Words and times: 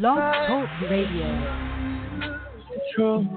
Blog 0.00 0.16
Talk 0.16 0.90
Radio. 0.90 1.28
True. 2.94 3.28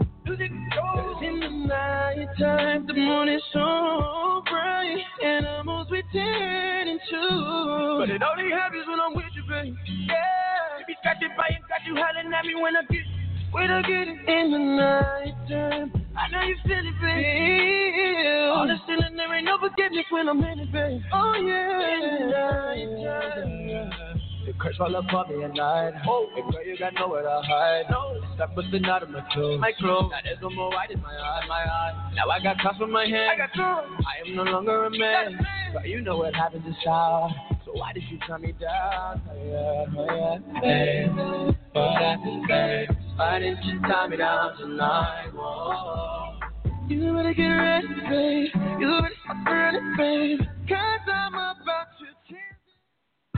In 1.21 1.39
the 1.41 1.49
night 1.67 2.27
time, 2.39 2.87
the 2.87 2.93
morning 2.93 3.41
so 3.51 4.41
bright, 4.49 5.03
animals 5.21 5.87
we 5.91 6.01
turn 6.13 6.87
into. 6.87 7.99
But 7.99 8.09
it 8.09 8.23
only 8.23 8.49
happens 8.49 8.85
when 8.87 8.97
I'm 8.97 9.13
with 9.13 9.25
you, 9.35 9.43
baby. 9.49 9.75
Yeah. 10.07 10.79
You 10.79 10.85
be 10.87 10.93
distracted 10.93 11.31
by 11.35 11.49
got 11.67 11.83
you 11.85 11.97
hollering 11.99 12.31
at 12.33 12.45
me 12.45 12.55
when 12.55 12.77
I 12.77 12.83
get 12.83 13.03
when 13.51 13.69
I 13.69 13.81
get 13.81 14.07
it 14.07 14.29
in 14.29 14.51
the 14.51 14.59
night 14.59 15.35
time. 15.49 15.91
I 16.15 16.31
know 16.31 16.43
you 16.47 16.55
feel 16.63 16.79
it, 16.79 17.01
baby. 17.01 18.27
All 18.55 18.67
the 18.67 18.77
there 18.87 19.35
ain't 19.35 19.45
no 19.45 19.57
forgiveness 19.59 20.05
when 20.11 20.29
I'm 20.29 20.41
in 20.41 20.59
it, 20.59 20.71
baby. 20.71 21.03
Oh 21.11 21.33
yeah. 21.33 21.93
In 21.93 22.21
the 22.21 22.31
night 22.31 23.99
time. 23.99 24.12
The 24.45 24.51
curse 24.59 24.75
all 24.79 24.93
up 24.95 25.05
on 25.13 25.29
me 25.29 25.43
at 25.43 25.53
night. 25.53 25.93
Oh, 26.05 26.27
and 26.35 26.51
girl, 26.51 26.65
you 26.65 26.77
got 26.77 26.93
nowhere 26.95 27.23
to 27.23 27.41
hide. 27.47 27.85
No, 27.89 28.19
stop 28.35 28.53
busting 28.55 28.83
out 28.85 29.01
of 29.01 29.09
my 29.09 29.21
clothes. 29.31 29.61
My 29.61 29.71
clothes. 29.79 30.11
Now 30.11 30.17
there's 30.23 30.41
no 30.41 30.49
more 30.49 30.69
white 30.69 30.91
in 30.91 31.01
my 31.01 31.13
eye, 31.13 31.41
my 31.47 31.63
eye. 31.63 32.11
Now 32.13 32.29
I 32.29 32.43
got 32.43 32.59
cuffs 32.59 32.79
on 32.81 32.91
my 32.91 33.05
hand. 33.05 33.31
I 33.31 33.37
got 33.37 33.53
two. 33.55 33.61
I 33.61 34.27
am 34.27 34.35
no 34.35 34.43
longer 34.43 34.85
a 34.85 34.89
man. 34.89 35.39
But 35.73 35.87
you 35.87 36.01
know 36.01 36.17
what 36.17 36.35
happens 36.35 36.65
in 36.65 36.75
shower. 36.83 37.29
So 37.65 37.71
why 37.73 37.93
did 37.93 38.03
you 38.11 38.19
turn 38.27 38.41
me 38.41 38.53
down? 38.59 39.21
Oh, 39.29 39.35
yeah, 39.45 39.85
oh, 39.97 40.39
yeah. 40.53 40.59
Hey, 40.61 41.07
what 41.71 42.01
happened, 42.01 42.45
babe? 42.47 42.89
Why 43.15 43.39
didn't 43.39 43.63
you 43.63 43.79
tie 43.81 44.07
me 44.09 44.17
down 44.17 44.57
tonight? 44.57 45.31
Whoa. 45.33 46.33
You 46.89 47.13
better 47.13 47.33
get 47.33 47.47
ready, 47.47 47.87
babe. 48.09 48.49
You 48.77 48.99
better 48.99 49.15
stop 49.23 49.45
running, 49.45 49.95
babe. 49.97 50.39
Cause 50.67 51.07
I'm 51.07 51.33
about 51.33 51.55
to. 51.63 51.92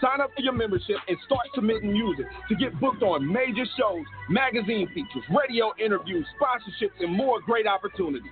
Sign 0.00 0.20
up 0.20 0.30
for 0.34 0.42
your 0.42 0.52
membership 0.52 0.96
and 1.08 1.16
start 1.26 1.46
submitting 1.54 1.92
music 1.92 2.26
to 2.48 2.54
get 2.54 2.78
booked 2.80 3.02
on 3.02 3.26
major 3.26 3.64
shows, 3.76 4.04
magazine 4.30 4.86
features, 4.94 5.24
radio 5.28 5.72
interviews, 5.82 6.26
sponsorships, 6.40 7.00
and 7.00 7.12
more 7.12 7.40
great 7.40 7.66
opportunities. 7.66 8.30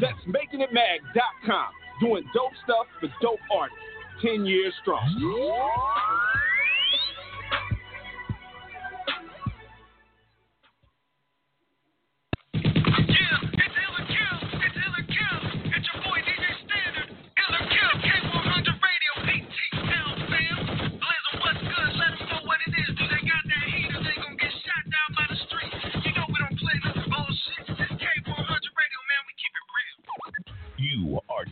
That's 0.00 0.18
makingitmag.com. 0.26 1.66
Doing 2.00 2.24
dope 2.34 2.52
stuff 2.64 2.86
for 3.00 3.08
dope 3.20 3.40
artists. 3.54 3.78
10 4.22 4.46
years 4.46 4.72
strong. 4.80 5.04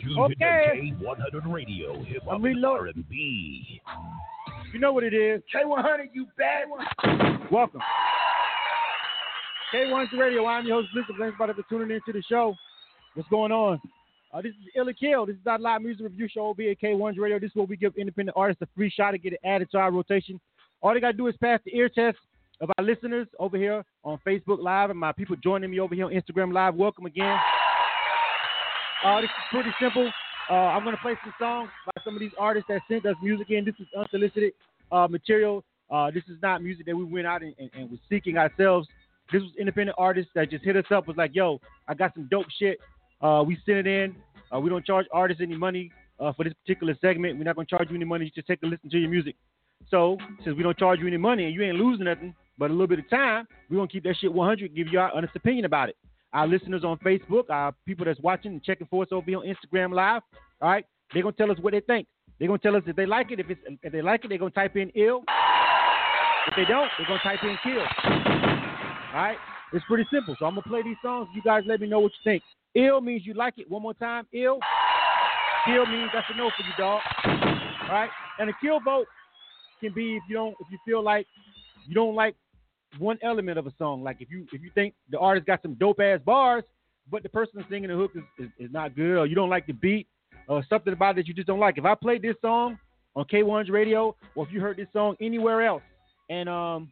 Tuned 0.05 0.19
Okay. 0.19 0.92
to 0.98 1.05
K100 1.05 1.52
Radio, 1.52 2.02
Hip 2.05 2.22
I'm 2.30 2.41
Hop 2.41 2.44
and. 2.44 2.64
R&B. 2.64 3.80
You 4.72 4.78
know 4.80 4.92
what 4.92 5.05
it 5.05 5.14
is. 5.14 5.41
K100, 5.55 6.08
you 6.12 6.27
bad 6.36 6.68
one. 6.68 6.84
Welcome. 7.51 7.80
K1's 9.73 10.11
the 10.11 10.18
radio. 10.18 10.46
I'm 10.46 10.67
your 10.67 10.80
host, 10.83 10.92
Blizzard. 10.92 11.17
Thanks 11.18 11.34
everybody 11.40 11.52
for 11.62 11.68
tuning 11.68 11.90
in 11.95 12.01
to 12.06 12.12
the 12.12 12.23
show. 12.23 12.55
What's 13.14 13.28
going 13.28 13.52
on? 13.52 13.80
Uh, 14.33 14.42
this 14.42 14.51
is 14.51 14.68
Ill 14.77 14.89
or 14.89 14.92
Kill. 14.92 15.27
This 15.27 15.36
is 15.36 15.46
our 15.46 15.58
live 15.58 15.80
music 15.80 16.02
review 16.05 16.28
show 16.28 16.46
over 16.48 16.61
here 16.62 16.73
at 16.73 16.80
K100 16.80 17.18
radio. 17.18 17.39
This 17.39 17.51
is 17.51 17.57
where 17.57 17.67
we 17.67 17.77
give 17.77 17.95
independent 17.96 18.36
artists 18.36 18.62
a 18.62 18.68
free 18.77 18.90
shot 18.90 19.12
to 19.12 19.18
get 19.18 19.33
it 19.33 19.40
added 19.45 19.70
to 19.73 19.78
our 19.78 19.90
rotation. 19.92 20.40
All 20.83 20.92
they 20.92 21.01
got 21.01 21.12
to 21.12 21.17
do 21.17 21.28
is 21.28 21.36
pass 21.40 21.61
the 21.64 21.74
ear 21.77 21.89
test 21.89 22.18
of 22.61 22.70
our 22.77 22.84
listeners 22.84 23.27
over 23.39 23.57
here 23.57 23.84
on 24.05 24.18
Facebook 24.27 24.61
Live 24.61 24.90
and 24.90 24.98
my 24.98 25.12
people 25.12 25.36
joining 25.42 25.70
me 25.70 25.80
over 25.80 25.95
here 25.95 26.07
on 26.07 26.12
Instagram 26.12 26.52
Live. 26.52 26.74
Welcome 26.74 27.07
again. 27.07 27.36
Uh, 29.04 29.20
this 29.20 29.28
is 29.28 29.44
pretty 29.50 29.70
simple. 29.78 30.10
Uh, 30.48 30.54
I'm 30.54 30.82
going 30.82 30.96
to 30.96 31.02
play 31.02 31.14
some 31.22 31.34
songs 31.38 31.68
by 31.84 32.02
some 32.02 32.14
of 32.14 32.20
these 32.20 32.32
artists 32.38 32.68
that 32.68 32.80
sent 32.88 33.04
us 33.04 33.14
music 33.22 33.50
in. 33.50 33.62
This 33.62 33.74
is 33.78 33.86
unsolicited 33.96 34.54
uh, 34.90 35.06
material. 35.08 35.62
Uh, 35.90 36.10
this 36.10 36.22
is 36.28 36.38
not 36.40 36.62
music 36.62 36.86
that 36.86 36.96
we 36.96 37.04
went 37.04 37.26
out 37.26 37.42
and, 37.42 37.54
and, 37.58 37.70
and 37.74 37.90
was 37.90 38.00
seeking 38.08 38.38
ourselves. 38.38 38.88
This 39.30 39.42
was 39.42 39.50
independent 39.60 39.96
artists 39.98 40.30
that 40.34 40.50
just 40.50 40.64
hit 40.64 40.76
us 40.76 40.86
up, 40.90 41.06
was 41.06 41.18
like, 41.18 41.32
yo, 41.34 41.60
I 41.86 41.92
got 41.92 42.14
some 42.14 42.28
dope 42.30 42.46
shit. 42.58 42.78
Uh, 43.20 43.44
we 43.46 43.58
sent 43.66 43.78
it 43.78 43.86
in. 43.86 44.16
Uh, 44.54 44.58
we 44.58 44.70
don't 44.70 44.86
charge 44.86 45.04
artists 45.12 45.42
any 45.42 45.56
money 45.56 45.90
for 46.18 46.44
this 46.44 46.54
particular 46.64 46.96
segment. 47.02 47.36
We're 47.36 47.44
not 47.44 47.56
going 47.56 47.66
to 47.66 47.70
charge 47.70 47.90
you 47.90 47.96
any 47.96 48.06
money. 48.06 48.24
You 48.24 48.30
just 48.30 48.46
take 48.46 48.62
a 48.62 48.66
listen 48.66 48.88
to 48.88 48.98
your 48.98 49.10
music. 49.10 49.36
So, 49.90 50.16
since 50.44 50.56
we 50.56 50.62
don't 50.62 50.78
charge 50.78 51.00
you 51.00 51.06
any 51.06 51.18
money 51.18 51.44
and 51.44 51.54
you 51.54 51.62
ain't 51.62 51.76
losing 51.76 52.06
nothing 52.06 52.34
but 52.56 52.70
a 52.70 52.72
little 52.72 52.86
bit 52.86 53.00
of 53.00 53.10
time, 53.10 53.46
we're 53.68 53.76
going 53.76 53.88
to 53.88 53.92
keep 53.92 54.04
that 54.04 54.16
shit 54.18 54.32
100, 54.32 54.74
give 54.74 54.88
you 54.88 54.98
our 54.98 55.14
honest 55.14 55.36
opinion 55.36 55.66
about 55.66 55.90
it. 55.90 55.96
Our 56.34 56.48
listeners 56.48 56.83
on 56.84 56.98
Facebook, 56.98 57.48
our 57.48 57.72
people 57.86 58.05
that's 58.05 58.20
watching 58.20 58.52
and 58.52 58.62
checking 58.62 58.89
for 58.89 59.05
us 59.05 59.08
over 59.12 59.24
here 59.24 59.39
on 59.39 59.45
Instagram 59.46 59.95
Live, 59.95 60.22
all 60.61 60.70
right, 60.70 60.84
they're 61.12 61.22
to 61.22 61.33
tell 61.33 61.50
us 61.50 61.58
what 61.61 61.72
they 61.72 61.80
think. 61.80 62.08
They're 62.39 62.48
to 62.48 62.58
tell 62.58 62.74
us 62.74 62.83
if 62.86 62.96
they 62.96 63.06
like 63.06 63.30
it. 63.30 63.39
If, 63.39 63.48
it's, 63.50 63.61
if 63.83 63.92
they 63.92 64.02
like 64.02 64.24
it, 64.24 64.28
they're 64.28 64.39
to 64.39 64.50
type 64.50 64.77
in 64.77 64.90
ill. 64.96 65.22
If 66.48 66.56
they 66.56 66.64
don't, 66.64 66.90
they're 66.98 67.17
to 67.17 67.22
type 67.22 67.39
in 67.45 67.56
kill. 67.62 67.78
All 67.78 69.14
right? 69.14 69.36
It's 69.72 69.84
pretty 69.86 70.06
simple. 70.12 70.34
So 70.39 70.46
I'm 70.46 70.56
to 70.56 70.62
play 70.62 70.83
these 70.83 70.96
songs. 71.02 71.28
You 71.34 71.42
guys 71.42 71.62
let 71.67 71.80
me 71.80 71.89
know 71.89 72.00
what 72.00 72.12
you 72.12 72.30
think. 72.33 72.42
Ill 72.74 73.01
means 73.01 73.22
you 73.24 73.34
like 73.34 73.55
it. 73.58 73.70
One 73.70 73.83
more 73.83 73.95
time. 73.95 74.27
Ill. 74.33 74.58
Kill 75.66 75.86
means 75.86 76.11
that's 76.12 76.27
a 76.34 76.36
no 76.36 76.51
for 76.56 76.64
you, 76.64 76.72
dog. 76.77 77.01
All 77.24 77.89
right? 77.90 78.11
And 78.40 78.51
a 78.51 78.52
kill 78.61 78.80
vote 78.80 79.06
can 79.80 79.92
be 79.95 80.16
if 80.16 80.22
you 80.28 80.34
don't 80.34 80.55
if 80.61 80.66
you 80.70 80.78
feel 80.84 81.02
like 81.02 81.27
you 81.86 81.95
don't 81.95 82.14
like 82.14 82.34
one 82.98 83.18
element 83.22 83.58
of 83.58 83.66
a 83.66 83.72
song. 83.78 84.02
Like 84.02 84.18
if 84.20 84.30
you 84.30 84.46
if 84.52 84.62
you 84.62 84.70
think 84.74 84.94
the 85.10 85.18
artist 85.18 85.46
got 85.46 85.62
some 85.62 85.74
dope 85.74 86.00
ass 86.00 86.20
bars, 86.24 86.64
but 87.10 87.22
the 87.22 87.28
person 87.28 87.64
singing 87.70 87.88
the 87.88 87.96
hook 87.96 88.12
is, 88.14 88.22
is, 88.38 88.50
is 88.58 88.72
not 88.72 88.96
good, 88.96 89.18
or 89.18 89.27
you 89.27 89.34
don't 89.34 89.50
like 89.50 89.66
the 89.66 89.72
beat, 89.72 90.06
or 90.48 90.64
something 90.68 90.92
about 90.92 91.12
it 91.12 91.22
that 91.22 91.28
you 91.28 91.34
just 91.34 91.46
don't 91.46 91.60
like. 91.60 91.78
If 91.78 91.84
I 91.84 91.94
played 91.94 92.22
this 92.22 92.36
song 92.40 92.78
on 93.16 93.24
K1's 93.27 93.70
radio, 93.70 94.16
or 94.34 94.46
if 94.46 94.52
you 94.52 94.60
heard 94.60 94.77
this 94.77 94.88
song 94.92 95.16
anywhere 95.20 95.62
else, 95.66 95.83
and 96.30 96.48
um 96.48 96.90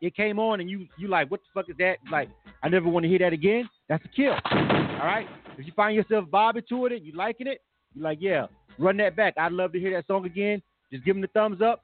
it 0.00 0.14
came 0.14 0.38
on 0.38 0.60
and 0.60 0.68
you 0.68 0.86
you 0.98 1.08
like 1.08 1.30
what 1.30 1.40
the 1.40 1.60
fuck 1.60 1.70
is 1.70 1.76
that? 1.78 1.96
Like 2.10 2.28
I 2.62 2.68
never 2.68 2.88
want 2.88 3.04
to 3.04 3.08
hear 3.08 3.18
that 3.20 3.32
again. 3.32 3.68
That's 3.88 4.04
a 4.04 4.08
kill. 4.08 4.34
All 4.44 5.06
right. 5.06 5.26
If 5.58 5.66
you 5.66 5.72
find 5.76 5.94
yourself 5.94 6.30
bobbing 6.30 6.64
to 6.68 6.86
it 6.86 6.92
and 6.92 7.04
you 7.04 7.12
liking 7.12 7.46
it, 7.46 7.60
you 7.94 8.02
like 8.02 8.18
yeah, 8.20 8.46
run 8.78 8.96
that 8.98 9.16
back. 9.16 9.34
I'd 9.38 9.52
love 9.52 9.72
to 9.72 9.80
hear 9.80 9.92
that 9.92 10.06
song 10.06 10.26
again. 10.26 10.62
Just 10.92 11.04
give 11.04 11.14
them 11.14 11.22
the 11.22 11.28
thumbs 11.28 11.60
up. 11.62 11.82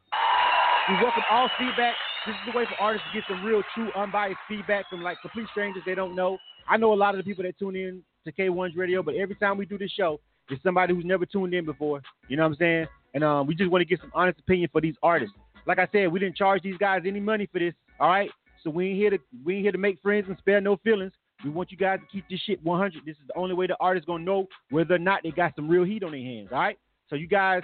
We 0.89 0.95
welcome 0.97 1.23
all 1.31 1.49
feedback. 1.59 1.95
This 2.27 2.35
is 2.35 2.53
the 2.53 2.59
way 2.59 2.67
for 2.67 2.81
artists 2.83 3.07
to 3.13 3.19
get 3.19 3.27
some 3.29 3.43
real, 3.43 3.63
true, 3.75 3.91
unbiased 3.97 4.39
feedback 4.47 4.89
from 4.91 5.03
like 5.03 5.21
complete 5.23 5.47
strangers 5.53 5.83
they 5.87 5.95
don't 5.95 6.15
know. 6.15 6.37
I 6.69 6.77
know 6.77 6.93
a 6.93 6.95
lot 6.95 7.15
of 7.15 7.19
the 7.19 7.25
people 7.25 7.45
that 7.45 7.59
tune 7.59 7.77
in 7.77 8.03
to 8.25 8.33
K1's 8.33 8.77
radio, 8.77 9.03
but 9.03 9.15
every 9.15 9.35
time 9.37 9.57
we 9.57 9.65
do 9.65 9.79
this 9.79 9.91
show, 9.91 10.21
it's 10.51 10.63
somebody 10.63 10.95
who's 10.95 11.05
never 11.05 11.25
tuned 11.25 11.55
in 11.55 11.65
before. 11.65 12.03
You 12.29 12.37
know 12.37 12.43
what 12.43 12.51
I'm 12.51 12.57
saying? 12.57 12.87
And 13.15 13.25
um, 13.25 13.47
we 13.47 13.55
just 13.55 13.71
want 13.71 13.81
to 13.81 13.87
get 13.87 14.01
some 14.01 14.13
honest 14.15 14.39
opinion 14.39 14.69
for 14.71 14.81
these 14.81 14.97
artists. 15.03 15.35
Like 15.67 15.79
I 15.79 15.89
said, 15.93 16.13
we 16.13 16.21
didn't 16.21 16.37
charge 16.37 16.63
these 16.63 16.77
guys 16.77 17.03
any 17.07 17.21
money 17.21 17.49
for 17.51 17.59
this. 17.59 17.75
All 17.99 18.09
right, 18.09 18.31
so 18.63 18.71
we 18.71 18.89
ain't 18.89 18.97
here 18.97 19.11
to 19.11 19.19
we 19.45 19.55
ain't 19.55 19.63
here 19.63 19.73
to 19.73 19.79
make 19.79 20.01
friends 20.01 20.27
and 20.29 20.37
spare 20.39 20.61
no 20.61 20.77
feelings. 20.79 21.13
We 21.43 21.51
want 21.51 21.71
you 21.71 21.79
guys 21.79 22.01
to 22.01 22.07
keep 22.13 22.25
this 22.29 22.41
shit 22.41 22.63
100. 22.63 23.03
This 23.07 23.17
is 23.17 23.23
the 23.29 23.39
only 23.39 23.55
way 23.55 23.67
the 23.67 23.77
artist 23.81 24.07
gonna 24.07 24.25
know 24.25 24.47
whether 24.71 24.95
or 24.95 24.99
not 24.99 25.23
they 25.23 25.31
got 25.31 25.55
some 25.57 25.69
real 25.69 25.85
heat 25.85 26.03
on 26.03 26.13
their 26.13 26.21
hands. 26.21 26.49
All 26.53 26.59
right, 26.59 26.79
so 27.09 27.17
you 27.17 27.27
guys, 27.27 27.63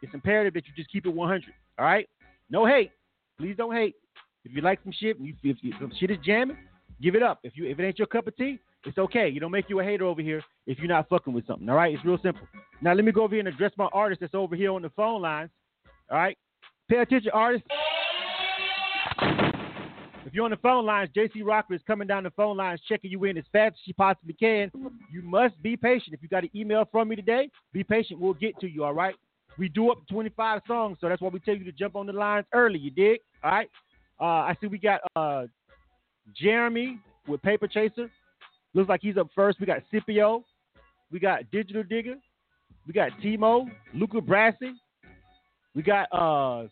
it's 0.00 0.14
imperative 0.14 0.54
that 0.54 0.66
you 0.66 0.72
just 0.76 0.90
keep 0.90 1.06
it 1.06 1.10
100. 1.10 1.44
All 1.78 1.84
right, 1.84 2.08
no 2.50 2.66
hate. 2.66 2.90
Please 3.38 3.56
don't 3.56 3.74
hate. 3.74 3.94
If 4.44 4.52
you 4.54 4.62
like 4.62 4.80
some 4.82 4.92
shit, 4.92 5.16
if, 5.20 5.36
if 5.42 5.74
some 5.80 5.92
shit 5.98 6.10
is 6.10 6.18
jamming, 6.24 6.56
give 7.02 7.14
it 7.14 7.22
up. 7.22 7.40
If 7.42 7.56
you 7.56 7.66
if 7.66 7.78
it 7.78 7.84
ain't 7.84 7.98
your 7.98 8.06
cup 8.06 8.26
of 8.26 8.36
tea, 8.36 8.58
it's 8.84 8.98
okay. 8.98 9.28
You 9.28 9.40
don't 9.40 9.50
make 9.50 9.68
you 9.68 9.80
a 9.80 9.84
hater 9.84 10.04
over 10.04 10.22
here 10.22 10.42
if 10.66 10.78
you're 10.78 10.88
not 10.88 11.08
fucking 11.08 11.32
with 11.32 11.46
something. 11.46 11.68
All 11.68 11.76
right, 11.76 11.92
it's 11.92 12.04
real 12.04 12.18
simple. 12.22 12.46
Now 12.80 12.92
let 12.92 13.04
me 13.04 13.12
go 13.12 13.24
over 13.24 13.34
here 13.34 13.40
and 13.40 13.48
address 13.48 13.72
my 13.76 13.88
artist 13.92 14.20
that's 14.20 14.34
over 14.34 14.54
here 14.54 14.72
on 14.72 14.82
the 14.82 14.90
phone 14.90 15.20
lines. 15.20 15.50
All 16.10 16.18
right, 16.18 16.38
pay 16.88 16.98
attention, 16.98 17.32
artists. 17.34 17.66
If 20.24 20.34
you're 20.34 20.44
on 20.44 20.50
the 20.50 20.56
phone 20.56 20.84
lines, 20.84 21.10
JC 21.16 21.44
Rocker 21.44 21.74
is 21.74 21.80
coming 21.86 22.08
down 22.08 22.24
the 22.24 22.30
phone 22.30 22.56
lines, 22.56 22.80
checking 22.88 23.10
you 23.12 23.24
in 23.24 23.38
as 23.38 23.44
fast 23.52 23.74
as 23.74 23.80
she 23.84 23.92
possibly 23.92 24.34
can. 24.34 24.72
You 25.12 25.22
must 25.22 25.60
be 25.62 25.76
patient. 25.76 26.14
If 26.14 26.22
you 26.22 26.28
got 26.28 26.42
an 26.42 26.50
email 26.54 26.84
from 26.90 27.08
me 27.08 27.16
today, 27.16 27.48
be 27.72 27.84
patient. 27.84 28.18
We'll 28.18 28.34
get 28.34 28.58
to 28.60 28.68
you. 28.68 28.82
All 28.82 28.94
right. 28.94 29.14
We 29.58 29.68
do 29.68 29.90
up 29.90 29.98
25 30.10 30.62
songs, 30.66 30.98
so 31.00 31.08
that's 31.08 31.22
why 31.22 31.28
we 31.28 31.40
tell 31.40 31.56
you 31.56 31.64
to 31.64 31.72
jump 31.72 31.96
on 31.96 32.06
the 32.06 32.12
lines 32.12 32.46
early. 32.52 32.78
You 32.78 32.90
dig? 32.90 33.20
All 33.42 33.50
right. 33.50 33.70
Uh, 34.20 34.24
I 34.24 34.56
see 34.60 34.66
we 34.66 34.78
got 34.78 35.00
uh, 35.14 35.46
Jeremy 36.34 36.98
with 37.26 37.42
Paper 37.42 37.66
Chaser. 37.66 38.10
Looks 38.74 38.88
like 38.88 39.00
he's 39.02 39.16
up 39.16 39.28
first. 39.34 39.60
We 39.60 39.66
got 39.66 39.82
Scipio. 39.90 40.44
We 41.10 41.18
got 41.18 41.50
Digital 41.50 41.82
Digger. 41.82 42.16
We 42.86 42.92
got 42.92 43.12
Timo, 43.22 43.66
Luca 43.94 44.18
Brasi. 44.18 44.72
We 45.74 45.82
got 45.82 46.06
uh 46.12 46.68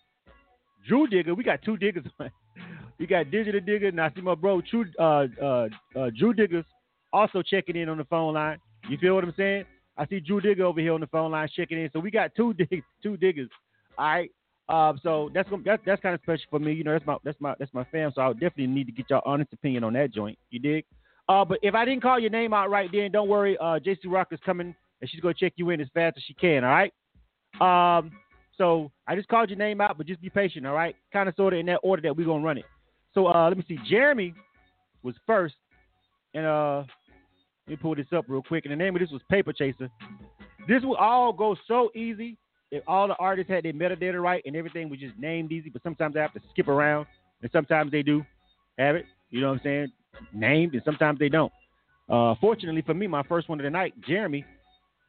Drew 0.86 1.06
Digger. 1.06 1.34
We 1.34 1.44
got 1.44 1.62
two 1.62 1.76
diggers. 1.76 2.04
we 2.98 3.06
got 3.06 3.30
Digital 3.30 3.60
Digger. 3.60 3.90
Now 3.90 4.06
I 4.06 4.14
see 4.14 4.20
my 4.20 4.34
bro, 4.34 4.60
True 4.60 4.86
uh, 4.98 5.26
uh, 5.42 5.68
uh, 5.96 6.10
Drew 6.18 6.34
Diggers 6.34 6.64
also 7.12 7.42
checking 7.42 7.76
in 7.76 7.88
on 7.88 7.98
the 7.98 8.04
phone 8.04 8.34
line. 8.34 8.58
You 8.88 8.98
feel 8.98 9.14
what 9.14 9.24
I'm 9.24 9.34
saying? 9.36 9.64
I 9.96 10.06
see 10.06 10.20
Drew 10.20 10.40
Digger 10.40 10.64
over 10.64 10.80
here 10.80 10.92
on 10.92 11.00
the 11.00 11.06
phone 11.06 11.30
line 11.30 11.48
checking 11.54 11.78
in. 11.78 11.90
So 11.92 12.00
we 12.00 12.10
got 12.10 12.34
two 12.34 12.52
dig- 12.58 12.84
two 13.02 13.16
diggers. 13.16 13.50
All 13.98 14.06
right. 14.06 14.30
Um, 14.68 14.98
so 15.02 15.30
that's 15.34 15.48
that's 15.64 15.82
that's 15.84 16.02
kind 16.02 16.14
of 16.14 16.20
special 16.22 16.44
for 16.50 16.58
me. 16.58 16.72
You 16.72 16.84
know, 16.84 16.92
that's 16.92 17.06
my 17.06 17.16
that's 17.22 17.40
my 17.40 17.54
that's 17.58 17.74
my 17.74 17.84
fam. 17.92 18.12
So 18.14 18.22
I 18.22 18.32
definitely 18.32 18.68
need 18.68 18.86
to 18.86 18.92
get 18.92 19.10
your 19.10 19.26
honest 19.26 19.52
opinion 19.52 19.84
on 19.84 19.92
that 19.92 20.12
joint. 20.12 20.38
You 20.50 20.58
dig? 20.58 20.84
Uh, 21.28 21.44
but 21.44 21.58
if 21.62 21.74
I 21.74 21.84
didn't 21.84 22.02
call 22.02 22.18
your 22.18 22.30
name 22.30 22.52
out 22.52 22.70
right 22.70 22.90
then, 22.92 23.10
don't 23.12 23.28
worry. 23.28 23.56
Uh, 23.58 23.78
JC 23.78 23.98
Rock 24.06 24.28
is 24.30 24.40
coming 24.44 24.74
and 25.00 25.10
she's 25.10 25.20
gonna 25.20 25.34
check 25.34 25.52
you 25.56 25.70
in 25.70 25.80
as 25.80 25.88
fast 25.92 26.16
as 26.16 26.22
she 26.24 26.34
can. 26.34 26.64
All 26.64 26.70
right. 26.70 26.92
Um, 27.98 28.10
so 28.56 28.90
I 29.06 29.14
just 29.16 29.28
called 29.28 29.50
your 29.50 29.58
name 29.58 29.80
out, 29.80 29.98
but 29.98 30.06
just 30.06 30.20
be 30.20 30.30
patient. 30.30 30.66
All 30.66 30.74
right. 30.74 30.96
Kind 31.12 31.28
of 31.28 31.34
sort 31.34 31.52
of 31.52 31.60
in 31.60 31.66
that 31.66 31.80
order 31.82 32.02
that 32.02 32.16
we're 32.16 32.26
gonna 32.26 32.44
run 32.44 32.58
it. 32.58 32.64
So 33.12 33.26
uh, 33.26 33.48
let 33.48 33.56
me 33.56 33.64
see. 33.68 33.78
Jeremy 33.88 34.34
was 35.02 35.14
first, 35.26 35.54
and 36.32 36.46
uh, 36.46 36.84
let 37.66 37.70
me 37.70 37.76
pull 37.76 37.94
this 37.94 38.06
up 38.14 38.26
real 38.28 38.42
quick. 38.42 38.66
And 38.66 38.72
the 38.72 38.76
name 38.76 38.94
of 38.94 39.00
this 39.00 39.10
was 39.10 39.22
Paper 39.30 39.52
Chaser. 39.52 39.88
This 40.68 40.82
would 40.82 40.96
all 40.96 41.32
go 41.32 41.56
so 41.66 41.90
easy 41.94 42.36
if 42.70 42.82
all 42.86 43.08
the 43.08 43.16
artists 43.18 43.50
had 43.50 43.64
their 43.64 43.72
metadata 43.72 44.20
right 44.20 44.42
and 44.44 44.54
everything 44.54 44.90
was 44.90 44.98
just 44.98 45.16
named 45.18 45.50
easy, 45.52 45.70
but 45.70 45.82
sometimes 45.82 46.16
I 46.16 46.20
have 46.20 46.32
to 46.34 46.40
skip 46.50 46.68
around, 46.68 47.06
and 47.42 47.50
sometimes 47.52 47.90
they 47.90 48.02
do 48.02 48.24
have 48.78 48.96
it. 48.96 49.06
You 49.30 49.40
know 49.40 49.48
what 49.48 49.54
I'm 49.54 49.60
saying? 49.64 49.92
Named, 50.32 50.74
and 50.74 50.82
sometimes 50.84 51.18
they 51.18 51.28
don't. 51.28 51.52
Uh, 52.08 52.34
fortunately 52.40 52.82
for 52.82 52.94
me, 52.94 53.06
my 53.06 53.22
first 53.22 53.48
one 53.48 53.60
of 53.60 53.64
the 53.64 53.70
night, 53.70 53.94
Jeremy, 54.06 54.44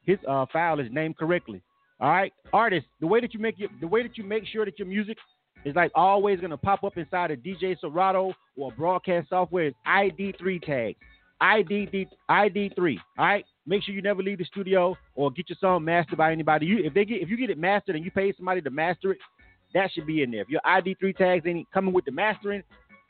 his 0.06 0.18
uh, 0.28 0.46
file 0.54 0.80
is 0.80 0.88
named 0.92 1.18
correctly. 1.18 1.62
All 2.00 2.10
right, 2.10 2.32
artists, 2.54 2.90
the 3.00 3.08
way 3.08 3.20
that 3.22 3.34
you 3.34 3.40
make 3.40 3.58
your, 3.58 3.70
the 3.82 3.88
way 3.88 4.04
that 4.04 4.18
you 4.18 4.24
make 4.24 4.46
sure 4.46 4.66
that 4.66 4.80
your 4.80 4.88
music 4.88 5.18
is 5.64 5.76
like 5.76 5.92
always 5.96 6.40
gonna 6.40 6.58
pop 6.58 6.84
up 6.84 6.98
inside 6.98 7.32
a 7.32 7.38
DJ 7.38 7.80
Serato 7.80 8.34
or 8.56 8.72
broadcast 8.74 9.30
software 9.30 9.68
is 9.68 9.74
ID3 9.88 10.62
tags. 10.62 10.98
ID 11.42 12.08
ID3. 12.30 12.98
All 13.18 13.26
right. 13.26 13.46
Make 13.68 13.84
sure 13.84 13.96
you 13.96 14.02
never 14.02 14.22
leave 14.22 14.38
the 14.38 14.46
studio 14.46 14.96
or 15.16 15.32
get 15.32 15.50
your 15.50 15.58
song 15.60 15.84
mastered 15.84 16.18
by 16.18 16.32
anybody. 16.32 16.66
You 16.66 16.84
if 16.84 16.94
they 16.94 17.06
get 17.06 17.22
if 17.22 17.30
you 17.30 17.38
get 17.38 17.50
it 17.50 17.58
mastered 17.58 17.96
and 17.96 18.06
you 18.06 18.12
pay 18.12 18.34
somebody 18.36 18.62
to 18.62 18.70
master 18.70 19.12
it, 19.12 19.18
that 19.74 19.92
should 19.92 20.06
be 20.06 20.24
in 20.24 20.32
there. 20.32 20.42
If 20.42 20.50
your 20.50 20.62
ID3 20.66 21.18
tags 21.18 21.46
ain't 21.46 21.70
coming 21.72 21.94
with 21.94 22.06
the 22.06 22.12
mastering, 22.12 22.64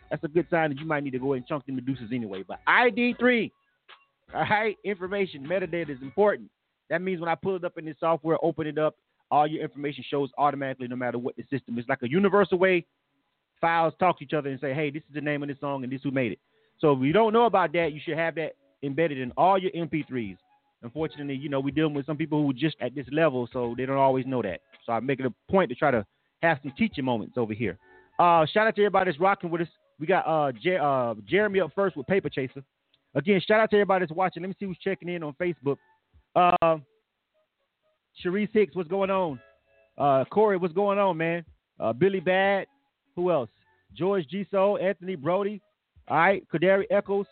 that's 0.10 0.24
a 0.24 0.28
good 0.28 0.48
sign 0.50 0.70
that 0.70 0.80
you 0.80 0.86
might 0.86 1.04
need 1.04 1.12
to 1.12 1.20
go 1.20 1.34
ahead 1.34 1.44
and 1.44 1.48
chunk 1.48 1.66
the 1.66 1.72
Medusas 1.72 2.14
anyway. 2.14 2.44
But 2.48 2.60
ID3, 2.68 3.52
all 4.34 4.42
right, 4.42 4.78
information, 4.84 5.46
metadata 5.46 5.90
is 5.90 6.02
important. 6.02 6.50
That 6.90 7.02
means 7.02 7.20
when 7.20 7.30
I 7.30 7.36
pull 7.36 7.56
it 7.56 7.64
up 7.64 7.78
in 7.78 7.86
this 7.86 7.98
software, 8.00 8.38
open 8.44 8.68
it 8.68 8.78
up, 8.78 8.96
all 9.32 9.48
your 9.48 9.64
information 9.64 10.04
shows 10.08 10.30
automatically 10.38 10.88
no 10.88 10.96
matter 10.96 11.18
what 11.18 11.36
the 11.36 11.44
system 11.50 11.78
is. 11.80 11.86
Like 11.90 12.04
a 12.04 12.10
universal 12.10 12.58
way 12.58 12.86
files 13.60 13.94
talk 14.00 14.20
to 14.20 14.24
each 14.24 14.34
other 14.34 14.50
and 14.50 14.60
say, 14.60 14.74
hey, 14.74 14.92
this 14.92 15.02
is 15.08 15.16
the 15.16 15.22
name 15.22 15.42
of 15.42 15.50
this 15.50 15.60
song 15.60 15.84
and 15.84 15.92
this 15.92 16.02
who 16.04 16.12
made 16.12 16.34
it. 16.34 16.40
So 16.80 16.94
if 16.94 17.02
you 17.02 17.14
don't 17.14 17.34
know 17.34 17.46
about 17.46 17.74
that, 17.74 17.94
you 17.94 18.00
should 18.04 18.18
have 18.18 18.36
that 18.36 18.54
embedded 18.84 19.18
in 19.18 19.32
all 19.32 19.58
your 19.58 19.72
MP3s. 19.72 20.38
Unfortunately, 20.84 21.36
you 21.36 21.50
know, 21.50 21.60
we're 21.60 21.74
dealing 21.74 21.94
with 21.94 22.06
some 22.06 22.18
people 22.18 22.42
who 22.42 22.52
are 22.52 22.54
just 22.54 22.76
at 22.80 22.94
this 22.94 23.08
level, 23.12 23.50
so 23.52 23.74
they 23.78 23.86
don't 23.86 23.98
always 23.98 24.26
know 24.26 24.42
that. 24.42 24.60
So 24.86 24.94
I 24.94 25.00
make 25.00 25.20
it 25.20 25.26
a 25.26 25.34
point 25.52 25.70
to 25.70 25.76
try 25.76 25.90
to 25.92 26.06
have 26.42 26.60
some 26.62 26.74
teaching 26.78 27.06
moments 27.06 27.38
over 27.38 27.54
here. 27.54 27.78
Uh, 28.20 28.46
shout 28.46 28.68
out 28.68 28.76
to 28.76 28.82
everybody 28.82 29.10
that's 29.10 29.20
rocking 29.20 29.50
with 29.50 29.62
us. 29.62 29.68
We 30.00 30.06
got 30.06 30.28
uh, 30.28 30.52
uh, 30.82 31.16
Jeremy 31.28 31.62
up 31.62 31.72
first 31.74 31.98
with 31.98 32.06
Paper 32.08 32.30
Chaser. 32.30 32.64
Again, 33.16 33.42
shout 33.48 33.62
out 33.62 33.70
to 33.72 33.78
everybody 33.78 34.06
that's 34.06 34.16
watching. 34.16 34.44
Let 34.44 34.50
me 34.50 34.56
see 34.60 34.66
who's 34.66 34.78
checking 34.78 35.10
in 35.10 35.24
on 35.24 35.34
Facebook. 35.42 35.78
Uh, 36.36 36.78
Sharice 38.24 38.50
Hicks, 38.54 38.76
what's 38.76 38.90
going 38.90 39.10
on? 39.10 39.40
Uh, 39.98 40.26
Corey, 40.26 40.58
what's 40.58 40.74
going 40.74 41.00
on, 41.00 41.18
man? 41.18 41.46
Uh, 41.80 41.94
Billy 41.94 42.20
Bad, 42.20 42.68
who 43.16 43.32
else? 43.32 43.50
George 43.96 44.28
G. 44.28 44.46
Soul, 44.52 44.78
Anthony 44.82 45.16
Brody, 45.16 45.62
all 46.08 46.18
right, 46.18 46.44
Kadari 46.54 46.86
Echoes, 46.90 47.26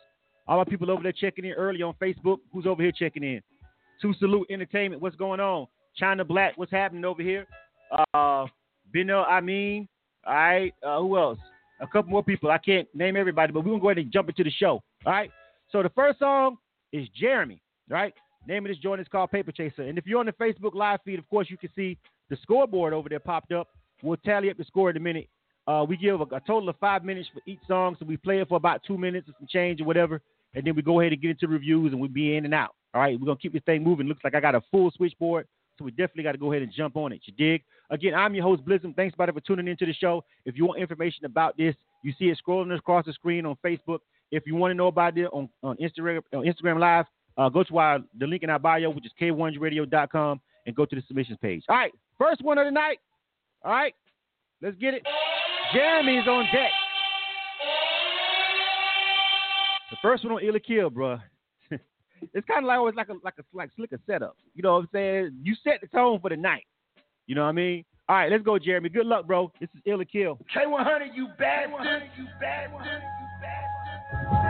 all 0.48 0.60
our 0.60 0.66
people 0.66 0.90
over 0.90 1.04
there 1.04 1.12
checking 1.12 1.46
in 1.46 1.52
early 1.54 1.82
on 1.82 1.94
Facebook. 2.02 2.38
Who's 2.52 2.66
over 2.66 2.82
here 2.82 2.92
checking 2.92 3.24
in? 3.24 3.42
To 4.02 4.14
Salute 4.16 4.48
Entertainment, 4.50 5.02
what's 5.02 5.16
going 5.16 5.40
on? 5.40 5.68
China 5.96 6.26
Black, 6.26 6.58
what's 6.58 6.72
happening 6.72 7.06
over 7.06 7.22
here? 7.22 7.46
Uh, 8.14 8.48
Benel 8.94 9.26
Amin, 9.28 9.88
all 10.26 10.34
right, 10.34 10.74
uh, 10.86 11.00
who 11.00 11.18
else? 11.18 11.40
A 11.80 11.88
couple 11.88 12.12
more 12.12 12.24
people. 12.24 12.50
I 12.50 12.58
can't 12.58 12.88
name 12.96 13.16
everybody, 13.16 13.52
but 13.52 13.64
we're 13.64 13.74
to 13.74 13.80
go 13.80 13.90
ahead 13.90 13.98
and 14.00 14.12
jump 14.12 14.30
into 14.30 14.44
the 14.44 14.52
show, 14.52 14.82
all 15.06 15.14
right? 15.14 15.32
So 15.72 15.84
the 15.84 15.90
first 15.90 16.20
song 16.20 16.58
is 16.92 17.08
Jeremy, 17.16 17.62
right? 17.90 18.14
Name 18.48 18.66
of 18.66 18.70
this 18.70 18.78
joint 18.78 19.02
is 19.02 19.08
called 19.08 19.32
Paper 19.32 19.52
Chaser. 19.52 19.84
And 19.84 19.98
if 19.98 20.06
you're 20.06 20.20
on 20.20 20.26
the 20.26 20.34
Facebook 20.34 20.74
live 20.74 21.00
feed, 21.06 21.20
of 21.20 21.30
course, 21.30 21.50
you 21.50 21.58
can 21.58 21.70
see 21.76 21.98
the 22.30 22.38
scoreboard 22.42 22.94
over 22.94 23.10
there 23.10 23.20
popped 23.20 23.52
up. 23.52 23.70
We'll 24.02 24.18
tally 24.18 24.50
up 24.50 24.58
the 24.58 24.66
score 24.66 24.90
in 24.90 24.98
a 24.98 25.00
minute. 25.00 25.30
Uh, 25.66 25.86
we 25.88 25.96
give 25.96 26.20
a, 26.20 26.24
a, 26.24 26.42
total 26.42 26.68
of 26.68 26.76
five 26.80 27.06
minutes 27.06 27.30
for 27.34 27.42
each 27.48 27.60
song, 27.68 27.96
so 27.98 28.06
we 28.06 28.18
play 28.18 28.40
it 28.40 28.50
for 28.50 28.58
about 28.58 28.82
two 28.86 28.98
minutes 28.98 29.30
or 29.30 29.34
some 29.40 29.48
change 29.50 29.80
or 29.80 29.86
whatever, 29.86 30.22
and 30.56 30.66
then 30.66 30.76
we 30.76 30.82
go 30.82 31.00
ahead 31.00 31.14
and 31.14 31.22
get 31.22 31.32
into 31.32 31.48
reviews 31.48 31.92
and 31.94 32.02
we'll 32.02 32.10
be 32.10 32.36
in 32.36 32.44
and 32.44 32.54
out. 32.54 32.76
All 32.94 33.02
right, 33.02 33.18
we're 33.20 33.26
gonna 33.26 33.38
keep 33.38 33.54
this 33.54 33.64
thing 33.66 33.84
moving. 33.84 34.08
Looks 34.08 34.24
like 34.24 34.36
I 34.36 34.42
got 34.42 34.56
a 34.56 34.62
full 34.72 34.92
switchboard, 34.92 35.48
so 35.78 35.86
we 35.86 35.92
definitely 35.92 36.24
got 36.24 36.34
to 36.34 36.38
go 36.38 36.52
ahead 36.52 36.64
and 36.64 36.72
jump 36.72 36.98
on 36.98 37.12
it. 37.12 37.22
You 37.26 37.34
dig? 37.34 37.64
Again, 37.90 38.14
I'm 38.14 38.36
your 38.36 38.44
host 38.44 38.64
Blizzum. 38.66 38.96
Thanks, 38.96 39.16
everybody, 39.16 39.32
for 39.32 39.46
tuning 39.46 39.68
into 39.68 39.86
the 39.86 39.94
show. 39.94 40.24
If 40.46 40.58
you 40.58 40.66
want 40.66 40.80
information 40.80 41.26
about 41.26 41.58
this, 41.58 41.76
you 42.04 42.14
see 42.20 42.26
it 42.26 42.40
scrolling 42.46 42.76
across 42.78 43.06
the 43.06 43.14
screen 43.14 43.46
on 43.46 43.56
Facebook. 43.66 44.00
If 44.32 44.44
you 44.46 44.56
want 44.56 44.72
to 44.72 44.76
know 44.76 44.88
about 44.88 45.18
it 45.18 45.28
on, 45.32 45.50
on 45.64 45.78
Instagram, 45.78 46.22
on 46.34 46.44
Instagram 46.44 46.80
Live, 46.80 47.06
uh, 47.38 47.50
go 47.50 47.64
to 47.64 47.78
our 47.78 48.00
the 48.20 48.28
link 48.28 48.44
in 48.44 48.50
our 48.50 48.60
bio, 48.60 48.90
which 48.90 49.06
is 49.06 49.12
k1radio.com, 49.20 50.42
and 50.66 50.76
go 50.76 50.86
to 50.86 50.96
the 50.96 51.04
submissions 51.08 51.38
page. 51.42 51.64
All 51.70 51.76
right, 51.76 51.92
first 52.18 52.44
one 52.44 52.58
of 52.58 52.66
the 52.66 52.72
night. 52.72 53.00
All 53.64 53.72
right, 53.72 53.96
let's 54.62 54.78
get 54.78 54.94
it. 54.94 55.04
Jeremy's 55.74 56.28
on 56.28 56.46
deck. 56.54 56.72
The 59.92 59.98
first 60.02 60.24
one 60.24 60.34
on 60.34 60.44
Ill 60.44 60.56
or 60.56 60.60
Kill, 60.60 60.90
bro. 60.90 61.20
it's 61.72 62.48
kind 62.48 62.64
of 62.64 62.66
like 62.66 62.76
oh, 62.78 62.80
always 62.80 62.96
like 62.96 63.10
a 63.10 63.14
like 63.24 63.36
a 63.40 63.44
like 63.54 63.70
slicker 63.76 64.00
setup. 64.06 64.36
You 64.54 64.64
know 64.64 64.74
what 64.74 64.80
I'm 64.80 64.90
saying? 64.92 65.40
You 65.42 65.56
set 65.64 65.82
the 65.82 65.88
tone 65.88 66.20
for 66.20 66.30
the 66.30 66.38
night. 66.38 66.66
You 67.28 67.36
know 67.36 67.44
what 67.44 67.50
I 67.50 67.54
mean? 67.54 67.86
All 68.10 68.18
right, 68.18 68.32
let's 68.32 68.44
go, 68.44 68.60
Jeremy. 68.60 68.90
Good 68.90 69.06
luck, 69.06 69.26
bro. 69.26 69.52
This 69.60 69.70
is 69.74 69.82
Ill 69.86 70.02
or 70.02 70.06
Kill. 70.06 70.38
K100, 70.56 71.16
you 71.16 71.28
bastard. 71.40 72.04
You 72.18 72.26
bastard. 72.40 72.82
You 72.84 73.28
bastard. 73.42 74.43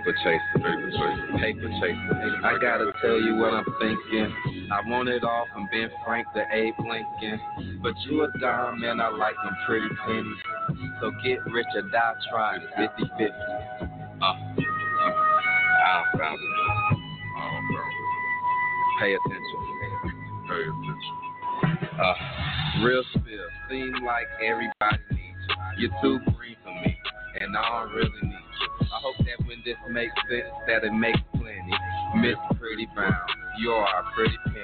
Paper 0.00 0.16
chaser, 0.24 0.40
paper 0.54 0.90
chaser, 0.90 1.38
paper 1.38 1.68
chaser. 1.80 2.46
I 2.46 2.58
gotta 2.60 2.92
tell 3.02 3.20
you 3.20 3.36
what 3.36 3.52
I'm 3.52 3.64
thinking. 3.80 4.34
I 4.72 4.80
want 4.88 5.08
it 5.08 5.24
all 5.24 5.46
from 5.52 5.68
Ben 5.72 5.90
Frank 6.04 6.26
to 6.34 6.44
Abe 6.52 6.74
Lincoln. 6.78 7.40
But 7.82 7.94
you 8.06 8.22
a 8.22 8.38
dime 8.38 8.82
and 8.82 9.00
I 9.02 9.10
like 9.10 9.34
them 9.34 9.56
pretty 9.66 9.88
pennies. 10.06 10.36
So 11.00 11.10
get 11.24 11.38
rich 11.52 11.66
or 11.74 11.82
die 11.82 12.14
trying 12.30 12.60
50 12.76 13.02
50. 13.18 13.24
Uh, 13.24 14.24
I 14.24 16.02
don't 16.12 16.20
found 16.20 16.38
it. 16.38 16.98
Pay 19.00 19.14
attention. 19.14 19.58
Pay 20.48 20.62
attention. 20.62 22.00
Uh, 22.00 22.84
real 22.84 23.02
spill. 23.10 23.48
Seem 23.68 23.92
like 24.04 24.26
everybody 24.44 25.02
needs 25.10 25.38
you. 25.78 25.88
You're 25.88 26.02
too 26.02 26.18
green 26.36 26.56
for 26.62 26.74
me 26.86 26.96
and 27.40 27.56
I 27.56 27.84
don't 27.84 27.94
really. 27.94 28.09
I 28.09 28.09
this 29.64 29.76
makes 29.90 30.14
sense, 30.28 30.52
that 30.66 30.84
it 30.84 30.92
makes 30.92 31.20
plenty. 31.34 31.74
Miss 32.16 32.36
Pretty 32.58 32.88
Brown, 32.94 33.14
you 33.58 33.70
are 33.70 33.86
a 33.86 34.04
pretty 34.14 34.36
penny. 34.46 34.58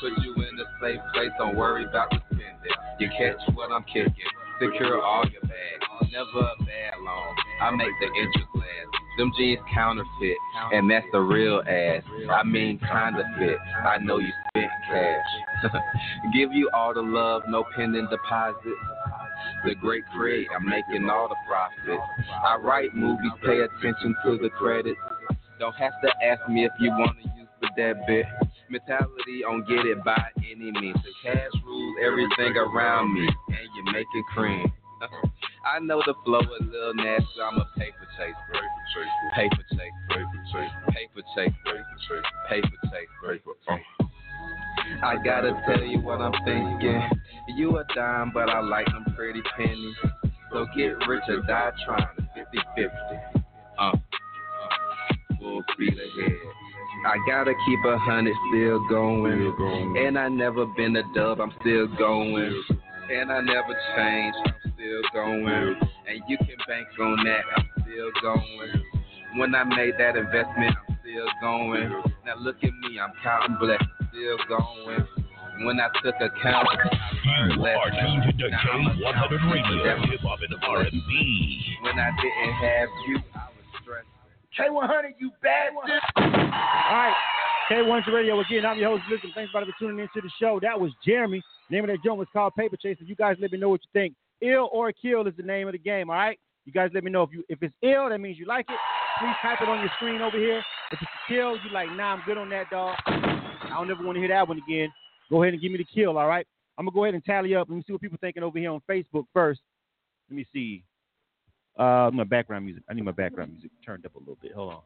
Put 0.00 0.12
you 0.22 0.34
in 0.34 0.58
a 0.58 0.66
safe 0.82 1.00
place, 1.14 1.30
don't 1.38 1.56
worry 1.56 1.84
about 1.84 2.10
the 2.10 2.18
spending. 2.26 2.76
You 2.98 3.08
catch 3.16 3.40
what 3.54 3.72
I'm 3.72 3.84
kicking, 3.84 4.12
secure 4.60 5.00
all 5.02 5.24
your 5.28 5.42
bags. 5.42 6.12
Never 6.12 6.46
a 6.46 6.56
bad 6.64 6.94
loan, 7.00 7.34
I 7.62 7.70
make 7.70 7.88
the 8.00 8.06
interest 8.06 8.48
last. 8.54 8.68
Them 9.18 9.32
jeans 9.38 9.60
counterfeit, 9.72 10.36
and 10.72 10.90
that's 10.90 11.06
the 11.12 11.20
real 11.20 11.62
ass. 11.66 12.02
I 12.30 12.42
mean, 12.42 12.78
kinda 12.78 13.22
fit. 13.38 13.58
I 13.86 13.98
know 13.98 14.18
you 14.18 14.28
spent 14.50 14.70
cash. 14.90 15.72
Give 16.34 16.52
you 16.52 16.68
all 16.74 16.92
the 16.92 17.02
love, 17.02 17.42
no 17.48 17.64
pending 17.76 18.08
deposits. 18.10 18.66
The 19.64 19.74
great 19.74 20.04
Craig, 20.16 20.46
I'm 20.54 20.68
making 20.68 21.08
all 21.08 21.28
the 21.28 21.36
profits. 21.46 22.02
I 22.44 22.56
write 22.56 22.94
movies, 22.94 23.32
pay 23.44 23.60
attention 23.60 24.14
to 24.24 24.38
the 24.38 24.50
credits. 24.50 24.98
Don't 25.58 25.74
have 25.76 25.92
to 26.02 26.10
ask 26.24 26.48
me 26.48 26.64
if 26.64 26.72
you 26.80 26.90
wanna 26.90 27.22
use 27.36 27.48
the 27.60 27.68
debit. 27.76 28.26
Mentality 28.70 29.44
on 29.46 29.64
get 29.68 29.86
it 29.86 30.02
by 30.04 30.24
any 30.38 30.72
means. 30.72 30.96
The 31.04 31.12
cash 31.22 31.50
rules 31.64 31.96
everything 32.04 32.56
around 32.56 33.14
me, 33.14 33.26
and 33.26 33.68
you're 33.76 33.92
making 33.92 34.24
cream. 34.34 34.72
I 35.66 35.78
know 35.80 36.02
the 36.04 36.14
flow 36.24 36.40
a 36.40 36.62
little 36.64 36.94
nasty. 36.94 37.40
I'm 37.42 37.58
a 37.58 37.66
paper 37.78 38.06
chaser. 38.18 38.36
Paper 38.52 38.84
chaser. 38.94 39.34
Paper 39.34 39.62
chaser. 39.72 39.94
Paper 40.10 40.42
chaser. 40.52 40.74
Paper 40.92 41.22
chaser. 41.34 42.22
Paper 42.48 42.76
chaser. 42.90 43.08
Paper 43.28 43.54
chaser. 43.66 43.93
I 45.02 45.16
gotta 45.24 45.60
tell 45.66 45.82
you 45.82 46.00
what 46.00 46.20
I'm 46.20 46.32
thinking. 46.44 47.02
You 47.48 47.78
a 47.78 47.84
dime, 47.94 48.30
but 48.32 48.48
I 48.48 48.60
like 48.60 48.86
them 48.86 49.04
pretty 49.16 49.42
pennies. 49.56 49.94
So 50.52 50.66
get 50.76 50.96
rich 51.08 51.24
or 51.28 51.42
die 51.42 51.72
trying. 51.84 52.06
50 52.34 52.58
50. 52.76 52.90
Uh, 53.78 53.92
full 55.40 55.62
speed 55.72 55.94
ahead. 55.94 56.38
I 57.06 57.16
gotta 57.26 57.52
keep 57.66 57.84
a 57.84 57.98
hundred 57.98 58.34
still 58.50 58.86
going. 58.88 59.96
And 59.98 60.18
I 60.18 60.28
never 60.28 60.64
been 60.66 60.96
a 60.96 61.02
dub, 61.14 61.40
I'm 61.40 61.52
still 61.60 61.86
going. 61.98 62.62
And 63.10 63.30
I 63.30 63.40
never 63.40 63.76
changed, 63.96 64.38
I'm 64.46 64.72
still 64.74 65.02
going. 65.12 65.76
And 66.08 66.22
you 66.28 66.38
can 66.38 66.56
bank 66.66 66.88
on 66.98 67.24
that, 67.24 67.42
I'm 67.56 67.68
still 67.82 68.10
going. 68.22 68.82
When 69.36 69.54
I 69.54 69.64
made 69.64 69.94
that 69.98 70.16
investment, 70.16 70.74
I'm 70.88 70.93
still 71.14 71.30
going. 71.40 71.90
Now 72.26 72.36
look 72.38 72.56
at 72.62 72.70
me, 72.82 72.98
I'm 72.98 73.12
counting 73.22 73.56
blessings, 73.60 73.88
still 74.10 74.38
going. 74.48 75.06
When 75.62 75.78
I 75.78 75.86
took 76.02 76.16
account, 76.16 76.66
I 76.66 76.74
learned 77.38 77.54
You 77.54 77.62
are 77.62 77.86
lessons. 77.86 78.24
tuned 78.26 78.38
to 78.40 78.50
Now 78.50 78.58
I'm 78.74 78.86
a 78.86 78.90
K100 78.90 79.52
Radio, 79.52 80.10
Hip 80.10 80.20
Hop 80.22 80.40
and 80.42 80.54
R&B. 80.64 81.76
When 81.82 81.98
I 81.98 82.10
didn't 82.20 82.54
have 82.58 82.88
you, 83.06 83.18
I 83.34 83.46
was 83.54 83.64
stressed. 83.80 84.10
K100, 84.58 85.14
you 85.20 85.30
bastard. 85.40 86.02
All 86.16 86.26
right. 86.26 87.14
K1's 87.70 88.06
Radio 88.12 88.40
again. 88.40 88.66
I'm 88.66 88.78
your 88.78 88.90
host, 88.90 89.04
Listen. 89.08 89.30
Thanks 89.34 89.52
everybody 89.54 89.70
for 89.72 89.84
tuning 89.86 90.00
into 90.00 90.20
the 90.20 90.30
show. 90.40 90.58
That 90.60 90.78
was 90.78 90.90
Jeremy. 91.06 91.40
name 91.70 91.84
of 91.84 91.88
that 91.90 92.02
joint 92.04 92.18
was 92.18 92.28
called 92.32 92.54
Paper 92.56 92.76
Chaser. 92.76 93.04
You 93.04 93.14
guys 93.14 93.36
let 93.40 93.52
me 93.52 93.58
know 93.58 93.68
what 93.68 93.80
you 93.84 93.90
think. 93.92 94.14
Ill 94.42 94.68
or 94.72 94.92
kill 94.92 95.26
is 95.28 95.34
the 95.36 95.44
name 95.44 95.68
of 95.68 95.72
the 95.72 95.78
game. 95.78 96.10
All 96.10 96.16
right. 96.16 96.38
You 96.66 96.72
guys 96.72 96.90
let 96.92 97.04
me 97.04 97.10
know 97.10 97.22
if 97.22 97.30
you 97.32 97.44
if 97.48 97.62
it's 97.62 97.74
ill, 97.82 98.08
that 98.08 98.18
means 98.18 98.38
you 98.38 98.46
like 98.46 98.66
it. 98.68 98.76
Please 99.20 99.34
type 99.40 99.60
it 99.60 99.68
on 99.68 99.80
your 99.80 99.90
screen 99.96 100.20
over 100.20 100.36
here. 100.36 100.62
If 100.92 101.00
it's 101.00 101.02
a 101.02 101.32
kill, 101.32 101.52
you 101.52 101.70
like, 101.72 101.88
nah, 101.92 102.14
I'm 102.14 102.22
good 102.26 102.38
on 102.38 102.48
that, 102.50 102.70
dog. 102.70 102.96
I 103.06 103.68
don't 103.70 103.90
ever 103.90 104.04
want 104.04 104.16
to 104.16 104.20
hear 104.20 104.28
that 104.28 104.46
one 104.46 104.60
again. 104.66 104.92
Go 105.30 105.42
ahead 105.42 105.54
and 105.54 105.62
give 105.62 105.72
me 105.72 105.78
the 105.78 105.84
kill. 105.84 106.16
All 106.18 106.28
right. 106.28 106.46
I'm 106.76 106.84
gonna 106.84 106.94
go 106.94 107.04
ahead 107.04 107.14
and 107.14 107.24
tally 107.24 107.54
up. 107.54 107.68
Let 107.68 107.76
me 107.76 107.84
see 107.86 107.92
what 107.92 108.02
people 108.02 108.18
thinking 108.20 108.42
over 108.42 108.58
here 108.58 108.70
on 108.70 108.80
Facebook 108.88 109.24
first. 109.32 109.60
Let 110.28 110.36
me 110.36 110.46
see. 110.52 110.84
Uh, 111.78 112.10
my 112.12 112.24
background 112.24 112.64
music. 112.64 112.82
I 112.88 112.94
need 112.94 113.04
my 113.04 113.12
background 113.12 113.52
music 113.52 113.70
turned 113.84 114.04
up 114.06 114.14
a 114.14 114.18
little 114.18 114.38
bit. 114.40 114.52
Hold 114.52 114.74
on. 114.74 114.80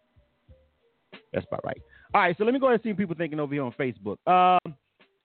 That's 1.32 1.46
about 1.46 1.64
right. 1.64 1.80
All 2.14 2.22
right, 2.22 2.36
so 2.38 2.44
let 2.44 2.54
me 2.54 2.60
go 2.60 2.66
ahead 2.66 2.80
and 2.80 2.82
see 2.82 2.88
what 2.90 2.98
people 2.98 3.14
thinking 3.16 3.40
over 3.40 3.52
here 3.52 3.62
on 3.62 3.72
Facebook. 3.72 4.16
Um, 4.26 4.74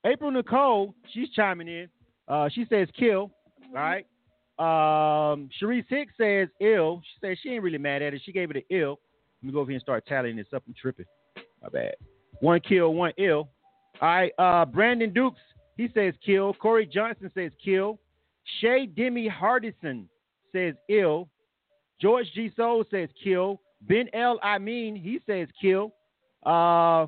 April 0.05 0.31
Nicole, 0.31 0.93
she's 1.13 1.29
chiming 1.29 1.67
in. 1.67 1.89
Uh, 2.27 2.49
she 2.49 2.65
says 2.69 2.87
kill. 2.97 3.31
All 3.69 3.73
right. 3.73 4.05
Um, 4.59 5.49
Sharice 5.61 5.85
Hicks 5.87 6.13
says 6.17 6.49
ill. 6.59 7.01
She 7.03 7.25
says 7.25 7.37
she 7.41 7.49
ain't 7.49 7.63
really 7.63 7.77
mad 7.77 8.01
at 8.01 8.13
it. 8.13 8.21
She 8.25 8.31
gave 8.31 8.51
it 8.51 8.57
an 8.57 8.63
ill. 8.69 8.99
Let 9.43 9.47
me 9.47 9.53
go 9.53 9.59
over 9.59 9.71
here 9.71 9.75
and 9.75 9.81
start 9.81 10.05
tallying 10.07 10.37
this 10.37 10.47
up. 10.55 10.63
I'm 10.65 10.73
tripping. 10.73 11.05
My 11.61 11.67
bad. 11.67 11.95
One 12.39 12.61
kill, 12.61 12.93
one 12.93 13.11
ill. 13.17 13.49
All 14.01 14.07
right. 14.07 14.31
Uh, 14.39 14.63
Brandon 14.63 15.11
Dukes, 15.13 15.41
he 15.75 15.89
says 15.93 16.13
kill. 16.25 16.53
Corey 16.53 16.85
Johnson 16.85 17.29
says 17.33 17.51
kill. 17.63 17.99
Shay 18.61 18.85
Demi 18.85 19.29
Hardison 19.29 20.05
says 20.53 20.75
ill. 20.87 21.27
George 21.99 22.27
G. 22.33 22.53
Soul 22.55 22.85
says 22.89 23.09
kill. 23.21 23.59
Ben 23.81 24.07
L. 24.13 24.39
I 24.41 24.59
mean, 24.59 24.95
he 24.95 25.19
says 25.27 25.49
kill. 25.61 25.93
Uh, 26.45 27.07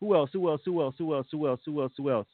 who 0.00 0.16
else? 0.16 0.30
Who 0.32 0.50
else? 0.50 0.62
Who 0.64 0.82
else? 0.82 0.96
Who 0.98 1.14
else? 1.14 1.28
Who 1.30 1.46
else? 1.46 1.60
Who 1.64 1.80
else? 1.80 1.92
Who 1.96 2.10
else? 2.10 2.26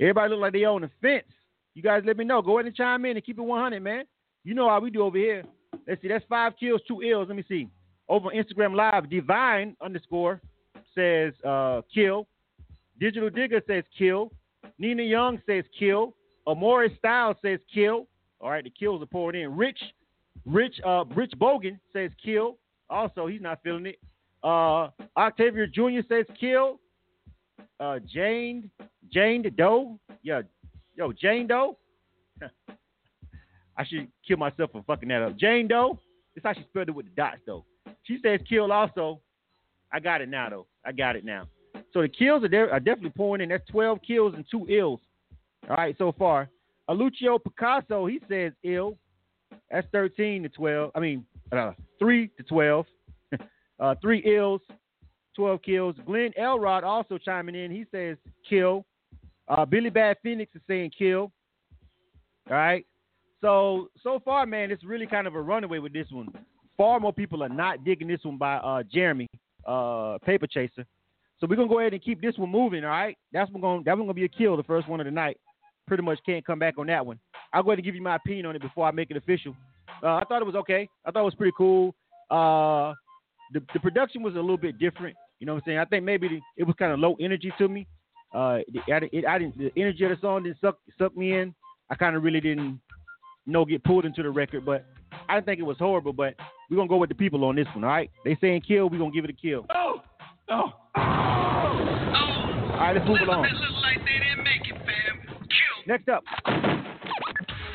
Everybody 0.00 0.30
look 0.30 0.40
like 0.40 0.52
they 0.54 0.64
on 0.64 0.80
the 0.80 0.90
fence. 1.02 1.28
You 1.74 1.82
guys 1.82 2.04
let 2.06 2.16
me 2.16 2.24
know. 2.24 2.40
Go 2.40 2.58
ahead 2.58 2.66
and 2.66 2.74
chime 2.74 3.04
in 3.04 3.18
and 3.18 3.24
keep 3.24 3.38
it 3.38 3.42
100, 3.42 3.82
man. 3.82 4.04
You 4.44 4.54
know 4.54 4.66
how 4.66 4.80
we 4.80 4.90
do 4.90 5.02
over 5.02 5.18
here. 5.18 5.44
Let's 5.86 6.00
see. 6.00 6.08
That's 6.08 6.24
five 6.26 6.54
kills, 6.58 6.80
two 6.88 7.02
ills. 7.02 7.28
Let 7.28 7.36
me 7.36 7.44
see. 7.46 7.68
Over 8.10 8.30
Instagram 8.30 8.74
Live, 8.74 9.08
Divine 9.08 9.76
underscore 9.80 10.40
says 10.96 11.32
uh, 11.46 11.82
kill. 11.94 12.26
Digital 12.98 13.30
Digger 13.30 13.62
says 13.68 13.84
kill. 13.96 14.32
Nina 14.78 15.04
Young 15.04 15.40
says 15.46 15.64
kill. 15.78 16.16
Amore 16.44 16.88
Styles 16.98 17.36
says 17.40 17.60
kill. 17.72 18.08
All 18.40 18.50
right, 18.50 18.64
the 18.64 18.70
kills 18.70 19.00
are 19.00 19.06
pouring 19.06 19.40
in. 19.40 19.56
Rich, 19.56 19.78
Rich, 20.44 20.80
uh, 20.84 21.04
Rich 21.14 21.34
Bogan 21.40 21.78
says 21.92 22.10
kill. 22.22 22.56
Also, 22.90 23.28
he's 23.28 23.40
not 23.40 23.60
feeling 23.62 23.86
it. 23.86 24.00
Uh, 24.42 24.88
Octavia 25.16 25.68
Jr. 25.68 26.00
says 26.08 26.26
kill. 26.38 26.80
Uh, 27.78 28.00
Jane, 28.12 28.72
Jane 29.12 29.44
Doe. 29.56 30.00
Yeah, 30.24 30.42
yo, 30.96 31.12
Jane 31.12 31.46
Doe. 31.46 31.78
I 33.78 33.84
should 33.84 34.08
kill 34.26 34.38
myself 34.38 34.72
for 34.72 34.82
fucking 34.82 35.08
that 35.10 35.22
up. 35.22 35.36
Jane 35.38 35.68
Doe. 35.68 35.96
This 36.34 36.42
how 36.42 36.54
she 36.54 36.64
spelled 36.64 36.88
it 36.88 36.94
with 36.94 37.06
the 37.06 37.12
dots 37.12 37.38
though. 37.46 37.64
She 38.04 38.18
says 38.22 38.40
kill 38.48 38.72
also. 38.72 39.20
I 39.92 40.00
got 40.00 40.20
it 40.20 40.28
now 40.28 40.48
though. 40.48 40.66
I 40.84 40.92
got 40.92 41.16
it 41.16 41.24
now. 41.24 41.46
So 41.92 42.02
the 42.02 42.08
kills 42.08 42.44
are 42.44 42.70
are 42.70 42.80
definitely 42.80 43.10
pouring 43.10 43.42
in. 43.42 43.48
That's 43.48 43.68
12 43.70 43.98
kills 44.06 44.34
and 44.34 44.44
two 44.50 44.66
ills. 44.68 45.00
All 45.68 45.76
right, 45.76 45.94
so 45.98 46.12
far. 46.18 46.48
Alucio 46.88 47.42
Picasso, 47.42 48.06
he 48.06 48.20
says 48.28 48.52
ill. 48.64 48.96
That's 49.70 49.86
13 49.92 50.44
to 50.44 50.48
12. 50.48 50.90
I 50.94 51.00
mean, 51.00 51.24
uh, 51.52 51.72
3 51.98 52.28
to 52.36 52.42
12. 52.42 52.86
uh, 53.80 53.94
three 54.00 54.22
ills, 54.24 54.60
12 55.36 55.62
kills. 55.62 55.96
Glenn 56.06 56.32
Elrod 56.36 56.84
also 56.84 57.18
chiming 57.18 57.54
in. 57.54 57.70
He 57.70 57.86
says 57.90 58.16
kill. 58.48 58.84
Uh, 59.48 59.64
Billy 59.64 59.90
Bad 59.90 60.16
Phoenix 60.22 60.54
is 60.54 60.62
saying 60.68 60.92
kill. 60.96 61.32
All 62.48 62.56
right. 62.56 62.86
So 63.40 63.88
so 64.02 64.20
far, 64.24 64.44
man, 64.46 64.70
it's 64.70 64.84
really 64.84 65.06
kind 65.06 65.26
of 65.26 65.34
a 65.34 65.40
runaway 65.40 65.78
with 65.78 65.92
this 65.92 66.08
one. 66.10 66.28
Far 66.80 66.98
more 66.98 67.12
people 67.12 67.42
are 67.42 67.48
not 67.50 67.84
digging 67.84 68.08
this 68.08 68.20
one 68.22 68.38
by 68.38 68.54
uh, 68.54 68.82
Jeremy, 68.90 69.26
uh, 69.66 70.16
Paper 70.24 70.46
Chaser. 70.46 70.86
So 71.38 71.46
we're 71.46 71.56
gonna 71.56 71.68
go 71.68 71.78
ahead 71.78 71.92
and 71.92 72.02
keep 72.02 72.22
this 72.22 72.38
one 72.38 72.48
moving. 72.48 72.84
All 72.84 72.90
right. 72.90 73.18
That's 73.34 73.50
one 73.50 73.60
gonna 73.60 73.82
that 73.84 73.98
one 73.98 74.06
gonna 74.06 74.14
be 74.14 74.24
a 74.24 74.28
kill, 74.28 74.56
the 74.56 74.62
first 74.62 74.88
one 74.88 74.98
of 74.98 75.04
the 75.04 75.10
night. 75.10 75.36
Pretty 75.86 76.02
much 76.02 76.18
can't 76.24 76.42
come 76.42 76.58
back 76.58 76.78
on 76.78 76.86
that 76.86 77.04
one. 77.04 77.18
I'll 77.52 77.62
go 77.62 77.72
ahead 77.72 77.80
and 77.80 77.84
give 77.84 77.94
you 77.94 78.00
my 78.00 78.16
opinion 78.16 78.46
on 78.46 78.56
it 78.56 78.62
before 78.62 78.86
I 78.86 78.92
make 78.92 79.10
it 79.10 79.18
official. 79.18 79.54
Uh, 80.02 80.14
I 80.14 80.24
thought 80.26 80.40
it 80.40 80.46
was 80.46 80.54
okay. 80.54 80.88
I 81.04 81.10
thought 81.10 81.20
it 81.20 81.24
was 81.24 81.34
pretty 81.34 81.52
cool. 81.54 81.94
Uh, 82.30 82.94
the, 83.52 83.62
the 83.74 83.80
production 83.80 84.22
was 84.22 84.32
a 84.32 84.40
little 84.40 84.56
bit 84.56 84.78
different. 84.78 85.14
You 85.38 85.46
know 85.46 85.52
what 85.52 85.64
I'm 85.64 85.72
saying? 85.72 85.78
I 85.80 85.84
think 85.84 86.02
maybe 86.02 86.28
the, 86.28 86.40
it 86.56 86.64
was 86.64 86.76
kind 86.78 86.92
of 86.92 86.98
low 86.98 87.14
energy 87.20 87.52
to 87.58 87.68
me. 87.68 87.86
Uh, 88.34 88.60
it, 88.66 89.10
it, 89.12 89.26
I 89.26 89.38
didn't 89.38 89.58
the 89.58 89.70
energy 89.76 90.04
of 90.04 90.12
the 90.12 90.16
song 90.22 90.44
didn't 90.44 90.62
suck 90.62 90.78
suck 90.96 91.14
me 91.14 91.38
in. 91.38 91.54
I 91.90 91.94
kind 91.94 92.16
of 92.16 92.22
really 92.22 92.40
didn't 92.40 92.80
know 93.44 93.66
get 93.66 93.84
pulled 93.84 94.06
into 94.06 94.22
the 94.22 94.30
record, 94.30 94.64
but 94.64 94.86
I 95.28 95.34
didn't 95.34 95.44
think 95.44 95.60
it 95.60 95.64
was 95.64 95.76
horrible. 95.76 96.14
But 96.14 96.36
we're 96.70 96.76
gonna 96.76 96.88
go 96.88 96.96
with 96.96 97.08
the 97.08 97.14
people 97.14 97.44
on 97.44 97.56
this 97.56 97.66
one. 97.74 97.84
All 97.84 97.90
right? 97.90 98.10
They 98.24 98.36
saying 98.40 98.62
kill, 98.66 98.88
we're 98.88 98.98
gonna 98.98 99.10
give 99.10 99.24
it 99.24 99.30
a 99.30 99.34
kill. 99.34 99.66
Oh, 99.74 100.02
oh, 100.50 100.72
oh. 100.96 101.00
All 102.80 102.86
right, 102.86 102.96
let's 102.96 103.06
move 103.06 103.18
along. 103.22 103.46
Next 105.86 106.08
up, 106.08 106.22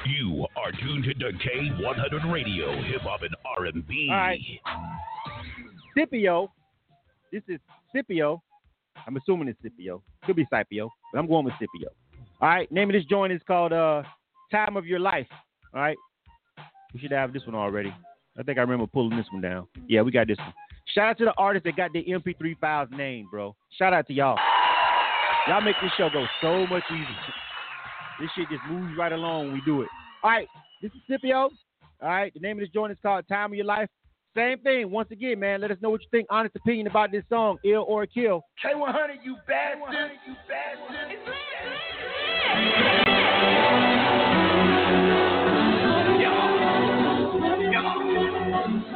You 0.06 0.46
are 0.56 0.72
tuned 0.72 1.04
to 1.04 1.14
K100 1.14 2.32
Radio, 2.32 2.82
Hip 2.84 3.02
Hop 3.02 3.22
and 3.24 3.36
R&B. 3.60 4.08
All 4.10 4.16
right. 4.16 4.40
Scipio. 5.96 6.52
This 7.32 7.44
is 7.48 7.60
Scipio. 7.92 8.42
I'm 9.06 9.18
assuming 9.18 9.50
it's 9.50 9.60
Scipio. 9.62 10.02
Could 10.25 10.38
be 10.38 10.46
Scipio, 10.50 10.90
but 11.12 11.20
I'm 11.20 11.28
going 11.28 11.46
with 11.46 11.56
Scipio. 11.56 11.90
All 12.42 12.48
right. 12.50 12.72
Name 12.72 12.90
of 12.90 12.94
this 12.94 13.06
joint 13.06 13.34
is 13.34 13.42
called 13.46 13.74
uh, 13.74 14.04
Time 14.52 14.78
of 14.78 14.86
Your 14.86 15.00
Life. 15.00 15.28
All 15.74 15.82
right. 15.82 15.98
We 16.94 17.00
should 17.02 17.12
have 17.12 17.34
this 17.34 17.46
one 17.46 17.56
already. 17.56 17.94
I 18.38 18.44
think 18.44 18.58
I 18.58 18.62
remember 18.62 18.86
pulling 18.88 19.18
this 19.18 19.27
one 19.32 19.42
down. 19.42 19.68
Yeah, 19.88 20.01
we 20.01 20.12
got 20.12 20.27
this 20.27 20.38
one. 20.38 20.54
Shout 20.94 21.10
out 21.10 21.18
to 21.20 21.25
the 21.25 21.34
artists 21.38 21.65
that 21.65 21.75
got 21.75 21.94
their 21.94 22.04
MP3 22.04 22.58
files 22.60 22.89
named, 22.92 23.27
bro. 23.32 23.56
Shout 23.77 23.94
out 23.94 24.08
to 24.08 24.13
y'all. 24.13 24.38
Y'all 25.48 25.62
make 25.62 25.75
this 25.82 25.92
show 25.98 26.10
go 26.12 26.25
so 26.42 26.68
much 26.68 26.84
easier. 26.92 27.06
This 28.20 28.30
shit 28.36 28.50
just 28.50 28.62
moves 28.70 28.98
right 28.98 29.12
along 29.12 29.46
when 29.46 29.54
we 29.54 29.62
do 29.65 29.82
it. 29.82 29.89
All 30.24 30.32
right, 30.32 30.48
this 30.82 30.92
is 30.92 31.01
Scipio. 31.08 31.50
All 32.01 32.10
right, 32.10 32.34
the 32.34 32.39
name 32.39 32.58
of 32.58 32.62
this 32.62 32.70
joint 32.74 32.92
is 32.92 32.98
called 33.01 33.27
Time 33.27 33.51
of 33.51 33.56
Your 33.56 33.65
Life. 33.65 33.89
Same 34.36 34.60
thing. 34.60 34.92
Once 34.92 35.10
again, 35.12 35.39
man, 35.39 35.62
let 35.62 35.72
us 35.72 35.77
know 35.82 35.89
what 35.89 36.01
you 36.01 36.08
think. 36.12 36.27
Honest 36.30 36.56
opinion 36.56 36.88
about 36.88 37.12
this 37.12 37.24
song, 37.30 37.58
ill 37.63 37.86
or 37.88 38.06
kill. 38.06 38.42
K100, 38.63 39.24
you 39.24 39.38
bastard. 39.48 40.12
You 40.27 40.36
bastard. 40.48 41.20
I 42.48 43.05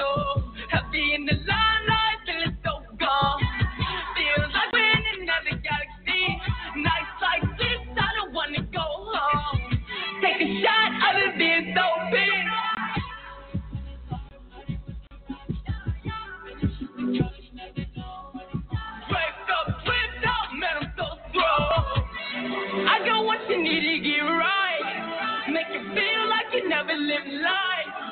know 0.00 0.42
the 1.26 1.34
limelight 1.44 2.20
so 2.64 2.72
gone. 2.98 3.42
Feels 4.16 4.52
like 4.54 4.72
we're 4.72 4.96
in 4.96 5.04
another 5.22 5.60
galaxy. 5.60 6.24
Nights 6.76 7.16
like 7.20 7.44
this, 7.58 7.80
I 7.92 8.08
don't 8.16 8.32
wanna 8.32 8.62
go 8.72 8.80
home. 8.80 9.60
Take 10.22 10.40
a 10.40 10.48
shot, 10.62 10.90
so 11.76 11.86
big. 12.10 12.44
I 22.88 23.06
got 23.06 23.24
what 23.24 23.40
you 23.50 23.62
need 23.62 23.80
to 23.80 24.08
get 24.08 24.20
right. 24.20 25.48
Make 25.52 25.66
you 25.72 25.82
feel 25.94 26.28
like 26.28 26.46
you 26.52 26.68
never 26.68 26.92
lived 26.92 27.32
life. 27.42 28.09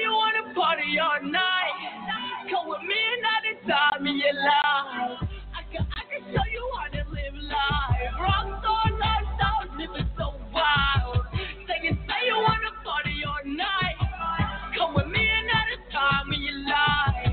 You 0.00 0.10
wanna 0.12 0.54
party 0.54 0.98
all 0.98 1.22
night. 1.30 1.76
Come 2.50 2.68
with 2.68 2.82
me 2.82 2.98
another 3.18 3.54
time 3.66 4.06
in 4.06 4.18
your 4.18 4.34
life. 4.34 5.22
I 5.54 5.62
can, 5.72 5.86
I 5.86 6.02
can 6.10 6.22
show 6.34 6.46
you 6.50 6.64
how 6.76 6.88
to 6.92 7.02
live 7.10 7.36
life. 7.40 8.12
Rock 8.20 8.46
star, 8.60 8.90
lifestyle, 8.98 9.64
living 9.78 10.10
so 10.18 10.34
wild. 10.52 11.24
Say 11.66 11.78
you 11.86 11.92
say 12.04 12.20
you 12.26 12.36
wanna 12.36 12.72
party 12.84 13.16
all 13.24 13.44
night. 13.46 13.98
Come 14.76 14.94
with 14.94 15.06
me 15.08 15.22
another 15.24 15.78
time 15.92 16.32
in 16.32 16.42
your 16.42 16.60
life. 16.68 17.32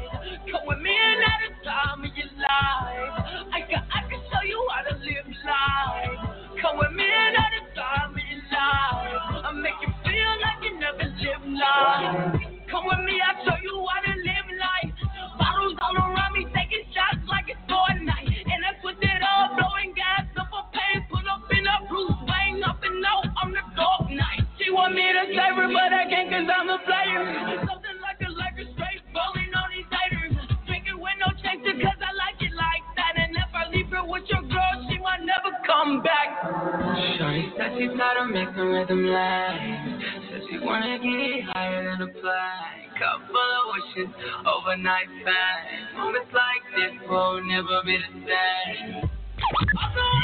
Come 0.51 0.65
with 0.68 0.80
me 0.80 0.94
another 0.96 1.51
time 1.65 2.06
in 2.06 2.12
your 2.15 2.32
life. 2.39 3.12
I 3.51 3.60
can, 3.68 3.84
I 3.89 4.00
can 4.08 4.22
show 4.32 4.44
you 4.48 4.62
how 4.70 4.82
to 4.86 4.96
live 5.01 5.27
life. 5.44 6.13
Come 6.62 6.77
with 6.77 6.94
me 6.94 7.10
another 7.10 7.63
time 7.75 8.13
in 8.15 8.25
your 8.32 8.46
life. 8.53 9.44
I 9.44 9.51
make 9.60 9.80
you 9.82 9.91
feel 10.06 10.34
like 10.46 10.62
you 10.63 10.80
never 10.80 11.08
lived 11.10 11.50
life. 11.58 12.50
Come 12.72 12.88
with 12.88 13.04
me, 13.04 13.20
I'll 13.20 13.36
show 13.44 13.60
you 13.60 13.75
how 13.84 14.00
to 14.00 14.16
live 14.16 14.48
life. 14.56 14.96
Bottles 15.38 15.75
all 15.84 15.92
around 15.92 16.32
me, 16.40 16.48
taking 16.56 16.88
shots 16.96 17.20
like 17.28 17.51
it's 17.51 17.60
Fortnite. 17.68 18.32
And 18.32 18.63
I 18.63 18.80
put 18.80 18.96
it 18.96 19.22
all, 19.28 19.60
blowing 19.60 19.92
gas 19.92 20.24
up 20.40 20.48
a 20.56 20.63
pain. 20.72 21.04
Pull 21.12 21.28
up 21.28 21.44
in 21.51 21.68
a 21.68 21.75
Bruce 21.92 22.16
Wayne, 22.24 22.63
up 22.63 22.80
and 22.80 23.04
out, 23.04 23.28
I'm 23.44 23.51
the 23.51 23.60
Dark 23.75 24.08
Knight. 24.08 24.48
She 24.56 24.72
want 24.72 24.96
me 24.96 25.04
to 25.04 25.24
save 25.36 25.60
her, 25.60 25.68
but 25.68 25.92
I 25.92 26.08
can't 26.08 26.32
cause 26.32 26.48
I'm 26.48 26.72
a 26.72 26.80
player. 26.88 27.22
Something 27.68 28.00
like 28.00 28.24
a 28.24 28.32
Laker 28.32 28.68
straight, 28.72 29.04
balling 29.12 29.51
on 29.51 29.68
these 29.75 29.92
haters. 29.92 30.34
Drinking 30.63 30.96
with 31.04 31.18
no 31.20 31.28
chaser, 31.44 31.75
cause 31.75 32.00
I 32.00 32.12
like 32.16 32.40
it 32.40 32.56
like 32.56 32.88
that. 32.96 33.20
And 33.20 33.36
if 33.36 33.51
I 33.51 33.68
leave 33.68 33.92
her 33.92 34.08
with 34.08 34.24
your 34.32 34.48
girl, 34.48 34.75
she 34.88 34.96
might 35.04 35.28
never 35.28 35.50
come 35.72 36.04
back. 36.04 36.30
Shorty 37.18 37.51
said 37.58 37.72
she's 37.78 37.96
tired 37.98 38.20
of 38.20 38.30
making 38.30 38.56
rhythm 38.56 39.06
life. 39.08 39.60
Said 40.30 40.42
she 40.50 40.60
wanna 40.60 41.00
get 41.00 41.46
higher 41.54 41.90
than 41.90 42.10
a 42.10 42.22
fly. 42.22 42.88
Cup 43.00 43.22
full 43.28 43.40
of 43.40 43.66
wishes, 43.74 44.13
overnight 44.46 45.08
fast. 45.24 45.96
Moments 45.98 46.30
like 46.34 46.63
this 46.75 47.10
will 47.10 47.42
never 47.44 47.82
be 47.86 47.98
the 47.98 48.12
same. 48.28 49.10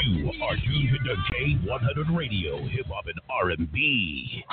You 0.06 0.32
are 0.42 0.56
tuned 0.56 0.98
to 1.04 1.14
K100 1.32 2.16
Radio, 2.16 2.58
Hip 2.68 2.86
Hop 2.86 3.06
and 3.06 3.20
R&B. 3.30 4.44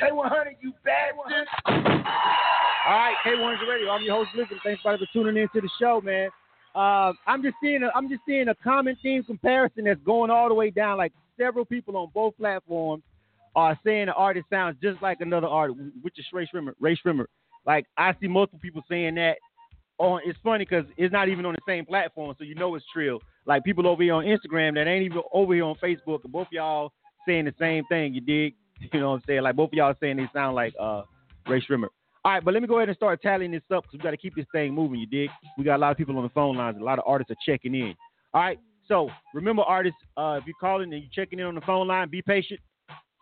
K100, 0.00 0.56
you 0.60 0.72
bastard. 0.84 1.46
All 1.66 2.94
right, 2.94 3.14
K100 3.26 3.68
Radio. 3.68 3.90
I'm 3.90 4.02
your 4.02 4.16
host, 4.16 4.30
Listen. 4.34 4.58
Thanks 4.64 4.80
everybody 4.84 5.04
for 5.04 5.12
tuning 5.12 5.42
in 5.42 5.48
to 5.54 5.60
the 5.60 5.68
show, 5.80 6.00
man. 6.00 6.30
Uh, 6.78 7.12
I'm 7.26 7.42
just 7.42 7.56
seeing 7.60 7.82
a, 7.82 7.90
I'm 7.92 8.08
just 8.08 8.22
seeing 8.24 8.46
a 8.46 8.54
common 8.54 8.96
theme 9.02 9.24
comparison 9.24 9.84
that's 9.84 10.00
going 10.06 10.30
all 10.30 10.48
the 10.48 10.54
way 10.54 10.70
down. 10.70 10.96
Like 10.96 11.12
several 11.36 11.64
people 11.64 11.96
on 11.96 12.08
both 12.14 12.36
platforms 12.36 13.02
are 13.56 13.76
saying 13.84 14.06
the 14.06 14.12
artist 14.12 14.46
sounds 14.48 14.76
just 14.80 15.02
like 15.02 15.20
another 15.20 15.48
artist, 15.48 15.80
which 16.02 16.20
is 16.20 16.24
Rae 16.32 16.46
Sremmurd. 16.54 16.74
Rae 16.78 16.96
Sremmurd. 17.04 17.26
Like 17.66 17.86
I 17.96 18.14
see 18.20 18.28
multiple 18.28 18.60
people 18.62 18.82
saying 18.88 19.16
that. 19.16 19.38
On 19.98 20.20
it's 20.24 20.38
funny 20.44 20.64
because 20.64 20.84
it's 20.96 21.12
not 21.12 21.28
even 21.28 21.44
on 21.44 21.54
the 21.54 21.60
same 21.66 21.84
platform, 21.84 22.32
so 22.38 22.44
you 22.44 22.54
know 22.54 22.76
it's 22.76 22.84
trill. 22.92 23.18
Like 23.44 23.64
people 23.64 23.88
over 23.88 24.00
here 24.00 24.14
on 24.14 24.24
Instagram 24.24 24.74
that 24.74 24.86
ain't 24.86 25.04
even 25.04 25.20
over 25.32 25.54
here 25.54 25.64
on 25.64 25.74
Facebook, 25.82 26.22
and 26.22 26.32
both 26.32 26.46
y'all 26.52 26.92
saying 27.26 27.46
the 27.46 27.54
same 27.58 27.82
thing. 27.88 28.14
You 28.14 28.20
dig? 28.20 28.54
You 28.92 29.00
know 29.00 29.10
what 29.10 29.16
I'm 29.16 29.22
saying? 29.26 29.42
Like 29.42 29.56
both 29.56 29.70
of 29.70 29.72
y'all 29.72 29.94
saying 29.98 30.18
they 30.18 30.30
sound 30.32 30.54
like 30.54 30.72
uh, 30.78 31.02
Rae 31.48 31.60
Sremmurd. 31.68 31.88
All 32.28 32.34
right, 32.34 32.44
but 32.44 32.52
let 32.52 32.60
me 32.60 32.68
go 32.68 32.76
ahead 32.76 32.90
and 32.90 32.96
start 32.96 33.22
tallying 33.22 33.52
this 33.52 33.62
up 33.74 33.84
because 33.84 33.94
we 33.94 34.00
got 34.00 34.10
to 34.10 34.18
keep 34.18 34.36
this 34.36 34.44
thing 34.52 34.74
moving. 34.74 35.00
You 35.00 35.06
dig? 35.06 35.30
We 35.56 35.64
got 35.64 35.76
a 35.76 35.78
lot 35.78 35.92
of 35.92 35.96
people 35.96 36.14
on 36.18 36.24
the 36.24 36.28
phone 36.28 36.58
lines. 36.58 36.76
A 36.78 36.84
lot 36.84 36.98
of 36.98 37.06
artists 37.06 37.30
are 37.30 37.36
checking 37.46 37.74
in. 37.74 37.94
All 38.34 38.42
right, 38.42 38.58
so 38.86 39.08
remember, 39.32 39.62
artists, 39.62 39.96
uh, 40.18 40.38
if 40.38 40.46
you're 40.46 40.54
calling 40.60 40.92
and 40.92 41.02
you're 41.02 41.10
checking 41.10 41.38
in 41.38 41.46
on 41.46 41.54
the 41.54 41.62
phone 41.62 41.88
line, 41.88 42.10
be 42.10 42.20
patient. 42.20 42.60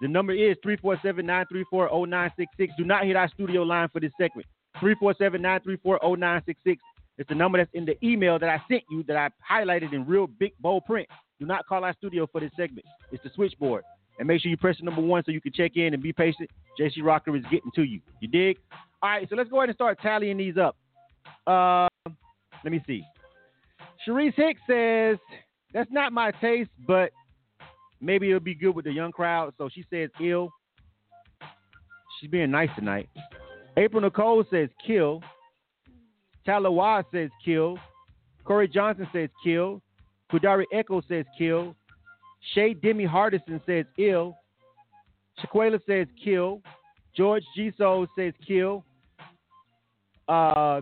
The 0.01 0.09
number 0.09 0.33
is 0.33 0.57
347-934-0966. 0.66 2.49
Do 2.77 2.85
not 2.85 3.05
hit 3.05 3.14
our 3.14 3.29
studio 3.29 3.62
line 3.62 3.88
for 3.92 4.01
this 4.01 4.11
segment. 4.21 4.45
347-934-0966. 4.83 6.77
It's 7.19 7.29
the 7.29 7.35
number 7.37 7.59
that's 7.59 7.71
in 7.75 7.85
the 7.85 7.97
email 8.05 8.40
that 8.40 8.49
I 8.49 8.61
sent 8.69 8.83
you 8.90 9.05
that 9.05 9.16
I 9.16 9.31
highlighted 9.49 9.92
in 9.92 10.05
real 10.05 10.27
big 10.27 10.55
bold 10.59 10.85
print. 10.85 11.07
Do 11.38 11.47
not 11.47 11.64
call 11.69 11.85
our 11.85 11.95
studio 11.95 12.27
for 12.33 12.40
this 12.40 12.51
segment. 12.57 12.85
It's 13.12 13.23
the 13.23 13.31
switchboard. 13.37 13.85
And 14.19 14.27
make 14.27 14.42
sure 14.42 14.51
you 14.51 14.57
press 14.57 14.79
the 14.79 14.85
number 14.85 15.03
one 15.03 15.23
so 15.25 15.31
you 15.31 15.40
can 15.40 15.53
check 15.53 15.77
in 15.77 15.95
and 15.95 16.03
be 16.03 16.12
patient. 16.12 16.51
JC 16.81 17.05
Rocker 17.05 17.37
is 17.37 17.45
getting 17.45 17.71
to 17.77 17.85
you. 17.85 18.01
You 18.21 18.27
dig? 18.27 18.57
All 19.03 19.11
right, 19.11 19.29
so 19.29 19.37
let's 19.37 19.51
go 19.51 19.59
ahead 19.59 19.69
and 19.69 19.77
start 19.77 19.99
tallying 20.01 20.39
these 20.39 20.57
up. 20.57 20.77
Uh, 21.47 21.89
let 22.65 22.73
me 22.73 22.83
see. 22.87 23.05
Sharice 24.07 24.35
Hicks 24.35 24.61
says, 24.69 25.19
that's 25.73 25.91
not 25.93 26.13
my 26.13 26.31
taste, 26.41 26.71
but 26.87 27.11
maybe 28.01 28.29
it'll 28.29 28.41
be 28.41 28.55
good 28.55 28.75
with 28.75 28.85
the 28.85 28.93
young 28.93 29.13
crowd. 29.13 29.53
So 29.59 29.69
she 29.73 29.85
says 29.91 30.11
ill. 30.21 30.51
She's 32.21 32.31
being 32.31 32.51
nice 32.51 32.71
tonight. 32.77 33.09
April 33.77 34.01
Nicole 34.01 34.45
says 34.51 34.71
kill. 34.87 35.23
Talawa 36.47 37.05
says 37.13 37.31
kill. 37.45 37.79
Corey 38.45 38.69
Johnson 38.69 39.07
says 39.13 39.29
kill. 39.45 39.83
Kudari 40.33 40.65
Echo 40.73 41.03
says 41.09 41.27
kill. 41.37 41.77
Shay 42.55 42.75
Demi 42.75 43.07
Hardison 43.07 43.61
says 43.67 43.85
ill. 43.99 44.37
Shaquela 45.41 45.81
says 45.87 46.07
kill. 46.23 46.63
George 47.17 47.45
G. 47.55 47.73
Soul 47.79 48.07
says 48.17 48.35
kill. 48.47 48.85
Uh, 50.29 50.81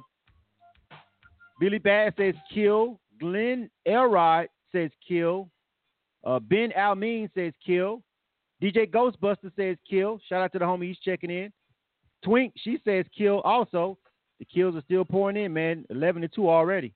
Billy 1.61 1.79
Bad 1.79 2.15
says 2.17 2.35
kill. 2.53 3.01
Glenn 3.21 3.71
Elrod 3.87 4.49
says 4.73 4.91
kill. 5.07 5.49
Uh, 6.25 6.39
ben 6.39 6.73
Almin 6.77 7.29
says 7.35 7.53
kill. 7.65 8.03
DJ 8.63 8.91
Ghostbuster 8.91 9.51
says 9.57 9.77
kill. 9.89 10.19
Shout 10.29 10.43
out 10.43 10.53
to 10.53 10.59
the 10.59 10.65
homie, 10.65 10.89
he's 10.89 10.99
checking 10.99 11.31
in. 11.31 11.53
Twink, 12.25 12.55
she 12.57 12.79
says 12.85 13.05
kill 13.17 13.41
also. 13.43 13.99
The 14.39 14.47
kills 14.47 14.75
are 14.75 14.83
still 14.83 15.05
pouring 15.05 15.37
in, 15.37 15.53
man. 15.53 15.85
11 15.91 16.23
to 16.23 16.29
2 16.29 16.49
already. 16.49 16.93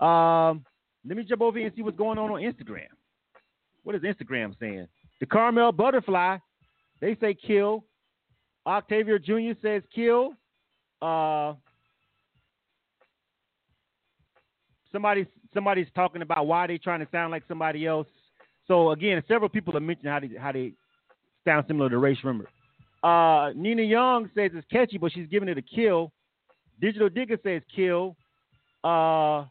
Um, 0.00 0.64
let 1.06 1.16
me 1.16 1.24
jump 1.24 1.42
over 1.42 1.58
here 1.58 1.66
and 1.66 1.76
see 1.76 1.82
what's 1.82 1.96
going 1.96 2.18
on 2.18 2.30
on 2.30 2.40
Instagram. 2.40 2.88
What 3.84 3.94
is 3.94 4.02
Instagram 4.02 4.58
saying? 4.58 4.88
The 5.20 5.26
Carmel 5.26 5.72
Butterfly, 5.72 6.38
they 7.00 7.16
say 7.20 7.34
kill. 7.34 7.84
Octavia 8.66 9.18
Jr. 9.18 9.52
says 9.62 9.82
kill. 9.94 10.34
Uh, 11.00 11.54
somebody 14.92 15.26
somebody's 15.54 15.86
talking 15.94 16.22
about 16.22 16.46
why 16.46 16.66
they 16.66 16.78
trying 16.78 17.00
to 17.00 17.08
sound 17.10 17.30
like 17.30 17.42
somebody 17.48 17.86
else. 17.86 18.06
So 18.66 18.90
again, 18.90 19.22
several 19.26 19.48
people 19.48 19.72
have 19.72 19.82
mentioned 19.82 20.08
how 20.08 20.20
they 20.20 20.30
how 20.38 20.52
they 20.52 20.72
sound 21.44 21.64
similar 21.66 21.88
to 21.90 21.98
Rae 21.98 22.16
Sremmurd. 22.16 22.46
Uh, 23.02 23.52
Nina 23.56 23.82
Young 23.82 24.30
says 24.34 24.50
it's 24.54 24.66
catchy, 24.70 24.98
but 24.98 25.12
she's 25.12 25.26
giving 25.28 25.48
it 25.48 25.58
a 25.58 25.62
kill. 25.62 26.12
Digital 26.80 27.08
Digger 27.08 27.38
says 27.42 27.62
kill. 27.74 28.16
Uh, 28.84 29.44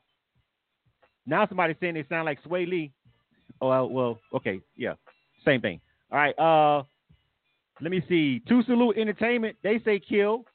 now 1.25 1.47
somebody's 1.47 1.77
saying 1.79 1.95
they 1.95 2.05
sound 2.09 2.25
like 2.25 2.41
Swae 2.43 2.67
Lee. 2.67 2.91
Oh 3.61 3.85
well, 3.87 4.19
okay, 4.33 4.61
yeah, 4.77 4.93
same 5.45 5.61
thing. 5.61 5.81
All 6.11 6.17
right. 6.17 6.37
Uh, 6.39 6.83
let 7.81 7.91
me 7.91 8.03
see. 8.09 8.41
Two 8.47 8.63
Salute 8.63 8.97
Entertainment. 8.97 9.57
They 9.63 9.79
say 9.85 9.99
kill. 9.99 10.45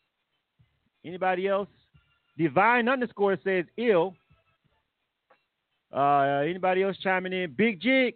Anybody 1.05 1.49
else? 1.49 1.69
Divine 2.37 2.89
underscore 2.89 3.37
says 3.45 3.65
ill. 3.77 4.15
Uh, 5.95 6.43
anybody 6.45 6.83
else 6.83 6.97
chiming 7.03 7.33
in? 7.33 7.55
Big 7.57 7.81
Jig. 7.81 8.15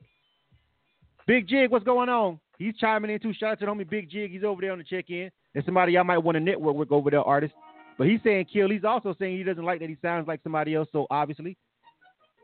Big 1.26 1.46
Jig, 1.46 1.70
what's 1.70 1.84
going 1.84 2.08
on? 2.08 2.40
He's 2.58 2.76
chiming 2.76 3.10
in 3.10 3.20
too. 3.20 3.32
Shout 3.32 3.52
out 3.52 3.60
to 3.60 3.66
the 3.66 3.70
homie 3.72 3.88
Big 3.88 4.10
Jig. 4.10 4.32
He's 4.32 4.42
over 4.42 4.60
there 4.60 4.72
on 4.72 4.78
the 4.78 4.84
check 4.84 5.10
in. 5.10 5.30
There's 5.52 5.64
somebody 5.64 5.92
y'all 5.92 6.04
might 6.04 6.18
want 6.18 6.36
to 6.36 6.40
network 6.40 6.74
with 6.74 6.90
over 6.90 7.10
there, 7.10 7.22
artist. 7.22 7.54
But 7.96 8.08
he's 8.08 8.20
saying 8.24 8.46
kill. 8.52 8.70
He's 8.70 8.84
also 8.84 9.14
saying 9.18 9.36
he 9.36 9.44
doesn't 9.44 9.64
like 9.64 9.80
that 9.80 9.88
he 9.88 9.96
sounds 10.02 10.26
like 10.26 10.40
somebody 10.42 10.74
else. 10.74 10.88
So 10.92 11.06
obviously, 11.10 11.56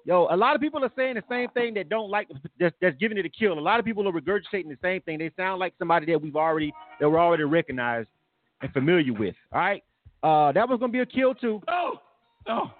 yo, 0.05 0.29
a 0.31 0.37
lot 0.37 0.55
of 0.55 0.61
people 0.61 0.85
are 0.85 0.93
saying 0.97 1.15
the 1.15 1.25
same 1.29 1.49
thing 1.51 1.75
that 1.75 1.89
don't 1.89 2.11
like 2.11 2.29
that's, 2.61 2.75
that's 2.81 2.97
giving 2.99 3.19
it 3.19 3.27
a 3.27 3.29
kill. 3.29 3.59
A 3.59 3.61
lot 3.61 3.79
of 3.79 3.85
people 3.85 4.09
are 4.09 4.13
regurgitating 4.13 4.69
the 4.69 4.79
same 4.83 5.01
thing. 5.03 5.19
They 5.19 5.31
sound 5.37 5.61
like 5.61 5.75
somebody 5.79 6.07
that 6.13 6.21
we've 6.21 6.37
already 6.37 6.73
that 7.01 7.09
we're 7.09 7.19
already 7.19 7.45
recognized 7.45 8.09
and 8.63 8.73
familiar 8.73 9.13
with. 9.13 9.35
All 9.53 9.61
right, 9.61 9.83
uh, 10.23 10.53
that 10.53 10.69
was 10.69 10.79
gonna 10.81 10.93
be 10.93 11.01
a 11.01 11.07
kill 11.07 11.35
too. 11.35 11.61
Oh, 11.69 12.01
oh. 12.49 12.71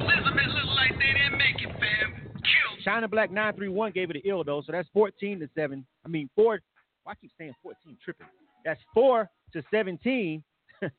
Elizabeth 0.00 0.46
look 0.54 0.76
like 0.76 0.92
they 0.98 1.12
didn't 1.18 1.38
make 1.38 1.60
it, 1.60 1.70
fam. 1.78 2.32
Kill. 2.34 2.84
China 2.84 3.08
Black 3.08 3.30
931 3.30 3.92
gave 3.92 4.10
it 4.10 4.16
an 4.16 4.22
ill 4.24 4.44
though, 4.44 4.62
so 4.64 4.72
that's 4.72 4.88
14 4.92 5.40
to 5.40 5.48
7. 5.54 5.84
I 6.04 6.08
mean, 6.08 6.28
4 6.36 6.60
why 7.04 7.12
I 7.12 7.14
keep 7.14 7.30
saying 7.38 7.54
14 7.62 7.96
tripping. 8.04 8.26
That's 8.64 8.80
4 8.94 9.28
to 9.54 9.62
17. 9.70 10.42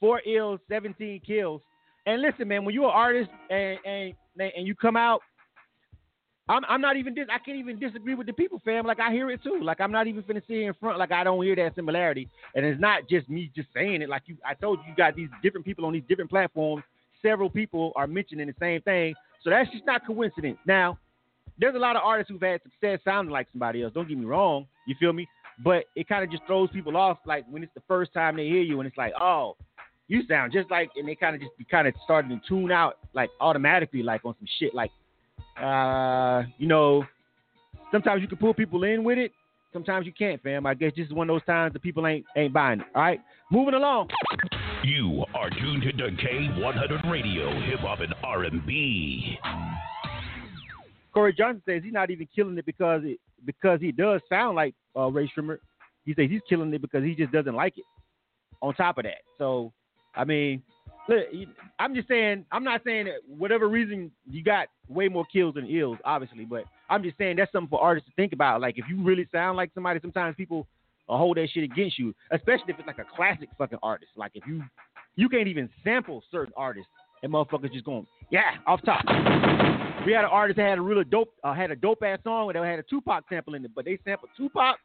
4 0.00 0.20
ills, 0.26 0.60
17 0.68 1.20
kills. 1.26 1.62
And 2.06 2.20
listen, 2.20 2.48
man, 2.48 2.64
when 2.64 2.74
you're 2.74 2.84
an 2.84 2.90
artist 2.94 3.30
and 3.50 3.78
and 3.84 4.14
and 4.38 4.66
you 4.66 4.74
come 4.74 4.96
out 4.96 5.22
I'm 6.48 6.64
I'm 6.68 6.80
not 6.80 6.96
even 6.96 7.14
dis- 7.14 7.28
I 7.30 7.38
can't 7.38 7.58
even 7.58 7.78
disagree 7.78 8.14
with 8.14 8.26
the 8.26 8.32
people, 8.32 8.60
fam. 8.64 8.84
Like 8.84 9.00
I 9.00 9.12
hear 9.12 9.30
it 9.30 9.42
too. 9.42 9.60
Like 9.62 9.80
I'm 9.80 9.92
not 9.92 10.06
even 10.06 10.22
finna 10.22 10.42
here 10.46 10.68
in 10.68 10.74
front. 10.74 10.98
Like 10.98 11.12
I 11.12 11.24
don't 11.24 11.42
hear 11.42 11.56
that 11.56 11.74
similarity. 11.74 12.28
And 12.54 12.66
it's 12.66 12.80
not 12.80 13.08
just 13.08 13.28
me 13.28 13.50
just 13.54 13.68
saying 13.72 14.02
it. 14.02 14.08
Like 14.08 14.22
you, 14.26 14.36
I 14.44 14.54
told 14.54 14.80
you, 14.80 14.90
you 14.90 14.96
got 14.96 15.14
these 15.14 15.28
different 15.42 15.64
people 15.64 15.84
on 15.84 15.92
these 15.92 16.02
different 16.08 16.30
platforms. 16.30 16.82
Several 17.22 17.48
people 17.48 17.92
are 17.94 18.06
mentioning 18.08 18.48
the 18.48 18.54
same 18.58 18.82
thing. 18.82 19.14
So 19.44 19.50
that's 19.50 19.70
just 19.70 19.86
not 19.86 20.04
coincidence. 20.06 20.58
Now, 20.66 20.98
there's 21.58 21.76
a 21.76 21.78
lot 21.78 21.94
of 21.94 22.02
artists 22.04 22.30
who've 22.30 22.42
had 22.42 22.60
success 22.62 22.98
sounding 23.04 23.32
like 23.32 23.46
somebody 23.52 23.82
else. 23.82 23.92
Don't 23.94 24.08
get 24.08 24.18
me 24.18 24.24
wrong. 24.24 24.66
You 24.86 24.96
feel 24.98 25.12
me? 25.12 25.28
But 25.64 25.84
it 25.94 26.08
kind 26.08 26.24
of 26.24 26.30
just 26.30 26.42
throws 26.46 26.70
people 26.70 26.96
off. 26.96 27.18
Like 27.24 27.44
when 27.48 27.62
it's 27.62 27.74
the 27.74 27.82
first 27.86 28.12
time 28.12 28.36
they 28.36 28.46
hear 28.46 28.62
you, 28.62 28.80
and 28.80 28.86
it's 28.88 28.98
like, 28.98 29.12
oh, 29.20 29.56
you 30.12 30.22
sound 30.28 30.52
just 30.52 30.70
like, 30.70 30.90
and 30.96 31.08
they 31.08 31.14
kind 31.14 31.34
of 31.34 31.40
just 31.40 31.56
be 31.56 31.64
kind 31.64 31.88
of 31.88 31.94
starting 32.04 32.30
to 32.30 32.40
tune 32.46 32.70
out 32.70 32.98
like 33.14 33.30
automatically, 33.40 34.02
like 34.02 34.22
on 34.24 34.34
some 34.38 34.48
shit 34.58 34.74
like 34.74 34.90
uh, 35.60 36.42
you 36.58 36.66
know, 36.66 37.04
sometimes 37.90 38.20
you 38.20 38.28
can 38.28 38.38
pull 38.38 38.52
people 38.54 38.84
in 38.84 39.04
with 39.04 39.18
it. 39.18 39.32
Sometimes 39.72 40.04
you 40.04 40.12
can't, 40.12 40.42
fam. 40.42 40.66
I 40.66 40.74
guess 40.74 40.92
this 40.96 41.06
is 41.06 41.14
one 41.14 41.30
of 41.30 41.34
those 41.34 41.46
times 41.46 41.72
that 41.72 41.82
people 41.82 42.06
ain't 42.06 42.26
ain't 42.36 42.52
buying 42.52 42.80
it. 42.80 42.86
All 42.94 43.02
right, 43.02 43.20
moving 43.50 43.72
along. 43.74 44.08
You 44.84 45.24
are 45.34 45.48
tuned 45.48 45.82
to 45.82 45.92
K100 45.92 47.10
Radio, 47.10 47.50
Hip 47.62 47.80
Hop 47.80 48.00
and 48.00 48.14
R&B. 48.22 49.38
Corey 51.14 51.32
Johnson 51.32 51.62
says 51.66 51.82
he's 51.84 51.92
not 51.92 52.10
even 52.10 52.28
killing 52.34 52.58
it 52.58 52.66
because 52.66 53.00
it 53.04 53.18
because 53.46 53.80
he 53.80 53.92
does 53.92 54.20
sound 54.28 54.56
like 54.56 54.74
uh, 54.94 55.10
Rae 55.10 55.30
Sremmurd. 55.36 55.58
He 56.04 56.12
says 56.14 56.26
he's 56.28 56.40
killing 56.48 56.74
it 56.74 56.82
because 56.82 57.02
he 57.02 57.14
just 57.14 57.32
doesn't 57.32 57.54
like 57.54 57.78
it. 57.78 57.84
On 58.60 58.74
top 58.74 58.98
of 58.98 59.04
that, 59.04 59.22
so 59.38 59.72
I 60.14 60.24
mean, 60.24 60.62
look, 61.08 61.24
I'm 61.78 61.94
just 61.94 62.08
saying. 62.08 62.44
I'm 62.52 62.64
not 62.64 62.82
saying 62.84 63.06
that 63.06 63.16
whatever 63.26 63.68
reason 63.68 64.10
you 64.28 64.42
got 64.42 64.68
way 64.88 65.08
more 65.08 65.24
kills 65.32 65.54
than 65.54 65.66
ills, 65.66 65.98
obviously, 66.04 66.44
but 66.44 66.64
I'm 66.90 67.02
just 67.02 67.16
saying 67.18 67.36
that's 67.36 67.52
something 67.52 67.70
for 67.70 67.80
artists 67.80 68.08
to 68.08 68.14
think 68.14 68.32
about. 68.32 68.60
Like 68.60 68.78
if 68.78 68.84
you 68.88 69.02
really 69.02 69.26
sound 69.32 69.56
like 69.56 69.70
somebody, 69.74 70.00
sometimes 70.00 70.36
people 70.36 70.66
hold 71.08 71.36
that 71.36 71.48
shit 71.52 71.64
against 71.64 71.98
you, 71.98 72.14
especially 72.30 72.66
if 72.68 72.78
it's 72.78 72.86
like 72.86 72.98
a 72.98 73.16
classic 73.16 73.48
fucking 73.58 73.78
artist. 73.82 74.12
Like 74.16 74.32
if 74.34 74.46
you 74.46 74.62
you 75.16 75.28
can't 75.28 75.48
even 75.48 75.68
sample 75.84 76.22
certain 76.30 76.52
artists, 76.56 76.88
and 77.22 77.32
motherfuckers 77.32 77.72
just 77.72 77.84
going 77.84 78.06
yeah 78.30 78.56
off 78.66 78.80
top. 78.84 79.04
We 80.04 80.12
had 80.12 80.24
an 80.24 80.30
artist 80.32 80.56
that 80.56 80.68
had 80.68 80.78
a 80.78 80.82
really 80.82 81.04
dope 81.04 81.32
uh, 81.44 81.54
had 81.54 81.70
a 81.70 81.76
dope 81.76 82.02
ass 82.02 82.18
song 82.24 82.50
that 82.52 82.64
had 82.64 82.78
a 82.78 82.82
Tupac 82.82 83.24
sample 83.28 83.54
in 83.54 83.64
it, 83.64 83.70
but 83.74 83.84
they 83.84 83.98
sampled 84.04 84.30
Tupac. 84.36 84.76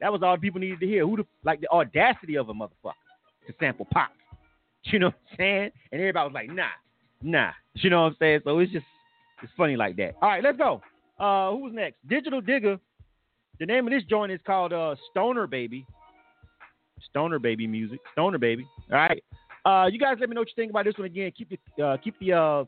That 0.00 0.12
was 0.12 0.22
all 0.22 0.36
people 0.36 0.60
needed 0.60 0.80
to 0.80 0.86
hear. 0.86 1.06
Who 1.06 1.16
the 1.18 1.26
like 1.44 1.60
the 1.60 1.68
audacity 1.68 2.36
of 2.36 2.48
a 2.48 2.54
motherfucker 2.54 2.92
to 3.46 3.54
sample 3.60 3.86
Pac. 3.92 4.10
You 4.92 5.00
know 5.00 5.06
what 5.06 5.14
I'm 5.32 5.36
saying? 5.36 5.70
And 5.90 6.00
everybody 6.00 6.28
was 6.28 6.34
like, 6.34 6.50
nah, 6.50 6.68
nah. 7.22 7.50
You 7.74 7.90
know 7.90 8.02
what 8.02 8.08
I'm 8.08 8.16
saying? 8.20 8.40
So 8.44 8.58
it's 8.60 8.72
just 8.72 8.86
it's 9.42 9.52
funny 9.56 9.76
like 9.76 9.96
that. 9.96 10.14
All 10.22 10.28
right, 10.28 10.42
let's 10.42 10.56
go. 10.56 10.80
Uh, 11.18 11.50
who's 11.52 11.74
next? 11.74 11.96
Digital 12.08 12.40
Digger. 12.40 12.78
The 13.58 13.66
name 13.66 13.86
of 13.86 13.92
this 13.92 14.02
joint 14.08 14.32
is 14.32 14.40
called 14.46 14.72
uh, 14.72 14.94
Stoner 15.10 15.46
Baby. 15.46 15.86
Stoner 17.10 17.38
Baby 17.38 17.66
music. 17.66 17.98
Stoner 18.12 18.38
Baby. 18.38 18.66
All 18.92 18.98
right. 18.98 19.22
Uh, 19.64 19.86
you 19.86 19.98
guys 19.98 20.16
let 20.20 20.28
me 20.28 20.34
know 20.34 20.42
what 20.42 20.48
you 20.48 20.54
think 20.54 20.70
about 20.70 20.84
this 20.84 20.96
one 20.96 21.06
again. 21.06 21.32
Keep 21.36 21.58
the 21.76 21.84
uh, 21.84 21.96
keep 21.96 22.18
the 22.20 22.32
uh, 22.32 22.64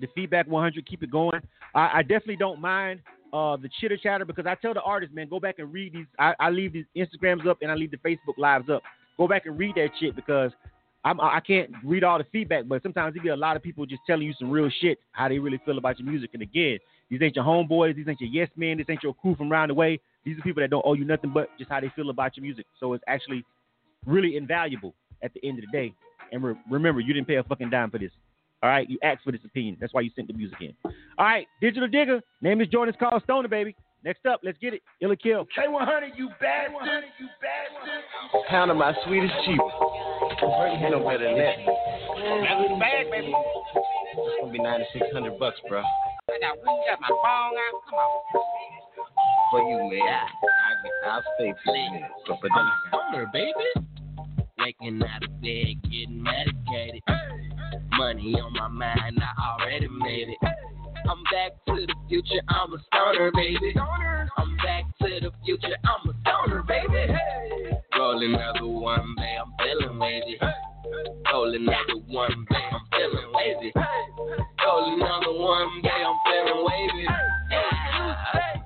the 0.00 0.06
feedback 0.14 0.46
100. 0.46 0.86
Keep 0.86 1.02
it 1.02 1.10
going. 1.10 1.40
I, 1.74 1.98
I 1.98 2.02
definitely 2.02 2.36
don't 2.36 2.60
mind 2.60 3.00
uh, 3.32 3.56
the 3.56 3.68
chitter 3.80 3.96
chatter 3.96 4.24
because 4.24 4.46
I 4.46 4.54
tell 4.54 4.74
the 4.74 4.82
artists, 4.82 5.14
man, 5.14 5.28
go 5.28 5.40
back 5.40 5.56
and 5.58 5.72
read 5.72 5.94
these. 5.94 6.06
I, 6.18 6.34
I 6.38 6.50
leave 6.50 6.72
these 6.72 6.86
Instagrams 6.96 7.46
up 7.46 7.58
and 7.62 7.70
I 7.70 7.74
leave 7.74 7.90
the 7.90 7.96
Facebook 7.96 8.38
lives 8.38 8.68
up. 8.70 8.82
Go 9.16 9.26
back 9.26 9.46
and 9.46 9.58
read 9.58 9.74
that 9.76 9.90
shit 9.98 10.14
because 10.14 10.52
I'm, 11.04 11.20
I 11.20 11.40
can't 11.40 11.70
read 11.84 12.02
all 12.02 12.18
the 12.18 12.24
feedback, 12.32 12.64
but 12.66 12.82
sometimes 12.82 13.14
you 13.14 13.22
get 13.22 13.32
a 13.32 13.36
lot 13.36 13.56
of 13.56 13.62
people 13.62 13.84
just 13.84 14.00
telling 14.06 14.26
you 14.26 14.34
some 14.38 14.50
real 14.50 14.70
shit, 14.80 14.98
how 15.12 15.28
they 15.28 15.38
really 15.38 15.60
feel 15.64 15.76
about 15.76 15.98
your 15.98 16.08
music. 16.08 16.30
And 16.32 16.42
again, 16.42 16.78
these 17.10 17.20
ain't 17.20 17.36
your 17.36 17.44
homeboys, 17.44 17.94
these 17.94 18.08
ain't 18.08 18.20
your 18.20 18.30
yes 18.30 18.48
men, 18.56 18.78
this 18.78 18.86
ain't 18.88 19.02
your 19.02 19.14
crew 19.14 19.36
from 19.36 19.52
around 19.52 19.68
the 19.68 19.74
way. 19.74 20.00
These 20.24 20.38
are 20.38 20.42
people 20.42 20.62
that 20.62 20.70
don't 20.70 20.84
owe 20.86 20.94
you 20.94 21.04
nothing 21.04 21.30
but 21.32 21.50
just 21.58 21.70
how 21.70 21.80
they 21.80 21.92
feel 21.94 22.08
about 22.08 22.36
your 22.36 22.42
music. 22.42 22.64
So 22.80 22.94
it's 22.94 23.04
actually 23.06 23.44
really 24.06 24.36
invaluable 24.36 24.94
at 25.22 25.34
the 25.34 25.46
end 25.46 25.58
of 25.58 25.66
the 25.70 25.72
day. 25.76 25.94
And 26.32 26.42
re- 26.42 26.54
remember, 26.70 27.00
you 27.00 27.12
didn't 27.12 27.28
pay 27.28 27.36
a 27.36 27.42
fucking 27.42 27.68
dime 27.68 27.90
for 27.90 27.98
this. 27.98 28.10
All 28.62 28.70
right, 28.70 28.88
you 28.88 28.98
asked 29.02 29.24
for 29.24 29.32
this 29.32 29.42
opinion. 29.44 29.76
That's 29.78 29.92
why 29.92 30.00
you 30.00 30.10
sent 30.16 30.28
the 30.28 30.32
music 30.32 30.56
in. 30.62 30.72
All 30.84 31.26
right, 31.26 31.46
Digital 31.60 31.86
Digger. 31.86 32.22
Name 32.40 32.62
is 32.62 32.68
Jordan. 32.68 32.94
It's 32.94 32.98
called 32.98 33.22
Stoner, 33.24 33.46
baby. 33.48 33.76
Next 34.04 34.26
up, 34.26 34.40
let's 34.44 34.58
get 34.58 34.74
it. 34.74 34.82
Ill 35.00 35.12
or 35.12 35.16
Kill. 35.16 35.46
K100, 35.56 36.12
you 36.14 36.28
bastard. 36.38 37.04
You 37.18 37.26
bastard. 37.40 38.44
Pound 38.50 38.70
of 38.70 38.76
my 38.76 38.92
sweetest 39.06 39.32
cheap. 39.46 39.58
Ain't 39.58 40.92
no 40.92 41.00
better 41.00 41.24
than 41.24 41.38
that. 41.40 41.56
That's 41.64 42.68
the 42.68 42.76
bad, 42.78 43.10
baby. 43.10 43.32
It's 43.32 44.40
gonna 44.40 44.52
be 44.52 44.58
9600 44.58 45.38
bucks, 45.38 45.58
bro. 45.70 45.80
I 45.80 46.38
got 46.38 46.58
we 46.58 46.64
got 46.64 47.00
my 47.00 47.08
bong 47.08 47.56
out. 47.56 47.80
Come 47.88 47.98
on. 47.98 48.54
For 49.50 49.60
you, 49.60 49.78
man. 49.88 50.26
I, 51.06 51.08
I'll 51.08 51.22
stay 51.36 51.54
two 51.64 51.72
minutes. 51.72 52.12
So, 52.26 52.36
but 52.42 52.50
then 52.54 52.58
I 52.58 52.76
got 52.90 53.10
Stoner, 53.10 53.30
baby. 53.32 53.88
Waking 54.58 55.02
out 55.02 55.24
of 55.24 55.40
bed, 55.40 55.80
getting 55.82 56.22
medicated. 56.22 57.02
Money 57.96 58.34
on 58.34 58.52
my 58.52 58.68
mind, 58.68 59.22
I 59.22 59.60
already 59.60 59.88
made 59.88 60.28
it. 60.28 60.73
I'm 61.06 61.22
back 61.24 61.52
to 61.66 61.86
the 61.86 61.94
future, 62.08 62.40
I'm 62.48 62.72
a 62.72 62.78
stoner, 62.86 63.30
baby. 63.34 63.74
I'm 64.36 64.56
back 64.56 64.84
to 65.02 65.20
the 65.20 65.30
future, 65.44 65.76
I'm 65.84 66.08
a 66.08 66.14
stoner, 66.22 66.62
baby. 66.62 67.12
Hey. 67.12 67.72
Roll 67.98 68.22
another 68.22 68.66
one, 68.66 69.14
babe, 69.16 69.38
I'm 69.44 69.52
feeling 69.58 69.98
wavy. 69.98 70.38
Roll 71.32 71.54
another 71.54 72.00
one, 72.06 72.46
babe, 72.48 72.72
I'm 72.72 72.80
feeling 72.92 73.32
wavy. 73.34 73.72
Roll 74.64 74.94
another 74.94 75.38
one, 75.38 75.82
babe, 75.82 75.92
I'm 75.92 76.18
feeling 76.24 76.64
wavy. 76.64 77.06
Dancing 77.50 78.63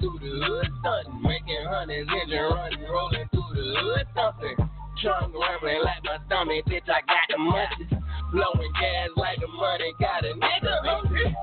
through 0.00 0.18
the 0.18 0.32
hood, 0.44 0.68
stunting, 0.80 1.22
making 1.22 1.64
hundreds, 1.68 2.08
engine 2.08 2.48
running, 2.50 2.84
rolling 2.88 3.28
through 3.30 3.52
the 3.54 3.64
hood, 3.78 4.06
thumping. 4.16 4.56
Trunk 5.00 5.32
rumbling 5.32 5.80
like 5.84 6.02
my 6.04 6.18
stomach, 6.26 6.64
bitch, 6.66 6.88
I 6.88 7.00
got 7.04 7.24
the 7.28 7.38
musty. 7.38 7.88
Blowing 8.32 8.72
gas 8.80 9.08
like 9.16 9.40
the 9.40 9.48
money, 9.48 9.92
got 10.00 10.24
a 10.24 10.32
nigga 10.34 10.76
hungry. 10.84 11.36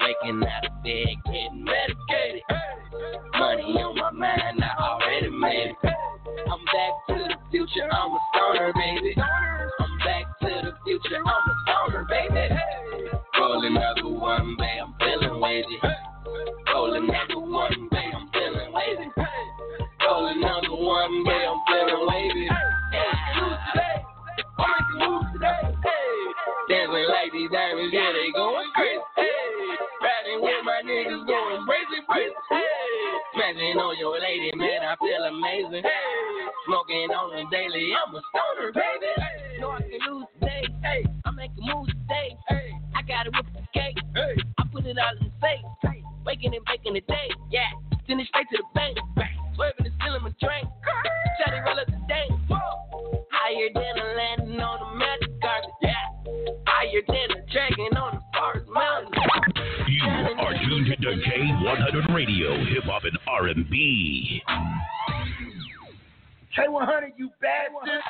Waking 0.00 0.42
out 0.44 0.66
of 0.66 0.82
bed, 0.82 1.16
getting 1.24 1.64
medicated. 1.64 2.42
Money 3.38 3.80
on 3.80 3.96
my 3.96 4.10
mind, 4.10 4.62
I 4.62 4.76
already 4.76 5.30
made 5.30 5.72
it. 5.72 5.76
I'm 5.84 6.64
back 6.64 6.92
to 7.08 7.14
the 7.28 7.36
future, 7.50 7.88
I'm 7.90 8.12
a 8.12 8.18
stoner, 8.34 8.72
baby. 8.74 9.14
I'm 9.16 9.98
back 10.04 10.38
to 10.40 10.48
the 10.48 10.72
future, 10.84 11.20
I'm 11.20 11.28
a 11.28 11.54
stoner, 11.64 12.06
baby. 12.08 12.54
Roll 13.38 13.64
another 13.64 14.08
one, 14.08 14.56
babe, 14.58 14.82
I'm 14.84 14.94
feeling 14.98 15.40
wavy. 15.40 15.78
Roll 16.72 16.94
another 16.94 17.38
one, 17.38 17.88
babe, 17.90 18.14
I'm 18.14 18.28
feeling 18.32 18.72
wavy. 18.72 19.10
Roll 20.06 20.26
another 20.26 20.70
one, 20.70 21.24
babe, 21.24 21.48
I'm 21.48 21.60
feeling 21.66 22.06
wavy. 22.08 22.48
Dancing 26.72 27.04
like 27.12 27.28
these 27.36 27.52
diamonds, 27.52 27.92
yeah, 27.92 28.16
they 28.16 28.32
going 28.32 28.64
crazy. 28.72 29.04
Riding 30.00 30.40
with 30.40 30.64
my 30.64 30.80
niggas, 30.80 31.20
going 31.28 31.60
crazy, 31.68 32.00
crazy. 32.08 32.32
Smashing 33.36 33.76
on 33.76 33.92
your 34.00 34.16
lady, 34.16 34.48
man, 34.56 34.80
I 34.80 34.96
feel 34.96 35.20
amazing. 35.20 35.84
Smoking 36.64 37.12
on 37.12 37.28
the 37.36 37.44
daily, 37.52 37.92
I'm 37.92 38.16
a 38.16 38.22
stoner, 38.24 38.72
baby. 38.72 39.12
Know 39.60 39.76
I 39.76 39.84
can 39.84 40.00
lose 40.00 40.24
today. 40.40 40.64
Hey, 40.80 41.04
I 41.28 41.30
make 41.36 41.52
a 41.52 41.60
move 41.60 41.92
today. 41.92 42.40
Hey, 42.48 42.72
I 42.96 43.04
got 43.04 43.28
it 43.28 43.36
with 43.36 43.52
the 43.52 43.60
cake. 43.76 44.00
Hey, 44.16 44.40
I 44.56 44.64
put 44.72 44.88
it 44.88 44.96
all 44.96 45.12
in 45.20 45.28
the 45.28 45.32
safe. 45.44 45.60
Hey, 45.84 46.00
waking 46.24 46.56
and 46.56 46.64
baking 46.64 46.96
the 46.96 47.04
day. 47.04 47.28
Yeah, 47.52 47.68
send 48.08 48.16
it 48.24 48.28
straight 48.32 48.48
to 48.48 48.64
the 48.64 48.68
bank. 48.72 48.96
Swerving 49.60 49.92
and 49.92 49.94
stealing 50.00 50.24
my 50.24 50.32
drink. 50.40 50.64
Shawty 51.36 51.60
roll 51.68 51.76
up 51.80 51.84
the 51.84 52.00
day. 52.08 52.32
Higher 53.28 53.68
than 53.76 53.94
a 54.00 54.06
landing 54.16 54.60
on 54.60 54.76
the 54.80 54.88
magic 54.96 55.36
carpet. 55.44 55.68
Yeah, 55.82 56.11
higher 56.66 57.02
than 57.06 57.38
a 57.38 57.52
dragon 57.52 57.96
on 57.96 58.14
the 58.16 58.22
forest 58.38 58.68
mountain. 58.70 59.12
You 59.88 60.04
are 60.38 60.52
tuned 60.52 60.86
to 60.86 61.08
K100 61.08 62.14
Radio, 62.14 62.64
Hip 62.64 62.84
Hop 62.84 63.04
and 63.04 63.18
R&B. 63.26 64.42
K100, 66.56 67.12
you 67.16 67.30
bastard. 67.40 68.00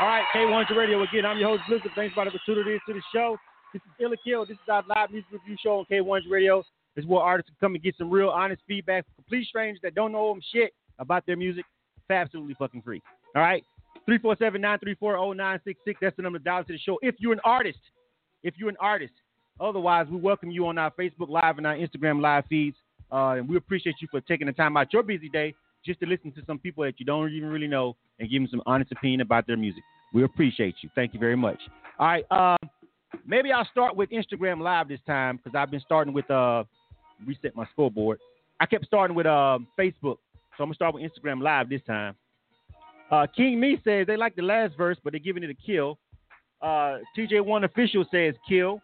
All 0.00 0.08
right, 0.08 0.24
K100 0.34 0.76
Radio 0.76 1.02
again. 1.02 1.26
I'm 1.26 1.38
your 1.38 1.50
host, 1.50 1.62
Blizzard. 1.68 1.90
Thanks 1.94 2.14
for 2.14 2.24
the 2.24 2.30
opportunity 2.30 2.78
to 2.86 2.94
the 2.94 3.02
show. 3.12 3.36
This 3.72 3.82
is 3.82 3.90
Ill 4.00 4.12
or 4.12 4.16
Kill. 4.24 4.46
This 4.46 4.54
is 4.54 4.68
our 4.68 4.82
live 4.88 5.10
music 5.10 5.30
review 5.32 5.56
show 5.62 5.78
on 5.78 5.86
K100 5.90 6.30
Radio. 6.30 6.62
This 6.94 7.04
is 7.04 7.08
where 7.08 7.20
artists 7.20 7.50
can 7.50 7.56
come 7.66 7.74
and 7.74 7.82
get 7.82 7.96
some 7.96 8.10
real 8.10 8.28
honest 8.28 8.62
feedback 8.68 9.04
from 9.06 9.24
complete 9.24 9.46
strangers 9.46 9.80
that 9.82 9.94
don't 9.94 10.12
know 10.12 10.28
them 10.32 10.42
shit 10.52 10.72
about 10.98 11.24
their 11.26 11.36
music. 11.36 11.64
It's 11.96 12.10
absolutely 12.10 12.54
fucking 12.58 12.82
free. 12.82 13.02
All 13.34 13.42
right? 13.42 13.64
347-934-0966. 14.08 15.74
That's 16.00 16.16
the 16.16 16.22
number 16.22 16.38
to 16.38 16.44
dial 16.44 16.64
to 16.64 16.72
the 16.72 16.78
show. 16.78 16.98
If 17.02 17.16
you're 17.18 17.32
an 17.32 17.40
artist, 17.44 17.78
if 18.42 18.54
you're 18.58 18.68
an 18.68 18.76
artist, 18.80 19.12
Otherwise, 19.60 20.06
we 20.10 20.16
welcome 20.16 20.50
you 20.50 20.66
on 20.66 20.78
our 20.78 20.90
Facebook 20.92 21.28
Live 21.28 21.58
and 21.58 21.66
our 21.66 21.76
Instagram 21.76 22.20
Live 22.20 22.44
feeds. 22.48 22.76
Uh, 23.10 23.34
and 23.38 23.48
we 23.48 23.56
appreciate 23.56 23.96
you 24.00 24.08
for 24.10 24.20
taking 24.22 24.46
the 24.46 24.52
time 24.52 24.76
out 24.76 24.92
your 24.92 25.02
busy 25.02 25.28
day 25.28 25.54
just 25.84 26.00
to 26.00 26.06
listen 26.06 26.32
to 26.32 26.42
some 26.46 26.58
people 26.58 26.82
that 26.84 26.98
you 26.98 27.06
don't 27.06 27.30
even 27.30 27.48
really 27.48 27.66
know 27.66 27.94
and 28.18 28.30
give 28.30 28.40
them 28.40 28.48
some 28.50 28.62
honest 28.66 28.90
opinion 28.92 29.20
about 29.20 29.46
their 29.46 29.56
music. 29.56 29.82
We 30.14 30.24
appreciate 30.24 30.76
you. 30.80 30.90
Thank 30.94 31.12
you 31.12 31.20
very 31.20 31.36
much. 31.36 31.58
All 31.98 32.06
right. 32.06 32.24
Uh, 32.30 32.56
maybe 33.26 33.52
I'll 33.52 33.68
start 33.70 33.94
with 33.94 34.10
Instagram 34.10 34.60
Live 34.60 34.88
this 34.88 35.00
time 35.06 35.36
because 35.36 35.56
I've 35.56 35.70
been 35.70 35.80
starting 35.80 36.14
with 36.14 36.30
uh, 36.30 36.64
reset 37.26 37.54
my 37.54 37.66
scoreboard. 37.72 38.18
I 38.60 38.66
kept 38.66 38.86
starting 38.86 39.14
with 39.14 39.26
uh, 39.26 39.58
Facebook, 39.78 40.16
so 40.56 40.60
I'm 40.60 40.66
gonna 40.66 40.74
start 40.74 40.94
with 40.94 41.02
Instagram 41.02 41.42
Live 41.42 41.68
this 41.68 41.82
time. 41.86 42.14
Uh, 43.12 43.26
King 43.36 43.60
Me 43.60 43.78
says 43.84 44.06
they 44.06 44.16
like 44.16 44.34
the 44.34 44.42
last 44.42 44.74
verse, 44.76 44.96
but 45.04 45.12
they're 45.12 45.20
giving 45.20 45.42
it 45.44 45.50
a 45.50 45.54
kill. 45.54 45.98
Uh, 46.62 46.98
TJ1 47.16 47.64
official 47.64 48.06
says 48.10 48.34
kill. 48.48 48.80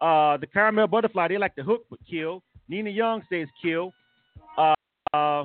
Uh, 0.00 0.36
the 0.38 0.46
Caramel 0.52 0.88
Butterfly 0.88 1.28
they 1.28 1.38
like 1.38 1.54
the 1.54 1.62
hook, 1.62 1.84
but 1.88 2.00
kill. 2.08 2.42
Nina 2.68 2.90
Young 2.90 3.22
says 3.30 3.46
kill. 3.62 3.92
Uh, 4.58 4.74
uh, 5.14 5.44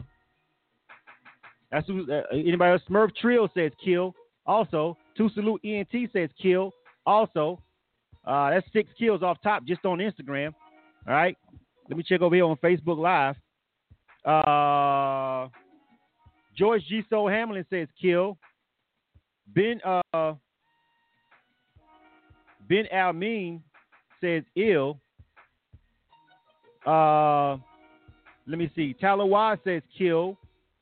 that's 1.72 1.86
who, 1.86 2.12
uh, 2.12 2.24
anybody 2.32 2.72
else. 2.72 2.82
Smurf 2.90 3.16
Trill 3.16 3.48
says 3.56 3.72
kill. 3.84 4.16
Also, 4.48 4.98
Two 5.16 5.30
Salute 5.36 5.62
ENT 5.64 6.10
says 6.12 6.30
kill. 6.42 6.72
Also, 7.06 7.62
uh, 8.26 8.50
that's 8.50 8.66
six 8.74 8.90
kills 8.98 9.22
off 9.22 9.38
top 9.44 9.66
just 9.66 9.86
on 9.86 10.00
Instagram. 10.00 10.54
All 11.08 11.14
right. 11.14 11.38
Let 11.90 11.98
me 11.98 12.04
check 12.04 12.22
over 12.22 12.34
here 12.34 12.46
on 12.46 12.58
Facebook 12.58 12.98
Live. 12.98 13.36
George 16.58 16.84
G. 16.90 17.04
Soul 17.10 17.30
Hamlin 17.30 17.66
says 17.70 17.88
kill. 18.02 18.38
Ben 19.56 19.80
uh, 19.86 20.34
Ben 22.68 22.86
Almin 22.94 23.62
says 24.20 24.44
ill. 24.56 25.00
Uh, 26.86 27.58
let 28.48 28.58
me 28.58 28.72
see. 28.76 28.96
Talawa 29.02 29.58
says 29.64 29.84
kill. 29.98 30.38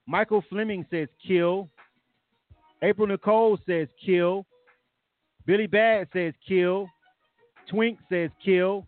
Michael 0.07 0.43
Fleming 0.49 0.85
says 0.89 1.09
kill. 1.25 1.69
April 2.81 3.07
Nicole 3.07 3.57
says 3.67 3.87
kill. 4.03 4.45
Billy 5.45 5.67
Bad 5.67 6.07
says 6.13 6.33
kill. 6.47 6.87
Twink 7.69 7.97
says 8.09 8.29
kill. 8.43 8.85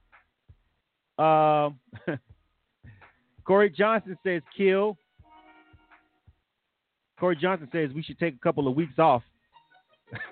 Uh, 1.18 1.72
Corey 3.44 3.70
Johnson 3.70 4.18
says 4.24 4.42
kill. 4.56 4.98
Corey 7.20 7.36
Johnson 7.36 7.68
says 7.72 7.90
we 7.94 8.04
should 8.04 8.20
take 8.20 8.36
a 8.36 8.40
couple 8.40 8.68
of 8.68 8.76
weeks 8.76 9.00
off. 9.00 9.24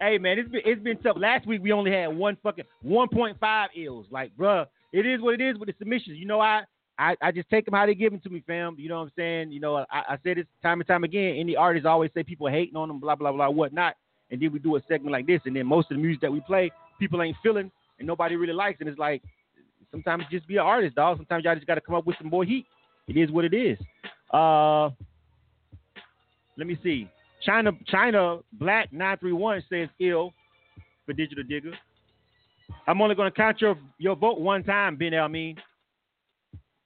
hey 0.00 0.18
man, 0.18 0.38
it's 0.38 0.50
been 0.50 0.62
it's 0.64 0.82
been 0.82 0.98
tough. 0.98 1.16
Last 1.18 1.46
week 1.46 1.62
we 1.62 1.72
only 1.72 1.90
had 1.90 2.08
one 2.08 2.36
fucking 2.42 2.64
1.5 2.84 3.66
ills. 3.76 4.06
Like, 4.10 4.36
bruh, 4.36 4.66
it 4.92 5.06
is 5.06 5.20
what 5.20 5.34
it 5.34 5.40
is 5.40 5.58
with 5.58 5.68
the 5.68 5.74
submissions. 5.78 6.18
You 6.18 6.26
know, 6.26 6.40
I 6.40 6.62
I, 6.98 7.16
I 7.22 7.32
just 7.32 7.48
take 7.48 7.64
them 7.64 7.74
how 7.74 7.86
they 7.86 7.94
give 7.94 8.12
them 8.12 8.20
to 8.20 8.30
me, 8.30 8.44
fam. 8.46 8.76
You 8.78 8.88
know 8.88 8.96
what 8.96 9.04
I'm 9.04 9.12
saying? 9.16 9.52
You 9.52 9.60
know, 9.60 9.76
I, 9.76 9.86
I 9.90 10.18
say 10.22 10.34
this 10.34 10.46
time 10.62 10.80
and 10.80 10.86
time 10.86 11.04
again. 11.04 11.36
Any 11.36 11.56
artists 11.56 11.86
always 11.86 12.10
say 12.14 12.22
people 12.22 12.48
hating 12.48 12.76
on 12.76 12.88
them, 12.88 13.00
blah 13.00 13.16
blah 13.16 13.32
blah, 13.32 13.48
whatnot. 13.48 13.96
And 14.30 14.40
then 14.40 14.52
we 14.52 14.58
do 14.58 14.76
a 14.76 14.80
segment 14.88 15.12
like 15.12 15.26
this, 15.26 15.40
and 15.44 15.54
then 15.54 15.66
most 15.66 15.90
of 15.90 15.96
the 15.96 16.02
music 16.02 16.22
that 16.22 16.32
we 16.32 16.40
play, 16.40 16.70
people 16.98 17.20
ain't 17.22 17.36
feeling, 17.42 17.70
and 17.98 18.06
nobody 18.06 18.36
really 18.36 18.54
likes. 18.54 18.80
And 18.80 18.88
it's 18.88 18.98
like 18.98 19.22
sometimes 19.90 20.24
just 20.30 20.46
be 20.46 20.56
an 20.56 20.62
artist, 20.62 20.94
dog. 20.94 21.18
Sometimes 21.18 21.44
y'all 21.44 21.54
just 21.54 21.66
got 21.66 21.74
to 21.74 21.80
come 21.80 21.94
up 21.94 22.06
with 22.06 22.16
some 22.18 22.28
more 22.28 22.44
heat. 22.44 22.66
It 23.08 23.16
is 23.16 23.30
what 23.30 23.44
it 23.44 23.54
is. 23.54 23.78
Uh, 24.32 24.90
let 26.56 26.66
me 26.66 26.78
see. 26.82 27.08
China 27.44 27.72
China 27.86 28.38
Black 28.52 28.92
nine 28.92 29.16
three 29.18 29.32
one 29.32 29.62
says 29.68 29.88
ill 30.00 30.32
for 31.06 31.12
Digital 31.12 31.44
Digger. 31.44 31.72
I'm 32.86 33.00
only 33.00 33.14
going 33.14 33.30
to 33.30 33.36
count 33.36 33.60
your 33.60 33.76
your 33.98 34.16
vote 34.16 34.40
one 34.40 34.62
time, 34.64 34.96
Ben 34.96 35.12
Elmean. 35.12 35.56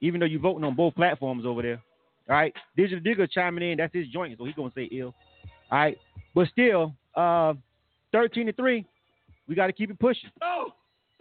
Even 0.01 0.21
though 0.21 0.27
you're 0.27 0.41
voting 0.41 0.65
on 0.65 0.75
both 0.75 0.95
platforms 0.95 1.47
over 1.47 1.63
there. 1.63 1.83
All 2.29 2.37
right. 2.37 2.53
Digital 2.77 3.01
Digger 3.01 3.27
chiming 3.27 3.71
in. 3.71 3.79
That's 3.79 3.95
his 3.95 4.09
joint, 4.09 4.37
so 4.37 4.45
he's 4.45 4.55
going 4.55 4.71
to 4.71 4.75
say 4.75 4.89
ill. 4.93 5.15
All 5.71 5.79
right. 5.79 5.97
But 6.35 6.49
still, 6.49 6.95
uh, 7.15 7.55
13 8.13 8.47
to 8.47 8.53
3, 8.53 8.85
we 9.49 9.55
got 9.55 9.69
to 9.69 9.73
keep 9.73 9.91
it 9.91 9.99
pushing. 9.99 10.31
Oh, 10.43 10.67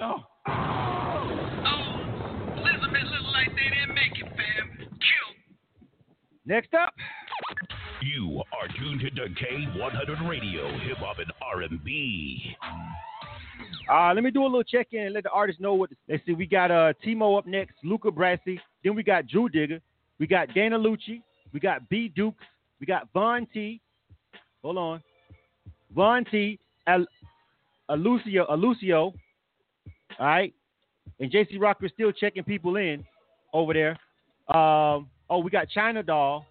oh, 0.02 0.18
oh. 0.48 0.86
Next 6.48 6.74
up. 6.76 6.94
You 8.02 8.42
are 8.52 8.68
tuned 8.78 9.02
to 9.02 9.10
K100 9.10 10.30
Radio, 10.30 10.78
Hip 10.80 10.98
Hop 10.98 11.20
and 11.20 11.32
R&B. 11.42 12.56
Uh, 13.90 14.14
let 14.14 14.24
me 14.24 14.32
do 14.32 14.44
a 14.44 14.46
little 14.46 14.64
check 14.64 14.88
in 14.92 15.06
and 15.06 15.14
let 15.14 15.24
the 15.24 15.30
artists 15.30 15.62
know 15.62 15.74
what. 15.76 15.90
Let's 16.10 16.26
see. 16.26 16.34
We 16.34 16.46
got 16.46 16.72
uh 16.72 16.94
Timo 17.06 17.38
up 17.38 17.46
next, 17.46 17.76
Luca 17.84 18.10
Brasi. 18.10 18.60
Then 18.84 18.96
we 18.96 19.04
got 19.04 19.28
Drew 19.28 19.48
Digger. 19.48 19.80
We 20.20 20.28
got 20.28 20.54
Dana 20.54 20.78
Lucci. 20.78 21.22
We 21.54 21.60
got 21.60 21.88
B 21.88 22.12
Dukes. 22.14 22.44
We 22.80 22.86
got 22.86 23.08
Von 23.14 23.48
T. 23.54 23.80
Hold 24.64 24.78
on. 24.78 25.04
Von 25.94 26.26
T. 26.26 26.60
Al- 26.88 27.06
Alucio. 27.90 28.50
All 29.00 29.14
right. 30.20 30.54
And 31.20 31.32
JC 31.32 31.60
Rocker 31.60 31.88
still 31.94 32.12
checking 32.12 32.44
people 32.44 32.76
in 32.76 33.06
over 33.54 33.74
there. 33.74 33.92
Um, 34.56 35.08
oh, 35.30 35.40
we 35.40 35.50
got 35.50 35.70
China 35.70 36.04
Doll. 36.04 36.46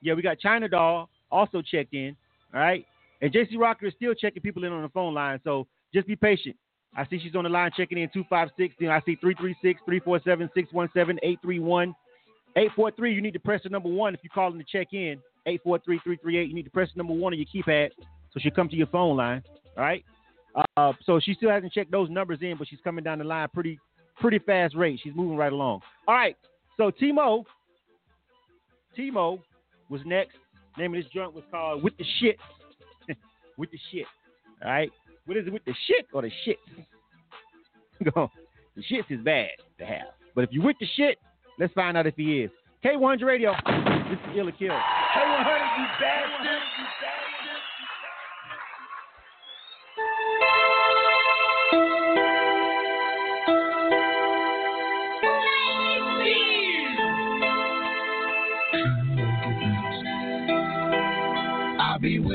Yeah, 0.00 0.14
we 0.14 0.22
got 0.22 0.38
China 0.38 0.68
Doll 0.68 1.08
also 1.30 1.62
checked 1.62 1.94
in. 1.94 2.16
All 2.54 2.60
right. 2.60 2.84
And 3.20 3.32
JC 3.32 3.58
Rocker 3.58 3.86
is 3.86 3.94
still 3.96 4.14
checking 4.14 4.42
people 4.42 4.64
in 4.64 4.72
on 4.72 4.82
the 4.82 4.88
phone 4.88 5.14
line. 5.14 5.40
So 5.44 5.66
just 5.92 6.06
be 6.06 6.16
patient. 6.16 6.56
I 6.96 7.06
see 7.06 7.18
she's 7.22 7.34
on 7.34 7.44
the 7.44 7.50
line 7.50 7.70
checking 7.76 7.98
in 7.98 8.08
256. 8.12 8.74
Then 8.80 8.90
I 8.90 9.00
see 9.00 9.16
336 9.16 9.80
347 9.84 10.50
617 10.54 11.18
831 11.22 11.94
843. 12.56 13.14
You 13.14 13.22
need 13.22 13.32
to 13.32 13.40
press 13.40 13.62
the 13.62 13.68
number 13.68 13.88
one 13.88 14.14
if 14.14 14.20
you're 14.22 14.30
calling 14.32 14.58
to 14.58 14.64
check 14.64 14.92
in. 14.92 15.20
843 15.46 16.00
338. 16.04 16.48
You 16.48 16.54
need 16.54 16.64
to 16.64 16.70
press 16.70 16.88
the 16.94 16.98
number 16.98 17.12
one 17.12 17.32
on 17.32 17.38
your 17.38 17.46
keypad 17.46 17.90
so 18.32 18.40
she'll 18.40 18.52
come 18.52 18.68
to 18.68 18.76
your 18.76 18.86
phone 18.88 19.16
line. 19.16 19.42
All 19.76 19.84
right. 19.84 20.04
Uh, 20.76 20.92
so 21.04 21.20
she 21.20 21.34
still 21.34 21.50
hasn't 21.50 21.72
checked 21.72 21.90
those 21.90 22.08
numbers 22.08 22.38
in, 22.40 22.56
but 22.58 22.66
she's 22.68 22.78
coming 22.82 23.04
down 23.04 23.18
the 23.18 23.24
line 23.24 23.48
pretty 23.52 23.78
pretty 24.20 24.38
fast 24.38 24.74
rate. 24.74 24.98
She's 25.02 25.14
moving 25.14 25.36
right 25.36 25.52
along. 25.52 25.82
All 26.08 26.14
right. 26.14 26.36
So 26.76 26.90
Timo, 26.90 27.44
Timo 28.98 29.40
was 29.88 30.00
next. 30.04 30.36
Name 30.78 30.94
of 30.94 31.02
this 31.02 31.10
joint 31.12 31.32
was 31.34 31.44
called 31.50 31.82
With 31.82 31.96
the 31.96 32.04
Shit. 32.20 32.36
with 33.56 33.70
the 33.70 33.78
Shit. 33.90 34.06
All 34.64 34.70
right. 34.70 34.90
What 35.26 35.36
is 35.36 35.46
it 35.46 35.52
with 35.52 35.64
the 35.64 35.74
shit 35.86 36.06
or 36.12 36.22
the 36.22 36.30
shit? 36.44 36.58
Go. 38.14 38.30
the 38.76 38.82
shits 38.82 39.10
is 39.10 39.20
bad 39.24 39.48
to 39.78 39.86
have. 39.86 40.14
But 40.34 40.44
if 40.44 40.50
you 40.52 40.62
with 40.62 40.76
the 40.78 40.86
shit, 40.96 41.18
let's 41.58 41.72
find 41.72 41.96
out 41.96 42.06
if 42.06 42.14
he 42.16 42.42
is. 42.42 42.50
K100 42.84 43.22
Radio. 43.22 43.52
This 44.10 44.18
is 44.18 44.36
Ill 44.36 44.48
or 44.48 44.52
Kill. 44.52 44.68
K100, 44.68 45.78
you 45.78 45.86
bastard. 46.00 46.62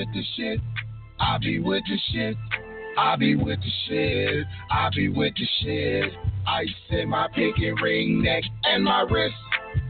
With 0.02 0.14
the 0.16 0.24
shit. 0.36 0.60
I 1.20 1.38
be 1.38 1.60
with 1.60 1.84
the 1.84 1.98
shit. 2.12 2.36
I 2.98 3.16
be 3.16 3.36
with 3.36 3.60
the 3.60 3.72
shit. 3.88 4.48
I 4.72 4.90
be 4.96 5.10
with 5.10 5.34
the 5.36 5.48
shit. 5.62 6.12
Ice 6.48 6.70
in 6.90 7.10
my 7.10 7.28
pinky 7.34 7.72
ring, 7.84 8.24
neck, 8.24 8.44
and 8.64 8.84
my 8.84 9.02
wrist. 9.02 9.36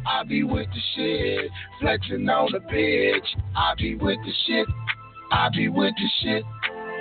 I 0.06 0.24
be 0.24 0.44
with 0.44 0.68
the 0.68 0.82
shit. 0.96 1.52
Flexing 1.80 2.28
on 2.28 2.52
the 2.52 2.60
bitch. 2.60 3.26
I 3.56 3.74
be 3.78 3.96
with 3.96 4.18
the 4.26 4.34
shit. 4.46 4.68
I 5.32 5.50
be 5.50 5.70
with 5.70 5.94
the 5.96 6.10
shit. 6.22 6.44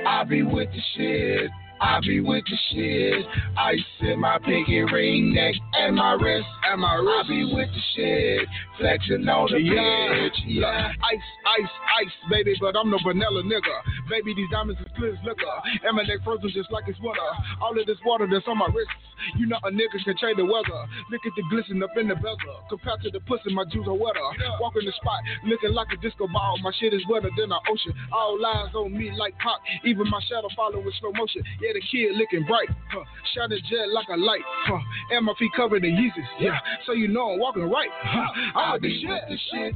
I 0.06 0.24
be 0.24 0.42
with 0.42 0.68
the 0.70 0.80
shit. 0.96 1.50
I 1.80 1.98
be 2.00 2.20
with 2.20 2.44
the 2.44 2.56
shit. 2.70 3.26
Ice 3.56 3.78
in 4.00 4.20
my 4.20 4.38
pinky 4.38 4.80
ring, 4.82 5.32
neck, 5.34 5.54
and 5.74 5.96
my 5.96 6.12
wrist. 6.12 6.46
And 6.70 6.80
my 6.80 6.94
wrist. 6.96 7.24
I 7.24 7.28
be 7.28 7.44
with 7.54 7.68
the 7.68 7.80
shit. 7.96 8.48
Flexing 8.78 9.28
on 9.28 9.48
the 9.50 9.58
Yeah, 9.60 9.72
bitch. 9.74 10.38
yeah. 10.46 10.88
Ice, 10.88 11.28
ice, 11.58 11.70
ice, 12.00 12.30
baby, 12.30 12.54
but 12.60 12.76
I'm 12.76 12.90
no 12.90 12.98
vanilla 13.04 13.42
nigga. 13.42 14.08
Baby, 14.08 14.34
these 14.34 14.50
diamonds 14.50 14.80
is 14.80 14.89
clear 15.00 15.16
as 15.16 15.24
liquor. 15.24 15.56
Emanate 15.88 16.20
frozen 16.22 16.52
just 16.52 16.70
like 16.70 16.84
it's 16.86 17.00
water. 17.00 17.24
All 17.64 17.72
of 17.72 17.86
this 17.86 17.96
water 18.04 18.28
that's 18.28 18.44
on 18.46 18.58
my 18.58 18.68
wrist. 18.68 18.92
You 19.36 19.46
know 19.46 19.56
a 19.64 19.70
nigga 19.72 20.00
can 20.04 20.16
change 20.16 20.36
the 20.36 20.44
weather. 20.44 20.80
Look 21.10 21.24
at 21.24 21.32
the 21.36 21.44
glisten 21.48 21.82
up 21.82 21.96
in 21.96 22.08
the 22.08 22.14
bezel. 22.16 22.64
Compared 22.68 23.00
to 23.02 23.10
the 23.10 23.20
pussy, 23.20 23.52
my 23.52 23.64
juice 23.64 23.88
are 23.88 23.96
wetter. 23.96 24.20
Walk 24.60 24.76
in 24.76 24.84
the 24.84 24.92
spot, 24.92 25.20
looking 25.44 25.72
like 25.72 25.88
a 25.92 25.98
disco 26.00 26.28
ball. 26.28 26.56
My 26.62 26.72
shit 26.78 26.92
is 26.94 27.02
wetter 27.08 27.28
than 27.36 27.52
an 27.52 27.60
ocean. 27.68 27.92
All 28.12 28.40
lies 28.40 28.72
on 28.74 28.96
me 28.96 29.12
like 29.16 29.36
pop. 29.38 29.60
Even 29.84 30.08
my 30.08 30.20
shadow 30.28 30.48
following 30.56 30.84
slow 31.00 31.12
motion. 31.12 31.42
Yeah, 31.60 31.72
the 31.74 31.82
kid 31.90 32.16
looking 32.16 32.46
bright. 32.46 32.68
Huh. 32.92 33.04
Jet 33.50 33.88
like 33.92 34.08
a 34.08 34.16
light. 34.16 34.44
Huh. 34.66 34.78
And 35.12 35.24
my 35.24 35.34
feet 35.38 35.50
covered 35.56 35.84
in 35.84 35.96
Yeezys. 35.96 36.28
Yeah, 36.40 36.58
so 36.86 36.92
you 36.92 37.08
know 37.08 37.32
I'm 37.32 37.38
walking 37.38 37.68
right. 37.68 37.88
Huh. 38.02 38.58
I 38.58 38.72
with 38.74 38.82
be 38.82 39.02
the 39.02 39.08
with 39.08 39.20
shit. 39.20 39.28
the 39.28 39.38
shit. 39.50 39.74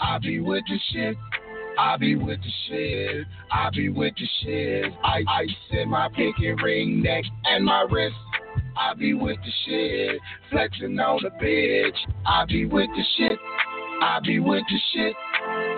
I 0.00 0.18
be 0.18 0.40
with 0.40 0.64
the 0.68 0.78
shit. 0.92 1.16
I 1.78 1.96
be 1.98 2.16
with 2.16 2.40
the 2.40 2.50
shit. 2.68 3.26
I 3.50 3.70
be 3.70 3.88
with 3.90 4.14
the 4.14 4.26
shit. 4.42 4.92
I 5.04 5.22
ice 5.28 5.48
in 5.70 5.90
my 5.90 6.08
pinky 6.08 6.52
ring, 6.52 7.02
neck, 7.02 7.24
and 7.44 7.64
my 7.64 7.86
wrist. 7.90 8.16
I 8.76 8.94
be 8.94 9.14
with 9.14 9.36
the 9.36 9.52
shit. 9.64 10.20
Flexing 10.50 10.98
on 10.98 11.20
the 11.22 11.30
bitch. 11.42 11.96
I 12.26 12.44
be 12.46 12.66
with 12.66 12.88
the 12.88 13.02
shit. 13.16 13.38
I 14.02 14.20
be 14.24 14.38
with 14.38 14.62
the 14.68 14.78
shit. 14.92 15.14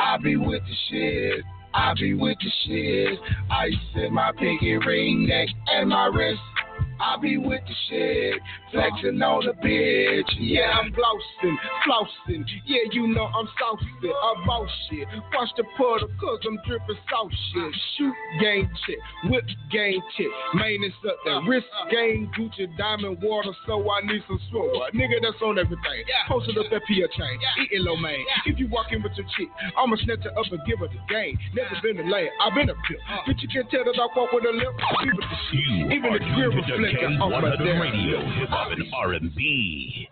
I 0.01 0.19
be 0.23 0.37
with 0.37 0.63
the 0.63 0.75
shit. 0.91 1.45
I 1.75 1.95
be 1.95 2.15
with 2.15 2.39
the 2.39 2.51
shit. 2.65 3.19
Ice 3.51 3.75
in 3.97 4.15
my 4.15 4.33
pinky 4.39 4.77
ring, 4.77 5.27
neck, 5.27 5.49
and 5.69 5.89
my 5.89 6.07
wrist. 6.07 6.41
I 7.01 7.17
be 7.21 7.39
with 7.39 7.63
the 7.63 7.75
shit, 7.89 8.43
flexing 8.73 9.23
on 9.23 9.47
the 9.47 9.55
bitch. 9.55 10.31
Yeah, 10.39 10.75
I'm 10.75 10.91
glossing, 10.93 11.59
flossing. 11.87 12.45
Yeah, 12.67 12.91
you 12.91 13.07
know 13.09 13.27
I'm 13.27 13.49
saucy, 13.55 13.87
about 14.03 14.67
shit. 14.91 15.07
Watch 15.33 15.51
the 15.57 15.65
puddle, 15.77 16.11
cause 16.19 16.41
I'm 16.47 16.59
dripping 16.67 16.99
sauce 17.09 17.33
shit. 17.55 17.75
Shoot 17.97 18.15
game 18.41 18.71
chick, 18.87 18.99
whip 19.31 19.45
game 19.71 20.03
chick. 20.17 20.27
Maintenance 20.55 20.95
up 21.07 21.17
there, 21.25 21.41
wrist 21.47 21.67
game, 21.91 22.31
Gucci 22.37 22.67
diamond 22.77 23.23
water, 23.23 23.53
so 23.67 23.79
I 23.91 24.01
need 24.03 24.23
some 24.27 24.41
sword. 24.51 24.93
Nigga, 24.93 25.23
that's 25.23 25.41
on 25.43 25.59
everything. 25.59 26.03
Posted 26.27 26.59
up 26.59 26.67
that 26.71 26.83
P 26.87 26.99
chain, 26.99 27.39
eating 27.63 27.85
low 27.87 27.97
man. 27.97 28.19
If 28.47 28.59
you 28.59 28.69
walk 28.69 28.91
in 28.91 29.03
with 29.03 29.13
your 29.17 29.27
chick, 29.39 29.49
I'ma 29.77 29.97
snatch 30.03 30.25
her 30.25 30.35
up 30.35 30.51
and 30.51 30.61
give 30.67 30.81
her 30.81 30.89
the 30.89 30.99
game. 31.09 31.39
Never 31.55 31.79
been 31.83 31.99
a 32.03 32.11
lay, 32.11 32.29
I've 32.43 32.55
been 32.55 32.71
a 32.71 32.75
pimp. 32.75 33.01
But 33.27 33.39
you 33.39 33.49
can 33.49 33.71
tell 33.71 33.85
that 33.85 33.95
I 33.95 34.07
walk 34.19 34.33
with 34.33 34.45
a 34.45 34.51
limp. 34.51 34.75
Even 34.99 35.23
the 35.23 35.39
shit, 35.47 35.93
even 35.95 36.88
Oh, 36.89 36.95
the 36.95 36.97
grill 36.97 37.43
reflect 37.43 37.61
K100 37.61 37.81
Radio, 37.81 38.19
Hip 38.41 38.49
Hop 38.49 38.73
and 38.73 38.85
R&B. 38.95 40.09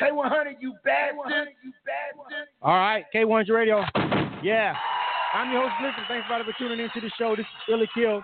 K100, 0.00 0.54
you 0.60 0.74
bastard. 0.82 1.48
You 1.62 1.72
bastard. 1.84 2.48
All 2.62 2.74
right, 2.74 3.04
K100 3.14 3.50
Radio. 3.50 3.84
Yeah. 4.42 4.74
I'm 5.34 5.52
your 5.52 5.68
host, 5.68 5.74
Blizzard. 5.80 6.04
Thanks 6.08 6.26
everybody 6.30 6.50
for 6.50 6.58
tuning 6.58 6.80
into 6.80 7.00
the 7.00 7.10
show. 7.18 7.36
This 7.36 7.44
is 7.44 7.74
Illy 7.74 7.88
Kill. 7.94 8.22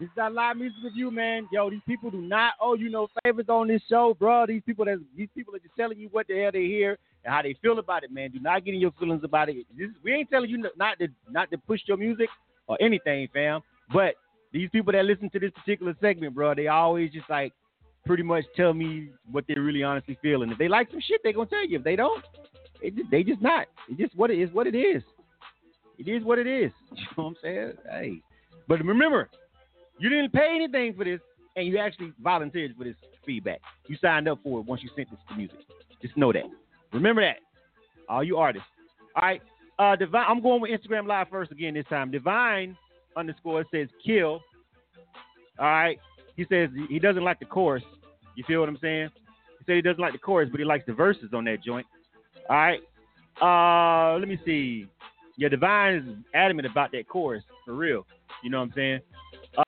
This 0.00 0.08
is 0.08 0.18
our 0.18 0.30
live 0.30 0.56
music 0.56 0.78
review, 0.82 1.10
man. 1.10 1.48
Yo, 1.52 1.70
these 1.70 1.80
people 1.86 2.10
do 2.10 2.20
not 2.20 2.54
owe 2.60 2.74
you 2.74 2.90
no 2.90 3.08
favors 3.22 3.46
on 3.48 3.68
this 3.68 3.82
show, 3.88 4.16
bro. 4.18 4.46
These 4.46 4.62
people 4.66 4.84
that 4.84 4.98
these 5.16 5.28
people 5.34 5.54
are 5.54 5.58
just 5.58 5.76
telling 5.76 5.98
you 5.98 6.08
what 6.10 6.26
the 6.26 6.38
hell 6.38 6.50
they 6.52 6.64
hear 6.64 6.98
and 7.24 7.32
how 7.32 7.42
they 7.42 7.54
feel 7.62 7.78
about 7.78 8.04
it, 8.04 8.10
man. 8.10 8.30
Do 8.30 8.40
not 8.40 8.64
get 8.64 8.74
in 8.74 8.80
your 8.80 8.92
feelings 8.98 9.22
about 9.22 9.48
it. 9.48 9.64
This, 9.76 9.88
we 10.02 10.12
ain't 10.12 10.28
telling 10.28 10.50
you 10.50 10.68
not 10.76 10.98
to 10.98 11.08
not 11.30 11.50
to 11.50 11.58
push 11.58 11.80
your 11.86 11.96
music 11.96 12.28
or 12.66 12.76
anything, 12.80 13.28
fam. 13.32 13.60
But 13.92 14.16
these 14.56 14.70
people 14.70 14.92
that 14.92 15.04
listen 15.04 15.28
to 15.30 15.38
this 15.38 15.50
particular 15.52 15.94
segment, 16.00 16.34
bro, 16.34 16.54
they 16.54 16.68
always 16.68 17.12
just 17.12 17.28
like 17.28 17.52
pretty 18.06 18.22
much 18.22 18.44
tell 18.56 18.72
me 18.72 19.10
what 19.30 19.44
they're 19.46 19.62
really 19.62 19.82
honestly 19.82 20.18
feel. 20.22 20.42
And 20.42 20.50
if 20.50 20.56
they 20.56 20.66
like 20.68 20.90
some 20.90 21.00
shit, 21.00 21.20
they 21.22 21.34
gonna 21.34 21.46
tell 21.46 21.66
you. 21.66 21.76
If 21.78 21.84
they 21.84 21.94
don't, 21.94 22.24
they 22.80 22.90
just 22.90 23.10
they 23.10 23.22
just 23.22 23.42
not. 23.42 23.66
It's 23.88 24.00
just 24.00 24.16
what 24.16 24.30
it 24.30 24.40
is. 24.40 24.50
What 24.52 24.66
it 24.66 24.74
is. 24.74 25.02
It 25.98 26.08
is 26.08 26.24
what 26.24 26.38
it 26.38 26.46
is. 26.46 26.72
You 26.96 27.04
know 27.18 27.24
what 27.24 27.28
I'm 27.30 27.36
saying? 27.42 27.72
Hey, 27.90 28.22
but 28.66 28.82
remember, 28.82 29.28
you 29.98 30.08
didn't 30.08 30.32
pay 30.32 30.52
anything 30.54 30.94
for 30.94 31.04
this, 31.04 31.20
and 31.56 31.66
you 31.66 31.76
actually 31.76 32.12
volunteered 32.22 32.74
for 32.78 32.84
this 32.84 32.96
feedback. 33.26 33.60
You 33.88 33.98
signed 34.00 34.26
up 34.26 34.38
for 34.42 34.60
it 34.60 34.66
once 34.66 34.82
you 34.82 34.88
sent 34.96 35.10
this 35.10 35.20
to 35.28 35.36
music. 35.36 35.58
Just 36.00 36.16
know 36.16 36.32
that. 36.32 36.44
Remember 36.94 37.20
that. 37.20 37.36
All 38.08 38.24
you 38.24 38.38
artists. 38.38 38.68
All 39.14 39.22
right. 39.22 39.42
Uh, 39.78 39.96
Divine. 39.96 40.24
I'm 40.26 40.42
going 40.42 40.62
with 40.62 40.70
Instagram 40.70 41.06
Live 41.06 41.28
first 41.28 41.52
again 41.52 41.74
this 41.74 41.84
time. 41.90 42.10
Divine 42.10 42.76
underscore 43.16 43.64
says 43.70 43.88
kill. 44.04 44.40
All 45.58 45.66
right. 45.66 45.98
He 46.36 46.44
says 46.48 46.68
he 46.88 46.98
doesn't 46.98 47.24
like 47.24 47.38
the 47.38 47.46
chorus. 47.46 47.82
You 48.36 48.44
feel 48.46 48.60
what 48.60 48.68
I'm 48.68 48.78
saying? 48.80 49.08
He 49.58 49.64
said 49.64 49.76
he 49.76 49.82
doesn't 49.82 50.00
like 50.00 50.12
the 50.12 50.18
chorus, 50.18 50.48
but 50.50 50.60
he 50.60 50.66
likes 50.66 50.84
the 50.86 50.92
verses 50.92 51.30
on 51.32 51.44
that 51.44 51.64
joint. 51.64 51.86
All 52.50 52.56
right. 52.56 52.80
Uh, 53.40 54.18
let 54.18 54.28
me 54.28 54.38
see. 54.44 54.86
Yeah, 55.38 55.48
Divine 55.48 55.94
is 55.94 56.04
adamant 56.34 56.66
about 56.66 56.92
that 56.92 57.08
chorus 57.08 57.44
for 57.64 57.74
real. 57.74 58.06
You 58.42 58.50
know 58.50 58.58
what 58.58 58.68
I'm 58.68 58.72
saying? 58.74 59.00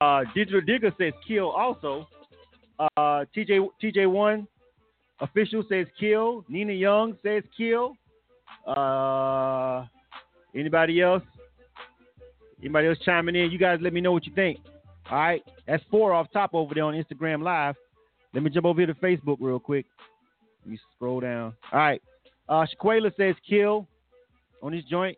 Uh, 0.01 0.25
Digital 0.35 0.61
Digger 0.61 0.93
says 0.99 1.13
kill 1.27 1.51
also. 1.51 2.07
Uh, 2.79 3.25
TJ 3.37 3.69
TJ1 3.83 4.47
official 5.21 5.65
says 5.69 5.87
kill. 5.99 6.45
Nina 6.49 6.73
Young 6.73 7.17
says 7.23 7.43
kill. 7.57 7.95
Uh, 8.67 9.85
anybody 10.55 11.01
else? 11.01 11.23
Anybody 12.61 12.89
else 12.89 12.99
chiming 13.05 13.37
in? 13.37 13.51
You 13.51 13.59
guys 13.59 13.79
let 13.81 13.93
me 13.93 14.01
know 14.01 14.13
what 14.13 14.27
you 14.27 14.35
think. 14.35 14.59
All 15.11 15.19
right. 15.19 15.43
That's 15.67 15.83
four 15.91 16.13
off 16.13 16.27
top 16.33 16.51
over 16.55 16.75
there 16.75 16.85
on 16.85 16.95
Instagram 16.95 17.43
Live. 17.43 17.77
Let 18.35 18.43
me 18.43 18.51
jump 18.51 18.67
over 18.67 18.81
here 18.81 18.87
to 18.87 18.95
Facebook 18.95 19.39
real 19.41 19.59
quick. 19.59 19.87
Let 20.65 20.73
me 20.73 20.79
scroll 20.95 21.21
down. 21.21 21.55
All 21.73 21.79
right. 21.79 22.03
Uh, 22.49 22.67
Shaquela 22.67 23.15
says 23.17 23.35
kill 23.49 23.87
on 24.63 24.73
this 24.73 24.85
joint. 24.91 25.17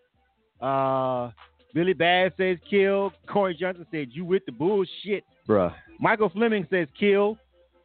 Uh, 0.61 1.31
Billy 1.75 1.93
Bass 1.93 2.33
says 2.37 2.59
kill. 2.69 3.13
Corey 3.29 3.57
Johnson 3.59 3.87
said 3.91 4.09
you 4.11 4.25
with 4.25 4.45
the 4.47 4.53
bullshit. 4.53 5.25
Bruh. 5.49 5.75
Michael 5.99 6.29
Fleming 6.29 6.67
says 6.71 6.89
kill. 6.99 7.39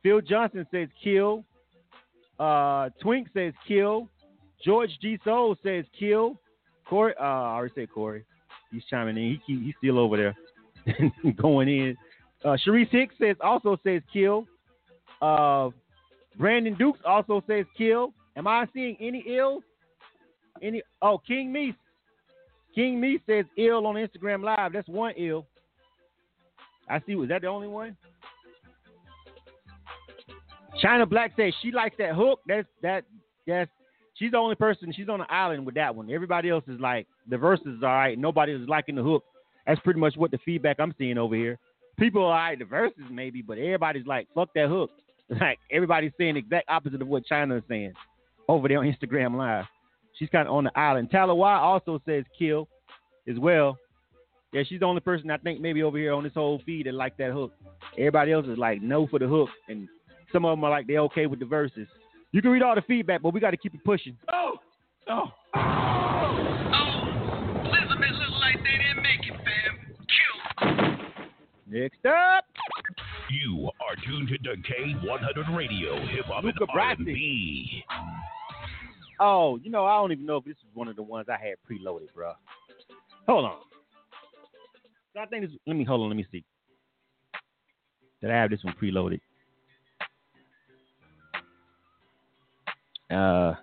Phil 0.04 0.22
Johnson 0.22 0.68
says 0.72 0.90
kill. 1.04 1.44
Uh, 2.40 2.90
Twink 3.02 3.28
says 3.34 3.54
kill. 3.68 4.10
George 4.64 4.90
G. 5.02 5.18
Soul 5.24 5.56
says 5.64 5.86
kill. 5.98 6.40
Corey, 6.88 7.14
uh, 7.20 7.24
I 7.24 7.56
already 7.56 7.74
said 7.76 7.92
Corey. 7.92 8.26
He's 8.76 8.84
chiming 8.90 9.18
in. 9.18 9.40
He, 9.48 9.66
he's 9.66 9.74
still 9.78 9.98
over 9.98 10.18
there 10.18 11.12
going 11.42 11.70
in. 11.70 11.98
Uh, 12.44 12.58
Sharice 12.66 12.90
Hicks 12.90 13.16
says 13.20 13.38
also 13.42 13.78
says 13.84 14.02
kill. 14.12 14.46
Uh, 15.22 15.70
Brandon 16.38 16.76
Dukes 16.76 17.00
also 17.06 17.44
says 17.48 17.66
kill. 17.78 18.14
Am 18.36 18.48
I 18.48 18.68
seeing 18.74 18.98
any 19.00 19.24
ill? 19.28 19.62
Any? 20.62 20.84
Oh, 21.02 21.18
King 21.18 21.54
Meese. 21.54 21.76
King 22.76 23.02
Meese 23.02 23.22
says 23.26 23.46
ill 23.58 23.88
on 23.88 23.96
Instagram 23.96 24.44
Live. 24.44 24.74
That's 24.74 24.88
one 24.90 25.14
ill. 25.18 25.46
I 26.90 27.02
see. 27.08 27.16
Was 27.16 27.30
that 27.30 27.42
the 27.42 27.48
only 27.48 27.68
one? 27.68 27.96
China 30.82 31.06
Black 31.06 31.32
says 31.38 31.54
she 31.62 31.72
likes 31.72 31.96
that 31.98 32.14
hook. 32.14 32.42
That's 32.46 32.68
that. 32.82 33.06
That's 33.48 33.72
she's 34.16 34.32
the 34.32 34.38
only 34.38 34.56
person. 34.56 34.92
She's 34.94 35.10
on 35.10 35.20
the 35.20 35.32
island 35.32 35.66
with 35.66 35.76
that 35.76 35.96
one. 35.96 36.12
Everybody 36.12 36.50
else 36.50 36.66
is 36.68 36.80
like 36.80 37.08
the 37.30 37.38
verses 37.38 37.68
is 37.68 37.84
all 37.84 37.90
right. 37.90 38.18
Nobody 38.18 38.54
is 38.54 38.68
liking 38.68 38.96
the 38.96 39.04
hook. 39.04 39.24
That's 39.66 39.80
pretty 39.82 40.00
much 40.00 40.16
what 40.16 40.32
the 40.32 40.38
feedback 40.46 40.78
I'm 40.80 40.94
seeing 40.98 41.18
over 41.18 41.36
here. 41.36 41.58
People 41.98 42.22
are 42.24 42.26
all 42.26 42.32
right, 42.32 42.60
the 42.60 42.66
verses 42.66 43.04
maybe, 43.10 43.42
but 43.42 43.58
everybody's 43.58 44.06
like, 44.06 44.28
fuck 44.34 44.50
that 44.56 44.70
hook. 44.70 44.92
Like 45.28 45.58
everybody's 45.72 46.12
saying 46.20 46.36
the 46.36 46.42
exact 46.42 46.70
opposite 46.70 47.02
of 47.02 47.08
what 47.08 47.26
China 47.26 47.56
is 47.56 47.64
saying 47.68 47.94
over 48.48 48.68
there 48.68 48.78
on 48.78 48.86
Instagram 48.86 49.36
Live. 49.36 49.66
She's 50.20 50.30
kind 50.30 50.48
of 50.48 50.54
on 50.54 50.66
the 50.66 50.80
island. 50.80 51.10
Talawa 51.10 51.58
also 51.58 52.00
says 52.06 52.26
kill 52.38 52.68
as 53.28 53.40
well. 53.40 53.76
Yeah, 54.54 54.62
she's 54.70 54.80
the 54.80 54.86
only 54.86 55.02
person 55.02 55.32
I 55.32 55.38
think 55.38 55.60
maybe 55.60 55.82
over 55.82 55.98
here 55.98 56.14
on 56.14 56.24
this 56.24 56.34
whole 56.34 56.62
feed 56.64 56.86
that 56.86 56.94
like 56.94 57.18
that 57.18 57.32
hook. 57.32 57.54
Everybody 57.98 58.34
else 58.34 58.46
is 58.46 58.58
like 58.58 58.84
no 58.84 59.08
for 59.08 59.18
the 59.18 59.28
hook, 59.28 59.50
and 59.68 59.90
some 60.32 60.46
of 60.46 60.56
them 60.56 60.64
are 60.64 60.70
like 60.70 60.86
they're 60.88 61.00
okay 61.00 61.26
with 61.26 61.40
the 61.40 61.46
verses. 61.46 61.88
You 62.32 62.42
can 62.42 62.52
read 62.52 62.62
all 62.62 62.76
the 62.76 62.82
feedback, 62.84 63.22
but 63.22 63.34
we 63.34 63.40
got 63.40 63.52
to 63.52 63.58
keep 63.58 63.74
it 63.74 63.84
pushing. 63.84 64.16
Oh, 64.32 64.60
oh, 65.10 65.32
oh. 65.56 66.55
Next 71.68 72.06
up. 72.06 72.46
You 73.30 73.70
are 73.82 73.96
tuned 74.06 74.30
to 74.30 74.38
K100 74.38 75.56
Radio, 75.56 75.96
Hip 76.08 76.26
Hop 76.26 76.44
and 76.44 76.54
R&B. 76.70 77.84
Oh, 79.20 79.58
you 79.58 79.72
know, 79.72 79.86
I 79.86 79.96
don't 79.96 80.12
even 80.12 80.26
know 80.26 80.38
if 80.38 80.46
this 80.46 80.58
is 80.58 80.76
one 80.76 80.88
of 80.88 80.96
the 80.96 81.04
ones 81.04 81.28
I 81.30 81.38
had 81.38 81.56
preloaded, 81.70 82.14
bro. 82.14 82.34
Hold 83.28 83.46
on. 83.46 83.58
I 85.18 85.26
think 85.26 85.46
this. 85.46 85.58
Let 85.66 85.76
me 85.76 85.86
hold 85.86 86.02
on. 86.02 86.10
Let 86.10 86.18
me 86.18 86.26
see. 86.32 86.44
Did 88.22 88.32
I 88.32 88.36
have 88.36 88.50
this 88.50 88.64
one 88.64 88.76
preloaded? 88.82 89.22
Uh, 93.10 93.54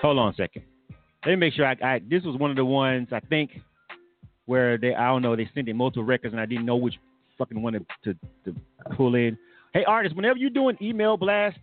hold 0.00 0.18
on 0.18 0.32
a 0.32 0.34
second. 0.34 0.62
Let 1.26 1.32
me 1.32 1.36
make 1.36 1.54
sure. 1.54 1.66
I, 1.66 1.76
I 1.82 2.00
this 2.08 2.22
was 2.22 2.36
one 2.38 2.50
of 2.50 2.56
the 2.56 2.64
ones 2.64 3.08
I 3.12 3.20
think 3.20 3.50
where 4.46 4.76
they 4.76 4.94
I 4.94 5.06
don't 5.06 5.22
know 5.22 5.34
they 5.34 5.48
sent 5.54 5.68
in 5.68 5.76
multiple 5.76 6.04
records 6.04 6.32
and 6.32 6.40
I 6.40 6.46
didn't 6.46 6.66
know 6.66 6.76
which 6.76 6.94
fucking 7.38 7.60
one 7.60 7.72
to, 7.72 7.80
to, 8.04 8.14
to 8.44 8.54
pull 8.96 9.14
in. 9.14 9.36
Hey 9.72 9.84
artists, 9.84 10.14
whenever 10.14 10.38
you're 10.38 10.50
doing 10.50 10.76
email 10.82 11.16
blast 11.16 11.56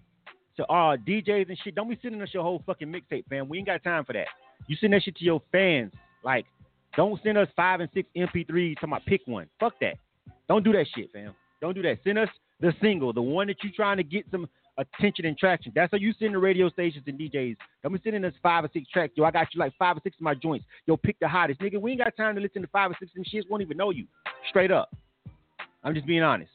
to 0.57 0.66
uh 0.66 0.97
DJs 0.97 1.49
and 1.49 1.57
shit, 1.64 1.76
don't 1.76 1.89
be 1.89 1.97
sending 2.01 2.22
us 2.22 2.30
your 2.34 2.43
whole 2.43 2.64
fucking 2.66 2.88
mixtape, 2.91 3.26
fam. 3.30 3.47
We 3.47 3.59
ain't 3.59 3.68
got 3.68 3.84
time 3.84 4.03
for 4.03 4.14
that. 4.14 4.28
You 4.68 4.76
send 4.80 4.93
that 4.93 5.03
shit 5.03 5.16
to 5.18 5.24
your 5.24 5.41
fans. 5.51 5.93
Like, 6.24 6.45
don't 6.95 7.22
send 7.24 7.38
us 7.38 7.47
five 7.55 7.80
and 7.80 7.89
six 7.93 8.09
MP3s 8.16 8.76
talking 8.76 8.89
about 8.89 9.05
pick 9.05 9.22
one. 9.26 9.47
Fuck 9.59 9.74
that. 9.82 9.95
Don't 10.47 10.64
do 10.64 10.72
that 10.74 10.86
shit, 10.95 11.12
fam. 11.12 11.34
Don't 11.62 11.74
do 11.74 11.82
that. 11.84 11.99
Send 12.03 12.18
us 12.18 12.30
the 12.59 12.74
single, 12.82 13.14
the 13.14 13.22
one 13.22 13.47
that 13.47 13.57
you're 13.64 13.74
trying 13.76 13.97
to 13.97 14.03
get 14.03 14.26
some 14.32 14.47
attention 14.78 15.26
and 15.26 15.38
traction. 15.38 15.72
That's 15.76 15.91
how 15.91 15.97
you 15.97 16.13
send 16.17 16.34
the 16.34 16.39
radio 16.39 16.69
stations 16.69 17.03
and 17.07 17.19
DJs. 17.19 17.55
Be 17.91 17.99
sending 18.03 18.26
us 18.26 18.34
five 18.41 18.63
or 18.63 18.69
six 18.74 18.89
tracks. 18.89 19.13
Yo, 19.15 19.24
I 19.24 19.32
got 19.32 19.53
you 19.53 19.59
like 19.59 19.74
five 19.78 19.97
or 19.97 19.99
six 20.03 20.15
of 20.15 20.22
my 20.22 20.34
joints. 20.34 20.65
Yo, 20.86 20.97
pick 20.97 21.19
the 21.19 21.28
hottest. 21.28 21.59
Nigga, 21.59 21.80
we 21.80 21.91
ain't 21.91 22.01
got 22.01 22.15
time 22.15 22.36
to 22.36 22.41
listen 22.41 22.61
to 22.61 22.67
five 22.69 22.91
or 22.91 22.95
six 22.99 23.13
them 23.13 23.24
shits. 23.24 23.49
Won't 23.49 23.61
even 23.61 23.78
know 23.78 23.91
you. 23.91 24.05
Straight 24.49 24.72
up. 24.72 24.93
I'm 25.84 25.93
just 25.93 26.05
being 26.05 26.24
honest. 26.24 26.51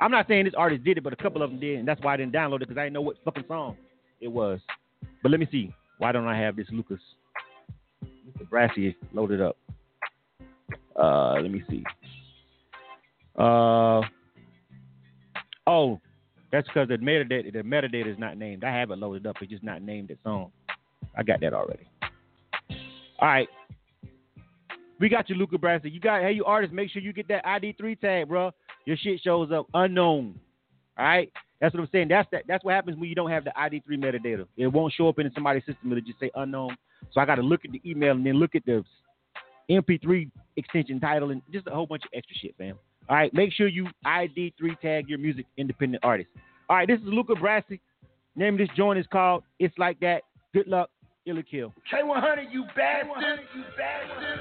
I'm 0.00 0.10
not 0.10 0.26
saying 0.28 0.44
this 0.44 0.54
artist 0.56 0.84
did 0.84 0.98
it, 0.98 1.04
but 1.04 1.12
a 1.12 1.16
couple 1.16 1.42
of 1.42 1.50
them 1.50 1.60
did, 1.60 1.78
and 1.78 1.86
that's 1.86 2.02
why 2.02 2.14
I 2.14 2.16
didn't 2.16 2.32
download 2.32 2.56
it 2.56 2.68
because 2.68 2.78
I 2.78 2.84
didn't 2.84 2.94
know 2.94 3.00
what 3.00 3.16
fucking 3.24 3.44
song 3.48 3.76
it 4.20 4.28
was. 4.28 4.60
But 5.22 5.30
let 5.30 5.40
me 5.40 5.48
see. 5.50 5.72
Why 5.98 6.12
don't 6.12 6.26
I 6.26 6.38
have 6.38 6.56
this 6.56 6.66
Lucas 6.70 7.00
Mr. 8.04 8.48
Brassy 8.48 8.96
loaded 9.12 9.40
up? 9.40 9.56
Uh, 11.00 11.34
let 11.34 11.50
me 11.50 11.62
see. 11.70 11.84
Uh, 13.38 14.02
oh, 15.66 16.00
that's 16.54 16.68
because 16.68 16.86
the 16.86 16.98
metadata 16.98 17.52
the 17.52 17.62
metadata 17.62 18.10
is 18.10 18.16
not 18.16 18.38
named. 18.38 18.62
I 18.62 18.70
have 18.70 18.92
it 18.92 18.98
loaded 18.98 19.26
up. 19.26 19.34
It's 19.40 19.50
just 19.50 19.64
not 19.64 19.82
named 19.82 20.12
its 20.12 20.20
own. 20.24 20.52
I 21.18 21.24
got 21.24 21.40
that 21.40 21.52
already. 21.52 21.88
All 23.18 23.28
right. 23.28 23.48
We 25.00 25.08
got 25.08 25.28
you, 25.28 25.34
Luca 25.34 25.58
Brassy. 25.58 25.90
You 25.90 25.98
got 25.98 26.22
hey, 26.22 26.30
you 26.30 26.44
artists, 26.44 26.72
make 26.72 26.90
sure 26.90 27.02
you 27.02 27.12
get 27.12 27.26
that 27.26 27.44
ID3 27.44 28.00
tag, 28.00 28.28
bro. 28.28 28.52
Your 28.84 28.96
shit 28.96 29.20
shows 29.20 29.50
up 29.50 29.66
unknown. 29.74 30.38
All 30.96 31.04
right. 31.04 31.32
That's 31.60 31.74
what 31.74 31.80
I'm 31.80 31.88
saying. 31.90 32.06
That's 32.06 32.28
that. 32.30 32.44
That's 32.46 32.62
what 32.64 32.74
happens 32.74 32.98
when 32.98 33.08
you 33.08 33.16
don't 33.16 33.30
have 33.30 33.42
the 33.42 33.52
ID3 33.58 33.82
metadata. 33.98 34.46
It 34.56 34.68
won't 34.68 34.92
show 34.92 35.08
up 35.08 35.18
in 35.18 35.28
somebody's 35.34 35.64
system. 35.66 35.90
It'll 35.90 36.04
just 36.04 36.20
say 36.20 36.30
unknown. 36.36 36.76
So 37.10 37.20
I 37.20 37.26
got 37.26 37.34
to 37.36 37.42
look 37.42 37.64
at 37.64 37.72
the 37.72 37.82
email 37.84 38.12
and 38.12 38.24
then 38.24 38.34
look 38.34 38.54
at 38.54 38.64
the 38.64 38.84
MP3 39.68 40.30
extension 40.56 41.00
title 41.00 41.32
and 41.32 41.42
just 41.52 41.66
a 41.66 41.70
whole 41.70 41.86
bunch 41.86 42.04
of 42.04 42.10
extra 42.14 42.36
shit, 42.36 42.54
fam. 42.56 42.78
All 43.08 43.16
right. 43.16 43.32
Make 43.34 43.52
sure 43.52 43.68
you 43.68 43.86
ID3 44.06 44.80
tag 44.80 45.08
your 45.08 45.18
music 45.18 45.46
independent 45.56 46.04
artist. 46.04 46.30
All 46.68 46.76
right. 46.76 46.88
This 46.88 47.00
is 47.00 47.06
Luca 47.06 47.34
Brassy. 47.34 47.80
Name 48.36 48.54
of 48.54 48.58
this 48.58 48.68
joint 48.76 48.98
is 48.98 49.06
called 49.12 49.44
It's 49.58 49.76
Like 49.78 50.00
That. 50.00 50.22
Good 50.52 50.66
luck. 50.66 50.90
Ill 51.26 51.42
kill. 51.50 51.72
K100, 51.90 52.52
you 52.52 52.64
bastard. 52.76 53.40
You 53.54 53.62
bastard. 53.78 54.40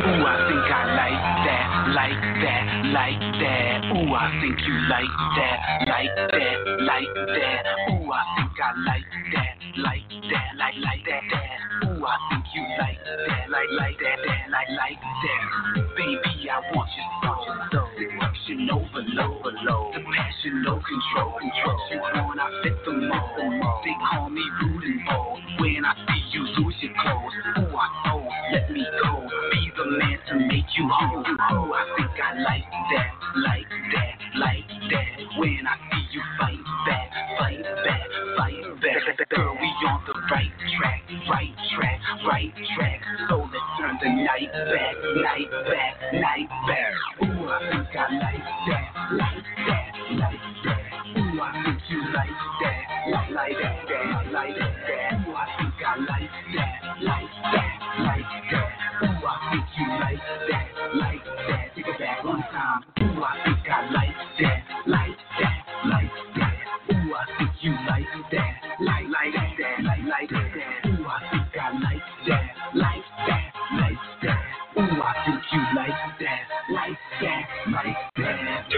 Ooh, 0.00 0.26
I 0.26 0.34
think 0.50 0.66
I 0.66 0.82
like 0.98 1.20
that, 1.46 1.68
like 1.94 2.18
that, 2.42 2.64
like 2.90 3.22
that. 3.38 3.78
Ooh, 3.94 4.10
I 4.12 4.34
think 4.40 4.58
you 4.66 4.74
like 4.90 5.14
that, 5.38 5.58
like 5.86 6.10
that, 6.16 6.58
like 6.82 7.12
that. 7.14 7.62
Ooh, 7.92 8.10
I 8.10 8.14
think 8.34 8.49
I 8.62 8.72
like 8.84 9.04
that, 9.32 9.56
like 9.78 10.04
that, 10.30 10.56
like 10.58 10.74
like 10.84 11.04
that, 11.08 11.22
that. 11.32 11.88
Ooh, 11.88 12.04
I 12.04 12.16
think 12.28 12.44
you 12.54 12.62
like 12.78 12.98
that, 13.04 13.48
like 13.48 13.70
like 13.72 13.96
that, 14.00 14.18
that, 14.26 14.50
like 14.50 14.68
like 14.76 15.00
that. 15.00 15.96
Baby, 15.96 16.50
I 16.50 16.60
want 16.74 16.90
you 16.92 17.04
so 17.24 17.32
so 17.72 17.88
so, 18.20 18.29
so. 18.58 18.60
Seduction 18.60 18.70
overload, 18.70 19.40
overload. 19.40 19.94
The 19.94 20.00
passion, 20.00 20.62
no 20.62 20.80
control, 20.80 21.38
control. 21.38 21.78
You 21.90 22.00
when 22.28 22.40
I 22.40 22.60
fit 22.62 22.84
the 22.84 22.92
mold. 22.92 23.82
They 23.84 23.94
call 24.10 24.30
me 24.30 24.42
rude 24.62 24.84
and 24.84 25.00
bold. 25.06 25.40
When 25.58 25.84
I 25.84 25.94
see 25.94 26.22
you 26.32 26.42
lose 26.58 26.74
your 26.80 26.92
clothes, 27.00 27.32
ooh, 27.58 27.76
I 27.76 27.88
know, 28.06 28.28
let 28.52 28.70
me 28.70 28.84
go. 29.02 29.28
Be 29.52 29.70
the 29.76 29.84
man 29.98 30.18
to 30.28 30.34
make 30.46 30.66
you 30.76 30.88
whole. 30.88 31.20
Ooh, 31.20 31.72
I 31.74 31.84
think 31.96 32.10
I 32.20 32.34
like 32.42 32.70
that, 32.94 33.12
like 33.36 33.68
that, 33.92 34.16
like 34.36 34.68
that. 34.90 35.38
When 35.38 35.66
I 35.66 35.76
see 35.90 36.06
you 36.12 36.22
fight 36.38 36.64
back, 36.86 37.10
fight 37.38 37.62
back, 37.62 38.08
fight 38.36 38.80
back. 38.82 39.28
Girl, 39.30 39.54
we 39.54 39.68
on 39.86 40.02
the 40.06 40.14
right 40.30 40.52
track, 40.78 41.02
right 41.28 41.54
track, 41.76 42.00
right 42.26 42.52
track. 42.76 43.00
So 43.28 43.36
let's 43.36 43.70
turn 43.78 43.98
the 44.02 44.08
night 44.08 44.52
back, 44.52 44.96
night 45.22 45.50
back, 45.66 45.94
night 46.14 46.48
back. 46.66 46.92
Ooh, 47.22 47.48
I 47.48 47.58
think 47.70 47.96
I 47.96 48.08
like 48.18 48.39
that, 48.40 48.84
like 49.12 49.44
that, 49.66 49.84
like 50.16 50.42
that. 50.64 50.80
Ooh, 51.10 51.40
I 51.40 51.62
think 51.64 51.80
you 51.90 52.00
like 52.12 52.36
that, 52.60 52.78
like, 53.10 53.30
like 53.30 53.56
that, 53.58 54.32
like 54.32 54.56
that. 54.56 55.12
Ooh, 55.26 55.34
I 55.34 55.46
think 55.58 55.74
I 55.80 55.96
like 55.96 56.30
that, 56.54 56.72
like 57.02 57.30
that, 57.52 57.70
like 58.00 58.30
that. 58.50 58.70
Ooh, 59.02 59.26
I 59.26 59.34
think 59.50 59.66
you 59.76 59.86
like 60.00 60.22
that, 60.50 60.66
like 60.94 61.24
that. 61.24 61.74
Take 61.74 61.88
it 61.88 61.98
back 61.98 62.24
one 62.24 62.42
time. 62.42 62.84
Ooh, 63.00 63.22
I 63.22 63.42
think 63.44 63.68
I 63.68 63.90
like 63.90 64.16
that, 64.40 64.58
like 64.86 65.18
that, 65.40 65.56
like 65.86 66.12
that. 66.36 66.54
Ooh, 66.94 67.14
I 67.14 67.24
think 67.38 67.52
you 67.62 67.72
like 67.88 68.06
that, 68.32 68.52
like, 68.80 69.06
like 69.08 69.34
that, 69.58 69.76
like 70.04 70.30
that. 70.30 70.86
Ooh, 70.86 71.06
I 71.06 71.18
think 71.30 71.56
I 71.56 71.72
like 71.80 72.06
that, 72.28 72.44
like 72.74 73.04
that, 73.26 73.42
like 73.76 73.98
that. 74.22 74.59
Ooh, 74.78 74.82
I 74.82 75.14
think 75.26 75.42
you 75.52 75.58
like 75.74 75.98
that, 76.20 76.46
like 76.70 76.98
that, 77.20 77.44
like 77.72 77.96
that. 78.16 78.70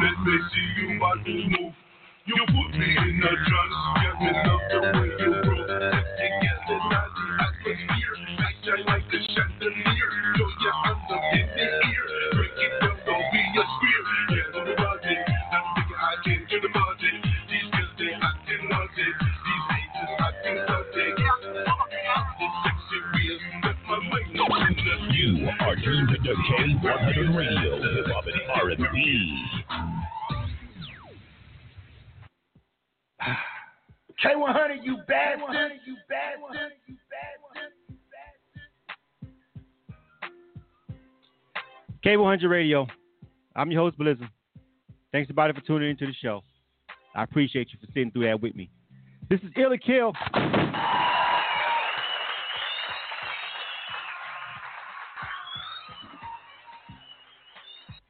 Let 0.00 0.16
me 0.24 0.38
see 0.52 0.68
you 0.78 1.00
body 1.00 1.48
move. 1.50 1.74
You 2.26 2.36
put 2.46 2.70
me 2.78 2.86
in 2.86 3.18
a 3.18 3.34
trance. 3.34 3.78
Get 3.98 4.14
me 4.22 4.30
love 4.46 4.64
the 4.70 4.78
way 4.94 5.10
you 5.18 5.30
roll. 5.42 5.66
Let's 5.66 6.06
get 6.40 6.58
the 6.68 6.76
atmosphere. 6.78 7.38
Back 8.38 8.54
shine 8.62 8.86
like 8.86 9.10
a 9.10 9.20
chandelier. 9.34 10.10
Throw 10.36 10.50
your 10.62 10.74
hands 10.86 11.10
up 11.10 11.24
in 11.34 11.46
the 11.50 11.66
air. 11.66 12.06
Break 12.32 12.54
it 12.54 12.72
down, 12.80 12.93
You 25.24 25.48
are 25.60 25.74
tuned 25.74 26.10
to 26.10 26.16
K100 26.18 27.34
Radio, 27.34 27.80
hip 27.80 28.06
hop 28.12 28.24
and 28.26 28.34
R&B. 28.78 29.42
K100, 34.22 34.84
you 34.84 34.98
bastard. 35.08 35.80
You 35.86 35.96
bastard. 36.10 36.72
You 36.86 36.96
bastard. 37.08 37.72
K100 42.04 42.50
Radio. 42.50 42.86
I'm 43.56 43.70
your 43.70 43.80
host, 43.80 43.96
Blizzard. 43.96 44.28
Thanks, 45.10 45.28
everybody, 45.30 45.54
for 45.54 45.62
tuning 45.62 45.88
into 45.88 46.04
the 46.04 46.12
show. 46.20 46.42
I 47.14 47.22
appreciate 47.22 47.68
you 47.72 47.78
for 47.80 47.86
sitting 47.94 48.10
through 48.10 48.26
that 48.26 48.42
with 48.42 48.54
me. 48.54 48.68
This 49.30 49.40
is 49.40 49.48
Ill 49.56 49.72
or 49.72 49.78
Kill. 49.78 50.12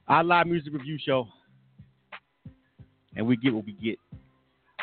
Our 0.09 0.23
live 0.23 0.47
music 0.47 0.73
review 0.73 0.99
show. 1.05 1.29
And 3.17 3.27
we 3.27 3.37
get 3.37 3.55
what 3.55 3.65
we 3.65 3.73
get. 3.73 3.99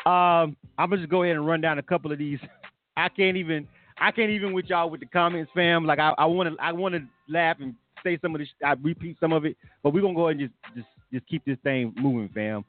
Um, 0.04 0.56
I'm 0.78 0.90
gonna 0.90 0.98
just 0.98 1.10
go 1.10 1.22
ahead 1.22 1.36
and 1.36 1.46
run 1.46 1.60
down 1.60 1.78
a 1.78 1.82
couple 1.82 2.10
of 2.10 2.18
these. 2.18 2.40
I 2.96 3.08
can't 3.08 3.36
even 3.36 3.68
I 3.98 4.10
can't 4.10 4.30
even 4.30 4.52
with 4.52 4.66
y'all 4.66 4.90
with 4.90 5.00
the 5.00 5.06
comments, 5.06 5.50
fam. 5.54 5.86
Like 5.86 5.98
I, 5.98 6.12
I 6.18 6.24
wanna 6.24 6.52
I 6.60 6.72
wanna 6.72 7.06
laugh 7.28 7.58
and 7.60 7.74
say 8.02 8.18
some 8.20 8.34
of 8.34 8.40
this 8.40 8.48
I 8.64 8.74
repeat 8.82 9.16
some 9.20 9.32
of 9.32 9.44
it, 9.44 9.56
but 9.82 9.92
we're 9.92 10.02
gonna 10.02 10.14
go 10.14 10.28
ahead 10.28 10.40
and 10.40 10.50
just 10.50 10.74
just 10.74 10.88
just 11.12 11.26
keep 11.28 11.44
this 11.44 11.58
thing 11.62 11.94
moving, 11.96 12.28
fam. 12.34 12.64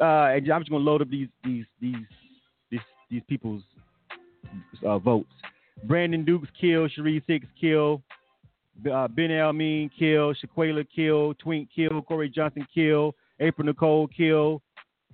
Uh, 0.00 0.32
and 0.34 0.50
I'm 0.50 0.60
just 0.62 0.70
gonna 0.70 0.82
load 0.82 1.02
up 1.02 1.10
these 1.10 1.28
these 1.44 1.64
these 1.80 1.96
these 2.70 2.80
these 3.10 3.22
people's 3.28 3.62
uh, 4.84 4.98
votes. 4.98 5.30
Brandon 5.84 6.24
Dukes 6.24 6.48
kill, 6.60 6.88
Sharif 6.88 7.22
Six 7.26 7.46
kill, 7.60 8.02
uh, 8.92 9.08
Ben 9.08 9.30
Elmine 9.30 9.90
kill, 9.98 10.34
Shaquela 10.34 10.86
kill, 10.94 11.34
Twink 11.34 11.68
kill, 11.74 12.02
Corey 12.02 12.28
Johnson 12.28 12.66
kill, 12.74 13.14
April 13.40 13.66
Nicole 13.66 14.08
kill, 14.08 14.62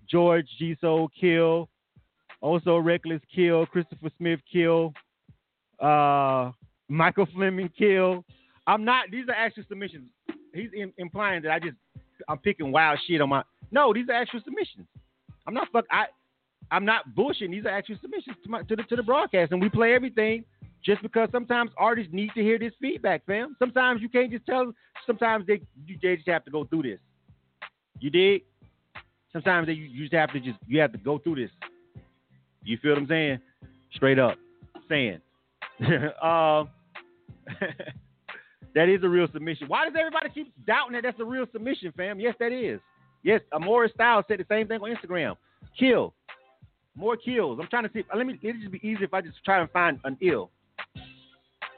George 0.09 0.46
G 0.59 0.76
Soul 0.80 1.11
kill, 1.18 1.68
also 2.40 2.78
Reckless 2.78 3.20
kill, 3.34 3.66
Christopher 3.66 4.11
Smith 4.16 4.40
kill, 4.50 4.92
uh, 5.80 6.50
Michael 6.88 7.26
Fleming 7.34 7.70
kill. 7.76 8.24
I'm 8.66 8.84
not. 8.84 9.11
These 9.11 9.28
are 9.28 9.34
actual 9.34 9.64
submissions. 9.68 10.09
He's 10.54 10.70
in, 10.72 10.92
implying 10.98 11.42
that 11.42 11.52
I 11.52 11.59
just 11.59 11.76
I'm 12.28 12.38
picking 12.38 12.72
wild 12.72 12.98
shit 13.06 13.20
on 13.20 13.28
my. 13.28 13.42
No, 13.70 13.92
these 13.92 14.09
are 14.09 14.14
actual 14.14 14.40
submissions. 14.44 14.86
I'm 15.46 15.54
not 15.54 15.68
fuck. 15.72 15.84
I 15.90 16.06
I'm 16.70 16.84
not 16.84 17.14
bullshitting. 17.16 17.50
These 17.50 17.64
are 17.66 17.70
actual 17.70 17.96
submissions 18.00 18.36
to 18.44 18.50
my 18.50 18.62
to 18.62 18.76
the 18.76 18.82
to 18.84 18.96
the 18.96 19.02
broadcast, 19.02 19.52
and 19.52 19.61
we 19.61 19.68
play 19.68 19.94
everything 19.94 20.44
just 20.85 21.03
because 21.03 21.29
sometimes 21.33 21.70
artists 21.76 22.12
need 22.12 22.31
to 22.35 22.43
hear 22.43 22.59
this 22.59 22.72
feedback, 22.81 23.26
fam. 23.26 23.57
Sometimes 23.59 24.01
you 24.01 24.09
can't 24.09 24.31
just 24.31 24.47
tell. 24.47 24.66
them. 24.66 24.74
Sometimes 25.07 25.47
they 25.47 25.61
they 26.03 26.16
just 26.16 26.29
have 26.29 26.45
to 26.45 26.51
go 26.51 26.64
through 26.64 26.83
this. 26.83 27.01
You 28.01 28.11
dig? 28.11 28.43
Sometimes 29.33 29.66
they, 29.66 29.74
you 29.74 30.03
just 30.03 30.14
have 30.14 30.33
to 30.33 30.41
just 30.41 30.59
you 30.66 30.81
have 30.81 30.93
to 30.93 30.99
go 30.99 31.18
through 31.18 31.37
this. 31.37 31.51
You 32.64 32.79
feel 32.81 32.93
what 32.93 33.03
I'm 33.03 33.09
saying? 33.09 33.41
Straight 33.95 34.18
up 34.18 34.37
saying. 34.89 35.20
uh, 36.22 36.64
that 38.74 38.89
is 38.89 39.03
a 39.03 39.09
real 39.09 39.26
submission. 39.33 39.68
Why 39.68 39.85
does 39.85 39.95
everybody 39.99 40.29
keep 40.31 40.53
doubting 40.66 40.95
that 40.95 41.03
that's 41.03 41.20
a 41.20 41.24
real 41.24 41.47
submission, 41.53 41.93
fam? 41.97 42.20
Yes, 42.20 42.35
that 42.41 42.53
is. 42.53 42.81
Yes, 43.22 43.41
Amora 43.53 43.93
Styles 43.93 44.24
said 44.29 44.39
the 44.39 44.47
same 44.49 44.68
thing 44.68 44.81
on 44.81 44.95
Instagram. 44.95 45.37
Kill. 45.79 46.14
More 46.95 47.16
kills. 47.16 47.59
I'm 47.61 47.68
trying 47.68 47.85
to 47.85 47.91
see. 47.93 48.03
Let 48.14 48.26
me. 48.26 48.39
It'd 48.43 48.61
just 48.61 48.72
be 48.72 48.79
easy 48.79 49.05
if 49.05 49.14
I 49.14 49.20
just 49.20 49.43
try 49.45 49.61
and 49.61 49.70
find 49.70 50.01
an 50.05 50.16
ill 50.20 50.51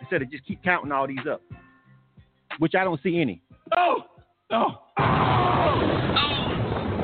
instead 0.00 0.22
of 0.22 0.30
just 0.30 0.44
keep 0.46 0.62
counting 0.62 0.92
all 0.92 1.06
these 1.06 1.26
up, 1.30 1.42
which 2.58 2.74
I 2.74 2.84
don't 2.84 3.00
see 3.02 3.20
any. 3.20 3.42
Oh, 3.76 4.04
oh. 4.50 4.82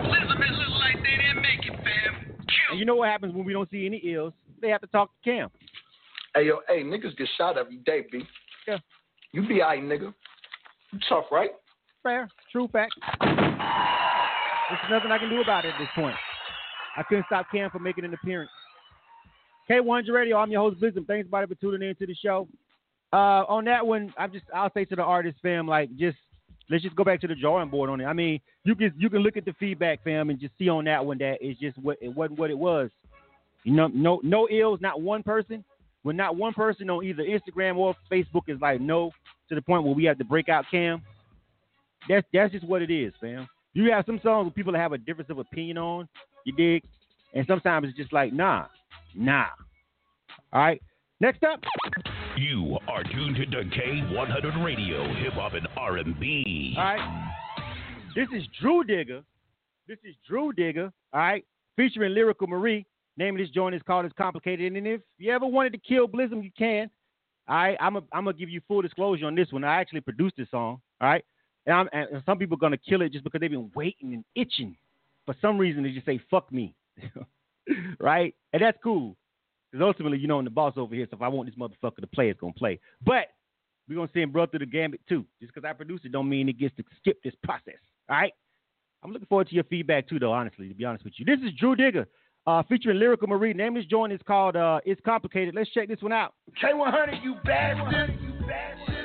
Elizabeth 0.04 0.50
look 0.50 0.78
like 0.80 0.96
they 1.02 1.16
didn't 1.16 1.42
make 1.42 1.64
it, 1.64 1.76
fam. 1.76 2.36
And 2.70 2.78
you 2.78 2.84
know 2.84 2.96
what 2.96 3.08
happens 3.08 3.34
when 3.34 3.44
we 3.44 3.52
don't 3.52 3.70
see 3.70 3.86
any 3.86 3.98
ills? 3.98 4.32
They 4.60 4.68
have 4.70 4.80
to 4.80 4.86
talk 4.88 5.10
to 5.10 5.30
Cam. 5.30 5.50
Hey 6.34 6.46
yo, 6.46 6.60
hey, 6.68 6.82
niggas 6.82 7.16
get 7.16 7.28
shot 7.38 7.56
every 7.56 7.78
day, 7.78 8.04
B. 8.10 8.22
Yeah. 8.66 8.78
You 9.32 9.46
be 9.46 9.62
alright, 9.62 9.82
nigga. 9.82 10.12
You 10.92 10.98
tough, 11.08 11.24
right? 11.30 11.50
Fair. 12.02 12.28
True 12.52 12.68
fact. 12.68 12.94
There's 13.20 14.80
nothing 14.90 15.10
I 15.10 15.18
can 15.18 15.28
do 15.30 15.40
about 15.40 15.64
it 15.64 15.68
at 15.68 15.78
this 15.78 15.88
point. 15.94 16.16
I 16.96 17.02
couldn't 17.02 17.26
stop 17.26 17.46
Cam 17.52 17.70
from 17.70 17.82
making 17.82 18.04
an 18.04 18.14
appearance. 18.14 18.50
K100 19.70 20.12
Radio, 20.12 20.36
I'm 20.38 20.50
your 20.50 20.60
host, 20.62 20.80
Blizzard. 20.80 21.06
Thanks, 21.06 21.26
everybody, 21.26 21.46
for 21.48 21.54
tuning 21.56 21.88
in 21.88 21.94
to 21.96 22.06
the 22.06 22.14
show. 22.14 22.48
Uh, 23.12 23.44
on 23.48 23.64
that 23.66 23.86
one, 23.86 24.12
I'm 24.18 24.32
just 24.32 24.44
I'll 24.54 24.72
say 24.72 24.84
to 24.86 24.96
the 24.96 25.02
artist 25.02 25.38
fam, 25.42 25.66
like 25.66 25.94
just 25.96 26.16
let's 26.68 26.82
just 26.82 26.96
go 26.96 27.04
back 27.04 27.20
to 27.20 27.28
the 27.28 27.34
drawing 27.34 27.68
board 27.68 27.88
on 27.88 28.00
it. 28.00 28.04
I 28.04 28.12
mean, 28.12 28.40
you 28.64 28.74
can 28.74 28.92
you 28.96 29.08
can 29.08 29.20
look 29.20 29.36
at 29.36 29.44
the 29.44 29.54
feedback, 29.58 30.02
fam, 30.04 30.30
and 30.30 30.40
just 30.40 30.52
see 30.58 30.68
on 30.68 30.84
that 30.84 31.04
one 31.04 31.18
that 31.18 31.38
it's 31.40 31.58
just 31.60 31.78
what 31.78 31.98
it 32.00 32.08
wasn't 32.08 32.38
what 32.38 32.50
it 32.50 32.58
was. 32.58 32.90
You 33.64 33.72
know, 33.72 33.88
no 33.88 34.20
no 34.22 34.48
ills, 34.48 34.80
not 34.80 35.00
one 35.00 35.22
person. 35.22 35.64
When 36.02 36.16
not 36.16 36.36
one 36.36 36.54
person 36.54 36.88
on 36.88 37.04
either 37.04 37.24
Instagram 37.24 37.76
or 37.76 37.94
Facebook 38.10 38.42
is 38.46 38.60
like 38.60 38.80
no 38.80 39.10
to 39.48 39.54
the 39.54 39.62
point 39.62 39.82
where 39.84 39.94
we 39.94 40.04
have 40.04 40.18
to 40.18 40.24
break 40.24 40.48
out 40.48 40.64
Cam. 40.70 41.02
That's 42.08 42.26
that's 42.32 42.52
just 42.52 42.66
what 42.66 42.82
it 42.82 42.90
is, 42.90 43.12
fam. 43.20 43.48
You 43.72 43.90
have 43.92 44.06
some 44.06 44.20
songs 44.22 44.46
where 44.46 44.52
people 44.52 44.74
have 44.74 44.92
a 44.92 44.98
difference 44.98 45.30
of 45.30 45.38
opinion 45.38 45.78
on, 45.78 46.08
you 46.44 46.52
dig, 46.52 46.82
and 47.34 47.46
sometimes 47.46 47.88
it's 47.88 47.96
just 47.96 48.12
like 48.12 48.32
nah, 48.32 48.66
nah. 49.14 49.46
All 50.52 50.60
right. 50.62 50.82
Next 51.20 51.42
up. 51.42 51.60
You 52.36 52.76
are 52.86 53.02
tuned 53.02 53.36
to 53.36 53.46
K100 53.46 54.62
Radio, 54.62 55.02
Hip 55.14 55.32
Hop 55.32 55.54
and 55.54 55.66
R&B. 55.74 56.74
All 56.76 56.84
right. 56.84 57.32
This 58.14 58.28
is 58.30 58.46
Drew 58.60 58.84
Digger. 58.84 59.22
This 59.88 59.96
is 60.04 60.14
Drew 60.28 60.52
Digger. 60.52 60.92
All 61.14 61.20
right. 61.20 61.46
Featuring 61.76 62.12
Lyrical 62.12 62.46
Marie. 62.46 62.84
Name 63.16 63.36
of 63.36 63.40
this 63.40 63.48
joint 63.48 63.74
is 63.74 63.80
called 63.86 64.04
It's 64.04 64.14
Complicated. 64.18 64.70
And 64.74 64.86
if 64.86 65.00
you 65.16 65.32
ever 65.32 65.46
wanted 65.46 65.72
to 65.72 65.78
kill 65.78 66.06
Blizzum, 66.06 66.44
you 66.44 66.50
can. 66.58 66.90
All 67.48 67.56
right. 67.56 67.78
I'm 67.80 67.94
to 68.26 68.32
give 68.34 68.50
you 68.50 68.60
full 68.68 68.82
disclosure 68.82 69.24
on 69.24 69.34
this 69.34 69.50
one. 69.50 69.64
I 69.64 69.80
actually 69.80 70.02
produced 70.02 70.36
this 70.36 70.50
song. 70.50 70.78
All 71.00 71.08
right. 71.08 71.24
And, 71.64 71.88
and 71.94 72.22
some 72.26 72.36
people 72.36 72.58
are 72.60 72.70
to 72.70 72.76
kill 72.76 73.00
it 73.00 73.12
just 73.12 73.24
because 73.24 73.40
they've 73.40 73.50
been 73.50 73.70
waiting 73.74 74.12
and 74.12 74.24
itching. 74.34 74.76
For 75.24 75.34
some 75.40 75.56
reason, 75.56 75.84
they 75.84 75.92
just 75.92 76.04
say, 76.04 76.20
fuck 76.30 76.52
me. 76.52 76.74
right? 77.98 78.34
And 78.52 78.60
that's 78.60 78.78
cool. 78.82 79.16
Because 79.70 79.84
ultimately, 79.84 80.18
you 80.18 80.28
know, 80.28 80.38
I'm 80.38 80.44
the 80.44 80.50
boss 80.50 80.74
over 80.76 80.94
here. 80.94 81.06
So 81.10 81.16
if 81.16 81.22
I 81.22 81.28
want 81.28 81.48
this 81.48 81.58
motherfucker 81.58 82.00
to 82.00 82.06
play, 82.06 82.30
it's 82.30 82.40
gonna 82.40 82.52
play. 82.52 82.78
But 83.04 83.28
we're 83.88 83.96
gonna 83.96 84.10
send 84.14 84.32
brother 84.32 84.50
through 84.50 84.60
the 84.60 84.66
gambit 84.66 85.00
too. 85.08 85.24
Just 85.40 85.54
because 85.54 85.68
I 85.68 85.72
produce 85.72 86.00
it 86.04 86.12
don't 86.12 86.28
mean 86.28 86.48
it 86.48 86.58
gets 86.58 86.74
to 86.76 86.84
skip 86.98 87.22
this 87.22 87.34
process. 87.42 87.80
All 88.08 88.16
right. 88.16 88.32
I'm 89.02 89.12
looking 89.12 89.26
forward 89.26 89.48
to 89.48 89.54
your 89.54 89.64
feedback 89.64 90.08
too, 90.08 90.18
though. 90.18 90.32
Honestly, 90.32 90.68
to 90.68 90.74
be 90.74 90.84
honest 90.84 91.04
with 91.04 91.14
you, 91.16 91.24
this 91.24 91.38
is 91.44 91.56
Drew 91.58 91.76
Digger, 91.76 92.06
uh, 92.46 92.62
featuring 92.68 92.98
Lyrical 92.98 93.28
Marie. 93.28 93.52
Name 93.52 93.74
this 93.74 93.84
joint 93.84 94.12
is 94.12 94.20
called 94.26 94.56
uh, 94.56 94.80
"It's 94.84 95.00
Complicated." 95.04 95.54
Let's 95.54 95.70
check 95.70 95.88
this 95.88 96.02
one 96.02 96.12
out. 96.12 96.34
K100, 96.60 97.22
you 97.22 97.36
bastard. 97.44 98.18
You 98.20 98.46
bastard. 98.46 98.95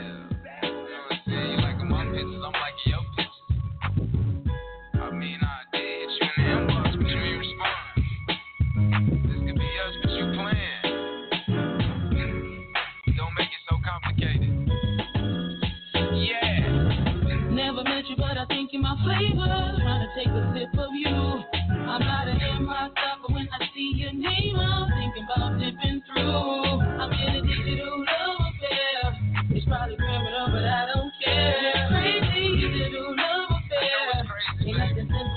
You, 18.72 18.80
my 18.80 18.96
flavor, 19.04 19.48
trying 19.84 20.08
to 20.08 20.10
take 20.16 20.28
a 20.28 20.54
sip 20.56 20.80
of 20.80 20.92
you. 20.94 21.12
I'm 21.12 22.00
not 22.00 22.28
an 22.28 22.40
in 22.40 22.64
my 22.64 22.88
stuff, 22.92 23.20
but 23.22 23.34
when 23.34 23.48
I 23.52 23.66
see 23.76 23.92
your 23.96 24.14
name, 24.14 24.56
I'm 24.56 24.88
thinking 24.96 25.28
about 25.28 25.60
dipping 25.60 26.02
through. 26.08 26.24
I'm 26.24 27.12
in 27.12 27.36
a 27.36 27.42
digital 27.42 28.00
love 28.00 28.40
affair. 28.48 29.48
It's 29.52 29.66
probably 29.66 29.98
criminal, 29.98 30.48
but 30.52 30.64
I 30.64 30.88
don't 30.94 31.12
care. 31.20 31.88
Crazy 31.92 32.96
love 32.96 33.50
affair. 33.60 34.24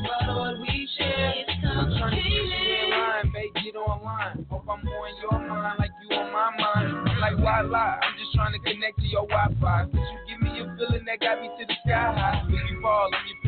About 0.04 0.38
what 0.38 0.60
we 0.60 0.88
share. 0.96 1.34
It's 1.34 1.50
I'm 1.64 1.90
trying 1.98 2.14
to 2.14 2.22
get 2.22 2.30
you 2.30 2.92
complicated. 2.94 3.32
babe, 3.34 3.64
get 3.64 3.76
online. 3.76 4.46
Hope 4.48 4.64
I'm 4.70 4.80
in 4.80 5.14
your 5.22 5.48
mind 5.48 5.78
like 5.78 5.90
you 6.08 6.16
on 6.16 6.30
my 6.30 6.50
mind. 6.54 7.18
Like, 7.18 7.38
why 7.42 7.62
lie? 7.62 7.98
I'm 8.00 8.14
just 8.18 8.32
trying 8.34 8.52
to 8.52 8.60
connect 8.60 8.98
to 9.00 9.06
your 9.06 9.26
Wi-Fi. 9.26 9.90
Cause 9.90 9.90
you 9.90 10.18
give 10.28 10.40
me 10.40 10.60
a 10.60 10.76
feeling 10.78 11.04
that 11.06 11.18
got 11.18 11.40
me 11.42 11.48
to 11.58 11.66
the 11.66 11.74
sky 11.82 12.14
high. 12.14 12.43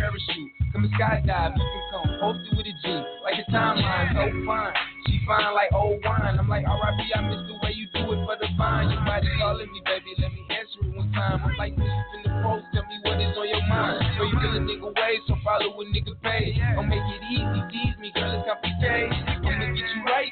Parachute, 0.07 0.51
come 0.73 0.87
skydive. 0.95 1.53
You 1.57 1.67
can 1.67 1.83
come 1.91 2.19
posted 2.21 2.57
with 2.57 2.67
a 2.67 2.75
G, 2.79 2.87
like 3.27 3.43
a 3.43 3.51
timeline, 3.51 4.15
so 4.15 4.23
fine. 4.47 4.75
She 5.07 5.21
fine 5.27 5.55
like 5.55 5.73
old 5.75 5.99
wine. 6.05 6.39
I'm 6.39 6.49
like, 6.49 6.67
R.I.P. 6.67 6.99
I 7.15 7.21
miss 7.27 7.43
the 7.51 7.55
way 7.59 7.75
you 7.75 7.87
do 7.95 8.15
it 8.15 8.21
for 8.23 8.37
the 8.39 8.47
vine. 8.57 8.91
Your 8.91 9.03
body 9.03 9.27
calling 9.39 9.71
me, 9.71 9.83
baby, 9.83 10.15
let 10.19 10.31
me 10.31 10.43
answer 10.51 10.87
it 10.87 10.97
one 10.97 11.11
time. 11.13 11.43
I'm 11.43 11.57
like, 11.59 11.75
this 11.75 11.91
in 12.15 12.21
the 12.23 12.31
post, 12.43 12.67
tell 12.75 12.87
me 12.87 12.97
what 13.03 13.19
is 13.19 13.35
on 13.35 13.49
your 13.51 13.67
mind. 13.67 13.99
So 14.19 14.23
you 14.31 14.37
feel 14.39 14.55
a 14.55 14.63
nigga 14.63 14.91
way, 14.95 15.15
so 15.27 15.35
follow 15.43 15.75
a 15.75 15.85
nigga 15.91 16.15
page. 16.23 16.55
Don't 16.75 16.89
make 16.89 17.03
it 17.03 17.23
easy, 17.31 17.61
tease 17.71 17.97
me, 17.99 18.15
girl, 18.15 18.31
it's 18.31 18.47
complicated. 18.47 19.11
I'ma 19.11 19.75
get 19.75 19.91
you 19.91 20.03
right, 20.07 20.26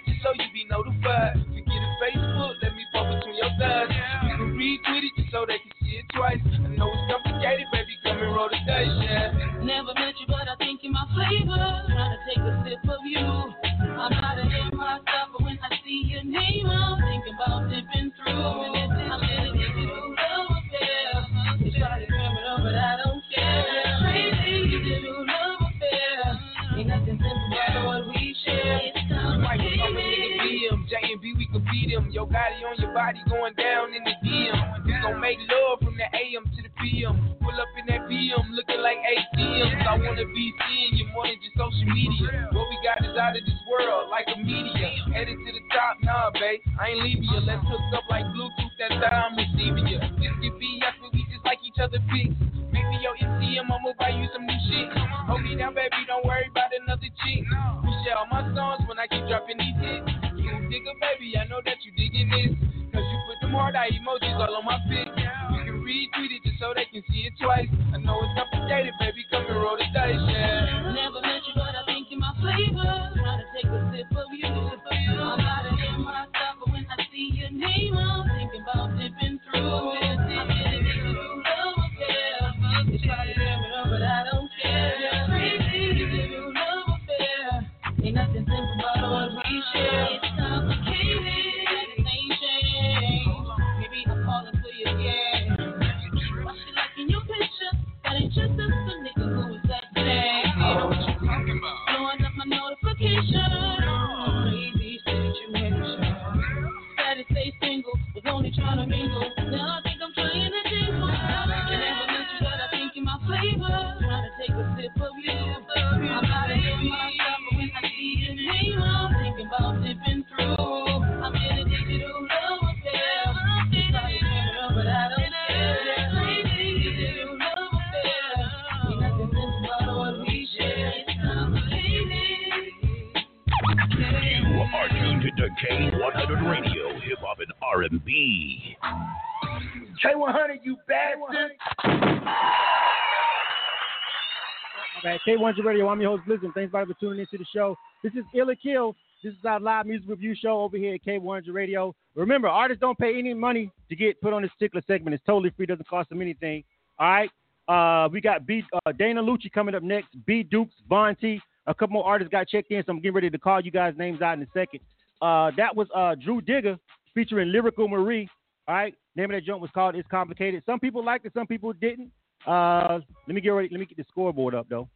K100, 145.45 145.57
you 145.57 145.64
bastard. 145.64 145.64
back. 145.64 145.64
K100 145.64 145.64
Radio. 145.64 145.88
I'm 145.88 146.01
your 146.01 146.16
host, 146.16 146.26
Blizzard. 146.26 146.51
Thanks 146.55 146.70
everybody 146.70 146.92
for 146.92 147.01
tuning 147.01 147.20
into 147.20 147.38
the 147.38 147.47
show. 147.55 147.76
This 148.03 148.12
is 148.14 148.24
Ill 148.34 148.51
or 148.51 148.55
Kill. 148.55 148.97
This 149.22 149.32
is 149.32 149.45
our 149.45 149.61
live 149.61 149.86
music 149.86 150.09
review 150.09 150.34
show 150.34 150.61
over 150.61 150.76
here 150.76 150.95
at 150.95 151.05
K100 151.05 151.53
Radio. 151.53 151.95
Remember, 152.14 152.49
artists 152.49 152.80
don't 152.80 152.99
pay 152.99 153.18
any 153.18 153.34
money 153.34 153.70
to 153.88 153.97
get 153.97 154.20
put 154.20 154.32
on 154.32 154.42
this 154.42 154.51
particular 154.53 154.82
segment. 154.86 155.14
It's 155.14 155.24
totally 155.24 155.51
free. 155.57 155.66
Doesn't 155.66 155.88
cost 155.88 156.11
them 156.11 156.20
anything. 156.20 156.64
All 156.99 157.09
right. 157.09 157.30
Uh, 157.66 158.09
we 158.11 158.20
got 158.20 158.47
B, 158.47 158.62
uh, 158.86 158.92
Dana 158.92 159.22
Lucci 159.22 159.51
coming 159.53 159.74
up 159.74 159.82
next. 159.82 160.09
B 160.26 160.42
Dukes, 160.42 160.74
Von 160.88 161.16
T. 161.16 161.40
A 161.66 161.74
couple 161.74 161.95
more 161.95 162.05
artists 162.05 162.30
got 162.30 162.49
checked 162.49 162.70
in, 162.70 162.82
so 162.84 162.92
I'm 162.92 163.01
getting 163.01 163.14
ready 163.14 163.30
to 163.30 163.38
call 163.38 163.61
you 163.61 163.70
guys' 163.70 163.95
names 163.97 164.20
out 164.20 164.36
in 164.36 164.42
a 164.42 164.47
second. 164.53 164.80
Uh, 165.22 165.51
that 165.57 165.74
was 165.74 165.88
uh, 165.95 166.14
Drew 166.14 166.42
Digger 166.42 166.78
featuring 167.14 167.53
Lyrical 167.53 167.88
Marie. 167.88 168.28
All 168.68 168.74
right. 168.74 168.95
Name 169.16 169.30
of 169.30 169.36
that 169.36 169.45
joint 169.45 169.61
was 169.61 169.70
called 169.72 169.95
It's 169.95 170.09
Complicated. 170.11 170.62
Some 170.66 170.80
people 170.80 171.05
liked 171.05 171.24
it, 171.24 171.32
some 171.32 171.47
people 171.47 171.72
didn't. 171.72 172.11
Uh, 172.47 172.99
let 173.26 173.34
me 173.34 173.40
get 173.40 173.51
ready. 173.51 173.68
Let 173.70 173.80
me 173.80 173.86
get 173.86 173.97
the 173.97 174.05
scoreboard 174.11 174.55
up 174.55 174.66
though. 174.68 174.88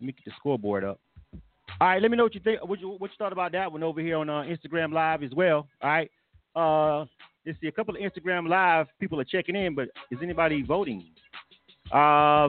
Let 0.00 0.06
me 0.06 0.12
get 0.12 0.24
the 0.24 0.32
scoreboard 0.38 0.84
up. 0.84 0.98
All 1.80 1.88
right, 1.88 2.00
let 2.00 2.10
me 2.10 2.16
know 2.16 2.24
what 2.24 2.34
you 2.34 2.40
think. 2.40 2.66
What 2.66 2.80
you, 2.80 2.90
what 2.90 3.10
you 3.10 3.16
thought 3.18 3.32
about 3.32 3.52
that 3.52 3.70
one 3.70 3.82
over 3.82 4.00
here 4.00 4.16
on 4.16 4.28
uh, 4.28 4.42
Instagram 4.42 4.92
Live 4.92 5.22
as 5.22 5.32
well. 5.32 5.68
All 5.82 5.90
right. 5.90 6.10
Uh, 6.56 7.06
let's 7.46 7.60
see. 7.60 7.68
A 7.68 7.72
couple 7.72 7.94
of 7.94 8.00
Instagram 8.00 8.48
Live 8.48 8.86
people 8.98 9.20
are 9.20 9.24
checking 9.24 9.56
in, 9.56 9.74
but 9.74 9.88
is 10.10 10.18
anybody 10.22 10.62
voting? 10.62 11.06
Uh, 11.92 12.48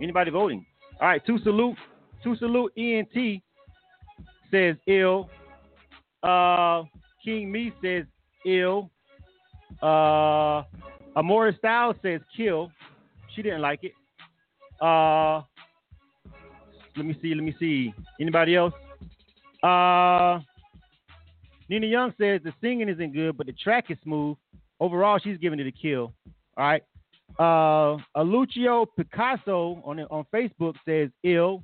anybody 0.00 0.30
voting? 0.30 0.64
All 1.00 1.08
right. 1.08 1.24
Two 1.26 1.38
salute. 1.40 1.76
Two 2.22 2.36
salute. 2.36 2.72
ENT 2.76 3.42
says 4.50 4.76
ill. 4.86 5.28
Uh, 6.22 6.84
King 7.24 7.50
Me 7.50 7.72
says 7.82 8.04
ill. 8.46 8.90
Uh, 9.82 10.62
Amora 11.16 11.56
Styles 11.58 11.96
says 12.02 12.20
kill. 12.36 12.70
She 13.34 13.42
didn't 13.42 13.62
like 13.62 13.84
it. 13.84 13.92
Uh, 14.80 15.42
let 16.96 17.06
me 17.06 17.16
see. 17.22 17.34
Let 17.34 17.44
me 17.44 17.54
see. 17.58 17.94
Anybody 18.20 18.56
else? 18.56 18.74
Uh, 19.62 20.40
Nina 21.68 21.86
Young 21.86 22.12
says 22.18 22.40
the 22.42 22.52
singing 22.60 22.88
isn't 22.88 23.12
good, 23.12 23.36
but 23.36 23.46
the 23.46 23.52
track 23.52 23.90
is 23.90 23.98
smooth. 24.02 24.36
Overall, 24.80 25.18
she's 25.18 25.38
giving 25.38 25.60
it 25.60 25.66
a 25.66 25.72
kill. 25.72 26.12
All 26.56 26.64
right. 26.64 26.82
Uh, 27.38 27.96
Alicia 28.16 28.84
Picasso 28.96 29.80
on 29.84 30.00
on 30.00 30.24
Facebook 30.34 30.74
says 30.84 31.10
ill. 31.22 31.62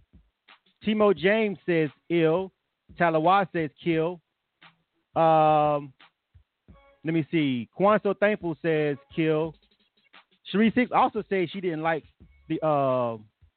Timo 0.84 1.16
James 1.16 1.58
says 1.66 1.90
ill. 2.08 2.52
Talawa 2.98 3.46
says 3.52 3.70
kill. 3.82 4.20
Um, 5.16 5.92
let 7.04 7.14
me 7.14 7.26
see. 7.30 7.68
Kwanso 7.78 8.16
Thankful 8.18 8.56
says 8.62 8.96
kill. 9.14 9.54
Cherie 10.50 10.72
Six 10.74 10.90
also 10.92 11.22
says 11.28 11.48
she 11.50 11.60
didn't 11.60 11.82
like 11.82 12.04
the 12.48 12.64
uh 12.64 13.16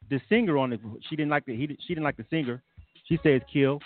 the 0.09 0.21
singer 0.29 0.57
on 0.57 0.73
it. 0.73 0.79
She 1.09 1.15
didn't 1.15 1.29
like 1.29 1.45
the 1.45 1.55
he 1.55 1.67
she 1.85 1.93
didn't 1.93 2.03
like 2.03 2.17
the 2.17 2.25
singer. 2.29 2.61
She 3.07 3.19
says 3.23 3.41
kill. 3.51 3.79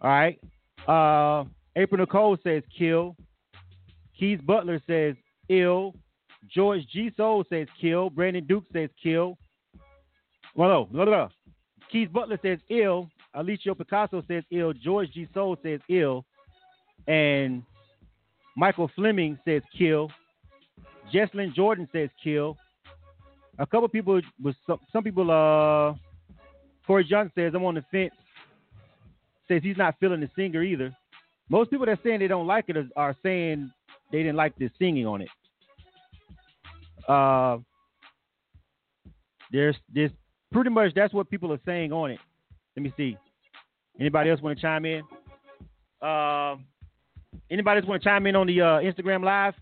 All 0.00 0.10
right. 0.10 0.38
Uh, 0.86 1.44
April 1.76 2.00
Nicole 2.00 2.36
says 2.42 2.62
kill. 2.76 3.16
Keith 4.18 4.40
Butler 4.44 4.80
says 4.86 5.14
ill. 5.48 5.94
George 6.52 6.86
G 6.92 7.10
Soul 7.16 7.44
says 7.48 7.68
kill. 7.80 8.10
Brandon 8.10 8.46
Duke 8.46 8.64
says 8.72 8.90
kill. 9.02 9.36
Well, 10.54 10.88
no, 10.92 11.04
no, 11.04 11.10
no. 11.10 11.28
Keith 11.90 12.12
Butler 12.12 12.38
says 12.42 12.58
ill. 12.68 13.08
Alicia 13.34 13.74
Picasso 13.74 14.22
says 14.26 14.44
ill. 14.50 14.72
George 14.72 15.10
G 15.12 15.28
Soul 15.34 15.56
says 15.62 15.80
ill. 15.88 16.24
And 17.06 17.62
Michael 18.56 18.90
Fleming 18.94 19.38
says 19.44 19.62
kill. 19.76 20.10
Jesslyn 21.12 21.54
Jordan 21.54 21.88
says 21.92 22.10
kill. 22.22 22.56
A 23.58 23.66
couple 23.66 23.88
people 23.88 24.20
was 24.42 24.54
some, 24.66 24.78
some 24.92 25.04
people 25.04 25.30
uh 25.30 25.94
Corey 26.86 27.04
Johnson 27.04 27.32
says 27.34 27.52
I'm 27.54 27.64
on 27.64 27.74
the 27.74 27.84
fence. 27.90 28.12
Says 29.48 29.62
he's 29.62 29.76
not 29.76 29.96
feeling 29.98 30.20
the 30.20 30.30
singer 30.36 30.62
either. 30.62 30.94
Most 31.48 31.70
people 31.70 31.86
that 31.86 31.98
saying 32.04 32.20
they 32.20 32.28
don't 32.28 32.46
like 32.46 32.66
it 32.68 32.76
are, 32.76 32.88
are 32.96 33.16
saying 33.22 33.70
they 34.12 34.18
didn't 34.18 34.36
like 34.36 34.54
the 34.56 34.70
singing 34.78 35.06
on 35.06 35.22
it. 35.22 35.28
Uh 37.08 37.58
there's 39.50 39.76
this 39.92 40.10
pretty 40.52 40.70
much 40.70 40.92
that's 40.94 41.14
what 41.14 41.30
people 41.30 41.52
are 41.52 41.60
saying 41.64 41.92
on 41.92 42.10
it. 42.10 42.20
Let 42.76 42.82
me 42.82 42.92
see. 42.96 43.16
Anybody 43.98 44.30
else 44.30 44.40
want 44.40 44.56
to 44.56 44.62
chime 44.62 44.84
in? 44.84 45.02
Uh, 46.00 46.56
anybody 47.50 47.80
else 47.80 47.88
want 47.88 48.02
to 48.02 48.08
chime 48.08 48.26
in 48.26 48.36
on 48.36 48.46
the 48.46 48.60
uh, 48.60 48.64
Instagram 48.78 49.24
live? 49.24 49.54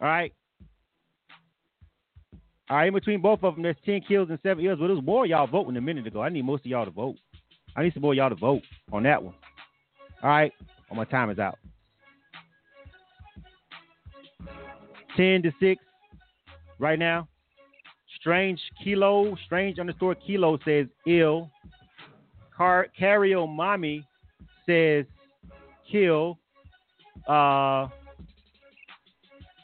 All 0.00 0.08
right. 0.08 0.32
All 2.68 2.76
right, 2.76 2.88
in 2.88 2.94
between 2.94 3.20
both 3.20 3.44
of 3.44 3.54
them, 3.54 3.62
there's 3.62 3.76
10 3.84 4.00
kills 4.08 4.28
and 4.28 4.38
7 4.42 4.64
ills. 4.64 4.78
But 4.80 4.88
there's 4.88 5.02
more 5.02 5.26
y'all 5.26 5.46
voting 5.46 5.76
a 5.76 5.80
minute 5.80 6.06
ago. 6.06 6.20
I 6.20 6.28
need 6.28 6.44
most 6.44 6.60
of 6.60 6.66
y'all 6.66 6.84
to 6.84 6.90
vote. 6.90 7.16
I 7.76 7.82
need 7.82 7.92
some 7.94 8.02
more 8.02 8.14
y'all 8.14 8.30
to 8.30 8.34
vote 8.34 8.62
on 8.92 9.04
that 9.04 9.22
one. 9.22 9.34
All 10.22 10.30
right. 10.30 10.52
Oh, 10.90 10.94
my 10.94 11.04
time 11.04 11.30
is 11.30 11.38
out. 11.38 11.58
10 15.16 15.42
to 15.42 15.52
6 15.60 15.82
right 16.78 16.98
now. 16.98 17.28
Strange 18.20 18.60
Kilo, 18.82 19.36
Strange 19.46 19.78
underscore 19.78 20.14
Kilo 20.16 20.58
says 20.64 20.86
ill. 21.06 21.50
Car- 22.56 22.88
Cario 22.98 23.48
Mommy 23.48 24.04
says 24.66 25.04
kill. 25.90 26.38
Uh, 27.28 27.88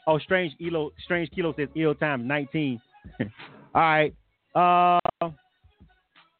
oh, 0.07 0.19
Strange 0.19 0.53
Elo, 0.65 0.91
Strange 1.03 1.29
Kilo 1.31 1.53
says 1.57 1.69
ill 1.75 1.95
times 1.95 2.23
19. 2.25 2.81
All 3.19 3.81
right. 3.81 4.13
Uh, 4.55 4.99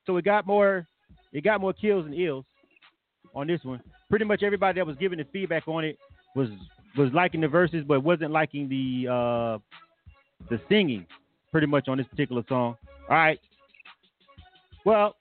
so 0.05 0.13
we 0.13 0.21
got 0.21 0.45
more. 0.45 0.85
It 1.31 1.43
got 1.43 1.61
more 1.61 1.73
kills 1.73 2.05
and 2.05 2.13
ills 2.13 2.45
on 3.33 3.47
this 3.47 3.59
one. 3.63 3.81
Pretty 4.09 4.25
much 4.25 4.43
everybody 4.43 4.79
that 4.79 4.85
was 4.85 4.95
giving 4.97 5.17
the 5.17 5.25
feedback 5.33 5.67
on 5.67 5.83
it 5.83 5.97
was 6.35 6.49
was 6.97 7.09
liking 7.13 7.41
the 7.41 7.47
verses, 7.47 7.83
but 7.87 8.03
wasn't 8.03 8.31
liking 8.31 8.69
the 8.69 9.11
uh, 9.11 9.57
the 10.49 10.61
singing. 10.69 11.05
Pretty 11.51 11.67
much 11.67 11.87
on 11.87 11.97
this 11.97 12.07
particular 12.07 12.43
song. 12.47 12.75
All 13.09 13.15
right. 13.15 13.39
Well, 14.85 15.15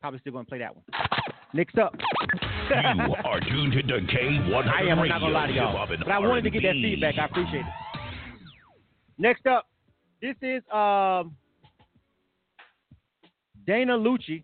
probably 0.00 0.20
still 0.20 0.32
gonna 0.32 0.44
play 0.44 0.58
that 0.58 0.74
one. 0.74 0.84
Next 1.54 1.76
up. 1.78 1.94
you 2.70 3.14
are 3.24 3.40
tuned 3.40 3.72
to 3.72 3.82
K100 3.82 4.68
I 4.68 4.82
am. 4.90 4.98
I'm 4.98 5.08
not 5.08 5.20
gonna 5.20 5.32
lie 5.32 5.46
to 5.48 5.52
y'all, 5.52 5.70
Hip 5.70 5.78
Hop 5.78 5.90
and 5.90 6.04
but 6.04 6.10
I 6.12 6.18
wanted 6.18 6.44
to 6.44 6.50
get 6.50 6.62
that 6.62 6.74
feedback. 6.74 7.18
I 7.18 7.26
appreciate 7.26 7.60
it. 7.60 7.66
Next 9.18 9.46
up, 9.46 9.66
this 10.22 10.36
is 10.40 10.62
um, 10.72 11.36
Dana 13.66 13.98
Lucci. 13.98 14.42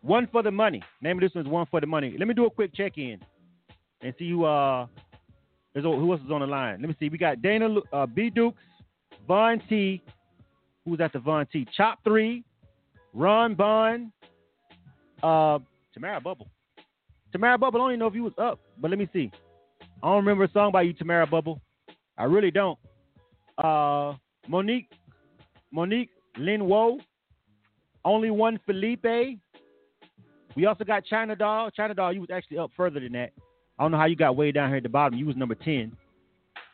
One 0.00 0.28
for 0.30 0.42
the 0.42 0.50
money. 0.50 0.82
Name 1.02 1.16
of 1.16 1.22
this 1.22 1.34
one's 1.34 1.48
one 1.48 1.66
for 1.70 1.80
the 1.80 1.86
money. 1.86 2.14
Let 2.18 2.28
me 2.28 2.34
do 2.34 2.46
a 2.46 2.50
quick 2.50 2.74
check 2.74 2.98
in 2.98 3.18
and 4.02 4.14
see 4.18 4.30
who 4.30 4.44
uh 4.44 4.86
who 5.74 6.12
else 6.12 6.20
is 6.24 6.30
on 6.30 6.40
the 6.40 6.46
line. 6.46 6.80
Let 6.80 6.88
me 6.88 6.96
see. 7.00 7.08
We 7.08 7.18
got 7.18 7.42
Dana 7.42 7.74
uh, 7.92 8.06
B 8.06 8.30
Dukes, 8.30 8.60
Von 9.26 9.60
T. 9.68 10.02
Who's 10.84 11.00
at 11.00 11.12
the 11.12 11.18
Von 11.18 11.46
T? 11.46 11.66
Chop 11.74 11.98
Three, 12.04 12.44
Ron 13.14 13.54
Bond, 13.54 14.12
uh, 15.22 15.58
Tamara 15.94 16.20
Bubble. 16.20 16.48
Tamara 17.32 17.56
Bubble. 17.56 17.80
I 17.80 17.84
don't 17.84 17.90
even 17.92 18.00
know 18.00 18.06
if 18.06 18.14
you 18.14 18.24
was 18.24 18.34
up, 18.36 18.60
but 18.78 18.90
let 18.90 18.98
me 18.98 19.08
see. 19.12 19.30
I 20.02 20.08
don't 20.08 20.16
remember 20.16 20.44
a 20.44 20.52
song 20.52 20.70
by 20.70 20.82
you, 20.82 20.92
Tamara 20.92 21.26
Bubble. 21.26 21.60
I 22.18 22.24
really 22.24 22.50
don't. 22.50 22.78
Uh, 23.58 24.14
Monique, 24.48 24.90
Monique 25.70 26.10
Lin 26.38 26.66
Wo. 26.66 26.98
Only 28.04 28.30
one 28.30 28.60
Felipe. 28.66 29.38
We 30.56 30.66
also 30.66 30.84
got 30.84 31.04
China 31.04 31.34
Doll. 31.34 31.70
China 31.70 31.94
Doll, 31.94 32.12
you 32.12 32.20
was 32.20 32.30
actually 32.30 32.58
up 32.58 32.70
further 32.76 33.00
than 33.00 33.12
that. 33.12 33.32
I 33.78 33.82
don't 33.82 33.90
know 33.90 33.98
how 33.98 34.06
you 34.06 34.16
got 34.16 34.36
way 34.36 34.52
down 34.52 34.68
here 34.68 34.76
at 34.76 34.82
the 34.82 34.88
bottom. 34.88 35.18
You 35.18 35.26
was 35.26 35.36
number 35.36 35.54
10. 35.54 35.96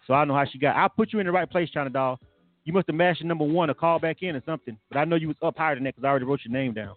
So 0.07 0.15
I 0.15 0.21
don't 0.21 0.29
know 0.29 0.35
how 0.35 0.45
she 0.51 0.59
got. 0.59 0.77
I'll 0.77 0.89
put 0.89 1.13
you 1.13 1.21
in 1.21 1.27
the 1.27 1.33
right 1.33 1.49
place, 1.49 1.71
China 1.71 1.89
Doll. 1.89 2.19
You 2.65 2.73
must 2.73 2.89
have 2.89 2.97
mashed 2.97 3.25
number 3.25 3.45
one 3.45 3.71
or 3.71 3.75
called 3.75 4.03
back 4.03 4.23
in 4.23 4.37
or 4.37 4.43
something. 4.45 4.77
But 4.91 4.99
I 4.99 5.05
know 5.05 5.17
you 5.17 5.29
was 5.29 5.37
up 5.43 5.57
higher 5.57 5.75
than 5.75 5.85
that 5.85 5.95
because 5.95 6.07
I 6.07 6.11
already 6.11 6.27
wrote 6.27 6.41
your 6.45 6.53
name 6.53 6.75
down. 6.75 6.95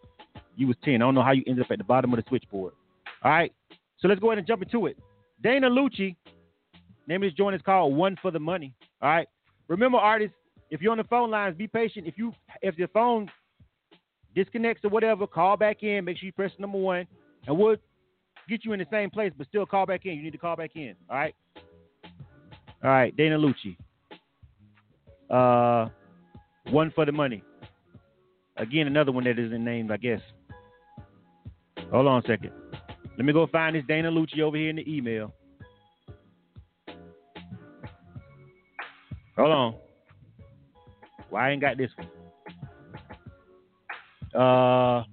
You 0.56 0.68
was 0.68 0.76
10. 0.84 0.96
I 0.96 0.98
don't 0.98 1.16
know 1.16 1.24
how 1.24 1.32
you 1.32 1.44
ended 1.48 1.66
up 1.66 1.72
at 1.72 1.78
the 1.78 1.84
bottom 1.84 2.12
of 2.14 2.18
the 2.18 2.26
switchboard. 2.28 2.74
All 3.24 3.32
right. 3.32 3.54
So 4.00 4.08
let's 4.08 4.20
go 4.20 4.30
ahead 4.30 4.40
and 4.40 4.48
jump 4.48 4.62
into 4.62 4.88
it. 4.88 4.98
Dana 5.42 5.70
Lucci. 5.70 6.16
Name 7.08 7.24
of 7.24 7.28
this 7.28 7.34
joint 7.34 7.56
is 7.56 7.62
called 7.62 7.96
One 7.96 8.18
for 8.22 8.32
the 8.32 8.40
Money. 8.40 8.74
All 9.02 9.10
right. 9.10 9.28
Remember, 9.68 9.98
artists, 9.98 10.36
if 10.70 10.82
you're 10.82 10.92
on 10.92 10.98
the 10.98 11.04
phone 11.06 11.32
lines, 11.32 11.56
be 11.58 11.68
patient. 11.68 12.08
If 12.08 12.18
you 12.18 12.34
if 12.62 12.78
your 12.78 12.88
phone 12.90 13.30
disconnects 14.36 14.84
or 14.84 14.90
whatever, 14.90 15.28
call 15.28 15.58
back 15.58 15.84
in. 15.84 16.06
Make 16.06 16.18
sure 16.18 16.26
you 16.28 16.34
press 16.34 16.52
number 16.60 16.78
one, 16.78 17.08
and 17.48 17.58
we'll 17.58 17.78
get 18.50 18.66
you 18.66 18.74
in 18.74 18.80
the 18.80 18.88
same 18.92 19.10
place, 19.10 19.32
but 19.38 19.48
still 19.48 19.66
call 19.66 19.86
back 19.86 20.06
in. 20.06 20.16
You 20.16 20.24
need 20.24 20.32
to 20.32 20.38
call 20.38 20.56
back 20.56 20.72
in. 20.76 20.96
All 21.10 21.18
right. 21.18 21.36
All 22.84 22.90
right, 22.90 23.16
Dana 23.16 23.38
Lucci. 23.38 23.78
Uh, 25.30 25.90
one 26.72 26.92
for 26.94 27.06
the 27.06 27.12
money. 27.12 27.44
Again, 28.58 28.88
another 28.88 29.12
one 29.12 29.24
that 29.24 29.40
isn't 29.40 29.64
named, 29.64 29.92
I 29.92 29.98
guess. 29.98 30.22
Hold 31.92 32.08
on 32.08 32.24
a 32.24 32.28
second. 32.28 32.52
Let 33.18 33.26
me 33.26 33.34
go 33.34 33.48
find 33.48 33.76
this 33.76 33.84
Dana 33.88 34.12
Lucci 34.12 34.42
over 34.42 34.58
here 34.58 34.70
in 34.70 34.76
the 34.76 34.96
email. 34.96 35.34
Hold 39.38 39.52
on. 39.52 39.76
Why 41.30 41.50
I 41.50 41.52
ain't 41.52 41.62
got 41.62 41.78
this 41.78 41.90
one? 41.96 42.08
Uh, 44.40 45.04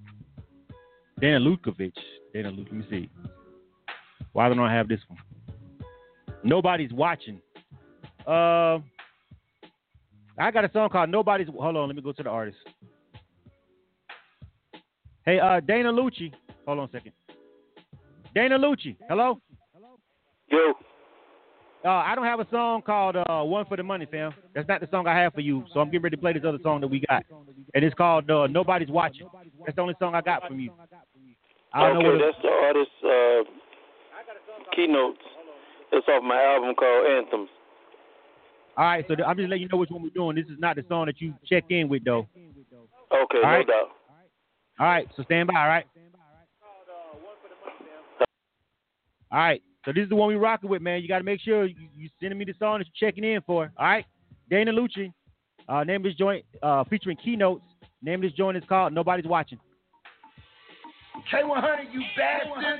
Dana 1.19 1.39
Lukovic. 1.39 1.93
Dana 2.33 2.51
Luke. 2.51 2.67
Let 2.71 2.79
me 2.79 2.85
see. 2.89 3.09
Why 4.33 4.47
don't 4.47 4.59
I 4.59 4.73
have 4.73 4.87
this 4.87 4.99
one? 5.07 5.19
Nobody's 6.43 6.91
watching. 6.93 7.41
Uh, 8.25 8.79
I 10.37 10.51
got 10.51 10.65
a 10.65 10.71
song 10.71 10.89
called 10.89 11.09
Nobody's. 11.09 11.47
Hold 11.47 11.75
on, 11.77 11.87
let 11.87 11.95
me 11.95 12.01
go 12.01 12.11
to 12.11 12.23
the 12.23 12.29
artist. 12.29 12.57
Hey, 15.25 15.39
uh, 15.39 15.59
Dana 15.59 15.91
Lucci. 15.91 16.33
Hold 16.65 16.79
on 16.79 16.85
a 16.85 16.91
second. 16.91 17.11
Dana 18.33 18.57
Lucci. 18.57 18.95
Hello. 19.07 19.39
Hello. 19.73 19.99
Yo. 20.49 20.73
Uh, 21.83 21.89
I 21.89 22.13
don't 22.13 22.25
have 22.25 22.39
a 22.39 22.47
song 22.51 22.83
called 22.83 23.15
uh, 23.15 23.43
"One 23.43 23.65
for 23.65 23.75
the 23.75 23.83
Money," 23.83 24.05
fam. 24.05 24.33
That's 24.53 24.67
not 24.67 24.81
the 24.81 24.87
song 24.91 25.07
I 25.07 25.17
have 25.17 25.33
for 25.33 25.41
you. 25.41 25.65
So 25.73 25.79
I'm 25.79 25.87
getting 25.87 26.03
ready 26.03 26.15
to 26.15 26.21
play 26.21 26.33
this 26.33 26.43
other 26.45 26.59
song 26.61 26.81
that 26.81 26.87
we 26.87 27.03
got, 27.09 27.25
and 27.73 27.83
it's 27.83 27.95
called 27.95 28.29
uh, 28.29 28.45
"Nobody's 28.47 28.89
Watching." 28.89 29.27
That's 29.65 29.75
the 29.75 29.81
only 29.81 29.95
song 29.99 30.13
I 30.13 30.21
got 30.21 30.47
from 30.47 30.59
you. 30.59 30.71
I 31.73 31.87
don't 31.87 31.97
okay, 31.97 32.05
know 32.05 32.13
what. 32.13 32.21
that's 32.21 32.41
the 32.43 32.49
artist 32.49 32.91
uh, 33.03 34.75
keynotes. 34.75 35.19
It's 35.91 36.07
off 36.07 36.23
my 36.23 36.41
album 36.41 36.75
called 36.75 37.07
Anthems. 37.07 37.49
All 38.77 38.85
right, 38.85 39.05
so 39.07 39.15
th- 39.15 39.27
I'm 39.27 39.35
just 39.35 39.49
letting 39.49 39.63
you 39.63 39.69
know 39.69 39.77
which 39.77 39.89
one 39.89 40.01
we're 40.01 40.09
doing. 40.09 40.35
This 40.35 40.45
is 40.45 40.59
not 40.59 40.75
the 40.75 40.85
song 40.87 41.07
that 41.07 41.19
you 41.19 41.33
check 41.49 41.65
in 41.69 41.89
with, 41.89 42.05
though. 42.05 42.27
Okay, 43.11 43.37
All 43.37 43.41
no 43.41 43.47
right. 43.47 43.67
doubt. 43.67 43.89
All 44.79 44.85
right, 44.85 45.07
so 45.17 45.23
stand 45.23 45.47
by. 45.47 45.59
All 45.59 45.67
right. 45.67 45.85
All 49.31 49.39
right, 49.39 49.61
so 49.85 49.91
this 49.91 50.03
is 50.03 50.09
the 50.09 50.15
one 50.15 50.29
we 50.29 50.35
rocking 50.35 50.69
with, 50.69 50.81
man. 50.81 51.01
You 51.01 51.07
got 51.07 51.19
to 51.19 51.23
make 51.23 51.41
sure 51.41 51.65
you, 51.65 51.75
you 51.95 52.09
sending 52.19 52.37
me 52.37 52.45
the 52.45 52.53
song 52.59 52.79
that 52.79 52.87
you're 52.93 53.09
checking 53.09 53.23
in 53.23 53.41
for. 53.41 53.71
All 53.77 53.85
right, 53.85 54.05
Dana 54.49 54.71
Lucci. 54.71 55.11
Uh, 55.67 55.83
name 55.83 55.97
of 55.97 56.03
this 56.03 56.15
joint 56.15 56.43
uh, 56.61 56.83
featuring 56.85 57.17
keynotes. 57.17 57.63
Name 58.01 58.15
of 58.15 58.21
this 58.21 58.33
joint 58.33 58.57
is 58.57 58.63
called 58.67 58.93
"Nobody's 58.93 59.25
Watching." 59.25 59.59
K100, 61.31 61.93
you 61.93 62.01
bastard. 62.17 62.70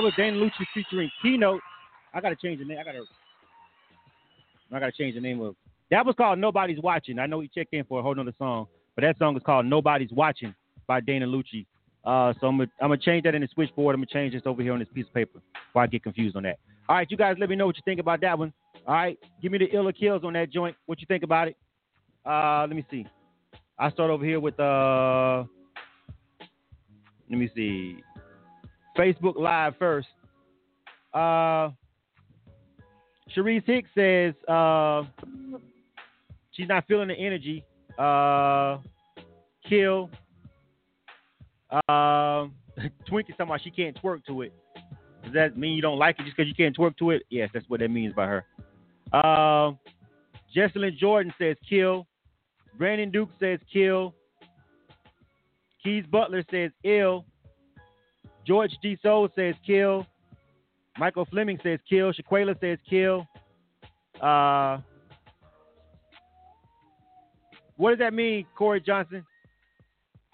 That 0.00 0.04
was 0.04 0.14
Dana 0.16 0.36
Lucci 0.38 0.64
featuring 0.72 1.10
Keynote. 1.20 1.60
I 2.14 2.22
gotta 2.22 2.36
change 2.36 2.58
the 2.58 2.64
name. 2.64 2.78
I 2.80 2.84
gotta. 2.84 3.02
I 4.72 4.80
gotta 4.80 4.92
change 4.92 5.14
the 5.14 5.20
name 5.20 5.42
of. 5.42 5.54
That 5.90 6.06
was 6.06 6.14
called 6.16 6.38
Nobody's 6.38 6.80
Watching. 6.80 7.18
I 7.18 7.26
know 7.26 7.40
he 7.40 7.50
checked 7.54 7.74
in 7.74 7.84
for 7.84 8.00
a 8.00 8.02
whole 8.02 8.14
nother 8.14 8.32
song, 8.38 8.66
but 8.94 9.02
that 9.02 9.18
song 9.18 9.36
is 9.36 9.42
called 9.44 9.66
Nobody's 9.66 10.10
Watching 10.10 10.54
by 10.86 11.00
Dana 11.00 11.26
Lucci. 11.26 11.66
Uh, 12.02 12.32
so 12.40 12.46
I'm 12.46 12.56
gonna, 12.56 12.70
I'm 12.80 12.98
change 12.98 13.24
that 13.24 13.34
in 13.34 13.42
the 13.42 13.48
switchboard. 13.52 13.94
I'm 13.94 14.00
gonna 14.00 14.06
change 14.06 14.32
this 14.32 14.42
over 14.46 14.62
here 14.62 14.72
on 14.72 14.78
this 14.78 14.88
piece 14.94 15.06
of 15.06 15.12
paper 15.12 15.40
before 15.68 15.82
I 15.82 15.86
get 15.86 16.02
confused 16.02 16.34
on 16.34 16.44
that. 16.44 16.58
All 16.88 16.96
right, 16.96 17.10
you 17.10 17.18
guys, 17.18 17.36
let 17.38 17.50
me 17.50 17.56
know 17.56 17.66
what 17.66 17.76
you 17.76 17.82
think 17.84 18.00
about 18.00 18.22
that 18.22 18.38
one. 18.38 18.54
All 18.86 18.94
right, 18.94 19.18
give 19.42 19.52
me 19.52 19.58
the 19.58 19.70
iller 19.70 19.92
kills 19.92 20.24
on 20.24 20.32
that 20.32 20.50
joint. 20.50 20.76
What 20.86 20.98
you 21.00 21.06
think 21.06 21.24
about 21.24 21.48
it? 21.48 21.56
Uh, 22.24 22.60
let 22.60 22.74
me 22.74 22.86
see. 22.90 23.06
I 23.78 23.90
start 23.90 24.10
over 24.10 24.24
here 24.24 24.40
with 24.40 24.58
uh, 24.58 25.44
let 27.28 27.38
me 27.38 27.50
see. 27.54 28.02
Facebook 28.96 29.36
Live 29.36 29.74
first. 29.78 30.08
Uh, 31.12 31.70
Sharice 33.34 33.64
Hicks 33.64 33.88
says 33.94 34.34
uh, 34.48 35.02
she's 36.52 36.68
not 36.68 36.86
feeling 36.86 37.08
the 37.08 37.14
energy. 37.14 37.64
Uh, 37.98 38.78
kill. 39.68 40.10
Uh, 41.70 42.46
Twink 43.06 43.28
is 43.28 43.36
talking 43.36 43.46
about 43.50 43.60
she 43.62 43.70
can't 43.70 44.00
twerk 44.02 44.24
to 44.26 44.42
it. 44.42 44.52
Does 45.24 45.34
that 45.34 45.56
mean 45.56 45.74
you 45.74 45.82
don't 45.82 45.98
like 45.98 46.18
it 46.18 46.24
just 46.24 46.36
because 46.36 46.48
you 46.48 46.54
can't 46.54 46.76
twerk 46.76 46.96
to 46.98 47.10
it? 47.10 47.22
Yes, 47.30 47.50
that's 47.52 47.68
what 47.68 47.80
that 47.80 47.90
means 47.90 48.14
by 48.14 48.26
her. 48.26 48.44
Uh, 49.12 49.72
Jesselyn 50.54 50.96
Jordan 50.96 51.32
says 51.38 51.56
kill. 51.68 52.06
Brandon 52.78 53.10
Duke 53.10 53.30
says 53.38 53.58
kill. 53.72 54.14
Keith 55.82 56.10
Butler 56.10 56.44
says 56.50 56.70
ill. 56.84 57.24
George 58.46 58.72
G. 58.82 58.98
Soul 59.02 59.28
says 59.36 59.54
kill. 59.66 60.06
Michael 60.98 61.26
Fleming 61.26 61.58
says 61.62 61.78
kill. 61.88 62.12
Shaquela 62.12 62.58
says 62.60 62.78
kill. 62.88 63.26
Uh, 64.20 64.78
what 67.76 67.90
does 67.90 67.98
that 68.00 68.12
mean, 68.12 68.46
Corey 68.56 68.80
Johnson? 68.80 69.24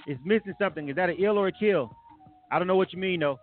It's 0.07 0.21
missing 0.25 0.55
something. 0.61 0.89
Is 0.89 0.97
that 0.97 1.11
an 1.11 1.17
ill 1.19 1.39
or 1.39 1.49
a 1.49 1.53
kill? 1.53 1.91
I 2.51 2.59
don't 2.59 2.69
know 2.69 2.77
what 2.77 2.93
you 2.93 2.99
mean 2.99 3.21
though. 3.21 3.39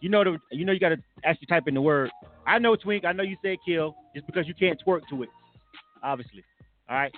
You 0.00 0.08
know 0.08 0.22
the 0.22 0.38
you 0.52 0.64
know 0.64 0.72
you 0.72 0.80
got 0.80 0.90
to 0.90 0.98
actually 1.24 1.46
type 1.46 1.66
in 1.66 1.74
the 1.74 1.80
word. 1.80 2.10
I 2.46 2.58
know 2.58 2.76
Twink. 2.76 3.04
I 3.04 3.12
know 3.12 3.24
you 3.24 3.36
said 3.42 3.58
kill 3.66 3.96
just 4.14 4.26
because 4.26 4.46
you 4.46 4.54
can't 4.54 4.80
twerk 4.86 5.00
to 5.10 5.24
it. 5.24 5.28
Obviously. 6.02 6.44
All 6.88 6.96
right. 6.96 7.12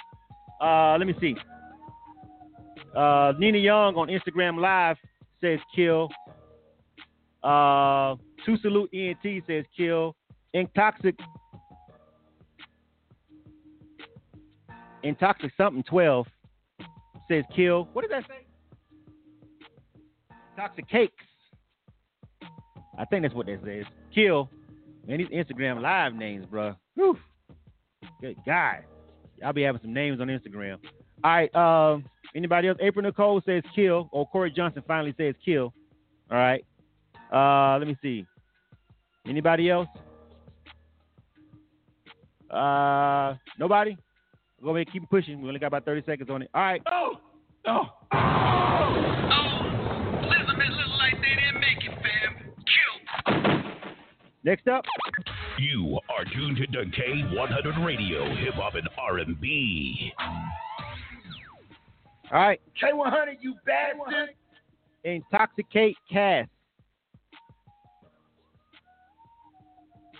Uh, 0.61 0.99
let 0.99 1.07
me 1.07 1.15
see. 1.21 1.37
Uh, 2.97 3.33
Nina 3.39 3.59
Young 3.59 3.95
on 3.97 4.09
Instagram 4.09 4.59
Live 4.59 4.97
says 5.41 5.59
kill. 5.75 6.09
Uh, 7.43 8.17
to 8.45 8.57
salute 8.59 8.91
ENT 8.93 9.43
says 9.47 9.65
kill. 9.77 10.15
Intoxic. 10.55 11.19
Intoxic 15.05 15.51
something 15.57 15.83
12 15.85 16.27
says 17.29 17.45
kill. 17.55 17.89
What 17.93 18.03
does 18.03 18.11
that 18.11 18.25
say? 18.29 18.47
Toxic 20.57 20.89
cakes. 20.89 21.25
I 22.99 23.05
think 23.07 23.23
that's 23.23 23.35
what 23.35 23.47
that 23.47 23.61
says. 23.65 23.85
Kill. 24.15 24.51
Man, 25.07 25.19
these 25.19 25.29
Instagram 25.29 25.81
live 25.81 26.15
names, 26.15 26.45
bro. 26.47 26.75
Whew. 26.95 27.17
Good 28.21 28.37
God. 28.45 28.85
I'll 29.45 29.55
be 29.55 29.63
having 29.63 29.81
some 29.81 29.95
names 29.95 30.21
on 30.21 30.29
Instagram. 30.29 30.79
All 31.25 31.31
right. 31.31 31.55
Um, 31.55 32.05
anybody 32.35 32.69
else? 32.69 32.79
April 32.81 33.03
Nicole 33.03 33.41
says 33.47 33.63
kill. 33.75 34.09
Or 34.13 34.29
Corey 34.29 34.51
Johnson 34.51 34.83
finally 34.87 35.15
says 35.17 35.35
kill. 35.43 35.73
All 36.31 36.37
right. 36.37 36.65
Uh, 37.33 37.79
let 37.79 37.87
me 37.87 37.97
see. 38.03 38.27
Anybody 39.27 39.71
else? 39.71 39.89
Uh, 42.51 43.35
nobody. 43.59 43.97
Go 44.63 44.75
ahead, 44.75 44.93
keep 44.93 45.09
pushing. 45.09 45.41
We 45.41 45.49
only 45.49 45.61
got 45.61 45.69
about 45.69 45.85
30 45.85 46.03
seconds 46.05 46.31
on 46.31 46.43
it. 46.43 46.51
All 46.55 46.63
right. 46.63 46.83
Oh, 46.91 47.21
oh. 47.67 47.87
Next 54.43 54.69
up. 54.69 54.85
You 55.59 55.99
are 56.09 56.25
tuned 56.25 56.57
to 56.57 56.67
K100 56.67 57.85
Radio, 57.85 58.35
Hip 58.37 58.55
Hop 58.55 58.75
and 58.75 58.89
R&B. 58.99 60.13
All 62.33 62.41
right. 62.41 62.61
K100, 62.83 63.37
you 63.41 63.55
bad 63.67 63.97
bastard. 63.99 64.31
Intoxicate 65.05 65.97
Cast. 66.11 66.49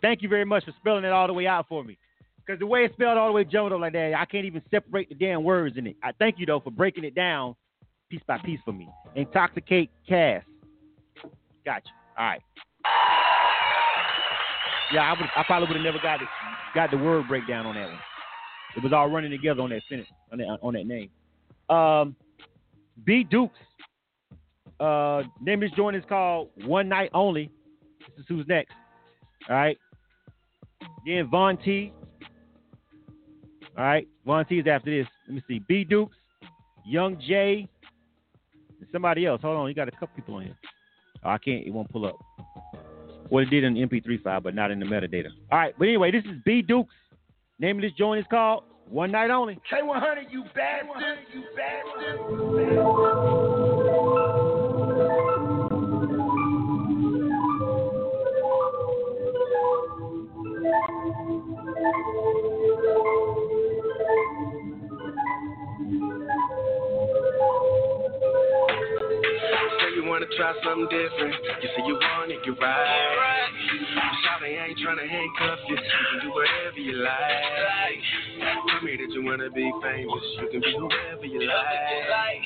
Thank 0.03 0.23
you 0.23 0.29
very 0.29 0.45
much 0.45 0.65
for 0.65 0.73
spelling 0.81 1.05
it 1.05 1.13
all 1.13 1.27
the 1.27 1.33
way 1.33 1.47
out 1.47 1.67
for 1.69 1.85
me. 1.85 1.99
Because 2.39 2.59
the 2.59 2.67
way 2.67 2.85
it's 2.85 2.95
spelled 2.95 3.19
all 3.19 3.29
the 3.29 3.33
way 3.33 3.45
jumbled 3.45 3.73
up 3.73 3.81
like 3.81 3.93
that, 3.93 4.15
I 4.15 4.25
can't 4.25 4.47
even 4.47 4.63
separate 4.71 5.09
the 5.09 5.15
damn 5.15 5.45
words 5.45 5.77
in 5.77 5.87
it. 5.87 5.97
I 6.03 6.13
thank 6.19 6.39
you 6.39 6.47
though 6.47 6.61
for 6.61 6.71
breaking 6.71 7.05
it 7.05 7.15
down 7.15 7.55
piece 8.11 8.21
by 8.27 8.39
piece 8.39 8.61
for 8.65 8.73
me. 8.73 8.89
Intoxicate 9.15 9.91
Cast. 10.09 10.47
Gotcha. 11.65 11.91
All 12.19 12.27
right. 12.27 12.41
Yeah, 14.93 15.03
I 15.03 15.13
would. 15.13 15.31
I 15.37 15.45
probably 15.45 15.69
would 15.69 15.77
have 15.77 15.85
never 15.85 16.01
got 16.03 16.21
it, 16.21 16.29
got 16.75 16.91
the 16.91 16.97
word 16.97 17.29
breakdown 17.29 17.67
on 17.67 17.77
that 17.77 17.87
one. 17.87 17.99
It 18.77 18.83
was 18.83 18.93
all 18.93 19.09
running 19.09 19.31
together 19.31 19.63
on 19.63 19.71
that 19.71 19.83
sentence 19.89 20.09
on 20.33 20.39
that 20.39 20.59
on 20.63 20.75
that 20.75 20.87
name. 20.87 21.11
Um, 21.69 22.17
B 23.05 23.25
Dukes. 23.25 23.57
Uh, 24.81 25.23
name 25.41 25.63
of 25.63 25.69
this 25.69 25.77
joint 25.77 25.95
is 25.95 26.03
called 26.09 26.49
One 26.65 26.89
Night 26.89 27.11
Only. 27.13 27.51
This 28.01 28.21
is 28.21 28.25
who's 28.29 28.47
next. 28.49 28.73
All 29.49 29.55
right. 29.55 29.79
Then 31.07 31.29
Von 31.29 31.57
T. 31.59 31.93
All 33.77 33.85
right. 33.85 34.09
Von 34.27 34.45
T 34.47 34.59
is 34.59 34.67
after 34.67 34.91
this. 34.91 35.07
Let 35.27 35.37
me 35.37 35.43
see. 35.49 35.61
B 35.61 35.85
Dukes, 35.85 36.17
Young 36.85 37.19
J, 37.27 37.67
and 38.81 38.89
somebody 38.93 39.25
else. 39.27 39.41
Hold 39.43 39.57
on. 39.57 39.69
You 39.69 39.75
got 39.75 39.89
a 39.89 39.93
couple 39.93 40.11
people 40.17 40.35
on 40.37 40.45
here. 40.45 40.57
Oh, 41.25 41.31
I 41.31 41.39
can't. 41.39 41.67
It 41.67 41.73
won't 41.73 41.91
pull 41.91 42.07
up. 42.07 42.17
Well, 43.31 43.45
it 43.45 43.51
did 43.51 43.65
in 43.65 43.75
the 43.75 43.87
MP3 43.87 44.23
file, 44.23 44.41
but 44.41 44.55
not 44.55 44.71
in 44.71 44.81
the 44.81 44.87
metadata. 44.87 45.29
All 45.53 45.59
right. 45.59 45.75
But 45.79 45.89
anyway, 45.89 46.11
this 46.11 46.25
is 46.25 46.33
B 46.45 46.63
Dukes. 46.63 46.95
Name 47.59 47.77
of 47.77 47.83
this 47.83 47.93
joint 47.93 48.21
is 48.21 48.27
called 48.31 48.65
One 48.89 49.13
Night 49.13 49.31
Only. 49.31 49.59
K100, 49.71 50.31
you. 50.31 50.43
You 50.43 50.49
Say 50.55 50.81
you 51.35 51.43
wanna 70.11 70.27
try 70.37 70.53
something 70.67 70.91
different. 70.91 71.35
You 71.63 71.69
say 71.71 71.83
you 71.87 71.95
want 71.95 72.35
it, 72.35 72.43
you're 72.45 72.57
right. 72.57 73.47
Shawty 74.27 74.59
ain't 74.59 74.77
tryna 74.83 75.07
handcuff 75.07 75.61
you. 75.69 75.77
You 75.77 76.05
can 76.11 76.19
do 76.27 76.35
whatever 76.35 76.81
you 76.83 76.99
like. 76.99 78.03
Tell 78.67 78.83
me 78.83 78.99
that 78.99 79.11
you 79.15 79.23
wanna 79.25 79.51
be 79.51 79.71
famous. 79.79 80.25
You 80.43 80.49
can 80.51 80.61
be 80.61 80.75
whoever 80.75 81.27
you 81.27 81.47
like. 81.47 82.43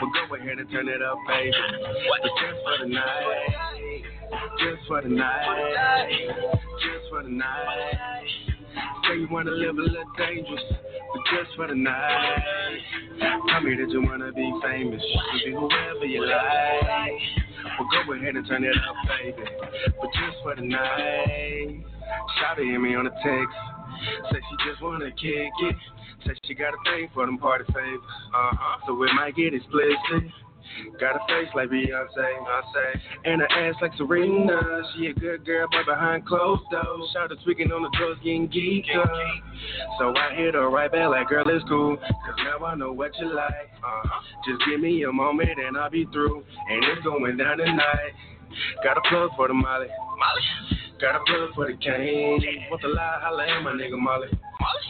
But 0.00 0.08
go 0.08 0.36
ahead 0.36 0.56
and 0.56 0.70
turn 0.72 0.88
it 0.88 1.02
up, 1.02 1.18
baby. 1.28 1.52
But 1.52 2.24
just 2.40 2.58
for 2.64 2.76
the 2.80 2.88
night. 2.88 3.52
Just 4.56 4.88
for 4.88 5.02
the 5.02 5.08
night. 5.12 6.08
Just 6.80 7.10
for 7.10 7.22
the 7.24 7.28
night. 7.28 8.24
Say 9.06 9.20
you 9.20 9.28
wanna 9.30 9.50
live 9.50 9.76
a 9.76 9.82
little 9.82 10.04
dangerous, 10.16 10.64
but 11.12 11.22
just 11.30 11.56
for 11.56 11.66
the 11.68 11.74
night. 11.74 12.78
Tell 13.48 13.60
me 13.60 13.76
that 13.76 13.90
you 13.90 14.02
wanna 14.02 14.32
be 14.32 14.52
famous. 14.62 15.02
You 15.44 15.44
be 15.44 15.52
whoever 15.52 16.04
you 16.04 16.24
like. 16.26 17.12
Well, 17.78 17.88
go 18.06 18.12
ahead 18.14 18.36
and 18.36 18.46
turn 18.46 18.64
it 18.64 18.74
up, 18.76 18.96
baby. 19.08 19.42
But 20.00 20.10
just 20.12 20.36
for 20.42 20.56
the 20.56 20.62
night. 20.62 21.84
Shawty 22.40 22.70
hit 22.70 22.80
me 22.80 22.94
on 22.94 23.04
the 23.04 23.10
text. 23.22 23.56
Say 24.32 24.38
she 24.38 24.70
just 24.70 24.82
wanna 24.82 25.10
kick 25.10 25.52
it. 25.62 25.76
Say 26.26 26.34
she 26.44 26.54
got 26.54 26.74
a 26.74 26.90
thing 26.90 27.08
for 27.14 27.26
them 27.26 27.38
party 27.38 27.64
favors. 27.72 28.00
Uh-huh. 28.34 28.78
So 28.86 29.02
it 29.02 29.10
might 29.14 29.36
get 29.36 29.54
explicit. 29.54 30.32
Got 31.00 31.16
a 31.16 31.20
face 31.28 31.48
like 31.54 31.68
Beyonce, 31.68 32.16
Beyonce, 32.16 33.00
and 33.24 33.40
her 33.40 33.48
ass 33.48 33.74
like 33.80 33.92
Serena. 33.96 34.82
She 34.96 35.06
a 35.06 35.14
good 35.14 35.44
girl, 35.44 35.68
but 35.70 35.86
behind 35.86 36.26
closed 36.26 36.62
doors, 36.70 37.10
shout 37.12 37.32
tweaking 37.44 37.72
on 37.72 37.82
the 37.82 37.90
drugs, 37.98 38.20
getting 38.22 38.48
geeked 38.48 38.96
up. 38.96 39.10
So 39.98 40.14
I 40.16 40.34
hit 40.34 40.54
her 40.54 40.68
right 40.70 40.90
back 40.90 41.10
like, 41.10 41.28
girl, 41.28 41.44
it's 41.48 41.64
cool, 41.68 41.96
cause 41.96 42.36
now 42.44 42.64
I 42.64 42.74
know 42.74 42.92
what 42.92 43.12
you 43.18 43.34
like. 43.34 43.70
Uh-huh. 43.82 44.20
Just 44.46 44.62
give 44.68 44.80
me 44.80 45.04
a 45.04 45.12
moment 45.12 45.50
and 45.58 45.76
I'll 45.76 45.90
be 45.90 46.06
through, 46.12 46.44
and 46.68 46.84
it's 46.84 47.02
going 47.04 47.36
down 47.36 47.58
tonight. 47.58 48.12
Got 48.84 48.98
a 48.98 49.00
plug 49.08 49.30
for 49.36 49.48
the 49.48 49.54
Molly. 49.54 49.86
Molly. 49.88 50.81
Got 51.02 51.18
a 51.18 51.24
plug 51.26 51.50
for 51.58 51.66
the 51.66 51.74
cane. 51.82 52.38
What 52.70 52.78
the 52.78 52.86
lie, 52.86 53.18
holla 53.18 53.42
at 53.42 53.58
my 53.66 53.74
nigga 53.74 53.98
Molly. 53.98 54.30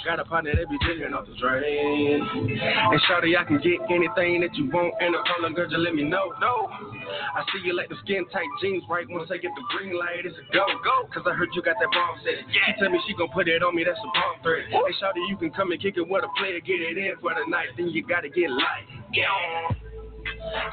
Got 0.04 0.20
a 0.20 0.28
partner 0.28 0.52
that 0.52 0.68
be 0.68 0.76
drinking 0.84 1.16
off 1.16 1.24
the 1.24 1.32
drain. 1.40 2.20
And 2.20 3.00
shawty, 3.08 3.32
I 3.32 3.48
can 3.48 3.56
get 3.64 3.80
anything 3.88 4.44
that 4.44 4.52
you 4.52 4.68
want. 4.68 4.92
And 5.00 5.16
a 5.16 5.24
problem, 5.24 5.56
girl, 5.56 5.64
just 5.64 5.80
let 5.80 5.96
me 5.96 6.04
know. 6.04 6.36
No. 6.36 6.68
I 6.68 7.40
see 7.48 7.64
you 7.64 7.72
like 7.72 7.88
the 7.88 7.96
skin 8.04 8.28
tight 8.28 8.44
jeans 8.60 8.84
right 8.92 9.08
once 9.08 9.32
I 9.32 9.40
get 9.40 9.56
the 9.56 9.64
green 9.72 9.96
light. 9.96 10.28
It's 10.28 10.36
a 10.36 10.44
go. 10.52 10.68
Go. 10.84 11.08
Cause 11.16 11.24
I 11.24 11.32
heard 11.32 11.48
you 11.56 11.64
got 11.64 11.80
that 11.80 11.88
bomb 11.88 12.20
set. 12.20 12.44
She 12.44 12.76
tell 12.76 12.92
me 12.92 13.00
she 13.08 13.16
gon' 13.16 13.32
put 13.32 13.48
it 13.48 13.64
on 13.64 13.72
me, 13.72 13.80
that's 13.80 13.96
a 13.96 14.10
bomb 14.12 14.36
threat. 14.44 14.68
Hey, 14.68 14.92
shawty, 15.00 15.24
you 15.32 15.40
can 15.40 15.48
come 15.48 15.72
and 15.72 15.80
kick 15.80 15.96
it 15.96 16.04
with 16.04 16.28
a 16.28 16.32
player, 16.36 16.60
get 16.60 16.76
it 16.76 17.00
in 17.00 17.16
for 17.24 17.32
the 17.32 17.48
night. 17.48 17.72
Then 17.80 17.88
you 17.88 18.04
gotta 18.04 18.28
get 18.28 18.52
light. 18.52 18.84
Yeah. 19.16 19.32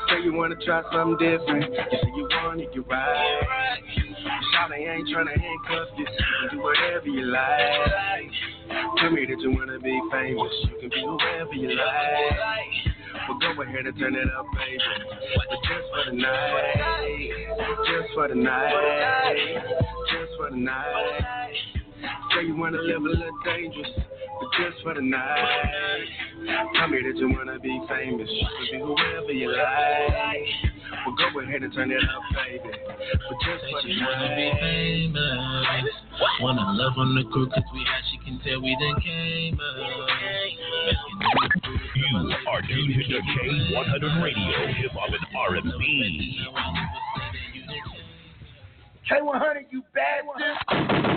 Say 0.10 0.24
you 0.24 0.34
wanna 0.34 0.56
try 0.66 0.82
something 0.92 1.18
different. 1.18 1.72
You 1.72 1.76
say 1.92 2.12
you 2.16 2.28
want 2.44 2.62
it, 2.62 2.70
you 2.74 2.84
right. 2.84 3.80
Shawty 4.54 4.88
ain't 4.90 5.08
tryna 5.08 5.38
handcuff 5.40 5.88
you. 5.98 6.06
You 6.06 6.50
can 6.50 6.58
do 6.58 6.64
whatever 6.64 7.08
you 7.08 7.26
like. 7.26 8.32
Tell 8.98 9.12
me 9.12 9.26
that 9.26 9.40
you 9.40 9.52
wanna 9.52 9.80
be 9.80 10.00
famous. 10.12 10.54
You 10.64 10.78
can 10.82 10.90
be 10.90 11.02
whoever 11.02 11.54
you 11.54 11.70
like. 11.76 12.90
Well, 13.28 13.56
go 13.56 13.62
ahead 13.62 13.86
and 13.86 13.98
turn 14.00 14.16
it 14.16 14.28
up, 14.38 14.46
baby. 14.56 14.80
But 15.50 15.60
just 15.68 15.88
for 15.94 16.12
the 16.12 16.18
night. 16.18 17.30
Just 17.86 18.14
for 18.14 18.28
the 18.28 18.36
night. 18.36 18.74
Just 20.12 20.32
for 20.38 20.50
the 20.50 20.58
night. 20.58 21.54
Say 22.36 22.46
you 22.46 22.56
wanna 22.56 22.78
live 22.78 23.02
a 23.02 23.10
little 23.10 23.40
dangerous, 23.46 23.90
but 24.40 24.50
just 24.58 24.82
for 24.84 24.94
the 24.94 25.02
night. 25.02 26.06
Tell 26.76 26.88
me 26.88 27.00
that 27.04 27.18
you 27.18 27.30
wanna 27.30 27.60
be 27.60 27.82
famous, 27.88 28.30
you 28.30 28.48
can 28.48 28.80
be 28.80 28.86
whoever 28.86 29.32
you 29.32 29.52
like. 29.52 30.48
Well, 31.06 31.16
go 31.34 31.40
ahead 31.42 31.64
and 31.64 31.74
turn 31.74 31.92
it 31.92 31.98
up, 32.04 32.24
baby. 32.34 32.64
But 32.64 33.38
just 33.46 33.64
for 33.72 33.82
the 33.84 33.94
She 33.94 34.02
wanna 34.02 34.36
be 34.36 34.50
night. 34.50 34.60
famous. 34.60 35.94
Wanna 36.42 36.74
love 36.74 36.94
on 36.98 37.16
the 37.16 37.24
crew 37.32 37.48
cause 37.50 37.64
we 37.74 37.84
hot, 37.84 38.04
she 38.12 38.18
can 38.26 38.40
tell 38.44 38.62
we 38.62 38.76
done 38.80 39.02
came 39.02 39.60
up. 39.60 40.10
You 41.96 42.36
are 42.48 42.62
tuned 42.62 42.94
to 43.10 43.22
K100 43.22 44.24
Radio, 44.24 44.68
Hip 44.74 44.92
Hop 44.92 45.10
and 45.10 45.26
R&B. 45.36 46.48
K100, 49.10 49.66
you 49.72 49.84
bad 49.94 50.24
All 50.28 51.09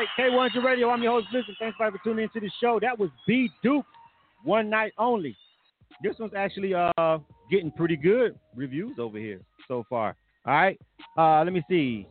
right, 0.00 0.30
K100 0.32 0.64
Radio. 0.64 0.90
I'm 0.90 1.02
your 1.02 1.20
host, 1.20 1.28
Listen. 1.32 1.54
Thanks 1.58 1.76
for 1.76 1.92
tuning 2.02 2.24
into 2.24 2.40
the 2.40 2.50
show. 2.60 2.78
That 2.80 2.98
was 2.98 3.10
B 3.26 3.50
Duke, 3.62 3.84
One 4.44 4.70
Night 4.70 4.92
Only. 4.98 5.36
This 6.02 6.14
one's 6.18 6.32
actually 6.34 6.72
uh 6.74 7.18
getting 7.50 7.70
pretty 7.70 7.96
good 7.96 8.38
reviews 8.54 8.98
over 8.98 9.18
here 9.18 9.40
so 9.68 9.84
far. 9.90 10.16
All 10.46 10.54
right, 10.54 10.80
uh, 11.18 11.42
let 11.44 11.52
me 11.52 11.62
see. 11.68 12.06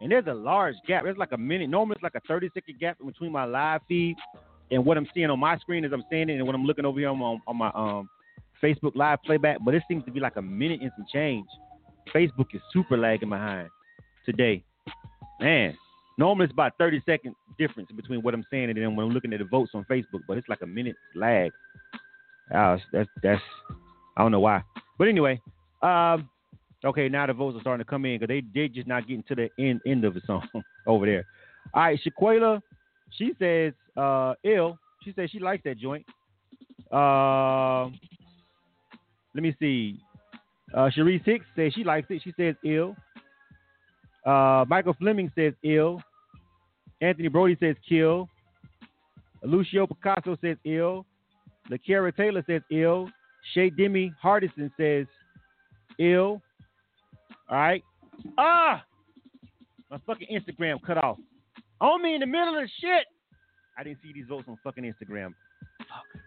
And 0.00 0.10
there's 0.10 0.26
a 0.26 0.34
large 0.34 0.74
gap. 0.86 1.04
There's 1.04 1.18
like 1.18 1.32
a 1.32 1.38
minute. 1.38 1.68
Normally, 1.68 1.96
it's 1.96 2.02
like 2.02 2.14
a 2.14 2.26
30 2.26 2.50
second 2.54 2.78
gap 2.80 2.96
between 3.04 3.32
my 3.32 3.44
live 3.44 3.82
feed 3.86 4.16
and 4.70 4.84
what 4.84 4.96
I'm 4.96 5.06
seeing 5.14 5.28
on 5.28 5.38
my 5.38 5.58
screen 5.58 5.84
as 5.84 5.92
I'm 5.92 6.04
it, 6.10 6.30
and 6.30 6.46
what 6.46 6.54
I'm 6.54 6.64
looking 6.64 6.86
over 6.86 6.98
here 6.98 7.10
on 7.10 7.18
my, 7.18 7.38
on 7.46 7.56
my 7.56 7.70
um 7.74 8.08
Facebook 8.62 8.94
Live 8.94 9.18
playback, 9.24 9.58
but 9.62 9.74
it 9.74 9.82
seems 9.88 10.04
to 10.06 10.10
be 10.10 10.20
like 10.20 10.36
a 10.36 10.42
minute 10.42 10.80
and 10.80 10.90
some 10.96 11.06
change. 11.12 11.46
Facebook 12.14 12.46
is 12.54 12.62
super 12.72 12.96
lagging 12.96 13.28
behind 13.28 13.68
today. 14.24 14.64
Man, 15.40 15.76
normally 16.18 16.44
it's 16.44 16.52
about 16.52 16.72
30 16.78 17.02
second 17.06 17.34
difference 17.58 17.90
between 17.92 18.22
what 18.22 18.34
I'm 18.34 18.44
saying 18.50 18.70
and 18.70 18.76
then 18.76 18.96
when 18.96 19.06
I'm 19.06 19.12
looking 19.12 19.32
at 19.32 19.38
the 19.38 19.44
votes 19.44 19.72
on 19.74 19.84
Facebook, 19.90 20.20
but 20.26 20.38
it's 20.38 20.48
like 20.48 20.62
a 20.62 20.66
minute 20.66 20.96
lag. 21.14 21.50
Oh, 22.54 22.78
that's 22.92 23.08
that's 23.22 23.42
I 24.16 24.22
don't 24.22 24.32
know 24.32 24.40
why, 24.40 24.62
but 24.98 25.08
anyway, 25.08 25.40
um, 25.82 26.28
okay, 26.84 27.08
now 27.08 27.26
the 27.26 27.32
votes 27.32 27.56
are 27.56 27.60
starting 27.60 27.84
to 27.84 27.88
come 27.88 28.04
in 28.04 28.18
because 28.18 28.28
they 28.28 28.40
did 28.40 28.74
just 28.74 28.86
not 28.86 29.06
getting 29.06 29.24
to 29.24 29.34
the 29.34 29.48
end 29.58 29.80
end 29.86 30.04
of 30.04 30.14
the 30.14 30.20
song 30.26 30.46
over 30.86 31.06
there. 31.06 31.26
All 31.72 31.82
right, 31.82 31.98
Shaquela, 32.04 32.60
she 33.10 33.32
says 33.38 33.72
uh 33.96 34.34
ill. 34.44 34.78
She 35.04 35.12
says 35.14 35.30
she 35.30 35.38
likes 35.38 35.62
that 35.64 35.78
joint. 35.78 36.04
Uh, 36.92 37.84
let 39.34 39.42
me 39.42 39.54
see. 39.58 39.98
Uh, 40.72 40.90
Cherie 40.90 41.22
Six 41.24 41.44
says 41.56 41.72
she 41.74 41.84
likes 41.84 42.06
it. 42.10 42.22
She 42.22 42.32
says 42.36 42.54
ill. 42.64 42.96
Uh, 44.24 44.64
Michael 44.68 44.94
Fleming 44.94 45.30
says 45.34 45.52
ill. 45.62 46.00
Anthony 47.00 47.28
Brody 47.28 47.56
says 47.60 47.76
kill. 47.86 48.28
Lucio 49.42 49.86
Picasso 49.86 50.36
says 50.40 50.56
ill. 50.64 51.04
LaKara 51.70 52.14
Taylor 52.16 52.42
says 52.46 52.62
ill. 52.70 53.08
Shay 53.52 53.70
Demi 53.70 54.12
Hardison 54.22 54.70
says 54.78 55.06
ill. 55.98 56.40
All 57.48 57.58
right. 57.58 57.82
Ah! 58.38 58.84
My 59.90 59.98
fucking 60.06 60.28
Instagram 60.32 60.82
cut 60.82 60.96
off. 60.96 61.18
On 61.80 62.02
me 62.02 62.14
in 62.14 62.20
the 62.20 62.26
middle 62.26 62.56
of 62.58 62.68
shit. 62.80 63.06
I 63.76 63.82
didn't 63.82 63.98
see 64.02 64.12
these 64.12 64.26
votes 64.28 64.46
on 64.48 64.58
fucking 64.64 64.84
Instagram. 64.84 65.34
Fuck. 65.78 66.22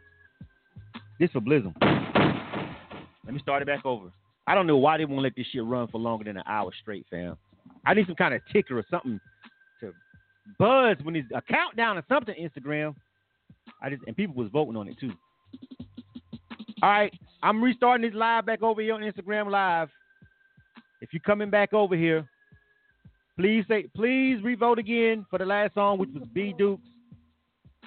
This 1.19 1.31
for 1.31 1.41
Blizzum. 1.41 1.73
Let 3.25 3.33
me 3.33 3.39
start 3.39 3.61
it 3.61 3.65
back 3.65 3.85
over. 3.85 4.11
I 4.45 4.53
don't 4.53 4.67
know 4.67 4.77
why 4.77 4.97
they 4.97 5.05
won't 5.05 5.23
let 5.23 5.35
this 5.35 5.47
shit 5.51 5.63
run 5.63 5.87
for 5.87 5.99
longer 5.99 6.25
than 6.25 6.37
an 6.37 6.43
hour 6.45 6.71
straight, 6.81 7.05
fam. 7.09 7.37
I 7.87 7.93
need 7.93 8.05
some 8.05 8.15
kind 8.15 8.33
of 8.33 8.41
ticker 8.51 8.77
or 8.77 8.85
something 8.91 9.19
to 9.79 9.93
buzz 10.59 10.97
when 11.03 11.15
it's 11.15 11.29
a 11.33 11.41
countdown 11.41 11.97
or 11.97 12.03
something. 12.09 12.35
Instagram. 12.35 12.93
I 13.81 13.89
just 13.89 14.01
and 14.07 14.15
people 14.15 14.35
was 14.35 14.49
voting 14.51 14.75
on 14.75 14.89
it 14.89 14.99
too. 14.99 15.11
All 16.83 16.89
right, 16.89 17.13
I'm 17.41 17.63
restarting 17.63 18.05
this 18.05 18.15
live 18.15 18.45
back 18.45 18.61
over 18.61 18.81
here 18.81 18.93
on 18.93 19.01
Instagram 19.01 19.49
Live. 19.49 19.89
If 21.01 21.13
you're 21.13 21.21
coming 21.21 21.49
back 21.49 21.73
over 21.73 21.95
here, 21.95 22.27
please 23.39 23.63
say 23.69 23.85
please 23.95 24.43
revote 24.43 24.79
again 24.79 25.25
for 25.29 25.39
the 25.39 25.45
last 25.45 25.73
song, 25.73 25.97
which 25.97 26.09
was 26.13 26.23
B 26.33 26.53
Dukes, 26.57 26.83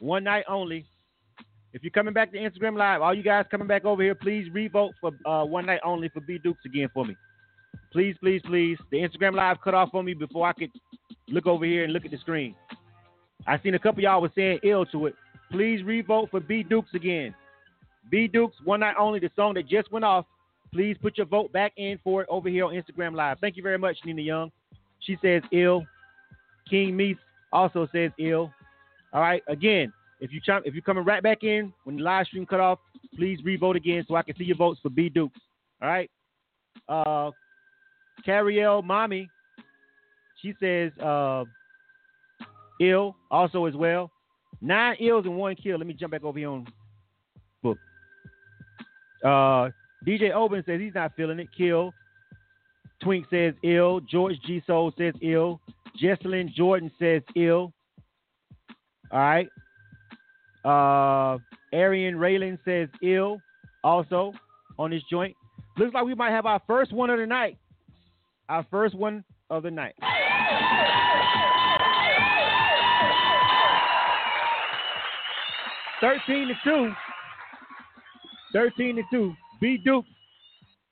one 0.01 0.25
night 0.25 0.45
only. 0.49 0.87
If 1.73 1.83
you're 1.83 1.91
coming 1.91 2.15
back 2.15 2.33
to 2.33 2.39
Instagram 2.39 2.77
Live, 2.77 3.03
all 3.03 3.15
you 3.15 3.23
guys 3.23 3.45
coming 3.51 3.69
back 3.69 3.85
over 3.85 4.03
here, 4.03 4.15
please 4.15 4.49
revote 4.51 4.93
for 5.01 5.13
uh, 5.27 5.45
one 5.45 5.67
night 5.67 5.81
only 5.85 6.09
for 6.09 6.21
B 6.21 6.39
Dukes 6.43 6.65
again 6.65 6.89
for 6.95 7.05
me. 7.05 7.15
Please, 7.93 8.17
please, 8.21 8.41
please. 8.45 8.79
The 8.91 8.99
Instagram 8.99 9.35
Live 9.35 9.61
cut 9.63 9.75
off 9.75 9.95
on 9.95 10.05
me 10.05 10.15
before 10.15 10.47
I 10.47 10.53
could 10.53 10.71
look 11.29 11.47
over 11.47 11.65
here 11.65 11.85
and 11.85 11.93
look 11.93 12.05
at 12.05 12.11
the 12.11 12.19
screen. 12.19 12.55
I 13.47 13.59
seen 13.61 13.75
a 13.75 13.79
couple 13.79 14.03
y'all 14.03 14.21
was 14.21 14.31
saying 14.35 14.61
ill 14.63 14.87
to 14.87 15.07
it. 15.07 15.15
Please 15.51 15.83
revote 15.83 16.31
for 16.31 16.41
B 16.41 16.63
Dukes 16.63 16.95
again. 16.95 17.35
B 18.11 18.29
Dukes, 18.29 18.57
one 18.65 18.81
night 18.81 18.95
only, 18.99 19.19
the 19.19 19.31
song 19.35 19.55
that 19.55 19.69
just 19.69 19.91
went 19.91 20.05
off. 20.05 20.27
Please 20.73 20.97
put 21.03 21.17
your 21.17 21.27
vote 21.27 21.53
back 21.53 21.73
in 21.77 21.99
for 22.05 22.23
it 22.23 22.29
over 22.31 22.49
here 22.49 22.65
on 22.65 22.75
Instagram 22.75 23.15
Live. 23.15 23.39
Thank 23.41 23.57
you 23.57 23.63
very 23.63 23.79
much, 23.79 23.97
Nina 24.05 24.23
Young. 24.23 24.53
She 25.01 25.19
says 25.23 25.43
ill. 25.53 25.85
King 26.69 26.97
Meese 26.97 27.19
also 27.53 27.89
says 27.93 28.13
ill. 28.19 28.53
All 29.13 29.21
right. 29.21 29.43
Again, 29.49 29.93
if 30.21 30.33
you 30.33 30.41
if 30.65 30.75
you're 30.75 30.83
coming 30.83 31.05
right 31.05 31.23
back 31.23 31.43
in 31.43 31.73
when 31.85 31.97
the 31.97 32.03
live 32.03 32.27
stream 32.27 32.47
cut 32.47 32.61
off, 32.61 32.79
please 33.17 33.41
revote 33.45 33.75
again 33.75 34.05
so 34.07 34.15
I 34.15 34.23
can 34.23 34.37
see 34.37 34.45
your 34.45 34.57
votes 34.57 34.79
for 34.81 34.91
B 34.91 35.09
Dukes. 35.09 35.41
All 35.83 35.89
right. 35.89 36.11
Uh, 36.89 37.31
Carriel 38.25 38.83
Mommy, 38.83 39.29
she 40.41 40.55
says 40.61 40.93
uh, 40.99 41.45
ill 42.81 43.17
also 43.31 43.67
as 43.67 43.75
well. 43.75 44.11
Nine 44.61 44.97
ills 45.01 45.25
and 45.25 45.37
one 45.37 45.57
kill. 45.57 45.79
Let 45.79 45.87
me 45.87 45.95
jump 45.95 46.13
back 46.13 46.25
over 46.25 46.39
here 46.39 46.51
on 46.51 46.67
book. 47.63 47.79
Uh, 49.25 49.71
DJ 50.07 50.35
Oben 50.35 50.63
says 50.67 50.81
he's 50.81 50.95
not 50.95 51.13
feeling 51.17 51.39
it. 51.39 51.49
Kill. 51.57 51.93
Twink 53.03 53.27
says 53.31 53.55
ill. 53.63 54.01
George 54.01 54.37
G 54.47 54.63
Soul 54.67 54.93
says 54.99 55.15
ill. 55.23 55.61
Jesselyn 56.03 56.53
Jordan 56.55 56.91
says 56.99 57.23
ill. 57.37 57.73
All 59.11 59.19
right. 59.19 59.49
Uh, 60.65 61.39
Arian 61.73 62.17
Raylan 62.17 62.59
says 62.65 62.89
ill. 63.03 63.41
Also 63.83 64.33
on 64.79 64.91
this 64.91 65.03
joint. 65.11 65.35
Looks 65.79 65.95
like 65.95 66.05
we 66.05 66.15
might 66.15 66.31
have 66.31 66.47
our 66.47 66.61
first 66.67 66.93
one 66.93 67.09
of 67.09 67.19
the 67.19 67.27
night. 67.27 67.57
Our 68.51 68.67
first 68.69 68.97
one 68.97 69.23
of 69.49 69.63
the 69.63 69.71
night. 69.71 69.95
Thirteen 76.01 76.49
to 76.49 76.55
two. 76.65 76.93
Thirteen 78.53 78.97
to 78.97 79.03
two. 79.09 79.35
B 79.61 79.79
Dukes 79.85 80.09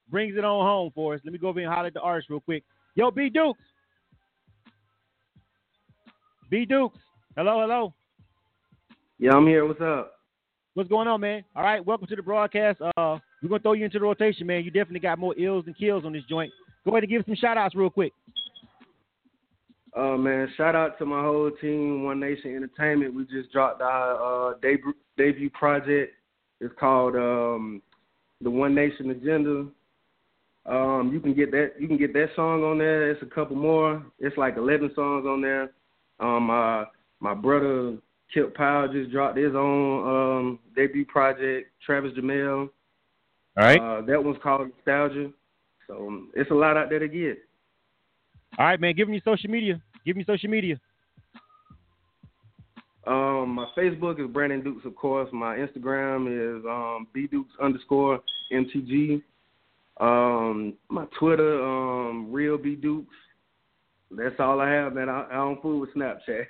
brings 0.09 0.37
it 0.39 0.45
on 0.45 0.65
home 0.65 0.93
for 0.95 1.15
us. 1.15 1.21
Let 1.25 1.33
me 1.33 1.39
go 1.41 1.49
over 1.49 1.59
and 1.59 1.69
holler 1.69 1.89
at 1.89 1.95
the 1.95 2.01
artist 2.01 2.31
real 2.31 2.39
quick. 2.39 2.63
Yo, 2.95 3.11
B 3.11 3.29
Dukes. 3.29 3.59
B 6.49 6.65
Dukes. 6.65 6.97
Hello, 7.37 7.61
hello. 7.61 7.93
Yeah, 9.19 9.33
I'm 9.33 9.49
here. 9.49 9.67
What's 9.67 9.81
up? 9.81 10.13
What's 10.75 10.89
going 10.89 11.09
on, 11.09 11.21
man? 11.21 11.43
All 11.57 11.65
right, 11.65 11.85
welcome 11.85 12.07
to 12.07 12.15
the 12.15 12.23
broadcast. 12.23 12.81
Uh, 12.81 13.19
we're 13.43 13.49
gonna 13.49 13.63
throw 13.63 13.73
you 13.73 13.85
into 13.85 13.99
the 13.99 14.05
rotation, 14.05 14.47
man. 14.47 14.63
You 14.63 14.71
definitely 14.71 15.01
got 15.01 15.19
more 15.19 15.35
ills 15.37 15.65
than 15.65 15.75
kills 15.75 16.05
on 16.05 16.13
this 16.13 16.23
joint. 16.31 16.53
Go 16.85 16.93
ahead 16.93 17.05
and 17.05 17.11
give 17.11 17.25
some 17.27 17.35
shout 17.35 17.59
outs 17.59 17.75
real 17.75 17.91
quick. 17.91 18.13
Uh 19.97 20.17
man, 20.17 20.49
shout 20.57 20.77
out 20.77 20.99
to 20.99 21.07
my 21.07 21.23
whole 21.23 21.51
team, 21.61 22.05
One 22.05 22.21
Nation 22.21 22.55
Entertainment. 22.55 23.15
We 23.15 23.25
just 23.25 23.53
dropped 23.53 23.81
our 23.83 24.51
uh, 24.51 24.55
debut 24.63 24.95
debut 25.17 25.51
project. 25.51 26.15
It's 26.61 26.75
called 26.79 27.15
um, 27.15 27.83
the 28.41 28.51
One 28.51 28.75
Nation 28.75 29.11
Agenda. 29.11 29.67
Um, 30.67 31.11
you 31.13 31.21
can 31.21 31.35
get 31.35 31.51
that 31.53 31.73
you 31.79 31.89
can 31.89 31.97
get 31.97 32.13
that 32.13 32.29
song 32.37 32.63
on 32.63 32.79
there. 32.79 33.11
It's 33.11 33.23
a 33.23 33.27
couple 33.27 33.57
more. 33.57 34.05
It's 34.19 34.37
like 34.37 34.57
eleven 34.57 34.91
songs 34.95 35.25
on 35.27 35.41
there. 35.41 35.73
Um, 36.21 36.51
uh, 36.51 36.85
my 37.21 37.35
brother 37.35 37.97
Kip 38.33 38.55
Powell 38.55 38.93
just 38.93 39.11
dropped 39.11 39.39
his 39.39 39.55
own 39.55 40.07
um, 40.07 40.59
debut 40.77 41.07
project, 41.07 41.71
Travis 41.85 42.13
Jamel. 42.13 42.69
All 43.57 43.65
right. 43.65 43.81
Uh, 43.81 44.03
that 44.03 44.23
one's 44.23 44.39
called 44.43 44.69
Nostalgia. 44.77 45.31
So 45.89 46.07
um, 46.07 46.31
it's 46.35 46.51
a 46.51 46.55
lot 46.55 46.77
out 46.77 46.91
there 46.91 46.99
to 47.01 47.09
get. 47.09 47.39
All 48.59 48.67
right, 48.67 48.81
man. 48.81 48.95
Give 48.95 49.09
me 49.09 49.21
your 49.25 49.35
social 49.35 49.51
media. 49.51 49.81
Give 50.05 50.17
me 50.17 50.25
social 50.27 50.51
media. 50.51 50.81
Um, 53.07 53.55
my 53.55 53.67
Facebook 53.77 54.21
is 54.23 54.31
Brandon 54.31 54.63
Dukes, 54.63 54.85
of 54.85 54.95
course. 54.95 55.31
My 55.33 55.57
Instagram 55.57 56.29
is 56.29 56.65
um, 56.67 57.07
bdukes 57.17 57.59
underscore 57.63 58.21
mtg. 58.53 59.23
Um, 59.99 60.75
my 60.91 61.07
Twitter, 61.19 61.65
um, 61.65 62.31
real 62.31 62.59
B 62.59 62.77
Dukes. 62.77 63.15
That's 64.11 64.35
all 64.39 64.61
I 64.61 64.71
have, 64.71 64.95
man. 64.95 65.09
I, 65.09 65.27
I 65.31 65.35
don't 65.35 65.61
fool 65.61 65.81
with 65.81 65.95
Snapchat. 65.95 66.47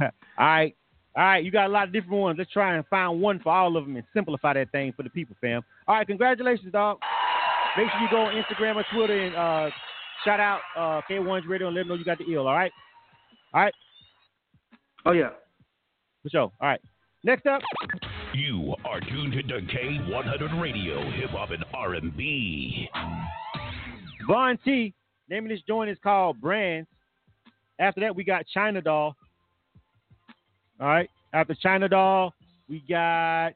all 0.00 0.10
right. 0.38 0.76
All 1.16 1.24
right, 1.24 1.44
you 1.44 1.50
got 1.50 1.66
a 1.66 1.72
lot 1.72 1.88
of 1.88 1.92
different 1.92 2.20
ones. 2.20 2.38
Let's 2.38 2.52
try 2.52 2.76
and 2.76 2.86
find 2.86 3.20
one 3.20 3.40
for 3.40 3.52
all 3.52 3.76
of 3.76 3.84
them 3.84 3.96
and 3.96 4.04
simplify 4.14 4.54
that 4.54 4.70
thing 4.70 4.92
for 4.96 5.02
the 5.02 5.10
people, 5.10 5.34
fam. 5.40 5.62
All 5.88 5.96
right, 5.96 6.06
congratulations, 6.06 6.70
dog. 6.72 6.98
Make 7.76 7.88
sure 7.90 8.00
you 8.00 8.08
go 8.10 8.22
on 8.22 8.34
Instagram 8.34 8.76
or 8.76 8.84
Twitter 8.92 9.18
and 9.18 9.34
uh, 9.34 9.70
shout 10.24 10.40
out 10.40 10.60
uh, 10.76 11.00
K1's 11.08 11.46
Radio 11.46 11.68
and 11.68 11.76
let 11.76 11.82
them 11.82 11.88
know 11.88 11.94
you 11.94 12.04
got 12.04 12.18
the 12.18 12.32
ill, 12.32 12.46
all 12.48 12.54
right? 12.54 12.72
All 13.54 13.62
right? 13.62 13.74
Oh, 15.06 15.12
yeah. 15.12 15.30
For 16.22 16.28
sure. 16.30 16.40
All 16.40 16.52
right. 16.60 16.80
Next 17.22 17.46
up. 17.46 17.62
You 18.34 18.74
are 18.84 19.00
tuned 19.00 19.32
to 19.32 19.42
K100 19.42 20.60
Radio, 20.60 21.10
Hip 21.12 21.30
Hop 21.30 21.50
and 21.50 21.64
R&B. 21.74 22.88
Von 24.26 24.58
T, 24.64 24.94
name 25.28 25.44
of 25.44 25.50
this 25.50 25.60
joint 25.66 25.90
is 25.90 25.98
called 26.02 26.40
Brands. 26.40 26.88
After 27.78 28.00
that, 28.02 28.14
we 28.14 28.24
got 28.24 28.46
China 28.52 28.80
Doll. 28.80 29.14
All 30.80 30.86
right. 30.86 31.08
After 31.32 31.54
China 31.54 31.88
Doll, 31.88 32.34
we 32.68 32.82
got. 32.88 33.52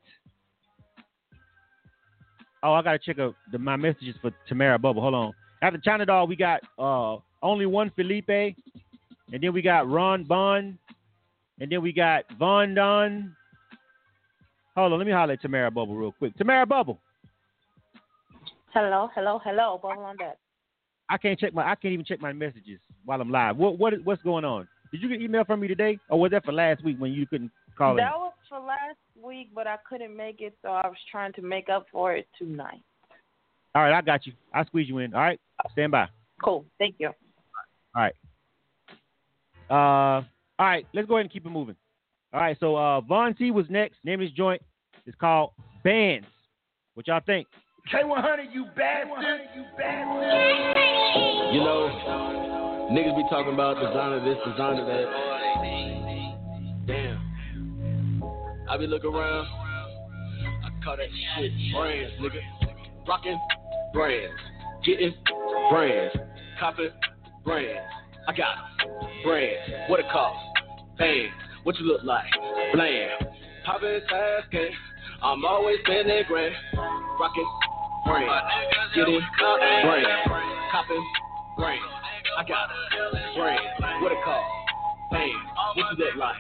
Oh, 2.65 2.73
I 2.73 2.81
gotta 2.83 2.99
check 2.99 3.19
out 3.19 3.35
the, 3.53 3.59
my 3.59 3.77
messages 3.77 4.15
for 4.23 4.31
Tamara 4.49 4.79
Bubble. 4.79 5.03
Hold 5.03 5.15
on. 5.15 5.33
After 5.61 5.79
China 5.79 6.07
Doll, 6.07 6.27
we 6.27 6.35
got 6.35 6.63
uh, 6.79 7.19
only 7.43 7.67
one 7.67 7.93
Felipe, 7.95 8.29
and 8.29 9.43
then 9.43 9.53
we 9.53 9.61
got 9.61 9.89
Ron 9.89 10.25
Bond, 10.25 10.79
and 11.61 11.71
then 11.71 11.83
we 11.83 11.93
got 11.93 12.25
Von 12.39 12.75
Don. 12.75 13.37
Hold 14.77 14.95
on, 14.95 14.99
let 14.99 15.07
me 15.07 15.13
holler 15.13 15.35
at 15.35 15.43
Tamara 15.43 15.71
Bubble 15.71 15.95
real 15.95 16.13
quick. 16.13 16.35
Tamara 16.39 16.65
Bubble. 16.65 16.99
Hello, 18.73 19.11
hello, 19.15 19.39
hello. 19.45 19.79
Bubble 19.81 20.03
on 20.03 20.17
that. 20.21 20.39
I 21.11 21.19
can't 21.19 21.39
check 21.39 21.53
my 21.53 21.71
I 21.71 21.75
can't 21.75 21.93
even 21.93 22.07
check 22.07 22.23
my 22.23 22.33
messages 22.33 22.81
while 23.05 23.21
I'm 23.21 23.31
live. 23.31 23.59
What 23.59 23.79
what 23.79 23.93
what's 24.05 24.23
going 24.23 24.47
on? 24.47 24.67
Did 24.91 25.03
you 25.03 25.11
get 25.11 25.21
email 25.21 25.45
from 25.45 25.61
me 25.61 25.69
today, 25.69 25.99
or 26.09 26.19
was 26.19 26.31
that 26.31 26.47
for 26.47 26.53
last 26.53 26.83
week 26.83 26.97
when 26.99 27.13
you 27.13 27.27
couldn't 27.27 27.51
Call 27.77 27.97
that 27.97 28.15
in. 28.15 28.21
was 28.21 28.33
for 28.49 28.59
last 28.59 28.99
week, 29.21 29.51
but 29.55 29.67
I 29.67 29.77
couldn't 29.89 30.17
make 30.17 30.41
it, 30.41 30.57
so 30.63 30.69
I 30.69 30.87
was 30.87 30.97
trying 31.11 31.33
to 31.35 31.43
make 31.43 31.69
up 31.69 31.87
for 31.91 32.15
it 32.15 32.29
tonight. 32.39 32.83
All 33.75 33.83
right, 33.83 33.93
I 33.93 34.01
got 34.01 34.27
you. 34.27 34.33
I'll 34.53 34.67
squeeze 34.67 34.89
you 34.89 34.99
in. 34.99 35.15
All 35.15 35.21
right, 35.21 35.41
stand 35.73 35.93
by. 35.93 36.09
Cool. 36.43 36.65
Thank 36.79 36.97
you. 36.99 37.09
All 37.09 38.03
right. 38.03 38.15
Uh, 39.71 40.25
all 40.59 40.67
right, 40.67 40.87
let's 40.93 41.09
go 41.09 41.15
ahead 41.15 41.25
and 41.25 41.33
keep 41.33 41.47
it 41.47 41.51
moving. 41.51 41.77
All 42.33 42.41
right, 42.41 42.57
so 42.61 42.77
uh, 42.77 43.01
Von 43.01 43.35
T 43.35 43.51
was 43.51 43.67
next. 43.69 43.97
Name 44.05 44.21
of 44.21 44.27
his 44.27 44.33
joint 44.33 44.63
is 45.07 45.15
called 45.21 45.51
Bands. 45.83 46.27
What 46.95 47.09
y'all 47.09 47.21
think? 47.25 47.49
K100, 47.93 48.53
you 48.53 48.67
bastard. 48.77 49.41
You 49.55 49.65
bastard. 49.77 51.55
You 51.55 51.61
know, 51.61 52.89
niggas 52.93 53.17
be 53.17 53.25
talking 53.31 53.53
about 53.53 53.75
designer 53.77 54.25
this, 54.25 54.39
designer 54.47 54.87
that. 54.87 55.94
I 58.69 58.77
be 58.79 58.87
looking 58.87 59.13
around. 59.13 59.47
I 59.47 60.71
call 60.83 60.97
that 60.97 61.07
shit 61.37 61.53
brands, 61.75 62.13
nigga. 62.21 62.41
Rockin' 63.07 63.39
brands. 63.93 64.41
Getting 64.85 65.15
brands. 65.71 66.17
Copping 66.59 66.91
brands. 67.45 67.81
I 68.27 68.33
got. 68.33 68.57
Brands. 69.23 69.91
What 69.91 70.01
it 70.01 70.07
cost? 70.11 70.39
Bands. 70.99 71.33
What 71.65 71.79
you 71.79 71.87
look 71.87 72.05
like? 72.05 72.25
Bland. 72.73 73.11
Poppin' 73.67 74.01
tasking. 74.09 74.71
I'm 75.23 75.45
always 75.45 75.77
spending 75.85 76.23
grand. 76.27 76.55
Rockin' 77.21 77.45
brands. 78.07 78.45
Getting 78.95 79.21
brands. 79.37 80.09
Copping 80.73 81.07
brands. 81.59 81.85
I 82.39 82.45
got. 82.49 82.69
Brands. 83.37 83.63
What 84.03 84.13
it 84.13 84.19
cost? 84.25 84.47
Bands. 85.13 85.35
What 85.77 85.99
you 85.99 86.05
look 86.05 86.17
like? 86.17 86.37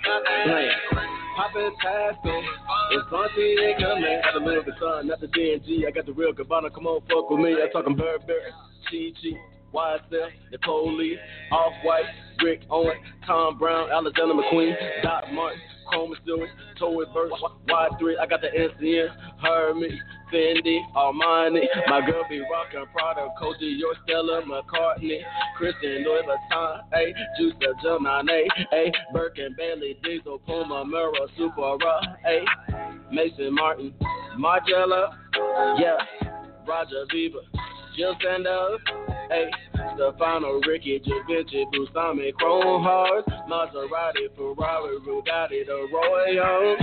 Bland. 0.46 1.23
Poppin' 1.36 1.72
tasking. 1.82 2.44
It's 2.92 3.10
Bunty 3.10 3.56
and 3.58 3.82
coming. 3.82 4.20
Got 4.22 4.34
the 4.34 4.40
middle 4.40 4.60
of 4.60 4.66
the 4.66 4.72
sun, 4.78 5.08
not 5.08 5.20
the 5.20 5.26
DNG. 5.26 5.86
I 5.86 5.90
got 5.90 6.06
the 6.06 6.12
real 6.12 6.32
Gabbana. 6.32 6.72
Come 6.72 6.86
on, 6.86 7.00
fuck 7.08 7.28
with 7.30 7.40
me. 7.40 7.56
I'm 7.60 7.70
talking 7.70 7.96
Burberry, 7.96 8.52
CG, 8.92 9.34
YSL, 9.74 10.28
Nicole 10.52 10.96
Lee, 10.96 11.18
Off 11.50 11.72
White, 11.82 12.04
Rick 12.42 12.62
Owen, 12.70 12.96
Thom 13.26 13.58
Browne, 13.58 13.90
Alexander 13.90 14.34
McQueen, 14.34 14.76
Doc 15.02 15.24
Martin, 15.32 15.60
Chrome 15.86 16.14
Stewart, 16.22 16.48
Toy 16.78 17.04
Burke, 17.12 17.32
Y3. 17.68 18.18
I 18.20 18.26
got 18.26 18.40
the 18.40 18.48
NCN, 18.48 19.08
Hermes, 19.42 19.92
Fendi, 20.32 20.80
Armani. 20.96 21.66
My 21.88 22.04
girl 22.04 22.24
be 22.28 22.40
rockin' 22.40 22.86
Prada, 22.92 23.28
Coty, 23.40 23.78
your 23.78 23.94
Stella 24.04 24.42
McCartney, 24.42 25.20
Christian 25.56 26.04
Louis 26.04 26.22
Vuitton, 26.26 26.80
A, 26.94 27.14
Juice 27.38 27.54
the 27.60 27.74
Gemini, 27.82 28.42
A, 28.72 28.92
Birkin, 29.12 29.54
Bailey, 29.56 29.96
Diesel, 30.02 30.38
Puma, 30.40 30.84
Mura, 30.84 31.12
Supera, 31.38 32.00
A, 32.26 33.12
Maison 33.12 33.54
Martin, 33.54 33.94
Margiela, 34.38 35.14
yeah, 35.78 35.96
Roger 36.66 37.04
Bieber, 37.12 37.42
Jil 37.96 38.16
Sanders, 38.22 38.80
A, 39.30 39.50
Stefano, 39.94 40.60
Ricci, 40.66 41.00
Givenchy, 41.00 41.64
Busami, 41.72 42.32
Chrome 42.34 42.82
Hearts, 42.82 43.28
Maserati, 43.48 44.34
Ferrari, 44.36 44.98
Bugatti, 45.06 45.66
the 45.66 45.88
Royal. 45.92 46.76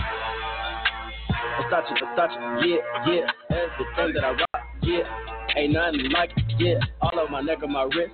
Versace, 1.59 1.93
Versace, 2.01 2.65
yeah, 2.65 3.13
yeah, 3.13 3.31
everything 3.49 4.13
that 4.13 4.23
I 4.23 4.31
rock, 4.31 4.65
yeah, 4.83 5.57
ain't 5.57 5.73
nothing 5.73 6.11
like 6.11 6.31
it, 6.35 6.43
yeah, 6.59 6.79
all 7.01 7.19
over 7.19 7.31
my 7.31 7.41
neck 7.41 7.59
and 7.61 7.71
my 7.71 7.83
wrist. 7.83 8.13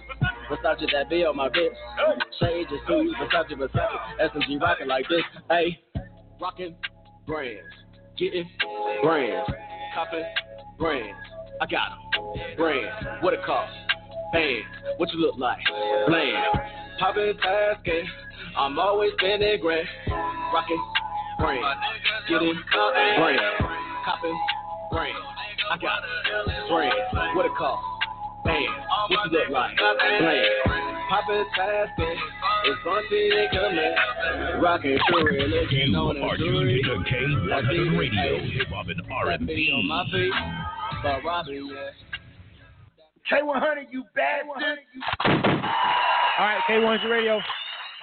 Versace, 0.50 0.92
that 0.94 1.10
be 1.10 1.24
on 1.26 1.36
my 1.36 1.48
wrist. 1.48 1.76
Shade 2.40 2.68
just 2.70 2.84
who 2.88 3.14
Versace, 3.16 3.54
Versace, 3.54 4.32
SMG 4.32 4.60
rockin' 4.62 4.88
like 4.88 5.08
this, 5.10 5.24
ayy, 5.52 5.78
rockin' 6.42 6.76
brands, 7.26 7.62
getting 8.18 8.50
brands, 9.04 9.50
copping 9.94 10.24
brands. 10.78 11.18
I 11.60 11.66
got 11.66 11.92
'em. 11.92 12.56
Brands. 12.56 13.24
What 13.24 13.34
it 13.34 13.44
cost? 13.44 13.74
Bands. 14.34 14.66
What 14.98 15.12
you 15.14 15.20
look 15.20 15.38
like? 15.38 15.60
Bland. 16.08 16.44
Poppin' 17.00 17.38
tasking. 17.42 18.08
I'm 18.58 18.78
always 18.80 19.12
spending 19.20 19.60
grand. 19.62 19.88
Rockin' 20.54 20.80
brands. 21.40 21.80
Getting 22.30 22.60
brands. 22.74 23.42
Copping 24.06 24.40
brands. 24.92 25.20
I 25.72 25.78
got 25.78 26.04
'em. 26.04 26.68
Brands. 26.70 27.36
What 27.36 27.46
it 27.46 27.56
cost? 27.58 27.84
Bands. 28.44 28.68
What 29.10 29.32
you 29.32 29.40
look 29.40 29.50
like? 29.50 29.78
Bland. 29.78 30.46
Poppin' 31.10 31.46
tasking. 31.56 32.18
It's 32.66 32.84
Bunty 32.84 33.32
and 33.32 33.52
coming. 33.52 34.62
Rockin' 34.62 35.00
through 35.08 35.28
it. 35.40 35.48
Looking 35.50 35.96
on 35.96 36.18
are 36.22 36.36
tuned 36.38 36.84
to 36.84 37.00
K100 37.10 37.98
Radio, 37.98 38.40
Hip 38.40 38.68
Hop 38.70 38.88
and 38.88 39.02
R&B. 39.10 39.72
on 39.74 39.88
my 39.88 40.04
feet. 40.12 40.34
But 41.04 41.24
Robbie, 41.24 41.62
yeah. 41.64 41.92
K100, 43.32 43.92
you 43.92 44.04
bastard. 44.16 44.80
All 45.26 46.46
right, 46.46 46.62
K100 46.70 47.10
Radio. 47.10 47.42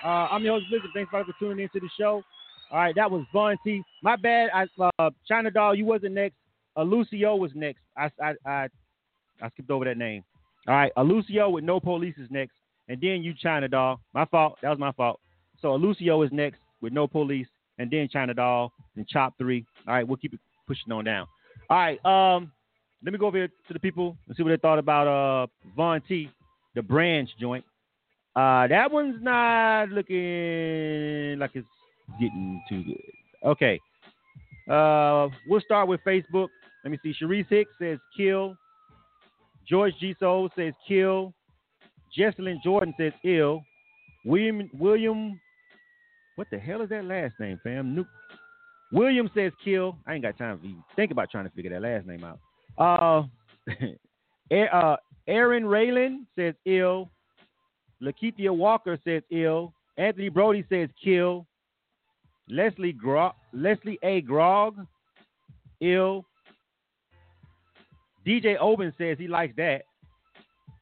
Uh, 0.04 0.28
I'm 0.30 0.42
your 0.44 0.58
host, 0.58 0.66
Blizzard. 0.68 0.90
Thanks 0.92 1.10
for 1.10 1.24
tuning 1.38 1.60
into 1.60 1.80
the 1.80 1.88
show. 1.98 2.22
All 2.70 2.78
right, 2.78 2.94
that 2.94 3.10
was 3.10 3.24
Von 3.32 3.56
T. 3.64 3.82
My 4.02 4.16
bad. 4.16 4.50
I, 4.54 4.66
uh, 4.98 5.10
China 5.26 5.50
Doll, 5.50 5.74
you 5.74 5.84
wasn't 5.84 6.14
next. 6.14 6.36
Uh, 6.76 6.82
Lucio 6.82 7.36
was 7.36 7.52
next. 7.54 7.80
I, 7.96 8.10
I, 8.22 8.34
I, 8.44 8.68
I 9.40 9.48
skipped 9.50 9.70
over 9.70 9.84
that 9.84 9.96
name. 9.96 10.24
All 10.66 10.74
right, 10.74 10.92
Lucio 10.96 11.50
with 11.50 11.64
No 11.64 11.80
Police 11.80 12.16
is 12.18 12.28
next. 12.30 12.54
And 12.88 13.00
then 13.00 13.22
you, 13.22 13.32
China 13.34 13.68
Doll. 13.68 14.00
My 14.12 14.24
fault. 14.26 14.58
That 14.62 14.70
was 14.70 14.78
my 14.78 14.92
fault. 14.92 15.20
So 15.62 15.74
Lucio 15.74 16.20
is 16.22 16.32
next 16.32 16.58
with 16.80 16.92
No 16.92 17.06
Police. 17.06 17.46
And 17.78 17.90
then 17.90 18.08
China 18.12 18.34
Doll 18.34 18.72
and 18.96 19.06
Chop 19.08 19.38
3. 19.38 19.64
All 19.86 19.94
right, 19.94 20.06
we'll 20.06 20.16
keep 20.16 20.34
it 20.34 20.40
pushing 20.66 20.92
on 20.92 21.04
down. 21.04 21.26
All 21.70 21.76
right, 21.76 22.04
um, 22.04 22.52
let 23.04 23.12
me 23.12 23.18
go 23.18 23.26
over 23.26 23.36
here 23.36 23.48
to 23.48 23.72
the 23.72 23.78
people 23.78 24.16
and 24.26 24.36
see 24.36 24.42
what 24.42 24.50
they 24.50 24.56
thought 24.56 24.78
about 24.78 25.06
uh 25.06 25.46
Von 25.76 26.00
T, 26.08 26.30
the 26.74 26.82
branch 26.82 27.30
joint. 27.38 27.64
Uh, 28.34 28.66
that 28.66 28.90
one's 28.90 29.22
not 29.22 29.90
looking 29.90 31.38
like 31.38 31.52
it's 31.54 31.68
getting 32.20 32.60
too 32.68 32.82
good. 32.82 33.00
Okay. 33.44 33.80
Uh, 34.68 35.28
we'll 35.46 35.60
start 35.60 35.86
with 35.86 36.00
Facebook. 36.06 36.48
Let 36.82 36.90
me 36.90 36.98
see. 37.02 37.14
Sharice 37.20 37.46
Hicks 37.48 37.70
says 37.78 37.98
kill. 38.16 38.56
George 39.68 39.94
G. 40.00 40.16
Soul 40.18 40.50
says 40.56 40.72
kill. 40.88 41.32
Jesselyn 42.18 42.62
Jordan 42.62 42.94
says 42.98 43.12
ill. 43.24 43.62
William 44.24 44.68
William, 44.78 45.38
what 46.36 46.48
the 46.50 46.58
hell 46.58 46.80
is 46.80 46.88
that 46.88 47.04
last 47.04 47.34
name, 47.38 47.60
fam? 47.62 47.94
Nope. 47.94 48.06
William 48.92 49.30
says 49.34 49.52
kill. 49.62 49.96
I 50.06 50.14
ain't 50.14 50.22
got 50.22 50.38
time 50.38 50.58
to 50.60 50.64
even 50.64 50.84
think 50.96 51.10
about 51.10 51.30
trying 51.30 51.44
to 51.44 51.50
figure 51.50 51.70
that 51.70 51.82
last 51.82 52.06
name 52.06 52.24
out. 52.24 52.38
Uh, 52.78 53.22
uh 54.72 54.96
Aaron 55.26 55.64
Raylan 55.64 56.26
says 56.36 56.54
ill. 56.66 57.10
Lakeithia 58.02 58.50
Walker 58.50 58.98
says 59.04 59.22
ill. 59.30 59.72
Anthony 59.96 60.28
Brody 60.28 60.64
says 60.68 60.88
kill. 61.02 61.46
Leslie 62.48 62.92
Gro- 62.92 63.34
Leslie 63.52 63.98
A. 64.02 64.20
Grog, 64.20 64.86
ill. 65.80 66.26
DJ 68.26 68.56
Oben 68.60 68.92
says 68.98 69.16
he 69.18 69.28
likes 69.28 69.54
that. 69.56 69.82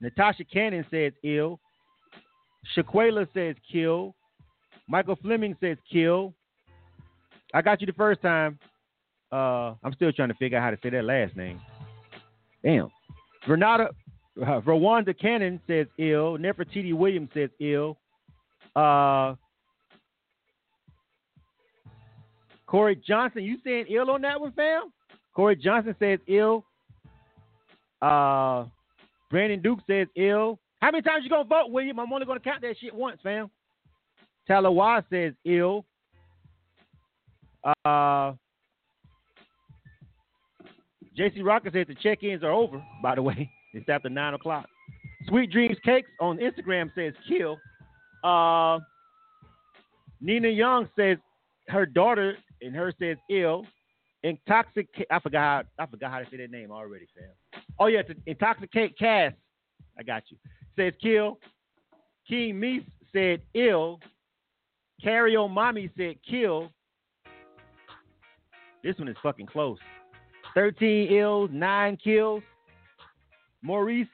Natasha 0.00 0.44
Cannon 0.44 0.84
says 0.90 1.12
ill. 1.22 1.60
Shaquela 2.76 3.26
says 3.34 3.56
kill. 3.70 4.14
Michael 4.88 5.16
Fleming 5.16 5.56
says 5.60 5.76
kill. 5.90 6.34
I 7.54 7.62
got 7.62 7.80
you 7.80 7.86
the 7.86 7.92
first 7.92 8.22
time. 8.22 8.58
Uh, 9.30 9.74
I'm 9.82 9.92
still 9.94 10.12
trying 10.12 10.28
to 10.28 10.34
figure 10.34 10.58
out 10.58 10.62
how 10.62 10.70
to 10.70 10.78
say 10.82 10.90
that 10.90 11.04
last 11.04 11.36
name. 11.36 11.60
Damn. 12.62 12.88
Renata, 13.46 13.90
uh, 14.40 14.60
Rwanda 14.60 15.18
Cannon 15.18 15.60
says 15.66 15.86
ill. 15.98 16.38
Nefertiti 16.38 16.94
Williams 16.94 17.30
says 17.34 17.50
ill. 17.60 17.98
Uh, 18.74 19.34
Corey 22.66 22.96
Johnson, 23.06 23.42
you 23.42 23.58
saying 23.64 23.86
ill 23.90 24.10
on 24.10 24.22
that 24.22 24.40
one, 24.40 24.52
fam? 24.52 24.92
Corey 25.34 25.56
Johnson 25.56 25.94
says 25.98 26.18
ill. 26.26 26.64
Uh, 28.00 28.64
Brandon 29.30 29.60
Duke 29.60 29.80
says 29.86 30.06
ill. 30.16 30.58
How 30.80 30.90
many 30.90 31.02
times 31.02 31.24
you 31.24 31.30
gonna 31.30 31.44
vote, 31.44 31.70
William? 31.70 32.00
I'm 32.00 32.12
only 32.12 32.26
gonna 32.26 32.40
count 32.40 32.62
that 32.62 32.76
shit 32.80 32.94
once, 32.94 33.20
fam. 33.22 33.50
Talawa 34.48 35.04
says 35.10 35.34
ill. 35.44 35.84
Uh, 37.84 38.32
JC 41.18 41.44
Rocker 41.44 41.70
says 41.72 41.86
the 41.88 41.94
check-ins 41.94 42.42
are 42.42 42.52
over. 42.52 42.82
By 43.02 43.14
the 43.14 43.22
way, 43.22 43.50
it's 43.74 43.88
after 43.88 44.08
nine 44.08 44.34
o'clock. 44.34 44.66
Sweet 45.28 45.50
Dreams 45.50 45.76
Cakes 45.84 46.10
on 46.20 46.38
Instagram 46.38 46.90
says 46.94 47.12
kill. 47.28 47.58
Uh, 48.24 48.78
Nina 50.20 50.48
Young 50.48 50.88
says 50.96 51.18
her 51.68 51.86
daughter 51.86 52.36
and 52.60 52.74
her 52.74 52.92
says 52.98 53.16
ill. 53.30 53.66
Intoxic. 54.24 54.86
I 55.10 55.18
forgot. 55.18 55.66
How, 55.78 55.84
I 55.84 55.86
forgot 55.86 56.10
how 56.12 56.18
to 56.20 56.26
say 56.30 56.36
that 56.38 56.50
name 56.50 56.70
already, 56.70 57.06
fam. 57.14 57.62
Oh 57.78 57.86
yeah, 57.86 58.02
it's 58.06 58.20
intoxicate 58.26 58.98
Cass. 58.98 59.32
I 59.98 60.02
got 60.02 60.22
you. 60.28 60.36
Says 60.76 60.94
kill. 61.02 61.38
King 62.28 62.54
Meese 62.54 62.86
said 63.12 63.42
ill. 63.54 64.00
Carry 65.02 65.36
on 65.36 65.50
mommy 65.50 65.90
said 65.96 66.16
kill. 66.28 66.70
This 68.84 68.96
one 68.98 69.08
is 69.08 69.16
fucking 69.22 69.46
close. 69.46 69.78
13 70.54 71.12
ills, 71.12 71.50
9 71.52 71.98
kills. 72.02 72.42
Maurice 73.62 74.08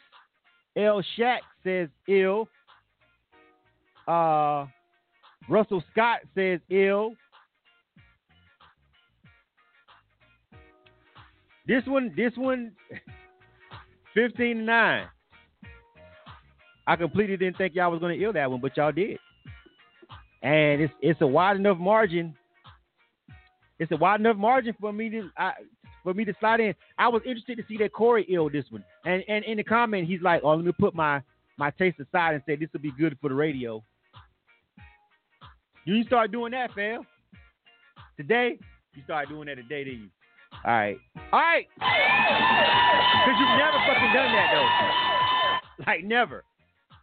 L. 0.77 1.03
Shack 1.17 1.43
says 1.65 1.89
ill. 2.07 2.49
Uh, 4.07 4.67
Russell 5.49 5.83
Scott 5.93 6.21
says 6.35 6.61
ill. 6.71 7.13
This 11.67 11.83
one, 11.87 12.13
this 12.17 12.33
one, 12.37 12.73
15 14.15 14.57
to 14.57 14.63
9. 14.63 15.07
I 16.87 16.97
completely 16.97 17.37
didn't 17.37 17.59
think 17.59 17.75
y'all 17.75 17.91
was 17.91 18.01
gonna 18.01 18.15
ill 18.15 18.33
that 18.33 18.51
one, 18.51 18.61
but 18.63 18.75
y'all 18.77 18.93
did. 18.93 19.19
And 20.43 20.81
it's 20.81 20.93
it's 21.03 21.21
a 21.21 21.27
wide 21.27 21.57
enough 21.57 21.77
margin. 21.77 22.35
It's 23.79 23.93
a 23.93 23.97
wide 23.97 24.21
enough 24.21 24.39
margin 24.39 24.75
for 24.81 24.91
me 24.91 25.11
to 25.11 25.29
I, 25.37 25.53
for 26.09 26.15
me 26.15 26.25
to 26.25 26.35
slide 26.41 26.59
in. 26.61 26.75
I 26.97 27.07
was 27.09 27.21
interested 27.27 27.59
to 27.59 27.65
see 27.69 27.77
that 27.79 27.93
Corey 27.93 28.25
ill 28.31 28.49
this 28.49 28.65
one. 28.71 28.83
And 29.05 29.23
and 29.29 29.45
in 29.45 29.59
the 29.59 29.63
comment, 29.65 30.09
he's 30.09 30.23
like, 30.23 30.41
"Oh, 30.43 30.55
let 30.55 30.65
me 30.65 30.73
put 30.73 30.95
my 30.95 31.21
my 31.59 31.71
taste 31.73 32.01
aside 32.01 32.33
and 32.35 32.43
say 32.47 32.57
this 32.57 32.71
will 32.73 32.81
be 32.81 32.93
good 32.99 33.19
for 33.21 33.29
the 33.29 33.35
radio." 33.35 33.85
You 35.85 36.03
start 36.05 36.33
doing 36.33 36.53
that, 36.53 36.73
fam. 36.75 37.07
Today, 38.17 38.59
you 38.95 39.03
start 39.05 39.29
doing 39.29 39.49
that 39.49 39.57
today, 39.57 39.85
did 39.85 39.99
you? 39.99 40.09
All 40.65 40.73
right, 40.73 40.97
all 41.31 41.41
right. 41.41 41.67
Cause 41.79 43.37
you've 43.39 43.59
never 43.59 43.79
fucking 43.87 44.13
done 44.15 44.33
that 44.33 44.49
though. 44.55 45.85
Like 45.87 46.05
never. 46.05 46.43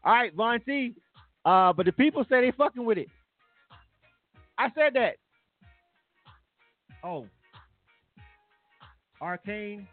All 0.03 0.14
right, 0.14 0.34
Von 0.34 0.61
T. 0.61 0.95
Uh, 1.45 1.73
but 1.73 1.86
the 1.86 1.91
people 1.91 2.26
say 2.27 2.41
they 2.41 2.52
fucking 2.57 2.84
with 2.84 2.98
it. 2.98 3.07
I 4.57 4.69
said 4.76 4.95
that. 4.95 5.18
Oh. 7.03 7.27
Arcane. 9.22 9.88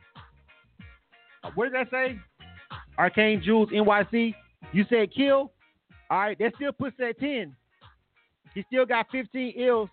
What 1.54 1.64
did 1.64 1.74
that 1.74 1.90
say? 1.90 2.18
Arcane 2.98 3.42
Jules 3.42 3.68
NYC. 3.70 4.34
You 4.72 4.84
said 4.88 5.12
kill. 5.14 5.52
All 6.10 6.18
right, 6.18 6.38
that 6.38 6.52
still 6.56 6.72
puts 6.72 6.96
it 6.98 7.04
at 7.04 7.20
10. 7.20 7.56
He 8.54 8.64
still 8.68 8.84
got 8.84 9.06
15 9.10 9.54
ills 9.56 9.88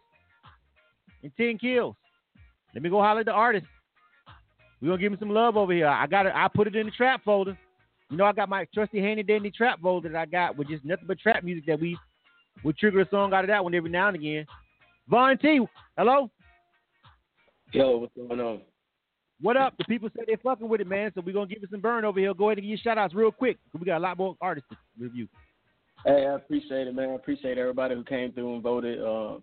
and 1.24 1.32
10 1.38 1.58
kills. 1.58 1.96
Let 2.74 2.84
me 2.84 2.90
go 2.90 3.02
holler 3.02 3.22
at 3.22 3.26
the 3.26 3.32
artist. 3.32 3.66
We're 4.82 4.90
gonna 4.90 5.02
give 5.02 5.14
him 5.14 5.20
some 5.20 5.30
love 5.30 5.58
over 5.58 5.74
here. 5.74 5.88
I 5.88 6.08
got 6.08 6.26
it, 6.26 6.34
I 6.36 6.48
put 6.54 6.68
it 6.68 6.76
in 6.76 6.86
the 6.86 6.92
trap 6.92 7.24
folder. 7.24 7.58
You 8.10 8.18
know, 8.18 8.26
I 8.26 8.34
got 8.34 8.50
my 8.50 8.66
trusty 8.74 9.00
handy 9.00 9.24
dandy 9.24 9.52
trap 9.52 9.80
folder 9.82 10.10
that 10.10 10.18
I 10.18 10.26
got 10.26 10.58
with 10.58 10.68
just 10.68 10.86
nothing 10.86 11.06
but 11.08 11.20
trap 11.20 11.44
music 11.44 11.66
that 11.68 11.80
we 11.80 11.98
would 12.64 12.78
trigger 12.78 13.02
a 13.02 13.10
song 13.10 13.34
out 13.34 13.44
of 13.44 13.50
that 13.50 13.64
one 13.64 13.76
every 13.76 13.90
now 13.90 14.08
and 14.08 14.16
again. 14.16 14.46
Von 15.08 15.38
T, 15.38 15.66
hello? 15.98 16.30
Yo, 17.72 17.98
what's 17.98 18.14
going 18.16 18.40
on? 18.40 18.62
What 19.42 19.56
up? 19.56 19.78
The 19.78 19.86
people 19.86 20.10
say 20.16 20.24
they're 20.28 20.38
fucking 20.38 20.68
with 20.68 20.82
it, 20.82 20.88
man. 20.88 21.12
So 21.16 21.22
we're 21.26 21.34
gonna 21.34 21.48
give 21.48 21.64
it 21.64 21.70
some 21.72 21.80
burn 21.80 22.04
over 22.04 22.20
here. 22.20 22.34
Go 22.34 22.50
ahead 22.50 22.58
and 22.58 22.66
give 22.66 22.72
you 22.72 22.78
shout 22.78 22.98
outs 22.98 23.14
real 23.14 23.32
quick. 23.32 23.58
We 23.78 23.86
got 23.86 23.98
a 23.98 24.00
lot 24.00 24.18
more 24.18 24.36
artists 24.42 24.70
to 24.70 24.78
review. 25.02 25.28
Hey, 26.06 26.28
I 26.28 26.36
appreciate 26.36 26.88
it, 26.88 26.96
man. 26.96 27.10
I 27.10 27.16
appreciate 27.16 27.58
everybody 27.58 27.96
who 27.96 28.04
came 28.04 28.34
through 28.34 28.56
and 28.56 28.64
voted. 28.64 29.02
Uh, 29.02 29.38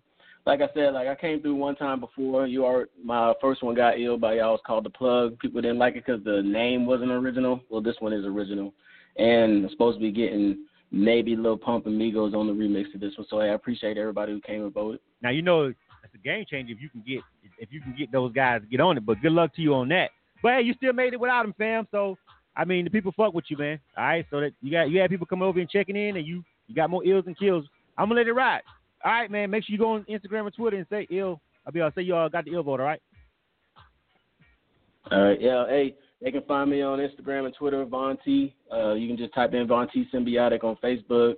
like 0.45 0.61
I 0.61 0.69
said, 0.73 0.93
like 0.93 1.07
I 1.07 1.15
came 1.15 1.41
through 1.41 1.55
one 1.55 1.75
time 1.75 1.99
before. 1.99 2.45
You 2.45 2.63
are 2.65 2.89
my 3.03 3.33
first 3.41 3.63
one 3.63 3.75
got 3.75 3.99
ill 3.99 4.17
by 4.17 4.35
y'all. 4.35 4.55
It's 4.55 4.63
called 4.65 4.85
the 4.85 4.91
plug. 4.91 5.37
People 5.39 5.61
didn't 5.61 5.79
like 5.79 5.95
it 5.95 6.05
because 6.05 6.23
the 6.23 6.43
name 6.43 6.85
wasn't 6.85 7.11
original. 7.11 7.59
Well, 7.69 7.81
this 7.81 7.95
one 7.99 8.13
is 8.13 8.23
original, 8.23 8.73
and 9.17 9.65
I'm 9.65 9.69
supposed 9.71 9.97
to 9.97 10.01
be 10.01 10.11
getting 10.11 10.65
maybe 10.91 11.35
Lil 11.35 11.57
Pump 11.57 11.87
and 11.87 11.99
Migos 11.99 12.35
on 12.35 12.47
the 12.47 12.53
remix 12.53 12.91
to 12.91 12.99
this 12.99 13.17
one. 13.17 13.27
So 13.29 13.39
hey, 13.39 13.49
I 13.49 13.53
appreciate 13.53 13.97
everybody 13.97 14.31
who 14.31 14.41
came 14.41 14.63
and 14.63 14.73
voted. 14.73 14.99
Now 15.21 15.31
you 15.31 15.41
know 15.41 15.73
it's 16.13 16.15
a 16.15 16.25
game 16.25 16.45
changer 16.49 16.73
if 16.73 16.81
you 16.81 16.89
can 16.89 17.03
get 17.07 17.19
if 17.59 17.71
you 17.71 17.81
can 17.81 17.95
get 17.97 18.11
those 18.11 18.31
guys 18.33 18.61
to 18.61 18.67
get 18.67 18.79
on 18.79 18.97
it. 18.97 19.05
But 19.05 19.21
good 19.21 19.31
luck 19.31 19.55
to 19.55 19.61
you 19.61 19.73
on 19.73 19.89
that. 19.89 20.09
But 20.41 20.53
hey, 20.53 20.61
you 20.61 20.73
still 20.73 20.93
made 20.93 21.13
it 21.13 21.19
without 21.19 21.45
him, 21.45 21.53
fam. 21.57 21.87
So 21.91 22.17
I 22.55 22.65
mean, 22.65 22.85
the 22.85 22.89
people 22.89 23.13
fuck 23.15 23.33
with 23.33 23.45
you, 23.49 23.57
man. 23.57 23.79
All 23.97 24.03
right, 24.03 24.25
so 24.31 24.39
that 24.39 24.51
you 24.61 24.71
got 24.71 24.89
you 24.89 24.99
had 24.99 25.09
people 25.09 25.27
coming 25.27 25.47
over 25.47 25.59
and 25.59 25.69
checking 25.69 25.95
in, 25.95 26.17
and 26.17 26.25
you 26.25 26.43
you 26.67 26.75
got 26.75 26.89
more 26.89 27.05
ills 27.05 27.25
and 27.27 27.37
kills. 27.37 27.65
I'm 27.97 28.09
gonna 28.09 28.21
let 28.21 28.27
it 28.27 28.33
ride. 28.33 28.61
All 29.03 29.11
right, 29.11 29.29
man. 29.29 29.49
Make 29.49 29.65
sure 29.65 29.73
you 29.73 29.79
go 29.79 29.93
on 29.93 30.05
Instagram 30.09 30.45
and 30.45 30.53
Twitter 30.53 30.77
and 30.77 30.87
say 30.89 31.07
ill. 31.11 31.39
I'll 31.65 31.71
be. 31.71 31.81
I'll 31.81 31.93
say 31.93 32.01
you 32.01 32.15
all 32.15 32.29
got 32.29 32.45
the 32.45 32.53
ill 32.53 32.63
vote. 32.63 32.79
All 32.79 32.85
right. 32.85 33.01
All 35.11 35.23
right, 35.23 35.39
yeah. 35.39 35.65
Hey, 35.67 35.95
they 36.21 36.31
can 36.31 36.41
find 36.43 36.69
me 36.69 36.81
on 36.81 36.99
Instagram 36.99 37.45
and 37.45 37.55
Twitter, 37.55 37.85
Von 37.85 38.17
T. 38.25 38.53
Uh, 38.71 38.93
you 38.93 39.07
can 39.07 39.17
just 39.17 39.33
type 39.33 39.53
in 39.53 39.67
Von 39.67 39.87
T 39.89 40.05
Symbiotic 40.13 40.63
on 40.63 40.75
Facebook, 40.83 41.35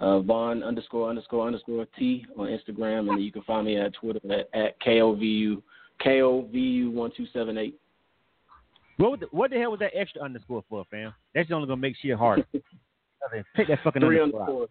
uh, 0.00 0.20
Von 0.20 0.62
underscore 0.62 1.08
underscore 1.08 1.46
underscore 1.46 1.86
T 1.98 2.24
on 2.38 2.46
Instagram, 2.48 3.10
and 3.10 3.22
you 3.22 3.30
can 3.30 3.42
find 3.42 3.66
me 3.66 3.76
at 3.76 3.92
Twitter 3.94 4.20
at, 4.32 4.48
at 4.58 4.80
KOVU 4.80 5.62
KOVU 6.04 6.92
one 6.92 7.10
two 7.16 7.26
seven 7.32 7.58
eight. 7.58 7.78
What 8.96 9.20
the, 9.20 9.26
what 9.30 9.50
the 9.50 9.58
hell 9.58 9.70
was 9.70 9.80
that 9.80 9.92
extra 9.94 10.22
underscore 10.22 10.62
for, 10.68 10.84
fam? 10.90 11.14
That's 11.34 11.50
only 11.50 11.66
gonna 11.68 11.80
make 11.80 11.96
shit 12.00 12.16
harder. 12.16 12.44
Take 13.56 13.68
that 13.68 13.78
fucking 13.84 14.02
Three 14.02 14.20
underscore. 14.20 14.42
out. 14.42 14.48
underscores. 14.48 14.68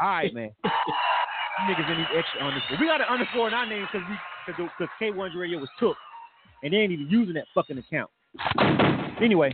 All 0.00 0.08
right, 0.08 0.34
man. 0.34 0.50
Niggas 0.64 1.90
in 1.90 1.98
these 1.98 2.06
extra 2.16 2.40
underscore. 2.46 2.76
We 2.80 2.86
got 2.86 3.00
an 3.00 3.06
underscore 3.08 3.48
in 3.48 3.54
our 3.54 3.66
name 3.66 3.86
because 3.92 4.06
we 4.08 4.16
because 4.46 4.88
K1's 5.00 5.34
radio 5.36 5.58
was 5.58 5.68
took, 5.78 5.96
and 6.62 6.72
they 6.72 6.78
ain't 6.78 6.92
even 6.92 7.08
using 7.08 7.34
that 7.34 7.46
fucking 7.54 7.78
account. 7.78 8.10
Anyway, 9.22 9.52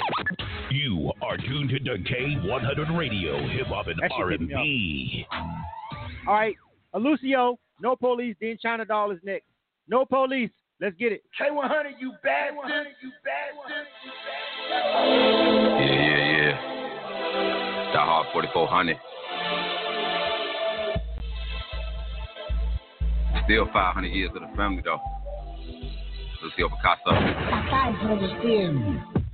You 0.72 1.12
are 1.20 1.36
tuned 1.36 1.68
to 1.68 1.78
K100 1.78 2.96
Radio, 2.96 3.46
Hip 3.48 3.66
Hop 3.66 3.88
and 3.88 4.00
That 4.00 4.10
shit 4.16 4.40
pissed 4.40 4.48
me 4.48 4.54
R&B. 4.54 5.26
all 6.26 6.32
right, 6.32 6.56
uh, 6.94 6.98
Lucio, 6.98 7.58
no 7.82 7.94
police. 7.94 8.34
Then 8.40 8.56
China 8.62 8.86
Doll 8.86 9.10
is 9.10 9.18
next. 9.22 9.44
No 9.86 10.06
police. 10.06 10.48
Let's 10.80 10.96
get 10.96 11.12
it. 11.12 11.24
K100, 11.38 12.00
you 12.00 12.12
bastard. 12.24 12.86
You 13.02 13.10
bastard. 13.22 13.86
Yeah, 14.70 15.92
yeah, 15.92 16.36
yeah. 16.38 17.92
Die 17.92 18.04
Hard 18.04 18.28
4400. 18.32 18.96
Still 23.44 23.66
500 23.74 24.06
years 24.08 24.30
of 24.34 24.40
the 24.40 24.56
family, 24.56 24.82
though. 24.82 25.00
Lucio 26.42 26.70
Picasso. 26.70 27.12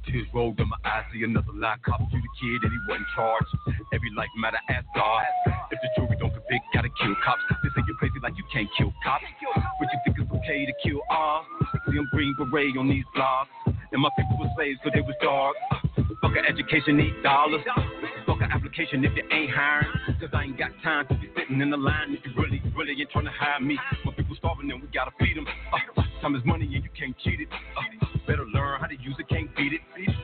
Tears 0.08 0.26
rolled 0.32 0.56
down 0.56 0.72
my 0.72 0.80
eyes, 0.88 1.04
see 1.12 1.22
another 1.22 1.52
lie. 1.52 1.76
Cop 1.84 2.00
you 2.00 2.20
the 2.20 2.32
kid 2.40 2.64
and 2.64 2.72
he 2.72 2.80
wasn't 2.88 3.08
charged. 3.14 3.52
Every 3.92 4.08
life 4.16 4.32
matter, 4.40 4.56
ask 4.70 4.86
God. 4.96 5.24
If 5.70 5.78
the 5.84 5.88
jury 5.96 6.16
don't 6.16 6.32
convict, 6.32 6.64
gotta 6.72 6.88
kill 6.96 7.14
cops. 7.20 7.44
They 7.62 7.68
say 7.76 7.84
you're 7.86 7.96
crazy 7.96 8.16
like 8.22 8.32
you 8.36 8.44
can't 8.50 8.68
kill 8.76 8.92
cops. 9.04 9.24
But 9.44 9.88
you 9.92 9.98
think 10.04 10.16
it's 10.16 10.32
okay 10.32 10.64
to 10.64 10.72
kill 10.82 11.00
all? 11.10 11.44
See, 11.84 11.98
I'm 11.98 12.08
green 12.08 12.34
beret 12.40 12.76
on 12.78 12.88
these 12.88 13.04
blogs. 13.14 13.52
And 13.68 14.00
my 14.00 14.08
people 14.16 14.38
were 14.40 14.48
slaves 14.56 14.80
cause 14.82 14.92
they 14.94 15.04
was 15.04 15.16
dark. 15.20 15.56
Fuck 16.20 16.32
a 16.36 16.40
education, 16.48 16.96
need 16.96 17.22
dollars. 17.22 17.60
Fuck 18.24 18.40
a 18.40 18.48
application 18.48 19.04
if 19.04 19.12
you 19.12 19.24
ain't 19.30 19.50
hiring. 19.52 19.92
Cause 20.20 20.32
I 20.32 20.44
ain't 20.44 20.58
got 20.58 20.72
time 20.82 21.06
to 21.08 21.14
be 21.20 21.28
sitting 21.36 21.60
in 21.60 21.68
the 21.68 21.76
line 21.76 22.16
if 22.16 22.24
you 22.24 22.32
really, 22.36 22.62
really 22.76 22.96
ain't 22.96 23.10
trying 23.10 23.28
to 23.28 23.36
hire 23.36 23.60
me. 23.60 23.78
My 24.04 24.12
people 24.12 24.36
starving 24.36 24.70
and 24.70 24.80
we 24.80 24.88
gotta 24.88 25.12
feed 25.20 25.36
them. 25.36 25.46
Uh, 25.72 26.02
time 26.20 26.34
is 26.34 26.42
money 26.44 26.64
and 26.64 26.84
you 26.84 26.90
can't 26.96 27.16
cheat 27.20 27.40
it. 27.40 27.48
Uh, 27.52 28.17
better 28.28 28.44
learn 28.44 28.78
how 28.78 28.86
to 28.86 28.94
use 29.00 29.16
it, 29.18 29.28
can't 29.28 29.48
beat 29.56 29.72
it. 29.72 29.80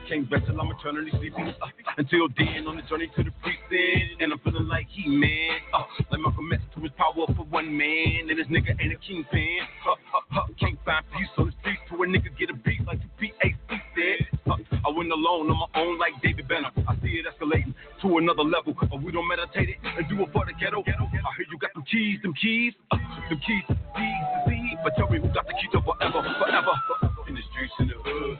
Can't 0.07 0.29
rest 0.29 0.45
till 0.45 0.61
I'm 0.61 0.69
eternally 0.69 1.09
sleeping. 1.17 1.49
Uh, 1.49 1.73
until 1.97 2.29
then, 2.37 2.69
on 2.69 2.77
the 2.77 2.85
journey 2.85 3.09
to 3.17 3.23
the 3.25 3.33
precinct. 3.41 4.21
And 4.21 4.31
I'm 4.31 4.39
feeling 4.45 4.69
like 4.69 4.85
he 4.93 5.09
man. 5.09 5.57
Uh, 5.73 5.89
like 6.11 6.21
Malcolm 6.21 6.53
X 6.53 6.61
to 6.75 6.81
his 6.81 6.91
power 6.95 7.25
for 7.25 7.45
one 7.49 7.75
man. 7.75 8.29
And 8.29 8.37
this 8.37 8.45
nigga 8.47 8.77
ain't 8.77 8.93
a 8.93 8.99
kingpin. 9.01 9.65
Uh, 9.81 9.97
uh, 10.13 10.39
uh, 10.39 10.45
can't 10.61 10.77
find 10.85 11.03
peace 11.17 11.33
on 11.37 11.49
the 11.49 11.53
streets 11.61 11.81
to 11.89 11.97
a 11.97 12.05
nigga 12.05 12.29
get 12.37 12.53
a 12.53 12.53
beat 12.53 12.85
like 12.85 13.01
the 13.01 13.09
PAC 13.17 13.57
said. 13.97 14.29
Uh, 14.45 14.61
I 14.85 14.89
went 14.93 15.11
alone 15.11 15.49
on 15.49 15.57
my 15.57 15.81
own 15.81 15.97
like 15.97 16.13
David 16.21 16.47
Banner. 16.47 16.69
I 16.87 16.93
see 17.01 17.17
it 17.17 17.25
escalating 17.25 17.73
to 18.05 18.17
another 18.21 18.45
level. 18.45 18.77
But 18.77 19.01
we 19.01 19.11
don't 19.11 19.27
meditate 19.27 19.69
it 19.69 19.77
and 19.81 20.05
do 20.07 20.21
it 20.21 20.29
for 20.31 20.45
the 20.45 20.53
ghetto. 20.53 20.85
I 20.85 21.29
hear 21.41 21.49
you 21.49 21.57
got 21.57 21.73
them 21.73 21.83
keys, 21.89 22.21
them 22.21 22.33
keys. 22.37 22.73
Uh, 22.91 22.97
them 23.29 23.41
keys 23.41 23.65
to 23.67 23.73
seas, 23.73 24.25
the 24.29 24.39
seed. 24.45 24.77
But 24.83 24.93
tell 24.95 25.09
me 25.09 25.17
who 25.17 25.27
got 25.33 25.47
the 25.47 25.57
key 25.57 25.67
to 25.73 25.81
forever, 25.81 26.21
forever. 26.37 26.75
The 27.01 27.14
streets, 27.55 27.73
in 27.79 27.87
the 27.87 27.95
hood. 28.03 28.37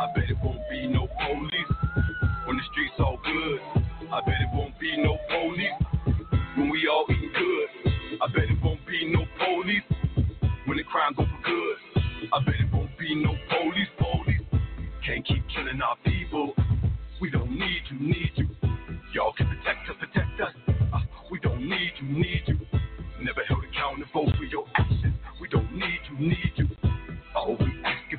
I 0.00 0.06
bet 0.14 0.30
it 0.30 0.38
won't 0.42 0.60
be 0.70 0.88
no 0.88 1.06
police. 1.20 1.72
When 2.46 2.56
the 2.56 2.64
streets 2.72 2.96
all 2.98 3.20
good. 3.22 3.60
I 4.10 4.20
bet 4.24 4.40
it 4.40 4.48
won't 4.52 4.78
be 4.80 4.96
no 4.96 5.18
police. 5.28 5.76
When 6.56 6.70
we 6.70 6.88
all 6.88 7.04
eating 7.10 7.32
good. 7.36 7.92
I 8.22 8.26
bet 8.32 8.48
it 8.48 8.58
won't 8.64 8.80
be 8.86 9.12
no 9.12 9.24
police. 9.36 9.84
When 10.64 10.76
the 10.78 10.84
crime's 10.84 11.16
over 11.18 11.40
good. 11.44 11.76
I 12.32 12.40
bet 12.44 12.54
it 12.56 12.72
won't 12.72 12.96
be 12.98 13.14
no 13.14 13.36
police, 13.52 13.92
police. 13.98 14.40
Can't 15.04 15.26
keep 15.26 15.44
killing 15.54 15.80
our 15.82 15.96
people. 16.04 16.54
We 17.20 17.30
don't 17.30 17.50
need 17.50 17.82
you, 17.90 18.00
need 18.00 18.32
you. 18.36 18.48
Y'all 19.12 19.34
can 19.36 19.46
protect 19.46 19.88
us, 19.90 19.96
protect 20.00 20.40
us. 20.40 20.54
Uh, 20.92 21.00
we 21.30 21.38
don't 21.40 21.60
need 21.60 21.92
you, 22.00 22.08
need 22.08 22.42
you. 22.46 22.58
Never 23.20 23.42
held 23.46 23.62
accountable 23.64 24.32
for 24.36 24.44
your 24.44 24.64
actions. 24.76 25.14
We 25.40 25.48
don't 25.48 25.70
need 25.72 26.00
you, 26.10 26.28
need 26.28 26.52
you. 26.56 26.68
All 27.36 27.56
we 27.58 27.73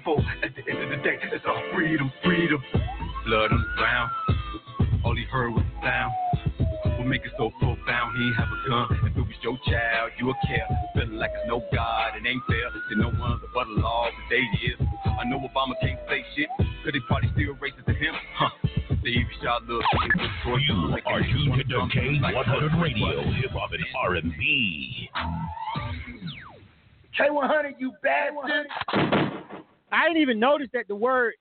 for 0.06 0.22
at 0.44 0.53
the 0.56 0.61
end 0.72 0.84
of 0.84 0.90
the 0.94 1.02
day 1.03 1.18
is 1.34 1.41
our 1.45 1.61
freedom, 1.73 2.11
freedom. 2.23 2.64
Blood 3.26 3.52
on 3.52 3.57
the 3.57 3.73
ground. 3.76 4.11
All 5.03 5.15
he 5.15 5.26
heard 5.26 5.49
was 5.49 5.65
the 5.65 5.88
sound. 5.88 6.14
What 6.98 7.07
make 7.07 7.26
it 7.26 7.34
so 7.38 7.49
profound? 7.60 8.15
He 8.15 8.32
have 8.38 8.48
a 8.48 8.69
gun. 8.69 8.88
If 9.10 9.18
it 9.18 9.26
was 9.26 9.36
your 9.41 9.57
child, 9.65 10.11
you 10.18 10.27
would 10.27 10.38
care. 10.45 10.69
Feeling 10.94 11.18
like 11.18 11.32
it's 11.34 11.49
no 11.49 11.65
God, 11.73 12.14
it 12.15 12.26
ain't 12.26 12.41
fair. 12.48 12.69
That 12.69 12.98
no 12.98 13.10
one's 13.10 13.41
above 13.49 13.68
the 13.68 13.82
law, 13.82 14.07
but 14.14 14.26
they 14.30 14.45
is. 14.61 14.77
I 15.06 15.26
know 15.26 15.41
Obama 15.41 15.73
can't 15.82 15.99
say 16.07 16.23
shit, 16.38 16.49
cause 16.57 16.94
they 16.94 17.02
probably 17.07 17.30
still 17.34 17.57
racist 17.57 17.86
to 17.86 17.94
him. 17.94 18.14
Huh. 18.38 18.49
Stevie 19.02 19.26
shot 19.41 19.65
little 19.65 19.82
You 19.82 20.98
are 21.06 21.22
tuned 21.22 21.64
to 21.69 21.76
K100 21.98 22.82
Radio, 22.82 23.22
Hip 23.41 23.52
Hop 23.52 23.72
and 23.73 23.86
R&B. 23.98 25.10
K100, 27.19 27.73
you 27.80 27.91
bastard. 28.03 28.68
I 29.91 30.07
didn't 30.07 30.22
even 30.22 30.40
notice 30.40 30.68
that 30.74 30.88
the 30.88 30.95
word 30.95 31.34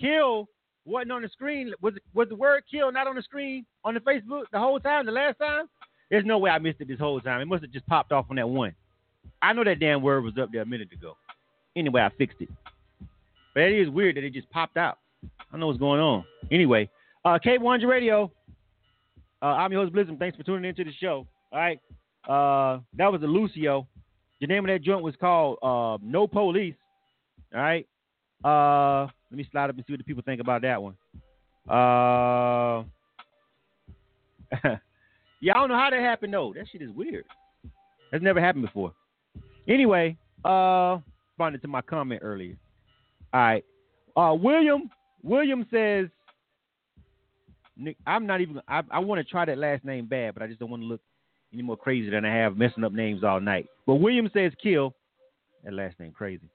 kill 0.00 0.48
wasn't 0.84 1.12
on 1.12 1.22
the 1.22 1.28
screen. 1.28 1.72
Was 1.80 1.94
was 2.14 2.28
the 2.28 2.36
word 2.36 2.64
kill 2.70 2.90
not 2.92 3.06
on 3.06 3.16
the 3.16 3.22
screen 3.22 3.64
on 3.84 3.94
the 3.94 4.00
Facebook 4.00 4.44
the 4.52 4.58
whole 4.58 4.80
time, 4.80 5.06
the 5.06 5.12
last 5.12 5.38
time? 5.38 5.66
There's 6.10 6.24
no 6.24 6.38
way 6.38 6.50
I 6.50 6.58
missed 6.58 6.80
it 6.80 6.88
this 6.88 6.98
whole 6.98 7.20
time. 7.20 7.40
It 7.40 7.46
must 7.46 7.62
have 7.62 7.72
just 7.72 7.86
popped 7.86 8.12
off 8.12 8.26
on 8.28 8.36
that 8.36 8.48
one. 8.48 8.74
I 9.40 9.52
know 9.52 9.64
that 9.64 9.80
damn 9.80 10.02
word 10.02 10.24
was 10.24 10.34
up 10.40 10.50
there 10.52 10.62
a 10.62 10.66
minute 10.66 10.92
ago. 10.92 11.16
Anyway, 11.74 12.02
I 12.02 12.10
fixed 12.18 12.36
it. 12.40 12.48
But 13.54 13.64
it 13.64 13.80
is 13.80 13.88
weird 13.88 14.16
that 14.16 14.24
it 14.24 14.32
just 14.32 14.50
popped 14.50 14.76
out. 14.76 14.98
I 15.24 15.28
don't 15.52 15.60
know 15.60 15.68
what's 15.68 15.78
going 15.78 16.00
on. 16.00 16.24
Anyway, 16.50 16.90
uh, 17.24 17.38
K100 17.44 17.88
Radio. 17.88 18.30
Uh, 19.40 19.46
I'm 19.46 19.72
your 19.72 19.82
host, 19.82 19.92
Blizzard. 19.92 20.18
Thanks 20.18 20.36
for 20.36 20.42
tuning 20.42 20.68
into 20.68 20.84
the 20.84 20.92
show. 21.00 21.26
All 21.50 21.58
right. 21.58 21.80
Uh, 22.28 22.80
that 22.96 23.10
was 23.10 23.22
a 23.22 23.26
Lucio. 23.26 23.86
The 24.40 24.46
name 24.46 24.64
of 24.64 24.68
that 24.68 24.82
joint 24.82 25.02
was 25.02 25.14
called 25.20 25.58
uh, 25.62 25.98
No 26.02 26.26
Police. 26.26 26.74
All 27.54 27.60
right. 27.60 27.86
Uh, 28.44 29.06
let 29.30 29.36
me 29.38 29.48
slide 29.50 29.70
up 29.70 29.76
and 29.76 29.84
see 29.86 29.92
what 29.92 29.98
the 29.98 30.04
people 30.04 30.22
think 30.24 30.40
about 30.40 30.62
that 30.62 30.82
one. 30.82 30.94
Uh, 31.68 32.84
yeah, 35.40 35.52
I 35.52 35.60
don't 35.60 35.68
know 35.68 35.78
how 35.78 35.90
that 35.90 36.00
happened 36.00 36.34
though. 36.34 36.52
That 36.54 36.66
shit 36.70 36.82
is 36.82 36.90
weird. 36.90 37.24
That's 38.10 38.22
never 38.22 38.40
happened 38.40 38.64
before. 38.64 38.92
Anyway, 39.68 40.16
uh, 40.44 40.98
responded 41.30 41.62
to 41.62 41.68
my 41.68 41.80
comment 41.80 42.20
earlier. 42.22 42.56
All 43.32 43.40
right. 43.40 43.64
Uh, 44.16 44.34
William 44.34 44.90
William 45.22 45.66
says, 45.70 46.08
Nick, 47.76 47.96
I'm 48.06 48.26
not 48.26 48.40
even. 48.40 48.60
I, 48.68 48.82
I 48.90 48.98
want 48.98 49.24
to 49.24 49.30
try 49.30 49.44
that 49.44 49.56
last 49.56 49.84
name 49.84 50.06
bad, 50.06 50.34
but 50.34 50.42
I 50.42 50.46
just 50.46 50.58
don't 50.60 50.70
want 50.70 50.82
to 50.82 50.86
look 50.86 51.00
any 51.52 51.62
more 51.62 51.76
crazy 51.76 52.10
than 52.10 52.24
I 52.24 52.34
have 52.34 52.56
messing 52.56 52.84
up 52.84 52.92
names 52.92 53.24
all 53.24 53.40
night. 53.40 53.66
But 53.86 53.94
William 53.96 54.28
says 54.34 54.52
kill. 54.62 54.94
That 55.64 55.72
last 55.74 55.98
name 56.00 56.12
crazy. 56.12 56.48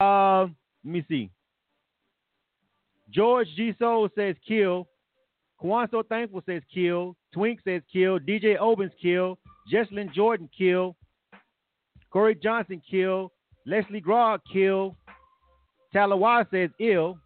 Uh, 0.00 0.46
let 0.84 0.92
me 0.92 1.04
see. 1.08 1.30
George 3.10 3.48
G 3.56 3.74
Soul 3.78 4.08
says 4.14 4.36
kill. 4.46 4.86
Kwan 5.58 5.88
So 5.90 6.02
Thankful 6.02 6.42
says 6.46 6.62
kill. 6.72 7.16
Twink 7.32 7.60
says 7.64 7.82
kill. 7.92 8.18
DJ 8.18 8.58
Obens 8.58 8.92
kill. 9.00 9.38
Jesselyn 9.72 10.12
Jordan 10.12 10.48
kill. 10.56 10.94
Corey 12.10 12.34
Johnson 12.34 12.80
kill. 12.88 13.32
Leslie 13.66 14.00
Grog 14.00 14.40
kill. 14.52 14.96
Talawa 15.94 16.46
says 16.50 16.70
ill. 16.80 17.18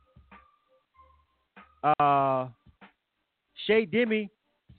Uh, 1.99 2.49
Shay 3.67 3.85
Demi 3.85 4.31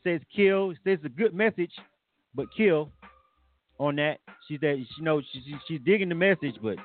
says 0.04 0.22
kill. 0.36 0.74
Says 0.84 1.00
a 1.04 1.10
good 1.10 1.34
message, 1.34 1.72
but 2.34 2.48
kill 2.56 2.90
on 3.80 3.98
that. 3.98 4.20
She 4.48 4.58
said 4.60 4.78
she 4.96 5.02
knows 5.02 5.24
she, 5.32 5.42
she, 5.42 5.56
she's 5.68 5.82
digging 5.86 6.10
the 6.10 6.16
message, 6.16 6.56
but 6.62 6.78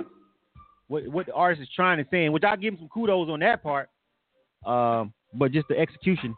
what 0.89 1.07
what 1.09 1.27
the 1.27 1.33
artist 1.33 1.63
is 1.63 1.69
trying 1.75 1.99
to 1.99 2.07
say, 2.11 2.29
which 2.29 2.45
I 2.45 2.57
give 2.57 2.75
him 2.75 2.81
some 2.81 2.89
kudos 2.89 3.29
on 3.29 3.41
that 3.41 3.63
part. 3.63 3.89
Um, 4.67 5.13
but 5.35 5.53
just 5.53 5.69
the 5.69 5.79
execution, 5.79 6.35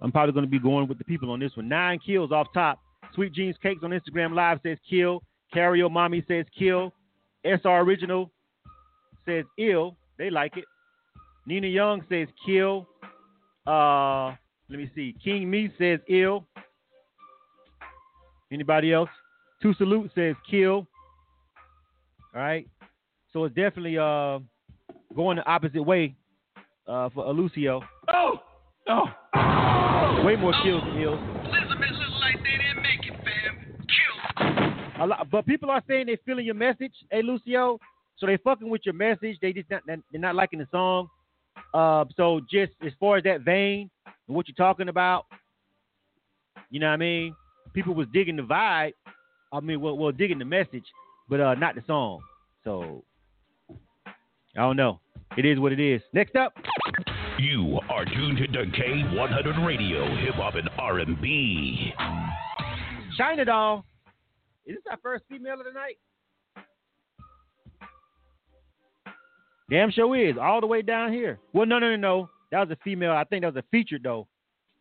I'm 0.00 0.12
probably 0.12 0.32
going 0.32 0.46
to 0.46 0.50
be 0.50 0.58
going 0.58 0.88
with 0.88 0.98
the 0.98 1.04
people 1.04 1.30
on 1.30 1.40
this 1.40 1.52
one. 1.56 1.68
Nine 1.68 1.98
kills 1.98 2.32
off 2.32 2.46
top. 2.54 2.80
Sweet 3.14 3.34
Dreams 3.34 3.56
Cakes 3.62 3.82
on 3.82 3.90
Instagram 3.90 4.34
Live 4.34 4.60
says 4.62 4.78
kill. 4.88 5.22
Cario 5.54 5.90
Mommy 5.90 6.24
says 6.28 6.46
kill. 6.56 6.92
SR 7.44 7.80
Original 7.80 8.30
says 9.26 9.44
ill. 9.58 9.96
They 10.18 10.30
like 10.30 10.56
it. 10.56 10.64
Nina 11.46 11.66
Young 11.66 12.04
says 12.08 12.28
kill. 12.44 12.86
Uh, 13.66 14.34
let 14.68 14.78
me 14.78 14.90
see. 14.94 15.14
King 15.22 15.50
Me 15.50 15.72
says 15.78 16.00
ill. 16.08 16.46
Anybody 18.52 18.92
else? 18.92 19.10
Two 19.62 19.74
Salute 19.74 20.10
says 20.14 20.34
kill. 20.50 20.86
All 22.34 22.40
right. 22.42 22.66
So 23.32 23.44
it's 23.44 23.54
definitely 23.54 23.98
uh 23.98 24.38
going 25.14 25.36
the 25.36 25.46
opposite 25.46 25.82
way 25.82 26.14
uh 26.86 27.08
for 27.10 27.24
Alucio. 27.26 27.82
Oh, 28.12 28.40
oh, 28.88 30.24
Way 30.24 30.36
more 30.36 30.54
kills 30.62 30.82
than 30.84 31.00
ills. 31.00 31.20
Elizabeth 31.44 31.90
looks 31.92 32.20
like 32.20 32.36
they 32.42 32.56
didn't 32.56 32.82
make 32.82 33.06
it, 33.06 33.16
fam. 33.24 34.96
Kill. 34.96 35.04
A 35.04 35.06
lot, 35.06 35.30
but 35.30 35.46
people 35.46 35.70
are 35.70 35.82
saying 35.86 36.06
they're 36.06 36.16
feeling 36.24 36.44
your 36.46 36.54
message, 36.54 36.92
hey 37.10 37.22
Lucio. 37.22 37.78
So 38.16 38.26
they 38.26 38.36
fucking 38.38 38.68
with 38.68 38.82
your 38.84 38.94
message. 38.94 39.38
They 39.40 39.52
just 39.52 39.70
not 39.70 39.82
they're 39.86 40.20
not 40.20 40.34
liking 40.34 40.58
the 40.58 40.66
song. 40.70 41.08
Uh, 41.72 42.04
so 42.16 42.40
just 42.50 42.72
as 42.84 42.92
far 42.98 43.16
as 43.18 43.24
that 43.24 43.42
vein 43.42 43.90
and 44.26 44.36
what 44.36 44.48
you're 44.48 44.54
talking 44.54 44.88
about, 44.88 45.26
you 46.70 46.80
know 46.80 46.86
what 46.88 46.94
I 46.94 46.96
mean? 46.96 47.34
People 47.74 47.94
was 47.94 48.06
digging 48.12 48.36
the 48.36 48.42
vibe. 48.42 48.92
I 49.52 49.60
mean, 49.60 49.80
well, 49.80 49.96
well 49.96 50.12
digging 50.12 50.38
the 50.38 50.44
message, 50.44 50.84
but 51.28 51.40
uh, 51.40 51.54
not 51.54 51.74
the 51.74 51.82
song. 51.86 52.20
So 52.64 53.04
I 54.58 54.62
don't 54.62 54.76
know. 54.76 54.98
It 55.36 55.44
is 55.46 55.60
what 55.60 55.72
it 55.72 55.78
is. 55.78 56.02
Next 56.12 56.34
up, 56.34 56.52
You 57.38 57.78
are 57.88 58.04
tuned 58.04 58.38
to 58.38 58.48
K100 58.48 59.64
Radio, 59.64 60.04
Hip 60.16 60.34
Hop 60.34 60.56
and 60.56 60.68
R&B. 60.76 61.92
China 63.16 63.44
Doll. 63.44 63.84
Is 64.66 64.74
this 64.74 64.82
our 64.90 64.98
first 65.00 65.24
female 65.28 65.60
of 65.60 65.64
the 65.66 65.72
night? 65.72 65.96
Damn 69.70 69.92
show 69.92 70.12
is 70.14 70.34
all 70.40 70.60
the 70.60 70.66
way 70.66 70.82
down 70.82 71.12
here. 71.12 71.38
Well, 71.52 71.66
no, 71.66 71.78
no, 71.78 71.90
no, 71.90 71.96
no. 71.96 72.30
That 72.50 72.60
was 72.60 72.70
a 72.70 72.78
female. 72.82 73.12
I 73.12 73.22
think 73.24 73.42
that 73.42 73.54
was 73.54 73.62
a 73.62 73.66
featured 73.70 74.02
though 74.02 74.26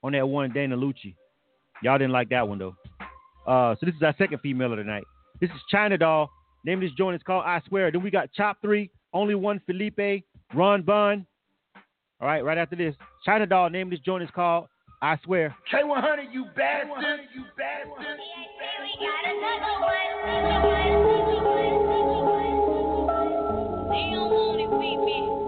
on 0.01 0.13
that 0.13 0.27
one 0.27 0.51
Dana 0.53 0.75
Lucci. 0.75 1.13
Y'all 1.83 1.99
didn't 1.99 2.13
like 2.13 2.29
that 2.29 2.47
one 2.47 2.57
though. 2.57 2.75
Uh, 3.45 3.75
so 3.79 3.85
this 3.85 3.93
is 3.93 4.01
our 4.01 4.15
second 4.17 4.39
female 4.39 4.71
of 4.71 4.77
the 4.79 4.83
night. 4.83 5.03
This 5.39 5.51
is 5.51 5.61
China 5.69 5.97
Doll. 5.97 6.29
Name 6.65 6.79
of 6.79 6.81
this 6.89 6.97
joint 6.97 7.15
is 7.15 7.21
called 7.21 7.43
I 7.45 7.61
Swear. 7.67 7.91
Then 7.91 8.01
we 8.01 8.09
got 8.09 8.33
Chop 8.33 8.57
Three, 8.61 8.89
Only 9.17 9.33
One 9.33 9.59
Felipe, 9.65 10.23
Ron 10.53 10.83
Bun. 10.83 11.25
All 12.21 12.27
right, 12.27 12.45
right 12.45 12.59
after 12.59 12.75
this, 12.75 12.93
China 13.25 13.47
Doll. 13.47 13.67
Name 13.71 13.87
of 13.87 13.91
this 13.91 13.99
joint 14.01 14.21
is 14.21 14.29
called 14.29 14.67
I 15.01 15.17
Swear. 15.23 15.55
K100, 15.73 16.31
you 16.31 16.45
bastard. 16.55 17.21
You 17.33 17.45
bastard. 17.57 18.19
They 23.89 24.11
don't 24.13 24.29
want 24.29 24.61
it 24.61 24.69
with 24.69 25.46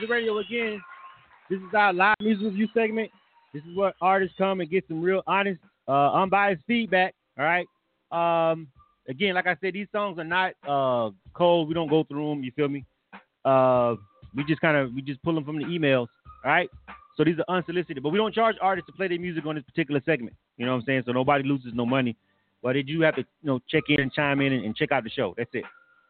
K100 0.00 0.08
Radio 0.08 0.38
again. 0.38 0.80
This 1.48 1.58
is 1.58 1.74
our 1.74 1.92
live 1.92 2.14
music 2.20 2.44
review 2.44 2.68
segment. 2.72 3.10
This 3.52 3.62
is 3.64 3.76
where 3.76 3.92
artists 4.00 4.34
come 4.38 4.60
and 4.60 4.70
get 4.70 4.84
some 4.88 5.00
real 5.00 5.22
honest, 5.26 5.60
uh, 5.88 6.12
unbiased 6.12 6.62
feedback. 6.66 7.14
All 7.38 7.44
right. 7.44 7.66
Um, 8.12 8.68
again, 9.08 9.34
like 9.34 9.46
I 9.46 9.56
said, 9.60 9.74
these 9.74 9.88
songs 9.92 10.18
are 10.18 10.24
not 10.24 10.52
uh, 10.66 11.10
cold. 11.34 11.68
We 11.68 11.74
don't 11.74 11.88
go 11.88 12.04
through 12.04 12.30
them. 12.30 12.44
You 12.44 12.52
feel 12.52 12.68
me? 12.68 12.84
Uh, 13.44 13.96
we 14.34 14.44
just 14.44 14.60
kind 14.60 14.76
of 14.76 14.92
we 14.94 15.02
just 15.02 15.22
pull 15.22 15.34
them 15.34 15.44
from 15.44 15.58
the 15.58 15.64
emails. 15.64 16.06
All 16.44 16.52
right. 16.52 16.70
So 17.16 17.24
these 17.24 17.36
are 17.38 17.56
unsolicited, 17.56 18.02
but 18.02 18.10
we 18.10 18.18
don't 18.18 18.34
charge 18.34 18.56
artists 18.62 18.86
to 18.86 18.92
play 18.92 19.08
their 19.08 19.18
music 19.18 19.44
on 19.44 19.56
this 19.56 19.64
particular 19.64 20.00
segment. 20.06 20.36
You 20.56 20.66
know 20.66 20.72
what 20.72 20.78
I'm 20.78 20.84
saying? 20.86 21.02
So 21.06 21.12
nobody 21.12 21.44
loses 21.44 21.72
no 21.74 21.84
money. 21.84 22.16
But 22.62 22.74
they 22.74 22.82
do 22.82 23.00
have 23.00 23.16
to, 23.16 23.22
you 23.22 23.46
know, 23.46 23.60
check 23.68 23.84
in 23.88 24.00
and 24.00 24.12
chime 24.12 24.40
in 24.40 24.52
and, 24.52 24.64
and 24.64 24.76
check 24.76 24.92
out 24.92 25.04
the 25.04 25.10
show. 25.10 25.34
That's 25.36 25.50
it. 25.54 25.64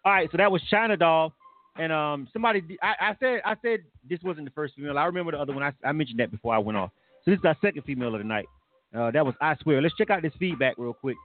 All 0.05 0.13
right. 0.13 0.29
So 0.31 0.37
that 0.37 0.51
was 0.51 0.63
China 0.71 0.97
Doll. 0.97 1.33
And 1.79 1.93
um, 1.93 2.29
somebody, 2.33 2.63
I, 2.83 2.95
I 3.01 3.17
said, 3.21 3.41
I 3.45 3.55
said 3.63 3.81
this 4.09 4.19
wasn't 4.23 4.47
the 4.47 4.51
first 4.53 4.75
female. 4.75 4.99
I 4.99 5.05
remember 5.05 5.33
the 5.33 5.39
other 5.39 5.53
one. 5.53 5.63
I, 5.63 5.73
I 5.85 5.93
mentioned 5.93 6.21
that 6.21 6.31
before 6.31 6.55
I 6.55 6.59
went 6.59 6.77
off. 6.77 6.91
So 7.25 7.31
this 7.31 7.39
is 7.39 7.45
our 7.45 7.57
second 7.63 7.83
female 7.83 8.15
of 8.15 8.21
the 8.21 8.27
night. 8.27 8.47
Uh, 8.95 9.11
that 9.13 9.25
was 9.25 9.35
I 9.41 9.57
swear. 9.63 9.81
Let's 9.81 9.95
check 9.95 10.11
out 10.11 10.23
this 10.23 10.33
feedback 10.39 10.75
real 10.77 10.95
quick. 10.95 11.17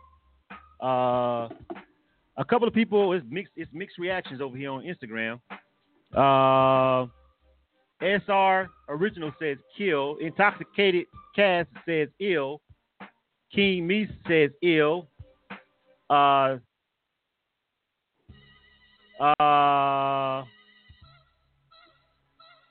Uh, 0.81 1.49
a 2.37 2.45
couple 2.47 2.67
of 2.67 2.73
people 2.73 3.13
it's 3.13 3.25
mixed. 3.29 3.53
It's 3.55 3.71
mixed 3.73 3.97
reactions 3.97 4.41
over 4.41 4.55
here 4.55 4.69
on 4.69 4.83
Instagram. 4.83 5.39
Uh, 6.13 7.07
SR 8.01 8.69
original 8.89 9.31
says 9.39 9.57
kill. 9.77 10.17
Intoxicated 10.21 11.05
Cass 11.35 11.65
says 11.85 12.09
ill. 12.19 12.61
King 13.53 13.87
Meese 13.87 14.11
says 14.27 14.51
ill. 14.61 15.07
Uh, 16.09 16.57
uh, 19.19 20.43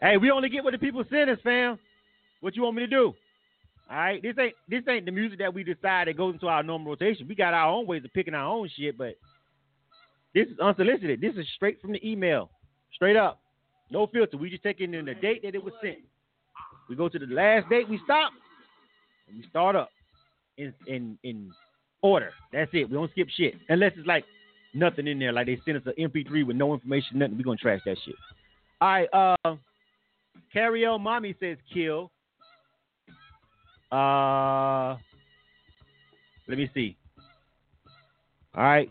hey, 0.01 0.17
we 0.17 0.31
only 0.31 0.49
get 0.49 0.65
what 0.65 0.73
the 0.73 0.79
people 0.79 1.05
send 1.11 1.31
us, 1.31 1.39
fam. 1.43 1.79
What 2.41 2.57
you 2.57 2.63
want 2.63 2.77
me 2.77 2.83
to 2.83 2.89
do? 2.89 3.15
All 3.91 3.97
right, 3.97 4.23
this 4.23 4.35
ain't 4.39 4.55
this 4.69 4.83
ain't 4.89 5.05
the 5.05 5.13
music 5.13 5.39
that 5.39 5.53
we 5.53 5.63
decide 5.63 6.09
that 6.09 6.17
goes 6.17 6.35
into 6.35 6.47
our 6.47 6.63
normal 6.63 6.93
rotation. 6.93 7.29
We 7.29 7.35
got 7.35 7.55
our 7.55 7.69
own 7.69 7.87
ways 7.87 8.05
of 8.05 8.13
picking 8.13 8.35
our 8.35 8.47
own 8.47 8.69
shit, 8.77 8.97
but 8.97 9.15
this 10.35 10.49
is 10.49 10.59
unsolicited. 10.59 11.21
This 11.21 11.35
is 11.37 11.47
straight 11.55 11.81
from 11.81 11.93
the 11.93 12.07
email, 12.07 12.51
straight 12.95 13.17
up, 13.17 13.41
no 13.91 14.07
filter. 14.07 14.37
We 14.37 14.51
just 14.51 14.63
take 14.63 14.81
in 14.81 14.91
the 14.91 15.15
date 15.15 15.43
that 15.43 15.55
it 15.55 15.63
was 15.63 15.75
sent. 15.83 15.99
We 16.89 16.97
go 16.97 17.09
to 17.09 17.19
the 17.19 17.27
last 17.27 17.69
date 17.69 17.89
we 17.89 18.01
stop, 18.05 18.33
and 19.29 19.37
we 19.37 19.47
start 19.49 19.77
up 19.77 19.91
in 20.57 20.73
in 20.87 21.19
in 21.23 21.51
order. 22.03 22.31
That's 22.53 22.71
it. 22.73 22.89
We 22.89 22.97
don't 22.97 23.11
skip 23.11 23.29
shit 23.37 23.55
unless 23.69 23.93
it's 23.97 24.07
like 24.07 24.25
nothing 24.75 25.07
in 25.07 25.19
there. 25.19 25.33
Like 25.33 25.47
they 25.47 25.61
sent 25.65 25.77
us 25.77 25.83
an 25.87 26.11
MP3 26.11 26.47
with 26.47 26.57
no 26.57 26.75
information, 26.75 27.19
nothing. 27.19 27.37
We're 27.37 27.45
gonna 27.45 27.57
trash 27.57 27.81
that 27.87 27.97
shit. 28.05 28.15
All 28.81 28.89
right. 28.89 29.09
Uh, 29.13 29.57
Carrie 30.53 30.85
L. 30.85 30.99
Mommy 30.99 31.35
says 31.41 31.57
kill. 31.73 32.11
Uh, 33.91 34.97
let 36.49 36.59
me 36.59 36.69
see. 36.75 36.97
All 38.55 38.65
right. 38.65 38.91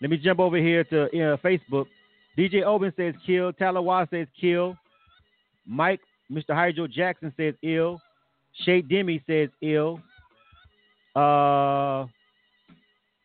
Let 0.00 0.10
me 0.10 0.16
jump 0.16 0.40
over 0.40 0.56
here 0.56 0.84
to 0.84 1.04
uh, 1.04 1.36
Facebook. 1.38 1.86
DJ 2.36 2.62
Oben 2.64 2.92
says 2.96 3.14
kill. 3.24 3.52
Talawa 3.52 4.08
says 4.10 4.26
kill. 4.38 4.76
Mike, 5.66 6.00
Mr. 6.30 6.54
Hydro 6.54 6.86
Jackson 6.86 7.32
says 7.36 7.54
ill. 7.62 8.00
Shay 8.64 8.82
Demi 8.82 9.22
says 9.26 9.48
ill. 9.62 10.00
Uh, 11.14 12.06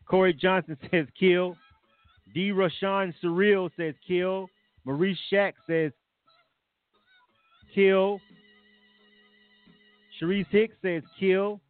Corey 0.06 0.34
Johnson 0.34 0.76
says 0.90 1.06
kill. 1.18 1.56
D. 2.34 2.50
Rashawn 2.50 3.14
Surreal 3.22 3.70
says 3.76 3.94
kill. 4.06 4.48
Maurice 4.84 5.18
Shack 5.30 5.54
says 5.66 5.92
kill. 7.74 8.20
Sharice 10.20 10.46
Hicks 10.50 10.74
says 10.82 11.02
kill. 11.18 11.60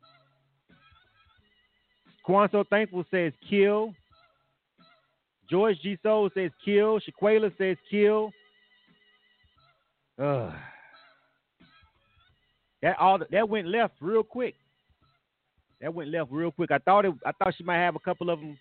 Quanso 2.27 2.65
Thankful 2.69 3.05
says 3.11 3.33
kill. 3.49 3.95
George 5.51 5.79
G. 5.83 5.99
Soul 6.03 6.31
says 6.35 6.51
kill. 6.65 7.01
Shaquela 7.01 7.53
says 7.59 7.77
kill. 7.91 8.31
Ugh. 10.19 10.53
That 12.83 12.99
all 12.99 13.19
that 13.31 13.49
went 13.49 13.69
left 13.69 13.95
real 14.01 14.23
quick. 14.23 14.55
That 15.81 15.93
went 15.95 16.11
left 16.11 16.31
real 16.31 16.51
quick. 16.51 16.71
I 16.71 16.79
thought 16.79 17.05
it. 17.05 17.15
I 17.25 17.33
thought 17.33 17.55
she 17.57 17.65
might 17.65 17.79
have 17.79 17.97
a 17.97 18.01
couple 18.01 18.31
of 18.31 18.41
them 18.41 18.59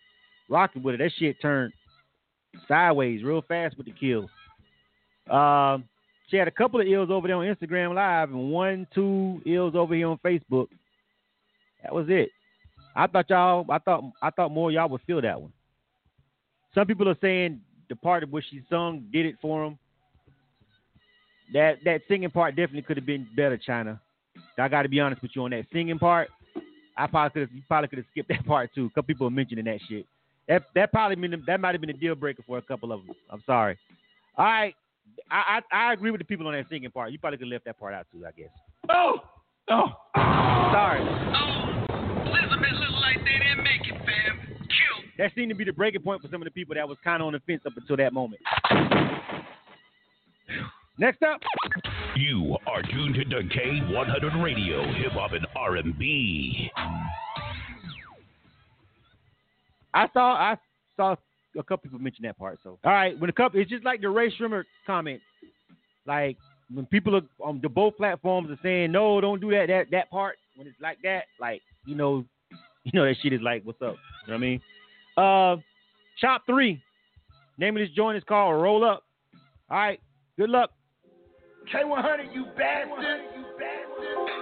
rocking 0.50 0.84
with 0.84 0.96
it. 0.96 0.98
That 1.00 1.12
shit 1.18 1.42
turned 1.42 1.74
sideways 2.68 3.24
real 3.24 3.44
fast 3.48 3.78
with 3.78 3.86
the 3.88 3.94
kills. 3.94 4.30
Um, 5.30 5.86
she 6.30 6.38
had 6.38 6.48
a 6.48 6.52
couple 6.52 6.80
of 6.80 6.88
ills 6.88 7.10
over 7.10 7.28
there 7.28 7.38
on 7.38 7.46
Instagram 7.46 7.94
Live 7.94 8.30
and 8.30 8.52
one, 8.52 8.88
two 8.94 9.42
ills 9.46 9.76
over 9.76 9.94
here 9.94 10.08
on 10.08 10.18
Facebook. 10.24 10.68
That 11.84 11.94
was 11.94 12.06
it. 12.10 12.30
I 12.96 13.08
thought 13.08 13.30
y'all. 13.30 13.66
I 13.70 13.80
thought. 13.80 14.04
I 14.22 14.30
thought 14.30 14.52
more 14.52 14.72
y'all 14.72 14.90
would 14.90 15.02
feel 15.08 15.22
that 15.22 15.40
one. 15.40 15.52
Some 16.76 16.88
people 16.88 17.08
are 17.10 17.18
saying 17.22 17.62
the 17.90 17.96
part 17.96 18.24
of 18.24 18.32
where 18.32 18.44
she 18.50 18.62
sung 18.70 19.06
did 19.12 19.26
it 19.26 19.36
for 19.42 19.66
them. 19.66 19.80
That 21.54 21.80
that 21.86 22.02
singing 22.08 22.30
part 22.30 22.56
definitely 22.56 22.84
could 22.84 22.98
have 22.98 23.06
been 23.06 23.28
better, 23.36 23.58
China. 23.58 24.00
I 24.58 24.68
got 24.68 24.84
to 24.84 24.90
be 24.90 25.00
honest 25.00 25.22
with 25.22 25.32
you 25.36 25.44
on 25.44 25.52
that 25.52 25.66
singing 25.74 26.00
part. 26.00 26.30
I 26.98 27.08
probably 27.08 27.32
could 27.32 27.50
have. 27.50 27.68
Probably 27.68 27.88
could 27.88 27.98
have 28.00 28.08
skipped 28.12 28.30
that 28.30 28.46
part 28.48 28.74
too. 28.74 28.86
A 28.86 28.90
couple 28.90 29.04
people 29.04 29.28
are 29.28 29.32
mentioning 29.32 29.66
that 29.66 29.80
shit. 29.90 30.06
That 30.48 30.64
that 30.76 30.92
probably 30.92 31.16
been 31.16 31.44
that 31.48 31.60
might 31.60 31.74
have 31.74 31.82
been 31.82 31.90
a 31.90 31.94
deal 31.94 32.16
breaker 32.16 32.44
for 32.46 32.58
a 32.58 32.62
couple 32.62 32.92
of 32.92 33.06
them. 33.06 33.16
I'm 33.30 33.44
sorry. 33.46 33.78
All 34.38 34.46
right, 34.46 34.74
I 35.30 35.62
I, 35.72 35.90
I 35.90 35.94
agree 35.94 36.12
with 36.12 36.20
the 36.20 36.26
people 36.26 36.48
on 36.48 36.54
that 36.54 36.66
singing 36.70 36.92
part. 36.92 37.12
You 37.12 37.20
probably 37.20 37.38
could 37.38 37.48
have 37.48 37.54
left 37.54 37.66
that 37.66 37.80
part 37.80 37.94
out 37.94 38.08
too. 38.12 38.26
I 38.26 38.32
guess. 38.32 38.50
Oh, 38.90 39.20
oh, 39.70 39.88
sorry. 40.16 41.02
Elizabeth 42.28 42.74
look 42.80 43.02
like 43.02 43.18
they 43.24 43.38
didn't 43.40 43.64
make 43.64 43.82
it, 43.88 43.98
fam. 44.06 44.40
Kill. 44.58 45.04
That 45.18 45.32
seemed 45.36 45.50
to 45.50 45.56
be 45.56 45.64
the 45.64 45.74
breaking 45.74 46.02
point 46.02 46.22
for 46.22 46.28
some 46.30 46.42
of 46.42 46.46
the 46.46 46.52
people 46.52 46.76
that 46.76 46.88
was 46.88 46.98
kind 47.04 47.22
of 47.22 47.28
on 47.28 47.34
the 47.34 47.40
fence 47.42 47.62
up 47.66 47.74
until 47.78 47.98
that 47.98 48.14
moment. 48.14 48.42
Next 50.98 51.24
up, 51.24 51.40
You 52.16 52.58
are 52.68 52.82
tuned 52.84 53.16
to 53.16 53.24
K100 53.26 54.44
Radio, 54.44 54.84
Hip 54.94 55.14
Hop 55.14 55.32
and 55.32 55.48
R&B. 55.56 56.70
I 59.94 60.08
saw 60.14 60.34
I 60.34 60.58
saw 60.96 61.16
a 61.58 61.64
couple 61.64 61.90
people 61.90 62.00
mention 62.00 62.24
that 62.24 62.38
part. 62.38 62.60
So 62.64 62.80
all 62.84 62.92
right, 62.92 63.20
when 63.20 63.30
a 63.30 63.34
couple, 63.34 63.60
it's 63.60 63.70
just 63.70 63.86
like 63.86 64.02
the 64.02 64.10
Rae 64.10 64.32
Sremmurd 64.38 64.64
comment. 64.86 65.22
Like 66.06 66.38
when 66.74 66.86
people 66.86 67.16
are 67.16 67.22
on 67.44 67.60
the 67.62 67.70
both 67.70 67.98
platforms 67.98 68.50
are 68.50 68.60
saying 68.64 68.92
no, 68.92 69.22
don't 69.22 69.42
do 69.42 69.52
that 69.52 69.68
that 69.68 69.88
that 69.92 70.10
part. 70.10 70.38
When 70.56 70.68
it's 70.68 70.80
like 70.82 70.98
that, 71.04 71.24
like 71.40 71.62
you 71.86 71.96
know, 71.96 72.26
you 72.84 72.92
know 72.94 73.06
that 73.06 73.16
shit 73.22 73.34
is 73.34 73.42
like 73.42 73.64
what's 73.64 73.82
up. 73.82 73.96
You 74.28 74.34
know 74.34 74.34
what 74.34 74.36
I 74.36 74.38
mean? 74.38 74.62
Uh, 75.18 75.56
Chop 76.20 76.46
three. 76.46 76.82
Name 77.58 77.76
of 77.78 77.82
this 77.82 77.96
joint 77.96 78.18
is 78.18 78.24
called 78.24 78.62
Roll 78.62 78.84
Up. 78.84 79.04
All 79.70 79.78
right, 79.78 80.00
good 80.38 80.50
luck. 80.50 80.72
K100, 81.74 82.34
you 82.34 82.46
bastard. 82.58 83.22
You 83.36 83.46
Roll 84.16 84.41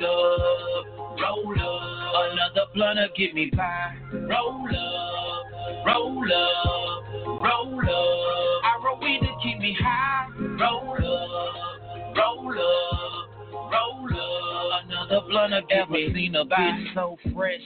roll 0.00 0.04
up, 0.04 1.20
roll 1.20 1.52
up. 1.60 2.32
Another 2.32 2.66
blunt 2.74 2.98
to 2.98 3.08
get 3.16 3.34
me 3.34 3.50
by. 3.56 3.94
Roll 4.12 4.66
up, 4.66 5.86
roll 5.86 6.24
up, 6.24 7.42
roll 7.42 7.80
up. 7.80 8.64
I 8.64 8.80
roll 8.84 8.98
weed 9.00 9.20
to 9.20 9.32
keep 9.42 9.58
me 9.58 9.76
high. 9.80 10.28
Roll 10.38 10.94
up, 10.94 12.16
roll 12.16 12.52
up, 12.52 13.01
Another 15.12 15.28
blunt 15.28 15.68
get 15.68 15.90
me 15.90 16.10
seen 16.14 16.34
a 16.36 16.44
bitch 16.46 16.94
so 16.94 17.18
fresh, 17.34 17.60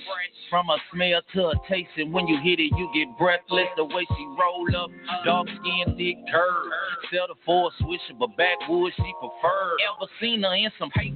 from 0.51 0.69
a 0.69 0.79
smell 0.93 1.21
to 1.33 1.47
a 1.47 1.55
taste, 1.69 1.95
and 1.97 2.13
when 2.13 2.27
you 2.27 2.41
hit 2.43 2.59
it, 2.59 2.73
you 2.77 2.91
get 2.93 3.17
breathless. 3.17 3.69
The 3.77 3.85
way 3.85 4.05
she 4.17 4.27
roll 4.35 4.67
up, 4.77 4.91
dark 5.25 5.47
skin, 5.47 5.95
thick 5.97 6.17
curve. 6.33 6.67
Settle 7.09 7.39
for 7.47 7.71
a 7.71 7.85
swisher, 7.85 8.19
but 8.19 8.37
backwoods 8.37 8.97
she 8.97 9.13
prefer. 9.21 9.77
Ever 9.95 10.11
seen 10.21 10.43
her 10.43 10.55
in 10.57 10.71
some 10.77 10.91
hate? 10.97 11.15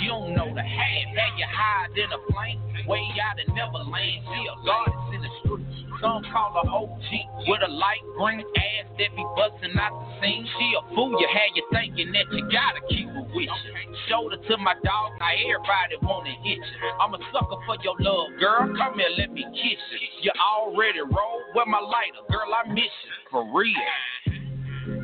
You 0.00 0.08
don't 0.08 0.34
know 0.34 0.54
the 0.54 0.62
half. 0.62 1.04
Had 1.12 1.36
you 1.36 1.46
hide 1.46 1.98
in 1.98 2.12
a 2.12 2.32
plane, 2.32 2.62
way 2.88 3.04
out 3.20 3.36
in 3.36 3.54
Neverland. 3.54 4.24
She 4.24 4.40
a 4.48 4.56
goddess 4.64 5.14
in 5.14 5.20
the 5.20 5.28
street. 5.44 5.68
Some 6.00 6.22
call 6.30 6.54
her 6.54 6.70
OG 6.70 7.10
with 7.50 7.60
a 7.66 7.70
light 7.70 8.06
green 8.16 8.40
ass 8.40 8.86
that 9.02 9.10
be 9.16 9.24
busting 9.34 9.76
out 9.76 9.90
the 9.98 10.06
scene. 10.22 10.46
She 10.46 10.74
a 10.78 10.94
fool, 10.94 11.10
you 11.10 11.26
had 11.26 11.50
you 11.58 11.66
thinking 11.72 12.12
that 12.12 12.30
you 12.30 12.46
gotta 12.48 12.80
keep 12.88 13.08
her 13.10 13.26
with 13.34 13.50
you. 13.50 13.74
Shoulder 14.06 14.36
to 14.48 14.56
my 14.58 14.74
dog, 14.84 15.18
now 15.18 15.34
everybody 15.58 16.06
wanna 16.06 16.30
hit 16.42 16.58
you. 16.58 16.64
I'm 17.00 17.14
a 17.14 17.18
sucker 17.32 17.56
for 17.66 17.76
your 17.82 17.94
love, 18.00 18.38
girl. 18.38 18.74
Come 18.76 18.98
here, 18.98 19.08
let 19.16 19.32
me 19.32 19.44
kiss 19.52 19.80
you. 19.92 19.98
You 20.22 20.32
already 20.40 21.00
roll 21.00 21.42
with 21.54 21.66
my 21.68 21.80
lighter, 21.80 22.22
girl. 22.30 22.54
I 22.54 22.68
miss 22.68 22.84
you 22.84 23.12
for 23.30 23.44
real. 23.52 23.74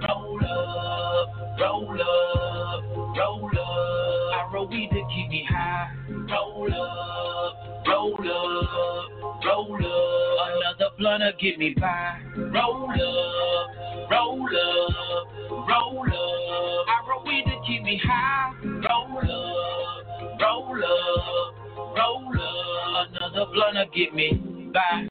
Roll 0.09 0.41
up, 0.41 1.61
roll 1.61 1.91
up, 1.93 3.17
roll 3.17 3.47
up. 3.47 4.35
I 4.35 4.51
roll 4.53 4.69
weed 4.69 4.91
to 4.91 5.03
keep 5.15 5.29
me 5.29 5.47
high. 5.49 5.91
Roll 6.09 6.73
up, 6.73 7.87
roll 7.87 8.15
up, 8.15 9.45
roll 9.45 9.75
up. 9.75 10.49
Another 10.57 10.91
blunter 10.99 11.33
get 11.41 11.59
me 11.59 11.75
by. 11.79 12.21
Roll 12.37 12.91
up, 12.91 14.11
roll 14.11 14.43
up, 14.43 15.69
roll 15.69 16.03
up. 16.03 16.89
I 16.89 17.09
roll 17.09 17.25
weed 17.27 17.45
to 17.47 17.57
keep 17.67 17.83
me 17.83 18.01
high. 18.03 18.55
Roll 18.65 19.19
up, 19.19 20.04
roll 20.41 20.75
up, 20.75 21.97
roll 21.97 22.33
up. 22.41 23.09
Another 23.11 23.47
blunter 23.53 23.87
get 23.95 24.15
me 24.15 24.71
by. 24.73 25.09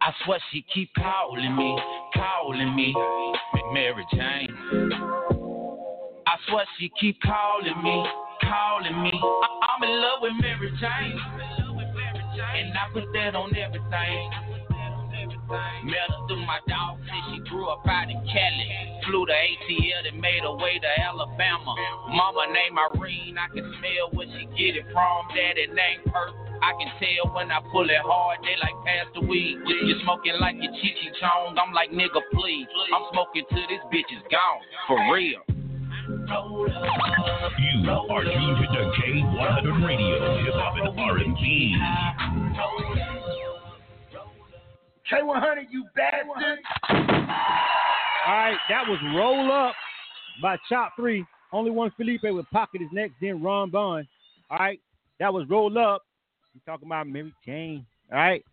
I 0.00 0.12
swear 0.24 0.38
she 0.52 0.64
keep 0.72 0.90
calling 0.96 1.56
me, 1.56 1.78
calling 2.14 2.74
me, 2.74 2.94
Mary 3.72 4.06
Jane. 4.12 4.56
I 6.26 6.36
swear 6.48 6.64
she 6.78 6.90
keep 7.00 7.20
calling 7.22 7.82
me, 7.82 8.06
calling 8.42 9.02
me. 9.02 9.10
I- 9.12 9.74
I'm 9.74 9.82
in 9.82 10.00
love 10.00 10.22
with 10.22 10.32
Mary 10.40 10.70
Jane, 10.80 11.20
and 12.54 12.78
I 12.78 12.88
put 12.92 13.12
that 13.12 13.34
on 13.34 13.54
everything. 13.56 14.57
Met 15.48 16.12
her 16.12 16.20
through 16.28 16.44
my 16.44 16.60
dog 16.68 17.00
since 17.08 17.24
she 17.32 17.38
grew 17.48 17.68
up 17.68 17.80
out 17.88 18.10
in 18.10 18.20
Cali. 18.28 18.68
Flew 19.08 19.24
to 19.24 19.32
ATL 19.32 20.12
and 20.12 20.20
made 20.20 20.44
her 20.44 20.52
way 20.56 20.76
to 20.76 20.90
Alabama. 21.00 21.72
Mama 22.12 22.52
named 22.52 22.76
Irene, 22.76 23.38
I 23.38 23.48
can 23.48 23.64
smell 23.80 24.12
where 24.12 24.28
she 24.28 24.44
get 24.60 24.76
it 24.76 24.84
from. 24.92 25.24
Daddy 25.32 25.72
named 25.72 26.04
Perk. 26.12 26.36
I 26.60 26.76
can 26.76 26.90
tell 27.00 27.32
when 27.32 27.50
I 27.50 27.60
pull 27.72 27.88
it 27.88 28.02
hard, 28.02 28.38
they 28.42 28.60
like 28.60 28.76
pass 28.84 29.06
the 29.14 29.24
weed. 29.24 29.56
You 29.64 29.94
smoking 30.02 30.36
like 30.40 30.56
your 30.60 30.72
Chichi 30.82 31.08
Chong, 31.20 31.56
I'm 31.56 31.72
like 31.72 31.90
nigga 31.90 32.20
please. 32.34 32.66
I'm 32.92 33.08
smoking 33.12 33.44
till 33.48 33.64
this 33.72 33.80
bitch 33.88 34.10
is 34.12 34.24
gone, 34.28 34.60
for 34.86 34.98
real. 35.14 35.40
You 36.08 37.90
are 37.90 38.24
tuned 38.24 38.58
to 38.68 38.80
K100 39.00 39.86
Radio, 39.86 40.44
Hip 40.44 40.54
Hop 40.56 40.76
and 40.76 40.98
R&B. 40.98 41.76
K100, 45.12 45.66
you 45.70 45.84
bastard. 45.94 46.58
All 48.26 48.34
right, 48.34 48.56
that 48.68 48.86
was 48.86 48.98
Roll 49.14 49.50
Up 49.50 49.74
by 50.42 50.56
Chop 50.68 50.92
3. 50.96 51.24
Only 51.52 51.70
one 51.70 51.90
Felipe 51.96 52.22
with 52.24 52.48
Pocket 52.50 52.82
his 52.82 52.90
next, 52.92 53.14
then 53.20 53.42
Ron 53.42 53.70
Bond. 53.70 54.06
All 54.50 54.58
right, 54.58 54.80
that 55.18 55.32
was 55.32 55.48
Roll 55.48 55.76
Up. 55.78 56.02
We 56.54 56.60
talking 56.66 56.86
about 56.86 57.06
Mary 57.06 57.32
Jane. 57.44 57.86
All 58.12 58.18
right, 58.18 58.44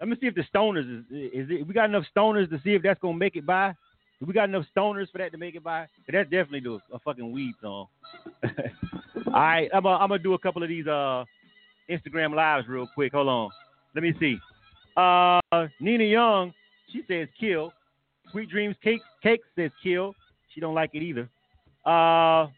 let 0.00 0.08
me 0.08 0.16
see 0.20 0.26
if 0.26 0.34
the 0.34 0.44
Stoners 0.54 0.98
is, 0.98 1.04
is 1.10 1.50
it. 1.50 1.66
We 1.66 1.74
got 1.74 1.88
enough 1.88 2.04
Stoners 2.16 2.50
to 2.50 2.60
see 2.64 2.74
if 2.74 2.82
that's 2.82 3.00
gonna 3.00 3.16
make 3.16 3.36
it 3.36 3.46
by. 3.46 3.74
We 4.20 4.32
got 4.34 4.48
enough 4.48 4.64
Stoners 4.76 5.10
for 5.12 5.18
that 5.18 5.30
to 5.32 5.38
make 5.38 5.54
it 5.54 5.62
by? 5.62 5.86
but 6.04 6.12
That's 6.12 6.28
definitely 6.30 6.60
do 6.60 6.80
a 6.92 6.98
fucking 6.98 7.30
weed 7.30 7.54
song. 7.62 7.86
All 9.26 9.32
right, 9.32 9.68
I'm 9.72 9.84
gonna 9.84 9.96
I'm 9.96 10.08
gonna 10.08 10.22
do 10.22 10.34
a 10.34 10.38
couple 10.38 10.62
of 10.62 10.68
these 10.68 10.86
uh 10.86 11.24
Instagram 11.88 12.34
lives 12.34 12.66
real 12.68 12.88
quick. 12.94 13.12
Hold 13.12 13.28
on, 13.28 13.50
let 13.94 14.02
me 14.02 14.12
see. 14.18 14.38
Uh, 14.98 15.68
Nina 15.80 16.04
Young, 16.04 16.52
she 16.92 17.02
says 17.06 17.28
kill. 17.38 17.72
Sweet 18.32 18.50
Dreams 18.50 18.76
Cake 18.82 19.00
Cake 19.22 19.40
says 19.56 19.70
kill. 19.82 20.14
She 20.52 20.60
don't 20.60 20.74
like 20.74 20.90
it 20.92 21.02
either. 21.02 21.28
Uh, 21.86 22.48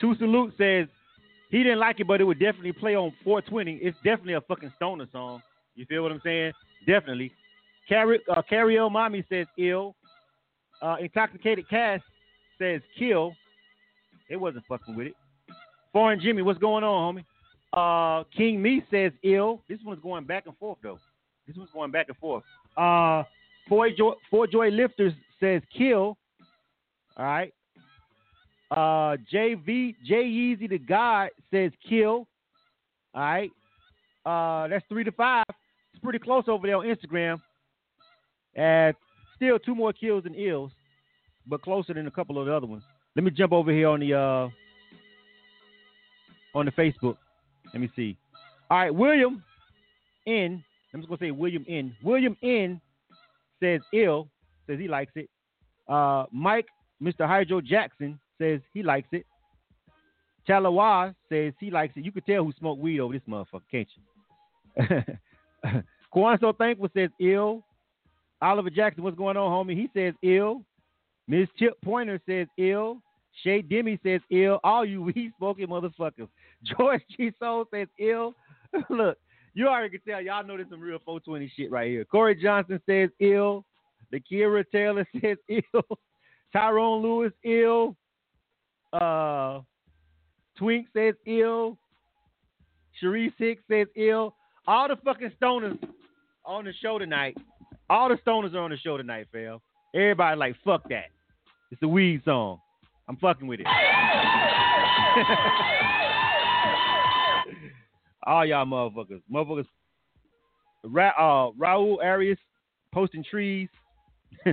Two 0.00 0.14
Salute 0.16 0.54
says 0.56 0.86
he 1.50 1.58
didn't 1.58 1.78
like 1.78 2.00
it, 2.00 2.06
but 2.06 2.20
it 2.20 2.24
would 2.24 2.38
definitely 2.38 2.72
play 2.72 2.96
on 2.96 3.12
420. 3.22 3.74
It's 3.82 3.96
definitely 3.98 4.34
a 4.34 4.40
fucking 4.40 4.72
stoner 4.76 5.06
song. 5.12 5.42
You 5.74 5.84
feel 5.86 6.02
what 6.02 6.12
I'm 6.12 6.20
saying? 6.24 6.52
Definitely. 6.86 7.32
Carrie, 7.88 8.20
uh. 8.28 8.88
Mommy 8.88 9.24
says 9.28 9.46
ill. 9.58 9.94
Uh, 10.80 10.96
Intoxicated 11.00 11.68
Cass 11.68 12.00
says 12.58 12.80
kill. 12.98 13.34
It 14.30 14.36
wasn't 14.36 14.64
fucking 14.68 14.96
with 14.96 15.08
it. 15.08 15.14
Foreign 15.92 16.20
Jimmy, 16.20 16.42
what's 16.42 16.58
going 16.58 16.84
on, 16.84 17.16
homie? 17.16 17.24
Uh, 17.72 18.24
King 18.36 18.60
Me 18.60 18.82
says 18.90 19.12
ill. 19.22 19.62
This 19.68 19.78
one's 19.84 20.02
going 20.02 20.24
back 20.24 20.46
and 20.46 20.56
forth 20.58 20.78
though. 20.82 20.98
This 21.46 21.56
one's 21.56 21.70
going 21.72 21.90
back 21.90 22.08
and 22.08 22.16
forth. 22.16 22.44
Uh, 22.76 23.22
Four 23.68 23.90
Joy, 23.90 24.12
Four 24.30 24.46
Joy 24.46 24.68
Lifters 24.68 25.12
says 25.38 25.62
kill. 25.76 26.16
All 27.16 27.24
right. 27.26 27.52
Uh, 28.70 29.16
JV 29.32 29.94
J 30.04 30.54
the 30.54 30.78
God 30.78 31.30
says 31.52 31.72
kill. 31.88 32.26
All 33.14 33.22
right. 33.22 33.50
Uh, 34.24 34.68
that's 34.68 34.84
three 34.88 35.04
to 35.04 35.12
five. 35.12 35.44
It's 35.92 36.02
pretty 36.02 36.18
close 36.18 36.44
over 36.46 36.66
there 36.66 36.76
on 36.76 36.86
Instagram. 36.86 37.40
And 38.54 38.94
still 39.36 39.58
two 39.58 39.74
more 39.74 39.92
kills 39.92 40.24
than 40.24 40.34
ills, 40.34 40.72
but 41.46 41.62
closer 41.62 41.94
than 41.94 42.06
a 42.06 42.10
couple 42.10 42.38
of 42.38 42.46
the 42.46 42.54
other 42.54 42.66
ones. 42.66 42.82
Let 43.16 43.24
me 43.24 43.30
jump 43.30 43.52
over 43.52 43.72
here 43.72 43.88
on 43.88 44.00
the 44.00 44.14
uh 44.14 44.48
on 46.54 46.66
the 46.66 46.72
Facebook. 46.72 47.16
Let 47.72 47.80
me 47.80 47.90
see. 47.94 48.16
All 48.70 48.78
right, 48.78 48.94
William 48.94 49.42
N. 50.26 50.62
I'm 50.92 51.00
just 51.00 51.08
gonna 51.08 51.18
say 51.18 51.30
William 51.30 51.64
N. 51.68 51.94
William 52.02 52.36
N. 52.42 52.80
says 53.60 53.80
ill, 53.92 54.28
says 54.66 54.78
he 54.78 54.88
likes 54.88 55.12
it. 55.14 55.28
Uh, 55.88 56.24
Mike, 56.32 56.66
Mr. 57.02 57.26
Hydro 57.26 57.60
Jackson 57.60 58.18
says 58.38 58.60
he 58.72 58.82
likes 58.82 59.08
it. 59.12 59.24
Chalawa 60.48 61.14
says 61.28 61.52
he 61.60 61.70
likes 61.70 61.96
it. 61.96 62.04
You 62.04 62.12
could 62.12 62.26
tell 62.26 62.44
who 62.44 62.52
smoked 62.58 62.80
weed 62.80 63.00
over 63.00 63.12
this 63.12 63.22
motherfucker, 63.28 63.62
can't 63.70 63.88
you? 63.96 64.86
Kwan 66.10 66.38
So 66.40 66.52
Thankful 66.52 66.88
says 66.94 67.10
ill. 67.20 67.62
Oliver 68.42 68.70
Jackson, 68.70 69.04
what's 69.04 69.18
going 69.18 69.36
on, 69.36 69.66
homie? 69.66 69.76
He 69.76 69.90
says 69.94 70.14
ill. 70.22 70.62
Miss 71.28 71.48
Chip 71.58 71.74
Pointer 71.84 72.20
says 72.26 72.46
ill. 72.58 72.98
Shay 73.44 73.62
Demi 73.62 73.98
says 74.02 74.20
ill. 74.30 74.58
All 74.64 74.84
you 74.84 75.02
weed 75.14 75.32
smoking 75.38 75.68
motherfuckers. 75.68 76.28
George 76.78 77.02
G. 77.16 77.32
Soul 77.38 77.66
says 77.72 77.88
ill. 77.98 78.34
Look, 78.90 79.18
you 79.54 79.66
already 79.68 79.98
can 79.98 80.00
tell. 80.06 80.20
Y'all 80.20 80.44
know 80.44 80.56
there's 80.56 80.68
some 80.70 80.80
real 80.80 80.98
420 81.04 81.52
shit 81.56 81.70
right 81.70 81.88
here. 81.88 82.04
Corey 82.04 82.34
Johnson 82.40 82.80
says 82.86 83.10
ill. 83.20 83.64
Lakira 84.12 84.64
Taylor 84.70 85.06
says 85.20 85.38
ill. 85.48 85.84
Tyrone 86.52 87.02
Lewis 87.02 87.32
ill. 87.44 87.96
Uh, 88.92 89.60
Twink 90.56 90.86
says 90.94 91.14
ill. 91.26 91.78
Sharice 93.02 93.32
Hicks 93.38 93.62
says 93.70 93.86
ill. 93.96 94.34
All 94.66 94.88
the 94.88 94.96
fucking 95.04 95.32
stoners 95.40 95.78
on 96.44 96.64
the 96.64 96.72
show 96.82 96.98
tonight. 96.98 97.36
All 97.88 98.08
the 98.08 98.16
stoners 98.16 98.54
are 98.54 98.60
on 98.60 98.70
the 98.70 98.76
show 98.76 98.96
tonight, 98.96 99.26
fam. 99.32 99.58
Everybody 99.94 100.38
like, 100.38 100.56
fuck 100.64 100.88
that. 100.90 101.06
It's 101.70 101.82
a 101.82 101.88
weed 101.88 102.22
song. 102.24 102.60
I'm 103.08 103.16
fucking 103.16 103.46
with 103.46 103.60
it. 103.60 103.66
All 108.30 108.46
y'all 108.46 108.64
motherfuckers. 108.64 109.20
Motherfuckers. 109.30 109.66
Ra- 110.84 111.12
uh, 111.18 111.50
Raul 111.60 111.98
Arias 112.00 112.38
posting 112.94 113.24
trees. 113.28 113.68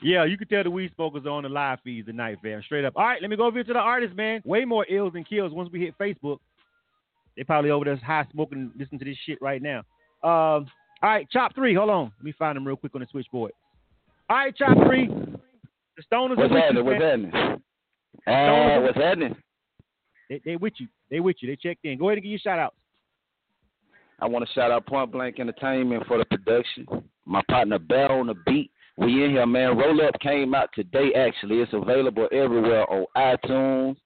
yeah, 0.00 0.24
you 0.24 0.38
can 0.38 0.46
tell 0.46 0.62
the 0.62 0.70
weed 0.70 0.92
smokers 0.94 1.26
are 1.26 1.30
on 1.30 1.42
the 1.42 1.48
live 1.48 1.80
feeds 1.82 2.06
tonight, 2.06 2.38
fam. 2.40 2.62
Straight 2.64 2.84
up. 2.84 2.92
All 2.94 3.04
right, 3.04 3.20
let 3.20 3.28
me 3.28 3.36
go 3.36 3.46
over 3.46 3.56
here 3.56 3.64
to 3.64 3.72
the 3.72 3.80
artists, 3.80 4.16
man. 4.16 4.42
Way 4.44 4.64
more 4.64 4.86
ills 4.88 5.14
than 5.14 5.24
kills 5.24 5.52
once 5.52 5.70
we 5.72 5.80
hit 5.80 5.98
Facebook. 5.98 6.38
They 7.36 7.42
probably 7.42 7.72
over 7.72 7.84
there 7.84 7.96
high 7.96 8.26
smoking, 8.30 8.70
listening 8.78 9.00
to 9.00 9.04
this 9.04 9.18
shit 9.26 9.42
right 9.42 9.60
now. 9.60 9.78
Um, 10.22 10.68
all 11.02 11.10
right, 11.10 11.28
Chop 11.32 11.52
3. 11.56 11.74
Hold 11.74 11.90
on. 11.90 12.12
Let 12.18 12.24
me 12.24 12.32
find 12.38 12.54
them 12.54 12.64
real 12.64 12.76
quick 12.76 12.94
on 12.94 13.00
the 13.00 13.08
switchboard. 13.10 13.50
All 14.30 14.36
right, 14.36 14.56
Chop 14.56 14.78
3. 14.86 15.08
The 15.08 16.02
Stoners 16.02 16.36
What's 16.36 16.52
are 16.52 16.54
with 16.54 16.62
happening? 16.62 16.84
What's 16.84 17.02
happening? 17.02 17.32
Uh, 18.24 18.80
what's 18.82 18.96
happening? 18.96 19.36
They, 20.32 20.40
they 20.44 20.56
with 20.56 20.72
you. 20.78 20.88
They 21.10 21.20
with 21.20 21.36
you. 21.40 21.48
They 21.48 21.56
checked 21.56 21.84
in. 21.84 21.98
Go 21.98 22.08
ahead 22.08 22.16
and 22.16 22.22
give 22.22 22.30
your 22.30 22.38
shout 22.38 22.58
outs. 22.58 22.76
I 24.18 24.26
want 24.26 24.46
to 24.46 24.52
shout 24.54 24.70
out 24.70 24.86
Point 24.86 25.12
Blank 25.12 25.38
Entertainment 25.38 26.06
for 26.06 26.16
the 26.16 26.24
production. 26.24 26.86
My 27.26 27.42
partner 27.50 27.78
Bell 27.78 28.12
on 28.12 28.28
the 28.28 28.34
beat. 28.46 28.70
We 28.96 29.24
in 29.24 29.32
here, 29.32 29.44
man. 29.46 29.76
Roll 29.76 30.00
Up 30.06 30.18
came 30.20 30.54
out 30.54 30.70
today. 30.74 31.12
Actually, 31.14 31.56
it's 31.56 31.72
available 31.74 32.28
everywhere 32.32 32.90
on 32.90 33.04
iTunes, 33.14 33.96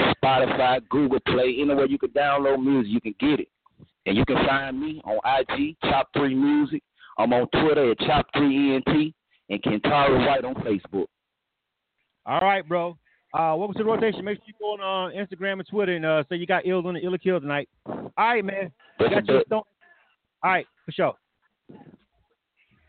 Spotify, 0.00 0.80
Google 0.88 1.20
Play, 1.26 1.56
anywhere 1.60 1.86
you 1.86 1.98
can 1.98 2.10
download 2.10 2.64
music, 2.64 2.92
you 2.92 3.00
can 3.00 3.14
get 3.20 3.40
it. 3.40 3.48
And 4.06 4.16
you 4.16 4.24
can 4.24 4.36
find 4.46 4.80
me 4.80 5.02
on 5.04 5.18
IG, 5.24 5.76
Chop 5.82 6.08
Three 6.16 6.34
Music. 6.34 6.82
I'm 7.18 7.34
on 7.34 7.48
Twitter 7.48 7.90
at 7.90 7.98
Chop 8.00 8.26
Three 8.34 8.76
ENT 8.76 9.14
and 9.50 9.62
Kentara 9.62 10.26
White 10.26 10.44
on 10.44 10.54
Facebook. 10.56 11.06
All 12.24 12.40
right, 12.40 12.66
bro. 12.66 12.96
Uh, 13.34 13.54
what 13.54 13.68
was 13.68 13.76
the 13.76 13.84
rotation? 13.84 14.24
Make 14.24 14.38
sure 14.38 14.44
you 14.46 14.54
go 14.58 14.82
on 14.82 15.12
uh, 15.12 15.14
Instagram 15.14 15.58
and 15.58 15.68
Twitter 15.68 15.94
and 15.94 16.04
uh, 16.04 16.24
say 16.28 16.36
you 16.36 16.46
got 16.46 16.66
ill 16.66 16.86
on 16.86 16.94
the 16.94 17.00
ill 17.00 17.16
kill 17.18 17.40
tonight. 17.40 17.68
All 17.86 18.10
right, 18.16 18.44
man. 18.44 18.72
That's 18.98 19.12
got 19.12 19.28
you 19.28 19.42
stone. 19.46 19.62
All 20.42 20.50
right, 20.50 20.66
for 20.86 20.92
sure. 20.92 21.14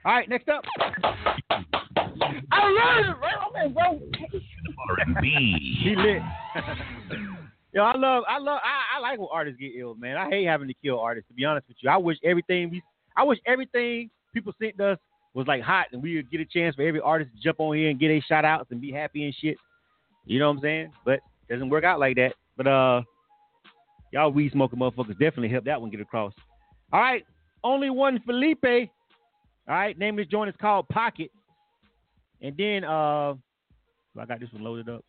All 0.06 0.14
right, 0.14 0.30
next 0.30 0.48
up. 0.48 0.64
I 0.80 2.70
love 2.70 3.06
it, 3.06 3.20
bro. 3.20 3.30
I'm 3.30 3.68
in 3.68 3.74
rotation. 3.76 4.42
R&B. 4.90 5.80
He 5.84 5.96
lit. 5.96 6.22
Yo, 7.74 7.84
I 7.84 7.96
love, 7.96 8.24
I 8.28 8.40
love, 8.40 8.60
I, 8.64 8.98
I 8.98 9.00
like 9.00 9.20
when 9.20 9.28
artists 9.32 9.60
get 9.60 9.74
ill, 9.78 9.94
man. 9.94 10.18
I 10.18 10.28
hate 10.28 10.46
having 10.46 10.68
to 10.68 10.74
kill 10.74 11.00
artists. 11.00 11.28
To 11.28 11.36
be 11.36 11.46
honest 11.46 11.68
with 11.68 11.78
you, 11.82 11.90
I 11.90 11.98
wish 11.98 12.18
everything 12.24 12.72
we, 12.72 12.82
I 13.16 13.24
wish 13.24 13.38
everything 13.46 14.10
people 14.34 14.54
sent 14.60 14.80
us 14.82 14.98
was 15.36 15.46
like 15.46 15.62
hot, 15.62 15.88
and 15.92 16.02
we 16.02 16.16
would 16.16 16.32
get 16.32 16.42
a 16.42 16.46
chance 16.46 16.76
for 16.76 16.82
every 16.82 17.00
artist 17.00 17.30
to 17.36 17.44
jump 17.44 17.60
on 17.60 17.76
here 17.76 17.90
and 17.90 18.00
get 18.00 18.10
a 18.10 18.22
shout 18.22 18.44
outs 18.44 18.72
and 18.72 18.82
be 18.82 18.92
happy 18.92 19.26
and 19.26 19.36
shit. 19.40 19.58
You 20.26 20.40
know 20.40 20.50
what 20.50 20.58
I'm 20.58 20.62
saying? 20.62 20.92
But 21.06 21.20
it 21.48 21.54
doesn't 21.54 21.70
work 21.70 21.84
out 21.84 22.00
like 22.00 22.16
that. 22.18 22.34
But 22.58 22.68
uh, 22.68 23.02
y'all 24.12 24.32
weed 24.32 24.52
smoking 24.52 24.80
motherfuckers 24.80 25.20
definitely 25.20 25.50
helped 25.50 25.68
that 25.68 25.80
one 25.80 25.90
get 25.90 26.02
across. 26.02 26.34
All 26.92 27.00
right, 27.00 27.26
only 27.64 27.90
one 27.90 28.20
Felipe. 28.26 28.64
All 28.64 29.76
right, 29.76 29.98
name 29.98 30.16
of 30.16 30.26
this 30.26 30.32
joint 30.32 30.50
is 30.50 30.56
called 30.60 30.88
Pocket. 30.90 31.32
And 32.42 32.56
then 32.58 32.84
uh, 32.84 33.34
I 34.18 34.26
got 34.28 34.40
this 34.40 34.52
one 34.52 34.64
loaded 34.64 34.90
up. 34.90 35.04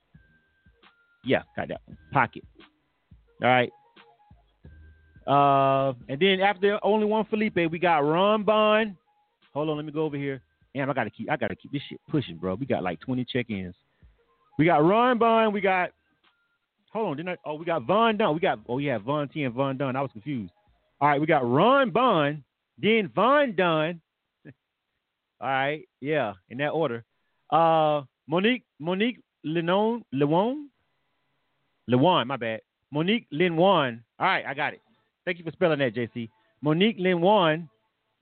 Yeah, 1.25 1.43
got 1.57 1.69
that 1.69 1.81
one. 1.87 1.97
Pocket. 2.13 2.45
All 3.43 3.49
right. 3.49 3.71
Uh, 5.27 5.93
and 6.09 6.19
then 6.21 6.41
after 6.41 6.79
only 6.83 7.07
one 7.07 7.25
Felipe, 7.27 7.57
we 7.71 7.79
got 7.79 7.99
Ron 7.99 8.43
Bond. 8.43 8.97
Hold 9.55 9.69
on, 9.69 9.77
let 9.77 9.85
me 9.85 9.93
go 9.93 10.05
over 10.05 10.17
here. 10.17 10.41
Damn, 10.75 10.91
I 10.91 10.93
gotta 10.93 11.11
keep 11.11 11.31
I 11.31 11.37
gotta 11.37 11.57
keep 11.57 11.73
this 11.73 11.83
shit 11.89 12.01
pushing, 12.09 12.37
bro. 12.37 12.55
We 12.55 12.67
got 12.67 12.83
like 12.83 13.01
20 13.01 13.25
check-ins. 13.25 13.75
We 14.61 14.67
got 14.67 14.85
Ron 14.85 15.17
Bond, 15.17 15.55
we 15.55 15.63
got 15.63 15.91
hold 16.93 17.09
on, 17.09 17.17
didn't 17.17 17.31
I 17.31 17.37
oh 17.47 17.55
we 17.55 17.65
got 17.65 17.85
Von 17.85 18.19
Dunn. 18.19 18.35
We 18.35 18.41
got 18.41 18.59
oh 18.69 18.77
yeah, 18.77 18.99
Von 18.99 19.27
T 19.31 19.43
and 19.45 19.55
Von 19.55 19.79
Dunn. 19.79 19.97
I 19.97 20.03
was 20.03 20.11
confused. 20.13 20.53
All 21.01 21.09
right, 21.09 21.19
we 21.19 21.27
got 21.27 21.49
Ron 21.51 21.91
Bond, 21.91 22.43
then 22.77 23.11
Von 23.15 23.55
Dunn. 23.57 24.03
All 25.41 25.49
right, 25.49 25.89
yeah, 26.03 26.35
in 26.51 26.59
that 26.59 26.73
order. 26.73 27.07
Uh 27.49 28.03
Monique 28.27 28.65
Monique 28.79 29.23
Lenon 29.45 30.05
Lewon 30.13 30.67
Lewan, 31.91 32.27
my 32.27 32.37
bad. 32.37 32.61
Monique 32.93 33.29
Linwan. 33.33 34.03
All 34.19 34.27
right, 34.27 34.45
I 34.47 34.53
got 34.53 34.75
it. 34.75 34.83
Thank 35.25 35.39
you 35.39 35.45
for 35.45 35.53
spelling 35.53 35.79
that, 35.79 35.95
JC. 35.95 36.29
Monique 36.61 36.99
Linwan. 36.99 37.67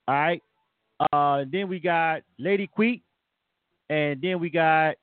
All 0.07 0.15
right. 0.15 0.41
Uh, 1.11 1.43
then 1.51 1.67
we 1.67 1.81
got 1.81 2.21
Lady 2.37 2.69
Queek, 2.77 3.01
and 3.89 4.21
then 4.21 4.39
we 4.39 4.49
got 4.49 4.95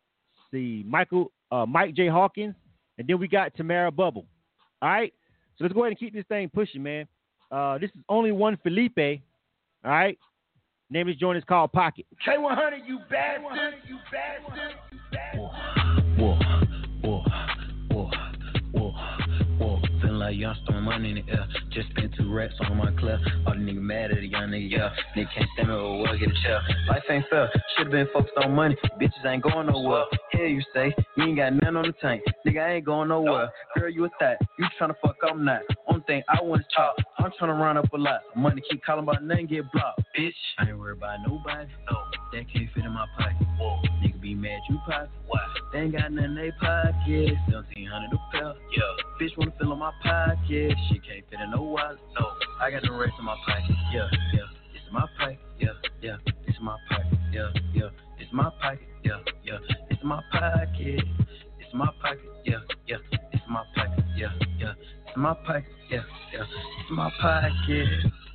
see 0.51 0.85
Michael 0.87 1.33
uh, 1.51 1.67
Mike 1.67 1.95
J 1.95 2.09
Hawkins, 2.09 2.55
and 2.99 3.07
then 3.07 3.19
we 3.19 3.29
got 3.29 3.55
Tamara 3.55 3.91
Bubble. 3.91 4.27
All 4.83 4.89
right. 4.89 5.13
So 5.57 5.65
let's 5.65 5.75
go 5.75 5.83
ahead 5.83 5.93
and 5.93 5.99
keep 5.99 6.13
this 6.13 6.27
thing 6.29 6.51
pushing, 6.53 6.83
man. 6.83 7.07
Uh, 7.51 7.79
this 7.79 7.91
is 7.95 8.03
only 8.09 8.33
one 8.33 8.59
Felipe. 8.63 8.99
All 8.99 9.91
right. 9.91 10.19
Name 10.91 11.09
of 11.09 11.15
this 11.15 11.17
joint 11.17 11.39
is 11.39 11.45
called 11.45 11.73
Pocket. 11.73 12.07
K100, 12.27 12.87
you 12.87 12.99
bastard. 13.11 13.75
You 13.89 13.99
bastard. 14.13 14.75
You 14.93 14.99
bastard. 15.11 15.86
Like 20.27 20.37
young 20.37 20.57
throwing 20.67 20.83
money 20.83 21.11
in 21.11 21.25
the 21.25 21.33
air. 21.33 21.47
Just 21.71 21.91
spent 21.91 22.13
two 22.17 22.33
racks 22.33 22.55
on 22.61 22.77
my 22.77 22.91
clip. 22.99 23.21
All 23.47 23.55
the 23.55 23.61
nigga 23.61 23.81
mad 23.81 24.11
at 24.11 24.19
a 24.19 24.27
young 24.27 24.49
nigga, 24.49 24.71
yeah. 24.71 24.91
Nigga 25.17 25.29
can't 25.33 25.49
stand 25.55 25.69
me 25.69 25.75
or 25.75 26.03
well, 26.03 26.19
get 26.19 26.31
a 26.31 26.43
chair. 26.43 26.61
Life 26.89 27.03
ain't 27.09 27.25
fair. 27.31 27.49
Should've 27.77 27.93
been 27.93 28.09
focused 28.13 28.35
on 28.43 28.53
money. 28.53 28.77
Bitches 29.01 29.25
ain't 29.25 29.45
going 29.45 29.69
nowhere. 29.69 30.05
Here 30.33 30.49
you 30.49 30.63
say, 30.75 30.93
you 31.17 31.25
ain't 31.25 31.37
got 31.37 31.53
nothing 31.53 31.77
on 31.77 31.87
the 31.87 31.93
tank. 32.03 32.23
Nigga, 32.45 32.61
I 32.61 32.73
ain't 32.75 32.85
going 32.85 33.09
nowhere. 33.09 33.51
Girl, 33.77 33.89
you 33.89 34.05
a 34.05 34.09
thot. 34.19 34.37
You 34.59 34.67
tryna 34.81 34.95
fuck, 35.01 35.17
I'm 35.31 35.45
not. 35.45 35.61
Only 35.87 36.03
thing 36.09 36.23
I 36.29 36.43
wanna 36.43 36.65
talk. 36.75 36.97
I'm 37.19 37.31
tryna 37.41 37.61
run 37.61 37.77
up 37.77 37.93
a 37.93 37.97
lot. 37.97 38.23
Money 38.35 38.63
keep 38.69 38.85
calling 38.85 39.05
about 39.05 39.23
nothing, 39.23 39.47
get 39.47 39.71
blocked. 39.73 40.03
Bitch, 40.19 40.33
I 40.59 40.69
ain't 40.69 40.79
worried 40.79 40.99
about 40.99 41.19
nobody. 41.27 41.71
No, 41.89 41.99
that 42.33 42.53
can't 42.53 42.69
fit 42.75 42.85
in 42.85 42.91
my 42.91 43.07
pocket. 43.17 43.47
Whoa. 43.61 43.81
Nigga 44.03 44.21
be 44.21 44.35
mad 44.35 44.59
you 44.69 44.79
pocket. 44.87 45.09
Why? 45.29 45.41
They 45.73 45.81
ain't 45.81 45.93
got 45.93 46.11
nothing 46.11 46.31
in 46.31 46.35
they 46.35 46.51
pocket. 46.61 47.37
1700 47.49 48.13
a 48.13 48.33
pair. 48.33 48.55
Yeah. 48.77 48.83
Bitch 49.21 49.37
wanna 49.37 49.53
fill 49.59 49.73
in 49.73 49.79
my 49.79 49.93
pocket. 50.03 50.16
Shit 50.49 51.03
can't 51.05 51.25
fit 51.31 51.41
in 51.41 51.51
no 51.51 51.63
wallet. 51.63 51.99
No. 52.19 52.27
I 52.61 52.71
got 52.71 52.83
the 52.83 52.93
rest 52.93 53.15
in 53.19 53.25
my 53.25 53.37
pocket. 53.47 53.77
Yeah, 53.93 54.09
yeah. 54.33 54.41
Is 54.75 54.93
my 54.93 55.07
pocket. 55.19 55.39
Yeah, 55.59 55.69
yeah. 56.01 56.17
Is 56.47 56.57
my 56.61 56.77
pocket. 56.89 57.19
Yeah, 57.33 57.51
yeah. 57.75 57.89
Is 58.21 58.29
my 58.33 58.51
pocket. 58.61 58.81
Yeah, 59.05 59.19
yeah. 59.45 59.59
Is 59.91 59.99
my 60.03 60.21
pocket. 60.33 61.03
Is 61.61 61.75
my 61.75 61.91
pocket. 62.01 62.21
Yeah, 62.45 62.59
yeah. 62.87 62.97
Is 63.33 63.41
my 63.49 63.63
pocket. 63.75 64.05
Yeah, 64.17 64.29
yeah. 64.59 64.73
Is 64.73 65.17
my 65.17 65.35
pocket. 65.35 65.65
Yeah, 65.91 66.03
yeah. 66.33 66.43
Is 66.43 66.91
my 66.91 67.11
pocket. 67.21 67.89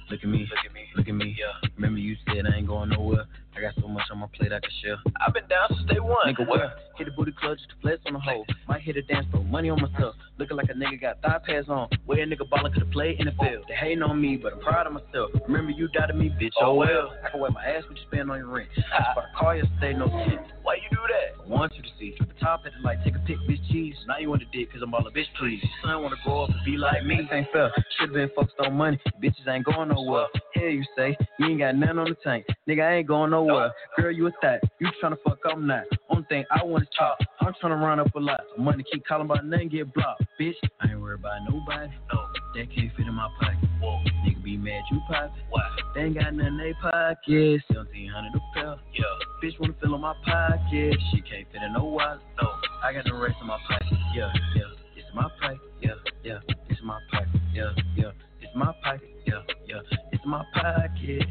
Look 0.09 0.19
at 0.23 0.29
me. 0.29 0.47
Look 0.49 0.65
at 0.65 0.73
me. 0.73 0.81
Look 0.95 1.07
at 1.07 1.15
me. 1.15 1.35
Yeah. 1.39 1.69
Remember 1.77 1.99
you 1.99 2.15
said 2.27 2.45
I 2.45 2.57
ain't 2.57 2.67
going 2.67 2.89
nowhere. 2.89 3.25
I 3.55 3.61
got 3.61 3.73
so 3.81 3.87
much 3.87 4.03
on 4.11 4.19
my 4.19 4.27
plate 4.33 4.53
I 4.53 4.59
can 4.59 4.69
share. 4.81 4.97
I've 5.25 5.33
been 5.33 5.47
down 5.47 5.67
since 5.69 5.89
day 5.89 5.99
one. 5.99 6.25
Nigga, 6.25 6.47
where? 6.47 6.73
Hit 6.97 7.05
the 7.05 7.11
booty 7.11 7.33
club 7.33 7.57
just 7.57 7.69
to 7.69 7.75
flex 7.81 7.99
on 8.05 8.13
the 8.13 8.19
hole. 8.19 8.45
Might 8.67 8.81
hit 8.81 8.95
a 8.95 9.01
dance 9.01 9.25
floor. 9.31 9.43
Money 9.43 9.69
on 9.69 9.81
myself. 9.81 10.15
Looking 10.37 10.57
like 10.57 10.69
a 10.69 10.73
nigga 10.73 11.01
got 11.01 11.21
thigh 11.21 11.39
pads 11.45 11.67
on. 11.67 11.89
Where 12.05 12.23
a 12.23 12.25
nigga 12.25 12.49
ballin' 12.49 12.71
could've 12.71 12.91
played 12.91 13.19
in 13.19 13.25
the 13.25 13.33
field. 13.33 13.65
They 13.67 13.75
hating 13.75 14.03
on 14.03 14.21
me, 14.21 14.37
but 14.37 14.53
I'm 14.53 14.59
proud 14.59 14.87
of 14.87 14.93
myself. 14.93 15.31
Remember 15.47 15.71
you 15.71 15.87
doubted 15.89 16.15
me, 16.15 16.29
bitch. 16.29 16.51
Oh, 16.61 16.67
oh 16.67 16.73
well. 16.75 17.13
I 17.25 17.29
can 17.29 17.39
wear 17.39 17.51
my 17.51 17.63
ass 17.63 17.83
what 17.87 17.97
you 17.97 18.03
spend 18.07 18.31
on 18.31 18.37
your 18.37 18.47
rent. 18.47 18.69
I 18.77 18.79
just 18.81 19.15
bought 19.15 19.25
a 19.25 19.37
car 19.37 19.55
yesterday, 19.57 19.93
no 19.93 20.07
tint. 20.07 20.41
Why 20.63 20.75
you 20.75 20.89
do 20.91 21.01
that? 21.09 21.43
I 21.43 21.47
want 21.49 21.73
you 21.75 21.81
to 21.81 21.89
see. 21.99 22.15
Drip 22.17 22.33
the 22.33 22.39
top 22.39 22.61
at 22.65 22.71
the 22.73 22.79
light, 22.83 22.99
take 23.03 23.15
a 23.15 23.19
pic, 23.19 23.37
bitch 23.49 23.67
cheese. 23.69 23.95
Now 24.07 24.17
you 24.17 24.29
want 24.29 24.41
the 24.41 24.57
dick, 24.57 24.71
cause 24.71 24.81
I'm 24.81 24.93
all 24.93 25.05
a 25.05 25.11
bitch, 25.11 25.27
please. 25.37 25.59
Your 25.61 25.93
son 25.93 26.03
wanna 26.03 26.15
grow 26.23 26.43
up 26.43 26.49
and 26.49 26.59
be 26.65 26.77
like 26.77 27.03
me. 27.05 27.17
This 27.17 27.27
ain't 27.31 27.47
fair. 27.51 27.71
Should've 27.99 28.15
been 28.15 28.29
focused 28.35 28.55
on 28.59 28.73
money. 28.75 28.99
Bitches 29.21 29.47
ain't 29.47 29.65
going 29.65 29.89
nowhere. 29.89 30.27
Hell 30.55 30.63
you 30.63 30.83
say, 30.95 31.17
you 31.39 31.47
ain't 31.47 31.59
got 31.59 31.75
nothing 31.75 31.99
on 31.99 32.09
the 32.09 32.15
tank. 32.23 32.45
Nigga, 32.67 32.83
I 32.83 32.95
ain't 32.97 33.07
going 33.07 33.31
nowhere. 33.31 33.40
Girl, 33.47 34.11
you 34.11 34.27
a 34.27 34.31
thot. 34.41 34.59
You 34.80 34.88
tryna 35.01 35.18
fuck, 35.23 35.39
I'm 35.49 35.68
not. 35.68 35.84
Only 36.09 36.26
thing 36.30 36.45
I 36.51 36.63
want 36.63 36.84
is 36.84 36.89
chop. 36.97 37.18
I'm 37.39 37.53
tryna 37.61 37.81
run 37.81 37.99
up 37.99 38.13
a 38.15 38.19
lot. 38.19 38.41
Money 38.57 38.84
keep 38.91 39.05
calling 39.05 39.26
about 39.26 39.45
nothing, 39.45 39.69
get 39.69 39.93
blocked. 39.93 40.23
Bitch, 40.39 40.53
I 40.80 40.89
ain't 40.89 41.01
worried 41.01 41.19
about 41.19 41.41
nobody. 41.49 41.91
No, 42.13 42.27
that 42.55 42.68
can't 42.73 42.95
fit 42.95 43.07
in 43.07 43.13
my 43.13 43.27
pocket. 43.39 43.57
Whoa. 43.81 43.99
Nigga 44.26 44.43
be 44.43 44.57
mad 44.57 44.81
you 44.91 44.99
pocket. 45.07 45.31
Why? 45.49 45.61
They 45.95 46.01
ain't 46.01 46.15
got 46.15 46.34
nothing 46.34 46.47
in 46.47 46.57
they 46.57 46.73
pockets. 46.81 47.63
1700 47.69 48.31
a 48.35 48.39
pair. 48.53 48.76
Yeah. 48.93 49.03
Bitch 49.43 49.59
wanna 49.59 49.73
fill 49.81 49.95
in 49.95 50.01
my 50.01 50.13
pocket. 50.26 50.97
She 51.11 51.22
can't 51.22 51.47
fit 51.51 51.61
in 51.61 51.73
no 51.73 51.85
wallet. 51.85 52.19
No. 52.41 52.49
I 52.84 52.93
got 52.93 53.05
the 53.05 53.13
rest 53.13 53.35
in 53.41 53.47
my 53.47 53.57
pocket. 53.68 53.88
Yeah, 54.13 54.31
yeah. 54.55 54.63
It's 54.95 55.07
my 55.15 55.27
pocket. 55.39 55.59
Yeah, 55.81 55.91
yeah. 56.23 56.39
It's 56.69 56.81
my 56.84 56.99
pocket. 57.11 57.41
Yeah, 57.53 57.72
yeah. 57.95 58.11
It's 58.41 58.55
my 58.55 58.73
pocket. 58.84 59.09
Yeah, 59.26 59.41
yeah. 59.68 59.81
It's 60.11 60.26
my 60.26 60.43
pocket. 60.53 61.23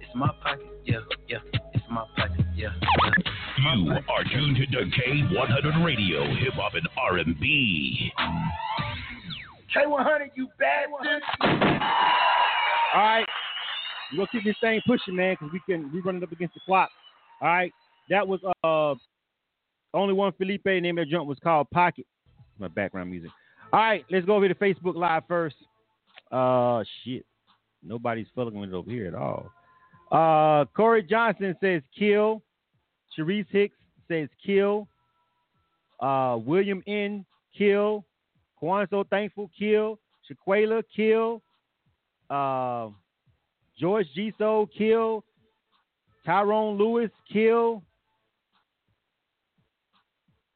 It's 0.00 0.14
my 0.14 0.30
pocket. 0.42 0.69
You 3.90 3.96
are 4.08 4.22
tuned 4.22 4.56
to 4.56 4.76
K100 4.76 5.84
Radio, 5.84 6.22
Hip 6.36 6.52
Hop 6.54 6.74
and 6.74 6.88
R&B. 6.96 8.12
K100, 9.76 10.30
you 10.36 10.46
bastard. 10.60 11.22
All 12.94 13.00
right. 13.00 13.26
We're 14.12 14.18
gonna 14.18 14.28
keep 14.30 14.44
this 14.44 14.54
thing 14.60 14.80
pushing, 14.86 15.16
man, 15.16 15.34
because 15.34 15.52
we 15.52 15.60
can 15.68 15.92
we 15.92 16.00
running 16.02 16.22
up 16.22 16.30
against 16.30 16.54
the 16.54 16.60
clock. 16.64 16.88
All 17.42 17.48
right. 17.48 17.72
That 18.10 18.28
was 18.28 18.38
uh 18.62 18.94
only 19.92 20.14
one 20.14 20.32
Felipe 20.38 20.66
name 20.66 20.96
of 20.96 21.06
that 21.06 21.10
jump 21.10 21.26
was 21.26 21.38
called 21.42 21.68
Pocket. 21.70 22.06
My 22.60 22.68
background 22.68 23.10
music. 23.10 23.30
All 23.72 23.80
right, 23.80 24.04
let's 24.08 24.24
go 24.24 24.36
over 24.36 24.46
to 24.46 24.54
Facebook 24.54 24.94
Live 24.94 25.24
first. 25.26 25.56
Uh 26.30 26.84
shit. 27.02 27.26
Nobody's 27.82 28.28
fucking 28.36 28.56
with 28.56 28.70
it 28.70 28.74
over 28.74 28.88
here 28.88 29.08
at 29.08 29.14
all. 29.14 29.50
Uh 30.12 30.64
Corey 30.76 31.02
Johnson 31.02 31.56
says 31.60 31.82
kill. 31.98 32.40
Sharice 33.18 33.46
Hicks 33.50 33.74
says 34.10 34.28
kill. 34.44 34.88
Uh 36.00 36.38
William 36.44 36.82
N. 36.86 37.24
kill. 37.56 38.04
Kwan 38.56 38.86
So 38.90 39.04
Thankful 39.04 39.50
kill. 39.58 39.98
Shaquela 40.28 40.82
kill. 40.94 41.42
Uh 42.28 42.90
George 43.78 44.06
G. 44.14 44.32
Soul 44.38 44.66
kill. 44.66 45.24
Tyrone 46.26 46.76
Lewis 46.76 47.10
kill. 47.32 47.82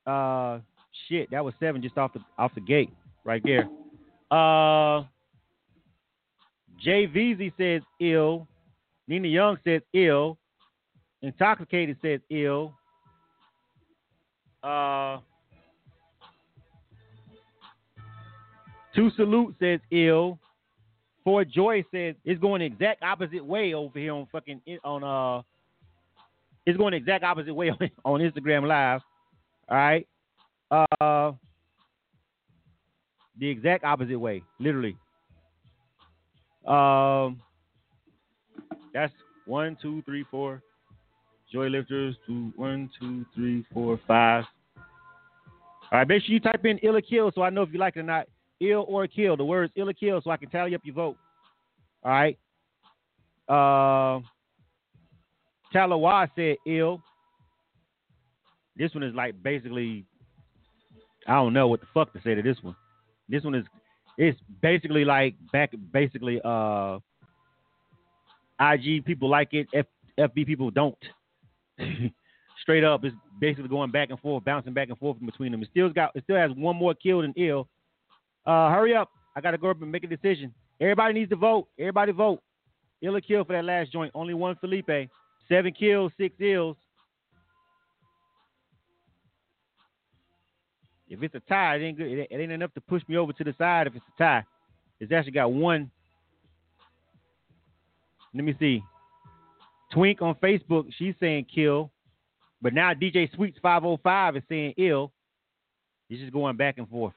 Uh, 0.07 0.59
shit, 1.09 1.31
that 1.31 1.45
was 1.45 1.55
seven 1.59 1.83
just 1.83 1.97
off 1.97 2.13
the 2.13 2.21
off 2.39 2.55
the 2.55 2.61
gate 2.61 2.91
right 3.25 3.43
there. 3.43 3.65
Uh, 4.31 5.05
Jay 6.79 7.07
Veezy 7.07 7.53
says 7.57 7.83
ill. 8.01 8.47
Nina 9.09 9.29
Young 9.29 9.57
says 9.65 9.81
ill. 9.95 10.39
Intoxicated 11.23 11.97
says 12.03 12.21
ill. 12.31 12.75
Uh, 14.65 15.19
Two 18.95 19.11
Salute 19.17 19.55
says 19.61 19.81
ill. 19.91 20.39
For 21.25 21.45
Joy 21.45 21.85
says 21.91 22.15
it's 22.25 22.41
going 22.41 22.61
the 22.61 22.67
exact 22.67 23.03
opposite 23.03 23.45
way 23.45 23.75
over 23.75 23.99
here 23.99 24.13
on 24.13 24.27
fucking 24.31 24.61
on 24.85 25.05
uh. 25.05 25.43
It's 26.67 26.79
going 26.79 26.93
the 26.93 26.97
exact 26.97 27.25
opposite 27.25 27.55
way 27.55 27.71
on, 27.71 27.91
on 28.05 28.21
Instagram 28.21 28.67
Live. 28.67 29.01
All 29.69 29.77
right. 29.77 30.07
Uh. 30.71 31.33
The 33.39 33.49
exact 33.49 33.85
opposite 33.85 34.19
way, 34.19 34.43
literally. 34.59 34.97
Um. 36.67 37.41
That's 38.93 39.13
one, 39.47 39.77
two, 39.83 40.03
three, 40.03 40.25
four. 40.31 40.63
Joy 41.53 41.67
lifters. 41.67 42.17
Two, 42.27 42.53
one, 42.57 42.91
two, 43.01 43.27
three, 43.35 43.65
four, 43.73 43.99
five. 44.07 44.45
All 45.95 46.01
right, 46.01 46.09
make 46.09 46.25
sure 46.25 46.33
you 46.33 46.41
type 46.41 46.65
in 46.65 46.79
ill 46.79 46.97
or 46.97 47.01
kill 47.01 47.31
so 47.33 47.43
I 47.43 47.51
know 47.51 47.63
if 47.63 47.73
you 47.73 47.79
like 47.79 47.95
it 47.95 48.01
or 48.01 48.03
not. 48.03 48.27
Ill 48.61 48.85
or 48.89 49.07
kill. 49.07 49.37
The 49.37 49.45
words 49.45 49.73
ill 49.77 49.89
or 49.89 49.93
kill 49.93 50.21
so 50.21 50.31
I 50.33 50.37
can 50.37 50.51
tally 50.51 50.75
up 50.75 50.81
your 50.83 50.93
vote. 50.93 51.17
All 52.03 52.11
right. 52.11 52.37
Uh, 53.49 54.19
Talawa 55.73 56.29
said 56.35 56.57
ill. 56.67 57.01
This 58.75 58.93
one 58.93 59.05
is 59.05 59.15
like 59.15 59.41
basically, 59.41 60.05
I 61.29 61.35
don't 61.35 61.53
know 61.53 61.69
what 61.69 61.79
the 61.79 61.87
fuck 61.95 62.13
to 62.15 62.21
say 62.25 62.35
to 62.35 62.43
this 62.43 62.57
one. 62.61 62.75
This 63.29 63.45
one 63.45 63.55
is, 63.55 63.65
it's 64.19 64.41
basically 64.63 65.05
like 65.05 65.37
back, 65.53 65.75
basically, 65.93 66.41
uh, 66.45 66.99
IG 68.59 69.05
people 69.05 69.29
like 69.29 69.51
it, 69.53 69.69
F, 69.73 69.87
FB 70.19 70.45
people 70.45 70.73
don't. 70.73 70.99
Straight 72.65 72.83
up, 72.83 73.05
it's 73.05 73.15
basically 73.39 73.69
going 73.69 73.91
back 73.91 74.09
and 74.09 74.19
forth, 74.21 74.43
bouncing 74.43 74.73
back 74.73 74.89
and 74.89 74.97
forth 74.97 75.19
between 75.21 75.53
them. 75.53 75.63
It 75.63 75.69
still 75.71 75.91
got, 75.91 76.13
it 76.15 76.25
still 76.25 76.37
has 76.37 76.51
one 76.57 76.77
more 76.77 76.95
kill 76.95 77.21
than 77.21 77.35
ill. 77.37 77.69
Uh, 78.47 78.71
hurry 78.71 78.97
up! 78.97 79.11
I 79.37 79.43
gotta 79.43 79.59
go 79.59 79.69
up 79.69 79.83
and 79.83 79.93
make 79.93 80.03
a 80.03 80.07
decision. 80.07 80.55
Everybody 80.81 81.13
needs 81.13 81.29
to 81.29 81.37
vote. 81.37 81.69
Everybody 81.79 82.13
vote. 82.13 82.41
Ill 83.03 83.17
or 83.17 83.21
kill 83.21 83.45
for 83.45 83.53
that 83.53 83.67
last 83.67 83.93
joint. 83.93 84.13
Only 84.15 84.33
one 84.33 84.57
Felipe. 84.57 85.11
Seven 85.47 85.75
kills, 85.75 86.11
six 86.17 86.35
ills. 86.41 86.79
If 91.07 91.23
it's 91.23 91.35
a 91.35 91.41
tie, 91.41 91.77
it 91.77 91.83
ain't 91.83 91.99
good. 91.99 92.07
It 92.07 92.29
ain't 92.31 92.51
enough 92.51 92.73
to 92.73 92.81
push 92.81 93.03
me 93.09 93.19
over 93.19 93.35
to 93.35 93.45
the 93.45 93.55
side. 93.59 93.89
If 93.89 93.97
it's 93.97 94.05
a 94.19 94.23
tie, 94.23 94.45
it's 95.01 95.13
actually 95.13 95.33
got 95.33 95.53
one. 95.53 95.91
Let 98.35 98.45
me 98.45 98.55
see. 98.59 98.83
Twink 99.93 100.23
on 100.23 100.35
Facebook, 100.37 100.87
she's 100.97 101.15
saying 101.21 101.47
kill, 101.55 101.91
but 102.65 102.73
now 102.73 102.95
DJ 102.95 103.33
Sweets 103.35 103.59
505 103.63 104.37
is 104.39 104.43
saying 104.49 104.73
ill. 104.79 105.13
It's 106.09 106.19
just 106.19 106.33
going 106.33 106.57
back 106.57 106.79
and 106.79 106.89
forth. 106.89 107.13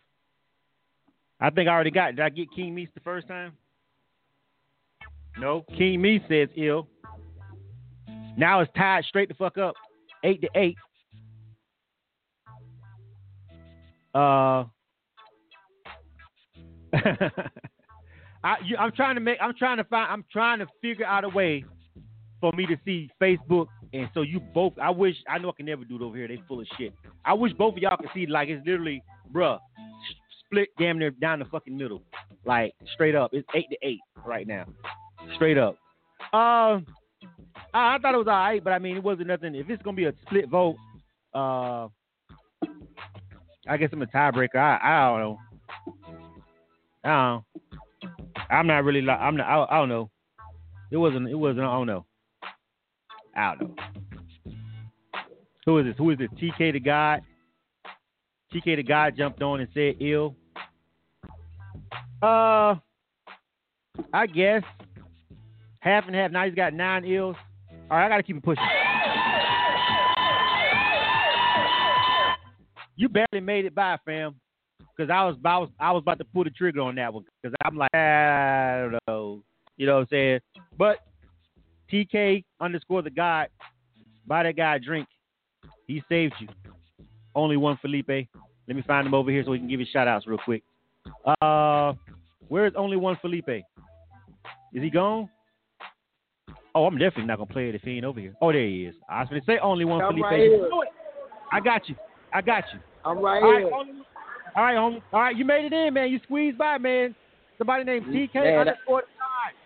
I 1.39 1.49
think 1.51 1.69
I 1.69 1.71
already 1.71 1.89
got. 1.89 2.17
Did 2.17 2.25
I 2.25 2.27
get 2.27 2.51
King 2.53 2.75
Meese 2.75 2.93
the 2.93 2.99
first 2.99 3.29
time? 3.29 3.53
No. 5.39 5.63
King 5.77 6.01
Meese 6.01 6.27
says 6.27 6.49
ill. 6.57 6.89
Now 8.37 8.59
it's 8.59 8.71
tied 8.75 9.05
straight 9.05 9.29
the 9.29 9.35
fuck 9.35 9.57
up, 9.57 9.75
eight 10.25 10.41
to 10.41 10.49
eight. 10.53 10.75
Uh, 14.13 14.65
I, 18.43 18.57
I'm 18.77 18.91
trying 18.91 19.15
to 19.15 19.21
make. 19.21 19.37
I'm 19.41 19.53
trying 19.57 19.77
to 19.77 19.85
find. 19.85 20.11
I'm 20.11 20.25
trying 20.29 20.59
to 20.59 20.67
figure 20.81 21.05
out 21.05 21.23
a 21.23 21.29
way 21.29 21.63
for 22.39 22.51
me 22.53 22.65
to 22.65 22.75
see 22.85 23.09
Facebook, 23.21 23.67
and 23.93 24.09
so 24.13 24.21
you 24.21 24.39
both. 24.39 24.73
I 24.81 24.89
wish. 24.89 25.15
I 25.29 25.37
know 25.37 25.49
I 25.49 25.53
can 25.55 25.65
never 25.65 25.83
do 25.83 25.95
it 25.95 26.01
over 26.01 26.15
here. 26.15 26.27
They 26.27 26.41
full 26.47 26.61
of 26.61 26.67
shit. 26.77 26.93
I 27.25 27.33
wish 27.33 27.53
both 27.53 27.75
of 27.75 27.79
y'all 27.79 27.97
could 27.97 28.09
see. 28.13 28.25
Like 28.25 28.49
it's 28.49 28.65
literally, 28.65 29.03
bruh, 29.33 29.59
split 30.45 30.69
damn 30.77 30.99
near 30.99 31.11
down 31.11 31.39
the 31.39 31.45
fucking 31.45 31.77
middle, 31.77 32.03
like 32.45 32.73
straight 32.93 33.15
up. 33.15 33.31
It's 33.33 33.47
eight 33.55 33.67
to 33.69 33.77
eight 33.81 33.99
right 34.25 34.47
now, 34.47 34.65
straight 35.35 35.57
up. 35.57 35.77
Um, 36.33 36.85
I, 37.73 37.95
I 37.95 37.97
thought 38.01 38.13
it 38.13 38.17
was 38.17 38.27
all 38.27 38.33
right, 38.33 38.63
but 38.63 38.73
I 38.73 38.79
mean 38.79 38.97
it 38.97 39.03
wasn't 39.03 39.27
nothing. 39.27 39.55
If 39.55 39.69
it's 39.69 39.83
gonna 39.83 39.97
be 39.97 40.05
a 40.05 40.13
split 40.25 40.49
vote, 40.49 40.75
uh, 41.33 41.87
I 43.67 43.77
guess 43.77 43.89
I'm 43.91 44.01
a 44.01 44.07
tiebreaker. 44.07 44.55
I 44.55 44.79
I 44.81 45.09
don't 45.09 45.19
know. 45.19 45.39
I 47.03 47.07
don't. 47.07 47.13
Know. 47.13 47.43
I'm 48.49 48.67
not 48.67 48.83
really 48.83 49.01
like 49.01 49.19
I'm 49.19 49.35
not. 49.35 49.47
I, 49.47 49.75
I 49.75 49.79
don't 49.79 49.89
know. 49.89 50.09
It 50.91 50.97
wasn't. 50.97 51.29
It 51.29 51.35
wasn't. 51.35 51.65
I 51.65 51.71
don't 51.71 51.87
know. 51.87 52.05
Who 55.65 55.77
is 55.79 55.85
this? 55.85 55.95
Who 55.97 56.09
is 56.09 56.17
this? 56.17 56.29
TK 56.41 56.73
the 56.73 56.79
God. 56.79 57.21
TK 58.53 58.77
the 58.77 58.83
God 58.83 59.15
jumped 59.17 59.41
on 59.41 59.59
and 59.59 59.69
said 59.73 59.95
ill. 60.01 60.35
Uh, 62.21 62.75
I 64.13 64.25
guess 64.25 64.63
half 65.79 66.05
and 66.07 66.15
half. 66.15 66.31
Now 66.31 66.45
he's 66.45 66.55
got 66.55 66.73
nine 66.73 67.05
ills. 67.05 67.35
All 67.89 67.97
right, 67.97 68.05
I 68.05 68.09
gotta 68.09 68.23
keep 68.23 68.37
it 68.37 68.43
pushing. 68.43 68.63
You 72.95 73.07
barely 73.09 73.41
made 73.41 73.65
it 73.65 73.75
by, 73.75 73.97
fam. 74.05 74.35
Because 74.79 75.11
I 75.11 75.23
was, 75.25 75.35
I 75.45 75.57
was, 75.59 75.69
I 75.79 75.91
was 75.91 76.01
about 76.01 76.17
to 76.17 76.25
pull 76.25 76.43
the 76.43 76.49
trigger 76.49 76.81
on 76.81 76.95
that 76.95 77.13
one. 77.13 77.23
Because 77.41 77.55
I'm 77.63 77.77
like, 77.77 77.93
I 77.93 78.79
don't 78.81 78.99
know, 79.07 79.43
you 79.77 79.85
know 79.85 79.95
what 79.95 80.01
I'm 80.01 80.07
saying? 80.09 80.39
But 80.75 80.97
TK 81.91 82.43
underscore 82.59 83.01
the 83.01 83.09
God, 83.09 83.47
buy 84.25 84.43
that 84.43 84.55
guy 84.55 84.75
a 84.75 84.79
drink. 84.79 85.07
He 85.87 86.03
saved 86.09 86.33
you. 86.39 86.47
Only 87.35 87.57
one 87.57 87.77
Felipe. 87.81 88.07
Let 88.67 88.75
me 88.75 88.81
find 88.85 89.07
him 89.07 89.13
over 89.13 89.31
here 89.31 89.43
so 89.45 89.51
we 89.51 89.59
can 89.59 89.67
give 89.69 89.79
you 89.79 89.85
shout 89.91 90.07
outs 90.07 90.27
real 90.27 90.39
quick. 90.43 90.63
Uh, 91.41 91.93
where's 92.49 92.73
only 92.75 92.97
one 92.97 93.17
Felipe? 93.21 93.47
Is 93.49 93.63
he 94.83 94.89
gone? 94.89 95.29
Oh, 96.75 96.85
I'm 96.85 96.97
definitely 96.97 97.25
not 97.25 97.37
gonna 97.37 97.51
play 97.51 97.69
it 97.69 97.75
if 97.75 97.81
he 97.81 97.91
ain't 97.97 98.05
over 98.05 98.19
here. 98.19 98.33
Oh, 98.41 98.51
there 98.51 98.61
he 98.65 98.85
is. 98.85 98.95
I 99.09 99.21
was 99.21 99.29
gonna 99.29 99.41
say 99.45 99.57
only 99.59 99.85
one 99.85 100.01
I'm 100.01 100.09
Felipe. 100.13 100.23
right. 100.25 100.87
I 101.51 101.59
got 101.59 101.87
you. 101.87 101.95
I 102.33 102.41
got 102.41 102.65
you. 102.73 102.79
I'm 103.05 103.19
right 103.19 103.41
All 103.41 103.51
right, 103.51 103.63
here. 103.63 103.73
only- 103.73 103.93
all 104.55 104.63
right, 104.63 104.75
homie. 104.75 105.01
All 105.13 105.21
right, 105.21 105.35
you 105.35 105.45
made 105.45 105.65
it 105.65 105.73
in, 105.73 105.93
man. 105.93 106.09
You 106.11 106.19
squeezed 106.23 106.57
by, 106.57 106.77
man. 106.77 107.15
Somebody 107.57 107.83
named 107.85 108.07
TK 108.07 108.33
that- 108.33 108.57
underscore 108.59 109.03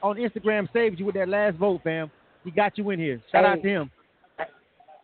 On 0.02 0.16
Instagram 0.16 0.72
saved 0.74 1.00
you 1.00 1.06
with 1.06 1.16
that 1.16 1.30
last 1.30 1.58
vote, 1.58 1.82
fam. 1.84 2.12
He 2.44 2.52
got 2.52 2.78
you 2.78 2.90
in 2.90 3.00
here. 3.00 3.22
Shout 3.32 3.46
out 3.46 3.62
to 3.62 3.70
him. 3.70 3.92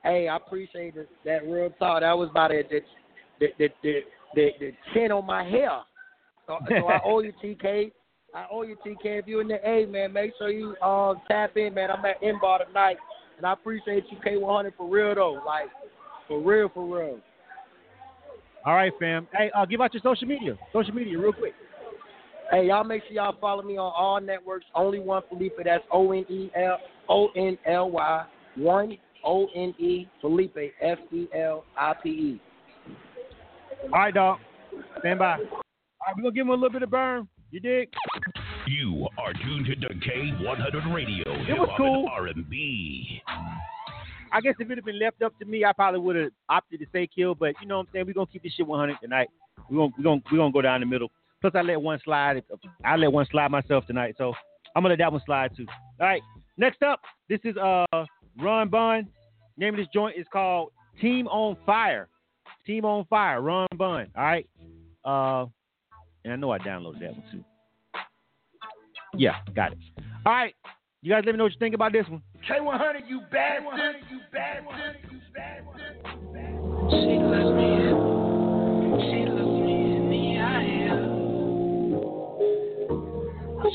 Hey, 0.04 0.28
I 0.28 0.38
appreciate 0.38 0.96
it, 0.96 1.10
that 1.26 1.46
real 1.46 1.70
talk. 1.72 2.02
That 2.02 2.18
was 2.18 2.30
about 2.30 2.52
it. 2.52 2.70
The, 2.70 2.80
the, 3.40 3.48
the, 3.60 3.70
the, 3.84 4.00
the, 4.36 4.50
the 4.60 4.72
chin 4.94 5.12
on 5.12 5.26
my 5.26 5.44
hair. 5.44 5.82
So, 6.48 6.58
so 6.68 6.88
I 6.88 7.00
owe 7.06 7.20
you, 7.20 7.34
TK. 7.44 7.92
I 8.34 8.46
owe 8.52 8.62
you, 8.64 8.78
TK. 8.86 9.20
If 9.20 9.28
you're 9.28 9.42
in 9.42 9.48
the 9.50 9.68
A, 9.68 9.86
man, 9.86 10.14
make 10.14 10.32
sure 10.38 10.50
you 10.50 10.76
uh, 10.82 11.16
tap 11.28 11.58
in, 11.58 11.74
man. 11.74 11.92
I'm 11.92 12.06
at 12.06 12.18
M 12.24 12.40
Bar 12.40 12.66
tonight, 12.66 12.98
and 13.38 13.46
I 13.46 13.54
appreciate 13.54 14.06
you, 14.10 14.18
K100, 14.26 14.74
for 14.78 14.88
real, 14.88 15.14
though. 15.16 15.42
Like, 15.46 15.68
for 16.28 16.40
real, 16.40 16.70
for 16.74 16.86
real. 16.86 17.20
All 18.66 18.76
right, 18.76 18.92
fam. 19.00 19.28
Hey, 19.34 19.52
uh, 19.56 19.66
give 19.66 19.82
out 19.82 19.94
your 19.94 20.02
social 20.04 20.28
media. 20.28 20.58
Social 20.74 20.94
media, 20.94 21.18
real 21.18 21.34
quick. 21.34 21.54
Hey, 22.52 22.68
y'all 22.68 22.84
make 22.84 23.04
sure 23.04 23.14
y'all 23.14 23.36
follow 23.42 23.62
me 23.62 23.78
on 23.78 23.92
all 23.96 24.22
networks. 24.22 24.66
Only 24.74 25.00
one 25.00 25.22
Felipe. 25.30 25.58
That's 25.64 25.84
O 25.92 26.12
N 26.12 26.26
E 26.30 26.50
L 26.56 26.78
O 27.10 27.28
N 27.36 27.58
L 27.66 27.92
Y 27.92 28.26
one 28.56 28.98
O 29.26 29.48
N 29.54 29.76
E 29.78 30.08
Felipe 30.22 30.58
F 30.82 30.98
E 31.12 31.28
L 31.36 31.66
I 31.78 31.94
P 32.02 32.10
E. 32.10 32.42
All 33.86 34.00
right, 34.00 34.14
dog. 34.14 34.40
Stand 35.00 35.20
by. 35.20 35.34
All 35.34 35.38
right, 35.38 36.16
we're 36.16 36.24
gonna 36.24 36.32
give 36.34 36.46
him 36.46 36.50
a 36.50 36.54
little 36.54 36.70
bit 36.70 36.84
of 36.84 36.90
burn. 36.90 37.28
You 37.52 37.60
dig? 37.60 37.90
You 38.68 39.08
are 39.18 39.34
tuned 39.34 39.68
into 39.68 39.88
K100 39.88 40.94
Radio. 40.94 41.24
It 41.26 41.58
was 41.58 41.70
cool. 41.78 42.08
R&B. 42.12 43.22
I 44.34 44.42
guess 44.42 44.56
if 44.60 44.70
it 44.70 44.78
had 44.78 44.84
been 44.84 45.00
left 45.00 45.22
up 45.22 45.38
to 45.40 45.46
me, 45.46 45.64
I 45.64 45.72
probably 45.72 46.02
would 46.02 46.18
have 46.18 46.32
opted 46.50 46.82
to 46.82 46.86
say 46.92 47.08
kill. 47.08 47.36
But 47.36 47.54
you 47.62 47.68
know 47.68 47.78
what 47.78 47.88
I'm 47.88 47.94
saying? 47.94 48.06
We're 48.08 48.14
gonna 48.14 48.28
keep 48.28 48.44
this 48.44 48.54
shit 48.54 48.68
100 48.68 48.98
tonight. 49.02 49.30
We're 49.70 49.78
gonna 49.78 49.92
we're 49.98 50.04
gonna 50.04 50.22
we're 50.32 50.38
gonna 50.38 50.52
go 50.52 50.62
down 50.62 50.82
the 50.82 50.86
middle. 50.86 51.10
Plus, 51.42 51.54
I 51.56 51.62
let 51.62 51.82
one 51.82 52.00
slide. 52.04 52.44
I 52.84 52.96
let 52.96 53.12
one 53.12 53.26
slide 53.30 53.52
myself 53.52 53.86
tonight, 53.86 54.16
so 54.18 54.34
I'm 54.76 54.84
gonna 54.84 54.94
let 54.94 55.00
that 55.00 55.12
one 55.12 55.22
slide 55.26 55.56
too. 55.56 55.66
All 56.00 56.08
right. 56.08 56.22
Next 56.58 56.82
up, 56.82 57.02
this 57.30 57.40
is 57.44 57.56
uh 57.58 57.86
Ron 58.40 58.70
Bun. 58.70 59.08
Name 59.58 59.74
of 59.74 59.78
this 59.80 59.88
joint 59.94 60.18
is 60.18 60.26
called 60.32 60.72
Team 61.02 61.28
on 61.28 61.58
Fire. 61.66 62.10
Team 62.66 62.86
on 62.86 63.06
Fire. 63.06 63.42
Ron 63.42 63.68
Bun. 63.76 64.08
All 64.16 64.24
right. 64.24 64.48
Uh, 65.06 65.46
and 66.24 66.34
I 66.34 66.36
know 66.36 66.52
I 66.52 66.60
downloaded 66.60 67.00
that 67.00 67.14
one 67.14 67.24
too. 67.32 67.44
Yeah, 69.16 69.36
got 69.56 69.72
it. 69.72 69.78
All 70.26 70.34
right. 70.34 70.54
You 71.02 71.12
guys 71.14 71.24
let 71.26 71.32
me 71.34 71.38
know 71.38 71.46
what 71.46 71.54
you 71.54 71.60
think 71.60 71.76
about 71.76 71.94
this 71.94 72.06
one. 72.10 72.22
K100, 72.50 73.08
you 73.08 73.22
bastard. 73.32 73.96
You 74.12 74.20
bastard. 74.32 74.98
You 75.12 75.20
bastard. 75.34 75.96
She 76.90 77.18
looked 77.22 77.56
me 77.56 77.66
in, 77.74 77.77
She 83.58 83.66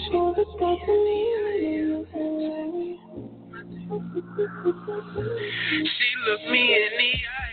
looked 6.25 6.47
me 6.51 6.63
in 6.75 6.93
the 6.99 7.13
eye. 7.13 7.53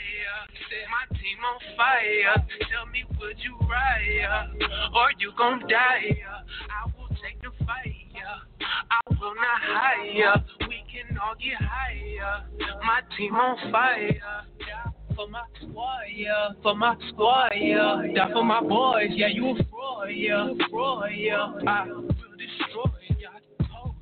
Said 0.69 0.85
my 0.91 1.05
team 1.17 1.39
on 1.43 1.57
fire. 1.75 2.35
Tell 2.69 2.85
me, 2.91 3.01
would 3.19 3.39
you 3.39 3.57
ride? 3.67 4.47
Or 4.95 5.09
you 5.17 5.31
gon' 5.37 5.59
die? 5.67 6.21
I 6.69 6.85
will 6.95 7.09
take 7.09 7.41
the 7.41 7.49
fire. 7.65 8.37
I 8.61 8.99
will 9.09 9.33
not 9.33 9.61
hire. 9.61 10.43
We 10.67 10.83
can 10.91 11.17
all 11.17 11.35
get 11.35 11.59
higher. 11.59 12.43
My 12.85 13.01
team 13.17 13.35
on 13.35 13.71
fire. 13.71 14.21
For 15.15 15.27
my 15.27 15.43
squad. 15.59 16.61
For 16.61 16.75
my 16.75 16.95
squad. 17.09 17.49
Die 17.49 18.31
for 18.33 18.43
my 18.43 18.61
boys, 18.61 19.09
yeah. 19.09 19.27
You 19.27 19.49
a 19.49 19.63
fraud, 19.69 20.09
yeah. 20.11 20.53
Fraud, 20.69 21.11
yeah. 21.15 21.53
Destroy 22.39 23.19
ya. 23.19 23.29
Told. 23.67 23.95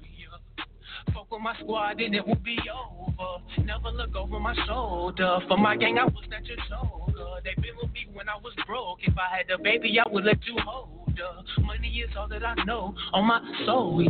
Fuck 1.14 1.32
with 1.32 1.42
my 1.42 1.56
squad 1.60 2.00
and 2.02 2.16
it 2.16 2.26
will 2.26 2.36
be 2.36 2.58
over. 2.70 3.64
Never 3.64 3.90
look 3.92 4.16
over 4.16 4.40
my 4.40 4.56
shoulder. 4.68 5.40
For 5.48 5.58
my 5.58 5.76
gang, 5.76 5.98
I 5.98 6.06
was 6.06 6.26
at 6.36 6.46
your 6.46 6.58
shoulder. 6.70 7.42
They 7.44 7.54
been 7.62 7.76
with 7.82 7.92
me 7.92 8.08
when 8.14 8.30
I 8.30 8.36
was 8.36 8.54
broke. 8.66 9.00
If 9.04 9.14
I 9.18 9.38
had 9.38 9.50
a 9.50 9.62
baby, 9.62 9.98
I 10.00 10.08
would 10.10 10.26
let 10.26 10.46
you 10.46 10.58
hold 10.66 11.18
her. 11.18 11.64
Money 11.64 12.04
is 12.06 12.16
all 12.18 12.28
that 12.28 12.44
I 12.46 12.56
know 12.66 12.94
on 13.14 13.26
my 13.26 13.42
soul, 13.66 14.02
yeah. 14.04 14.10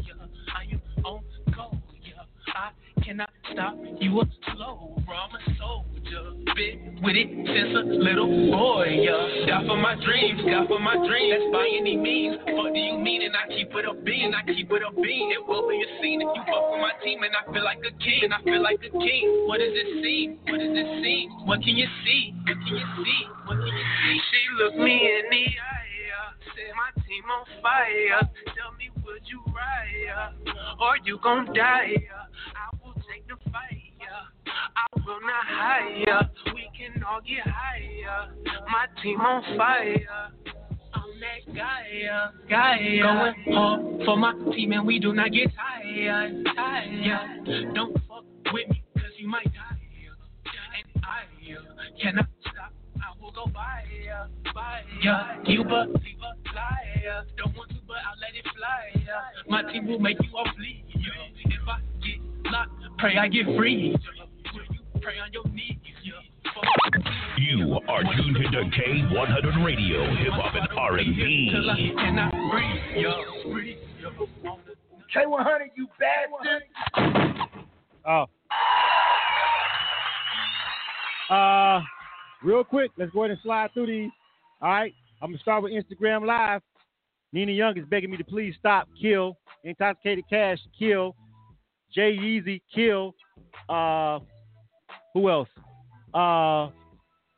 I 0.56 0.74
am 0.74 0.82
on 1.06 1.24
go, 1.56 1.72
yeah. 2.04 2.24
I 2.48 2.72
cannot 3.04 3.30
stop 3.52 3.76
you 4.00 4.22
slow. 4.54 4.96
I'm 5.08 5.34
a 5.34 5.58
soldier. 5.58 6.38
Been 6.56 7.00
with 7.04 7.16
it 7.16 7.28
since 7.28 7.74
a 7.76 7.84
little 8.00 8.28
boy, 8.50 8.88
yeah. 8.88 9.46
Die 9.46 9.68
for 9.68 9.78
my 9.78 9.96
dreams, 10.00 10.42
die 10.46 10.66
for 10.68 10.80
my 10.80 10.96
dreams. 10.96 11.36
That's 11.36 11.52
by 11.52 11.68
any 11.68 11.98
means. 11.98 12.38
What 12.56 12.74
do 12.74 12.80
you 12.80 12.98
mean? 12.98 13.24
And 13.24 13.36
I 13.36 13.48
keep 13.52 13.70
it 13.76 13.86
up 13.86 14.04
being, 14.04 14.34
I 14.34 14.42
keep 14.48 14.72
it 14.72 14.84
up 14.84 14.96
being. 14.96 15.32
It 15.36 15.44
will 15.46 15.68
be 15.68 15.78
a 15.84 15.90
scene 16.02 16.22
if 16.22 16.30
you 16.32 16.44
fuck 16.48 16.72
with 16.72 16.82
my 16.82 16.96
team, 17.04 17.24
and 17.24 17.34
I 17.36 17.44
feel 17.52 17.64
like 17.64 17.84
a 17.84 17.92
king, 18.00 18.24
and 18.24 18.34
I 18.34 18.42
feel 18.44 18.64
like 18.64 18.80
a 18.80 18.92
king. 18.92 19.46
What 19.48 19.60
does 19.60 19.76
it 19.76 19.90
seem? 20.02 20.40
What 20.48 20.60
does 20.60 20.76
it 20.76 20.90
seem? 21.04 21.28
What 21.46 21.60
can 21.62 21.76
you 21.76 21.88
see? 22.06 22.34
What 22.48 22.58
can 22.64 22.76
you 22.78 22.88
see? 23.04 23.22
What 23.46 23.58
can 23.60 23.74
you 23.74 23.88
see? 24.02 24.18
She 24.32 24.42
looked 24.64 24.80
me 24.80 24.96
in 24.96 25.26
the 25.30 25.46
eye, 25.60 25.68
uh, 25.68 25.84
yeah. 26.08 26.52
Said 26.56 26.72
my 26.74 26.90
team 27.04 27.26
on 27.28 27.44
fire. 27.60 28.24
Tell 28.56 28.72
me, 28.80 28.90
would 29.04 29.28
you 29.28 29.44
ride? 29.52 30.32
Or 30.80 30.96
you 31.04 31.20
gon' 31.22 31.52
die? 31.54 32.00
I 32.00 32.27
I 34.76 35.00
will 35.06 35.22
not 35.22 35.46
hire. 35.46 36.30
We 36.54 36.70
can 36.78 37.04
all 37.04 37.22
get 37.22 37.46
higher. 37.46 38.30
My 38.70 38.88
team 39.02 39.20
on 39.20 39.44
fire. 39.58 40.32
I'm 40.94 41.20
that 41.20 41.56
guy, 41.56 42.40
guy. 42.50 42.78
Going 43.02 43.54
hard 43.54 44.06
for 44.06 44.18
my 44.18 44.34
team 44.56 44.72
and 44.72 44.86
we 44.86 45.00
do 45.00 45.14
not 45.14 45.32
get 45.32 45.52
tired. 45.56 46.46
tired. 46.56 47.74
Don't 47.74 47.94
fuck 48.08 48.24
with 48.54 48.70
me 48.70 48.84
cause 48.96 49.12
you 49.18 49.28
might 49.28 49.46
die. 49.46 49.78
And 50.74 51.04
I 51.04 52.02
cannot 52.02 52.28
stop. 52.42 52.74
I 52.98 53.22
will 53.22 53.32
go 53.32 53.46
by, 53.48 53.84
by. 54.54 54.82
Yeah, 55.04 55.38
you 55.46 55.64
believe 55.64 56.18
a 56.22 56.56
liar. 56.56 57.26
Don't 57.38 57.56
want 57.56 57.70
to, 57.70 57.76
but 57.88 57.98
I'll 57.98 58.20
let 58.20 58.36
it 58.36 58.46
fly. 58.56 59.06
My 59.48 59.72
team 59.72 59.88
will 59.88 60.00
make 60.00 60.18
you 60.22 60.30
all. 60.36 60.46
Yeah. 60.58 61.12
If 61.46 61.68
I 61.68 61.80
get 62.02 62.52
locked, 62.52 62.72
pray 62.98 63.18
I 63.18 63.28
get 63.28 63.46
free. 63.58 63.96
Yeah. 65.08 65.14
Will 65.14 65.16
you 65.16 65.20
pray 65.20 65.20
on 65.20 65.34
your 65.34 65.48
knees? 65.54 65.78
Yeah. 66.04 66.14
You 67.38 67.80
are 67.88 68.04
tuned 68.04 68.38
into 68.38 68.58
K100 68.58 69.66
Radio, 69.66 70.16
Hip 70.16 70.34
Hop 70.34 70.56
and 70.56 70.68
R&B. 70.78 71.50
Till 71.52 71.70
I 71.70 71.76
cannot 71.96 72.32
breathe. 72.52 72.82
Yeah. 72.96 73.52
Breathe. 73.52 73.78
Yeah. 74.02 74.56
K100, 75.16 75.68
you 75.76 75.88
bastard. 76.00 76.64
Oh. 78.06 78.26
Uh, 81.34 81.82
real 82.44 82.64
quick, 82.64 82.92
let's 82.98 83.12
go 83.12 83.24
ahead 83.24 83.32
and 83.32 83.40
slide 83.44 83.70
through 83.74 83.88
these. 83.88 84.10
All 84.62 84.70
right, 84.70 84.94
I'm 85.22 85.32
gonna 85.32 85.40
start 85.40 85.64
with 85.64 85.74
Instagram 85.74 86.26
Live. 86.26 86.62
Nina 87.34 87.52
Young 87.52 87.78
is 87.78 87.86
begging 87.90 88.10
me 88.10 88.18
to 88.18 88.24
please 88.24 88.56
stop, 88.58 88.88
kill. 89.00 89.38
Intoxicated 89.64 90.24
Cash, 90.30 90.60
kill. 90.78 91.16
Jay 91.94 92.16
Yeezy, 92.18 92.62
kill. 92.74 93.14
Uh, 93.70 94.20
who 95.18 95.30
else? 95.32 95.50
Uh, 96.14 96.70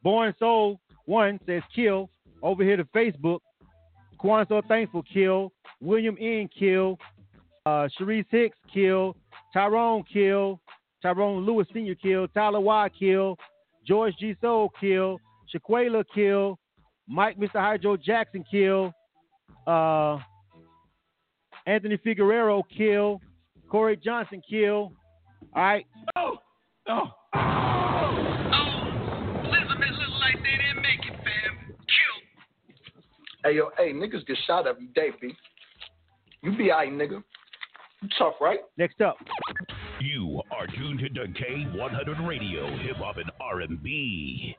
Born 0.04 0.34
Soul 0.38 0.80
One 1.06 1.40
says 1.46 1.64
kill. 1.74 2.10
Over 2.42 2.64
here 2.64 2.78
to 2.78 2.84
Facebook. 2.86 3.40
Quan 4.18 4.46
So 4.50 4.62
Thankful, 4.68 5.04
kill. 5.04 5.54
William 5.82 6.18
N, 6.20 6.50
kill. 6.58 6.98
Uh, 7.66 7.88
Sharice 7.98 8.26
Hicks, 8.30 8.58
kill. 8.74 9.16
Tyrone, 9.54 10.04
kill. 10.12 10.60
Tyrone 11.02 11.46
Lewis 11.46 11.68
Sr., 11.74 11.96
kill. 11.96 12.28
Tyler 12.30 12.60
Y, 12.60 12.90
kill. 12.98 13.38
George 13.88 14.14
G. 14.20 14.36
Soul, 14.42 14.72
kill. 14.80 15.20
Shaquela, 15.54 16.04
kill. 16.14 16.60
Mike 17.08 17.40
Mr. 17.40 17.56
Hydro 17.56 17.96
Jackson, 17.96 18.44
kill. 18.50 18.94
Uh, 19.66 20.20
Anthony 21.66 21.98
Figueroa, 21.98 22.62
kill. 22.76 23.22
Corey 23.70 23.96
Johnson, 23.96 24.42
kill. 24.50 24.92
All 25.56 25.64
right. 25.64 25.86
Oh. 26.18 27.10
Elizabeth 29.46 29.96
look 30.00 30.20
like 30.20 30.36
they 30.42 30.58
didn't 30.58 30.82
make 30.82 31.06
it, 31.06 31.16
fam. 31.24 31.76
Kill. 31.78 32.18
Hey 33.44 33.56
yo, 33.56 33.70
hey, 33.78 33.94
niggas 33.94 34.26
get 34.26 34.38
shot 34.48 34.68
every 34.68 34.88
day, 34.88 35.10
B. 35.22 35.36
You 36.42 36.56
be 36.58 36.72
alright, 36.72 36.92
nigga. 36.92 37.24
You 38.02 38.10
tough, 38.18 38.36
right? 38.40 38.60
Next 38.78 39.02
up. 39.02 39.18
You 40.00 40.42
are 40.52 40.66
tuned 40.68 41.02
into 41.02 41.22
K100 41.22 42.26
Radio, 42.26 42.66
Hip 42.78 42.96
Hop 42.98 43.18
and 43.18 43.30
R&B. 43.42 44.56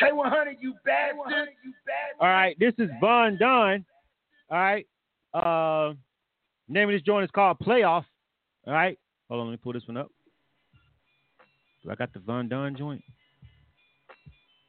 K100, 0.00 0.56
you 0.60 0.74
bastard. 0.84 1.48
You 1.64 1.72
bastard. 1.86 2.20
All 2.20 2.28
right. 2.28 2.54
This 2.58 2.74
is 2.78 2.90
Von 3.00 3.38
Don. 3.38 3.84
All 4.50 4.58
right. 4.58 4.86
Uh, 5.32 5.94
name 6.68 6.90
of 6.90 6.94
this 6.94 7.02
joint 7.02 7.24
is 7.24 7.30
called 7.30 7.58
Playoff. 7.60 8.04
All 8.66 8.74
right. 8.74 8.98
Hold 9.28 9.40
on. 9.40 9.46
Let 9.46 9.52
me 9.52 9.56
pull 9.56 9.72
this 9.72 9.86
one 9.86 9.96
up. 9.96 10.10
Do 11.82 11.90
I 11.90 11.94
got 11.94 12.12
the 12.12 12.20
Von 12.20 12.48
Don 12.48 12.76
joint? 12.76 13.02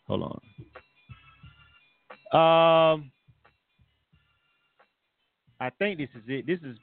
Hold 0.08 0.24
on. 0.24 0.40
Um, 2.34 3.12
I 5.60 5.70
think 5.78 5.98
this 5.98 6.10
is 6.16 6.24
it. 6.28 6.48
This 6.48 6.60
is. 6.60 6.78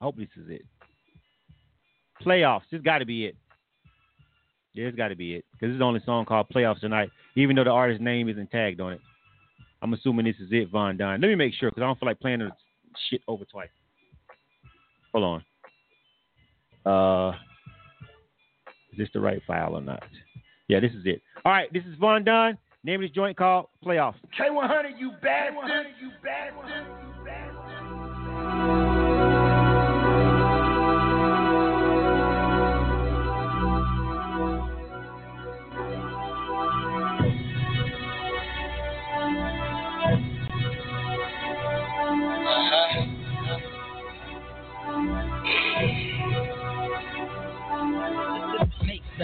I 0.00 0.04
hope 0.04 0.16
this 0.16 0.28
is 0.36 0.48
it. 0.50 0.62
Playoffs. 2.24 2.62
This 2.70 2.82
got 2.82 2.98
to 2.98 3.06
be 3.06 3.26
it. 3.26 3.36
Yeah, 4.74 4.86
it's 4.86 4.96
got 4.96 5.08
to 5.08 5.16
be 5.16 5.34
it 5.34 5.44
because 5.52 5.68
this 5.68 5.74
is 5.74 5.78
the 5.78 5.84
only 5.84 6.00
song 6.04 6.24
called 6.24 6.48
Playoffs 6.54 6.80
tonight. 6.80 7.10
Even 7.36 7.56
though 7.56 7.64
the 7.64 7.70
artist's 7.70 8.02
name 8.02 8.28
isn't 8.28 8.50
tagged 8.50 8.80
on 8.80 8.92
it, 8.92 9.00
I'm 9.82 9.92
assuming 9.94 10.26
this 10.26 10.36
is 10.36 10.48
it, 10.52 10.70
Von 10.70 10.96
Don. 10.96 11.20
Let 11.20 11.28
me 11.28 11.34
make 11.34 11.54
sure 11.54 11.70
because 11.70 11.82
I 11.82 11.86
don't 11.86 11.98
feel 11.98 12.08
like 12.08 12.20
playing 12.20 12.40
this 12.40 12.52
shit 13.08 13.22
over 13.26 13.44
twice. 13.44 13.70
Hold 15.12 15.42
on. 16.84 17.30
Uh, 17.30 17.36
this 18.98 19.08
the 19.14 19.20
right 19.20 19.40
file 19.46 19.74
or 19.74 19.80
not? 19.80 20.02
Yeah, 20.68 20.80
this 20.80 20.92
is 20.92 21.02
it. 21.04 21.22
All 21.44 21.52
right, 21.52 21.72
this 21.72 21.84
is 21.84 21.96
Von 21.98 22.24
Dunn. 22.24 22.58
Name 22.84 23.02
of 23.02 23.08
this 23.08 23.14
joint 23.14 23.36
called 23.36 23.66
Playoffs. 23.84 24.16
K100, 24.38 24.98
you. 24.98 25.08
You 25.08 25.12
bastard. 25.22 25.86
You 26.00 26.10
bastard. 26.22 27.17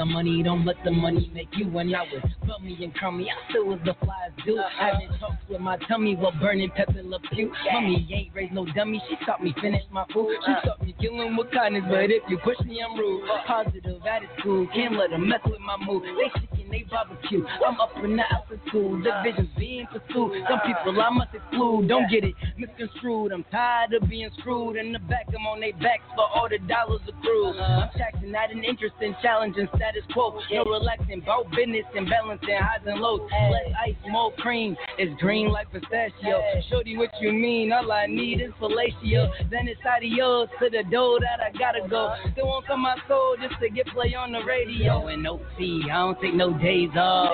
The 0.06 0.12
money, 0.12 0.42
don't 0.42 0.64
let 0.64 0.76
the 0.84 0.90
money 0.90 1.30
make 1.34 1.48
you. 1.52 1.68
When 1.68 1.94
I 1.94 2.02
was 2.02 2.22
bummy 2.46 2.76
and 2.82 2.94
crummy, 2.94 3.30
I 3.30 3.50
still 3.50 3.66
was 3.66 3.78
the 3.84 3.94
flies 4.04 4.30
do. 4.44 4.58
Uh-huh. 4.58 4.90
Having 4.92 5.18
talks 5.18 5.36
with 5.48 5.60
my 5.60 5.78
tummy 5.88 6.14
while 6.14 6.32
burning 6.40 6.70
pepper 6.70 7.02
Le 7.02 7.18
Pew. 7.32 7.52
Mommy 7.72 8.06
ain't 8.12 8.34
raised 8.34 8.52
no 8.52 8.66
dummy, 8.74 9.02
she 9.08 9.16
taught 9.24 9.42
me 9.42 9.54
finish 9.60 9.82
my 9.90 10.04
food. 10.12 10.36
She 10.44 10.52
uh-huh. 10.52 10.68
taught 10.68 10.82
me 10.82 10.94
killing 11.00 11.36
with 11.36 11.50
kindness, 11.52 11.84
but 11.88 12.10
if 12.10 12.22
you 12.28 12.38
push 12.38 12.58
me, 12.66 12.82
I'm 12.82 12.98
rude. 12.98 13.24
Uh-huh. 13.24 13.62
Positive 13.64 14.00
attitude, 14.06 14.68
can't 14.74 14.94
let 14.94 15.10
them 15.10 15.28
mess 15.28 15.40
with 15.46 15.60
my 15.60 15.76
mood. 15.84 16.02
They 16.02 16.53
they 16.74 16.84
barbecue. 16.90 17.44
I'm 17.66 17.80
up 17.80 17.94
in 18.02 18.16
the 18.16 18.24
altitude, 18.26 19.04
the 19.04 19.12
vision's 19.22 19.48
being 19.56 19.86
pursued. 19.86 20.42
Some 20.50 20.60
people 20.66 21.00
I 21.00 21.10
must 21.10 21.34
exclude, 21.34 21.88
don't 21.88 22.10
get 22.10 22.24
it 22.24 22.34
misconstrued. 22.58 23.32
I'm 23.32 23.44
tired 23.50 23.94
of 23.94 24.08
being 24.08 24.30
screwed 24.38 24.76
in 24.76 24.92
the 24.92 24.98
back. 24.98 25.26
I'm 25.28 25.46
on 25.46 25.60
their 25.60 25.72
backs 25.74 26.02
for 26.14 26.26
all 26.26 26.48
the 26.50 26.58
dollars 26.66 27.00
accrued. 27.06 27.56
Uh-huh. 27.56 27.86
I'm 27.86 27.90
taxing, 27.96 28.32
not 28.32 28.50
an 28.50 28.64
interest 28.64 28.96
in 29.00 29.14
challenging 29.22 29.68
status 29.76 30.02
quo. 30.12 30.40
No 30.50 30.64
relaxing, 30.64 31.22
about 31.22 31.50
business 31.54 31.86
and 31.94 32.08
balancing 32.10 32.58
highs 32.58 32.82
and 32.86 33.00
lows. 33.00 33.20
Less 33.30 33.70
ice, 33.86 33.94
more 34.10 34.32
cream. 34.38 34.76
It's 34.98 35.14
green 35.20 35.48
like 35.48 35.70
pistachio. 35.70 36.42
Shorty, 36.70 36.96
what 36.96 37.10
you 37.20 37.32
mean? 37.32 37.72
All 37.72 37.90
I 37.92 38.06
need 38.06 38.40
is 38.40 38.50
fellatio. 38.60 39.30
Then 39.50 39.68
it's 39.68 39.80
adios 39.86 40.48
to 40.60 40.70
the 40.70 40.82
door 40.90 41.20
that 41.20 41.38
I 41.38 41.56
gotta 41.56 41.86
go. 41.88 42.14
Still 42.32 42.46
won't 42.46 42.66
come 42.66 42.82
my 42.82 42.96
soul 43.06 43.36
just 43.40 43.60
to 43.60 43.70
get 43.70 43.86
play 43.88 44.14
on 44.14 44.32
the 44.32 44.42
radio. 44.44 45.06
And 45.06 45.22
no 45.22 45.40
fee, 45.56 45.84
I 45.90 45.98
don't 45.98 46.20
take 46.20 46.34
no 46.34 46.52
days 46.64 46.90
off. 46.96 47.30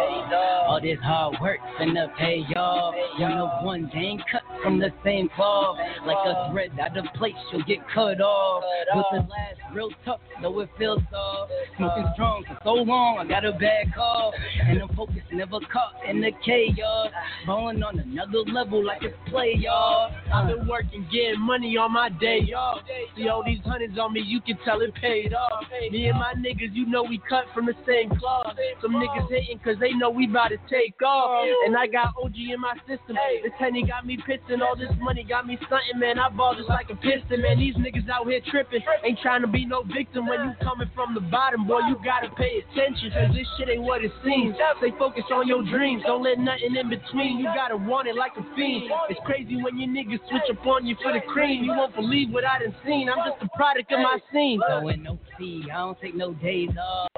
All 0.66 0.80
this 0.82 0.98
hard 1.02 1.36
work 1.40 1.58
finna 1.78 2.14
pay 2.18 2.40
off. 2.56 2.94
You 3.18 3.28
know 3.28 3.60
one 3.62 3.90
ain't 3.94 4.20
cut 4.30 4.42
from 4.62 4.78
the 4.78 4.90
same 5.04 5.28
cloth. 5.36 5.78
Like 6.04 6.18
a 6.26 6.50
thread 6.50 6.72
out 6.80 6.96
of 6.96 7.04
place, 7.14 7.34
you'll 7.52 7.62
get 7.62 7.78
cut 7.94 8.20
off. 8.20 8.64
But 8.92 9.04
the 9.12 9.18
last 9.18 9.60
real 9.74 9.90
tough, 10.04 10.20
though 10.42 10.58
it 10.60 10.70
feels 10.78 11.00
soft. 11.10 11.52
Smoking 11.76 12.06
strong 12.14 12.44
for 12.46 12.58
so 12.64 12.72
long, 12.74 13.18
I 13.18 13.24
got 13.26 13.44
a 13.44 13.52
bad 13.52 13.94
call. 13.94 14.32
And 14.62 14.82
I'm 14.82 14.88
focused, 14.96 15.32
never 15.32 15.60
caught 15.72 15.94
in 16.08 16.20
the 16.20 16.32
chaos. 16.44 17.10
Balling 17.46 17.82
on 17.82 17.98
another 17.98 18.38
level 18.52 18.84
like 18.84 19.02
it's 19.02 19.16
playoff. 19.28 20.12
I've 20.32 20.48
been 20.48 20.66
working, 20.66 21.06
getting 21.12 21.40
money 21.40 21.76
on 21.76 21.92
my 21.92 22.08
day 22.08 22.52
off. 22.56 22.82
See 23.16 23.28
all 23.28 23.44
these 23.44 23.60
hundreds 23.64 23.98
on 23.98 24.12
me, 24.12 24.22
you 24.24 24.40
can 24.40 24.58
tell 24.64 24.80
it 24.80 24.94
paid 24.94 25.34
off. 25.34 25.64
Me 25.90 26.06
and 26.06 26.18
my 26.18 26.34
niggas, 26.34 26.74
you 26.74 26.86
know 26.86 27.02
we 27.02 27.20
cut 27.28 27.44
from 27.54 27.66
the 27.66 27.74
same 27.86 28.10
cloth. 28.18 28.56
Some 28.82 28.92
niggas 28.92 29.19
hating 29.28 29.58
cause 29.60 29.76
they 29.80 29.92
know 29.92 30.10
we 30.10 30.28
about 30.28 30.48
to 30.48 30.58
take 30.70 31.00
off. 31.02 31.44
Oh. 31.44 31.64
And 31.66 31.76
I 31.76 31.86
got 31.86 32.14
OG 32.22 32.36
in 32.36 32.60
my 32.60 32.74
system. 32.86 33.16
This 33.42 33.52
Henny 33.58 33.84
got 33.84 34.06
me 34.06 34.16
pissing, 34.16 34.62
all 34.62 34.76
this 34.76 34.90
money 35.00 35.24
got 35.24 35.46
me 35.46 35.58
stunting, 35.66 35.98
man. 35.98 36.18
I 36.18 36.28
ball 36.30 36.54
just 36.54 36.68
like 36.68 36.90
a 36.90 36.96
piston, 36.96 37.42
man. 37.42 37.58
These 37.58 37.76
niggas 37.76 38.08
out 38.08 38.26
here 38.26 38.40
tripping. 38.50 38.80
Ain't 39.04 39.18
trying 39.20 39.42
to 39.42 39.48
be 39.48 39.66
no 39.66 39.82
victim 39.82 40.26
when 40.26 40.40
you 40.40 40.52
coming 40.62 40.90
from 40.94 41.14
the 41.14 41.20
bottom, 41.20 41.66
boy. 41.66 41.80
You 41.88 41.96
gotta 42.04 42.30
pay 42.36 42.62
attention, 42.64 43.10
cause 43.10 43.34
this 43.34 43.46
shit 43.58 43.68
ain't 43.68 43.82
what 43.82 44.04
it 44.04 44.12
seems. 44.24 44.56
Stay 44.78 44.92
focused 44.98 45.30
on 45.32 45.46
your 45.46 45.62
dreams, 45.64 46.02
don't 46.06 46.22
let 46.22 46.38
nothing 46.38 46.76
in 46.76 46.88
between. 46.88 47.38
You 47.38 47.50
gotta 47.54 47.76
want 47.76 48.08
it 48.08 48.16
like 48.16 48.32
a 48.38 48.44
fiend. 48.54 48.90
It's 49.08 49.20
crazy 49.24 49.56
when 49.60 49.78
your 49.78 49.88
niggas 49.88 50.20
switch 50.28 50.48
up 50.50 50.66
on 50.66 50.86
you 50.86 50.96
for 51.02 51.12
the 51.12 51.20
cream. 51.32 51.64
You 51.64 51.72
won't 51.72 51.94
believe 51.94 52.30
what 52.30 52.44
I 52.44 52.60
done 52.60 52.74
seen. 52.84 53.08
I'm 53.08 53.18
just 53.28 53.42
a 53.42 53.48
product 53.56 53.92
of 53.92 54.00
my 54.00 54.18
scene. 54.32 54.60
Going 54.68 55.02
no 55.02 55.18
fee, 55.38 55.64
I 55.72 55.78
don't 55.78 56.00
take 56.00 56.14
no 56.14 56.34
days 56.34 56.70
off. 56.78 57.08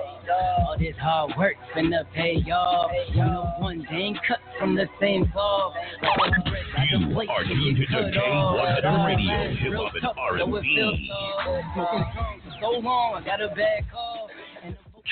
All 0.66 0.76
this 0.78 0.94
hard 1.00 1.32
work 1.36 1.56
finna 1.82 2.04
pay 2.14 2.36
off. 2.50 2.90
You 3.10 3.16
know 3.24 3.52
one 3.58 3.86
ain't 3.90 4.18
cut 4.26 4.38
from 4.58 4.74
the 4.74 4.86
same 5.00 5.28
cloth. 5.32 5.74
Like 6.02 6.32
a 6.38 6.42
thread 6.48 6.64
out 6.76 7.02
of 7.02 7.12
place, 7.12 7.28
are 7.30 7.44
you 7.44 7.74
tuned 7.74 7.76
to 7.78 7.86
cut 7.86 8.04
K100 8.12 8.84
off. 8.84 9.06
Radio, 9.06 9.32
Last 9.32 9.58
hip 9.58 9.72
real 9.72 9.90
hop 10.02 10.16
and 10.30 10.40
it 10.40 10.54
R&B. 10.54 10.74
feels 10.76 10.98
soft. 11.08 11.74
Smoking 11.74 12.04
strong 12.12 12.40
so 12.60 12.70
long, 12.80 13.14
I 13.16 13.24
got 13.24 13.40
a 13.42 13.48
bad 13.48 13.90
call. 13.90 14.28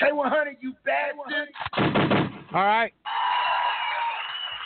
K100, 0.01 0.53
you 0.61 0.73
bastard. 0.85 1.49
All 2.53 2.65
right. 2.65 2.93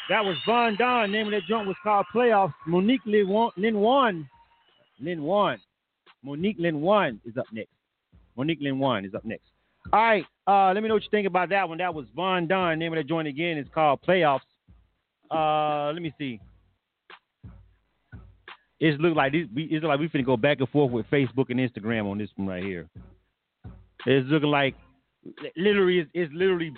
That 0.10 0.23
was 0.23 0.38
Von 0.45 0.76
Don. 0.77 1.11
Name 1.11 1.27
of 1.27 1.32
that 1.32 1.41
joint 1.49 1.68
was 1.68 1.76
called 1.82 2.06
Playoffs. 2.14 2.53
Monique 2.68 3.02
Lin 3.06 3.27
Wan. 3.27 3.52
Lin 3.57 3.80
Wan. 3.80 4.30
Lin 4.99 5.23
Wan. 5.23 5.60
Monique 6.23 6.57
Lin 6.60 6.82
Wan 6.82 7.19
is 7.26 7.38
up 7.38 7.48
next. 7.52 7.72
Monique 8.38 8.60
Lin 8.61 8.77
Wan 8.77 9.03
is 9.03 9.15
up 9.15 9.26
next. 9.26 9.48
All 9.94 10.02
right. 10.02 10.26
Uh, 10.48 10.74
let 10.74 10.82
me 10.82 10.90
know 10.90 10.95
what 10.95 11.03
you 11.03 11.10
think 11.10 11.28
about 11.28 11.49
that 11.49 11.68
one. 11.68 11.80
That 11.80 11.94
was 11.94 12.06
Von 12.16 12.48
Don. 12.48 12.78
Name 12.78 12.94
of 12.94 12.98
that 12.98 13.07
joint 13.07 13.28
again 13.28 13.57
is 13.57 13.68
called 13.74 13.99
Playoffs. 14.07 14.40
Uh, 15.32 15.91
let 15.91 16.02
me 16.02 16.14
see. 16.18 16.40
It's 18.80 18.99
look 18.99 19.16
like 19.16 19.32
this. 19.32 19.48
We, 19.53 19.80
like 19.82 19.99
we 19.99 20.10
finna 20.10 20.26
go 20.26 20.38
back 20.38 20.60
and 20.60 20.70
forth 20.70 20.91
with 20.91 21.10
Facebook 21.10 21.49
and 21.49 21.60
Instagram 21.60 22.06
on 22.06 22.18
this 22.18 22.30
one 22.36 22.48
right 22.48 22.64
here. 22.64 22.88
It's 24.06 24.28
looking 24.30 24.49
like 24.49 24.76
literally 25.56 25.99
it's, 25.99 26.12
it's 26.14 26.34
literally 26.34 26.74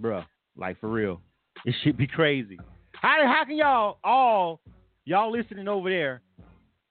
bruh, 0.00 0.24
like 0.56 0.78
for 0.80 0.88
real. 0.88 1.20
It 1.64 1.76
should 1.84 1.96
be 1.96 2.08
crazy. 2.08 2.58
How 2.94 3.24
how 3.24 3.44
can 3.44 3.56
y'all 3.56 3.98
all 4.02 4.60
y'all 5.04 5.30
listening 5.30 5.68
over 5.68 5.88
there 5.88 6.20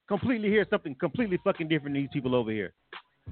completely 0.08 0.48
hear 0.48 0.66
something 0.70 0.96
completely 0.96 1.38
fucking 1.44 1.68
different 1.68 1.96
than 1.96 2.04
these 2.04 2.10
people 2.14 2.36
over 2.36 2.52
here? 2.52 2.74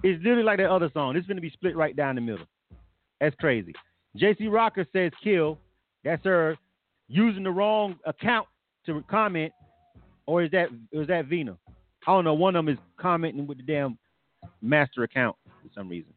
It's 0.04 0.24
literally 0.24 0.44
like 0.44 0.58
that 0.58 0.70
other 0.70 0.90
song. 0.94 1.16
It's 1.16 1.28
gonna 1.28 1.42
be 1.42 1.50
split 1.50 1.76
right 1.76 1.96
down 1.96 2.16
the 2.16 2.22
middle. 2.22 2.46
That's 3.20 3.36
crazy. 3.36 3.74
JC 4.18 4.52
Rocker 4.52 4.88
says 4.94 5.12
kill. 5.24 5.58
That's 6.04 6.24
her 6.26 6.58
using 7.08 7.44
the 7.44 7.52
wrong 7.52 7.98
account 8.06 8.48
to 8.86 9.04
comment, 9.10 9.52
or 10.26 10.44
is 10.44 10.52
that 10.52 10.70
is 10.92 11.08
that 11.08 11.26
Vina? 11.26 11.58
I 12.08 12.12
don't 12.12 12.24
know. 12.24 12.34
One 12.34 12.56
of 12.56 12.66
them 12.66 12.74
is 12.74 12.80
commenting 13.00 13.46
with 13.46 13.58
the 13.58 13.64
damn 13.64 13.98
master 14.62 15.04
account 15.04 15.36
for 15.46 15.70
some 15.76 15.90
reason. 15.90 16.14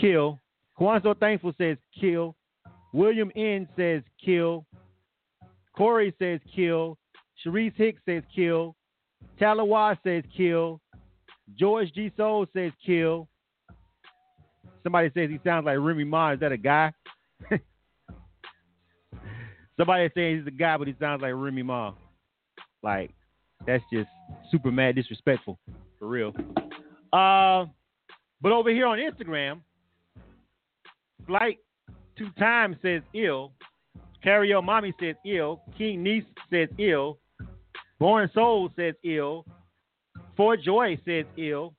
Kill. 0.00 0.38
Kwanzo 0.78 1.18
Thankful 1.18 1.52
says 1.58 1.76
kill. 1.98 2.36
William 2.92 3.30
N 3.36 3.68
says 3.76 4.02
kill. 4.24 4.64
Corey 5.76 6.14
says 6.18 6.40
kill. 6.54 6.96
Sharice 7.44 7.74
Hicks 7.76 8.00
says 8.06 8.22
kill. 8.34 8.76
Talawa 9.40 9.96
says 10.04 10.24
kill. 10.36 10.80
George 11.58 11.92
G. 11.94 12.10
Soul 12.16 12.46
says 12.54 12.72
kill. 12.84 13.28
Somebody 14.82 15.10
says 15.14 15.28
he 15.30 15.38
sounds 15.44 15.66
like 15.66 15.78
Remy 15.78 16.04
Ma. 16.04 16.32
Is 16.32 16.40
that 16.40 16.52
a 16.52 16.56
guy? 16.56 16.92
Somebody 19.76 20.10
saying 20.14 20.38
he's 20.38 20.46
a 20.46 20.50
guy, 20.50 20.76
but 20.76 20.88
he 20.88 20.94
sounds 20.98 21.22
like 21.22 21.32
Remy 21.34 21.62
Ma. 21.62 21.92
Like, 22.82 23.12
that's 23.66 23.84
just 23.92 24.08
super 24.50 24.70
mad 24.70 24.94
disrespectful. 24.94 25.58
For 25.98 26.08
real. 26.08 26.32
Uh, 27.12 27.66
but 28.40 28.52
over 28.52 28.70
here 28.70 28.86
on 28.86 28.98
Instagram, 28.98 29.60
Flight 31.26 31.58
Two 32.16 32.30
Times 32.38 32.76
says 32.82 33.02
ill. 33.14 33.52
Carry 34.22 34.48
Your 34.48 34.62
Mommy 34.62 34.94
says 35.00 35.16
ill. 35.26 35.62
King 35.76 36.02
Niece 36.02 36.24
says 36.50 36.68
ill. 36.78 37.18
Born 37.98 38.30
Soul 38.34 38.70
says 38.76 38.94
ill. 39.04 39.46
For 40.40 40.56
Joy 40.56 40.98
says 41.04 41.26
ill. 41.36 41.74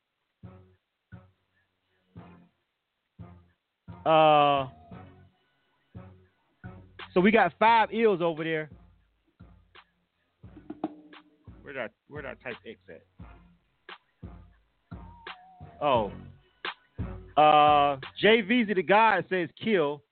Uh, 4.06 4.68
so 7.12 7.20
we 7.22 7.32
got 7.32 7.54
five 7.58 7.90
ills 7.92 8.22
over 8.22 8.44
there. 8.44 8.70
Where 11.64 11.74
did 11.74 11.82
I 11.82 11.88
where 12.08 12.22
did 12.22 12.30
I 12.30 12.34
type 12.36 12.58
X 12.64 12.80
at? 12.88 13.02
Oh. 15.82 16.12
Uh 17.36 17.98
JVZ 18.24 18.76
the 18.76 18.84
God 18.84 19.26
says 19.28 19.50
kill. 19.60 20.04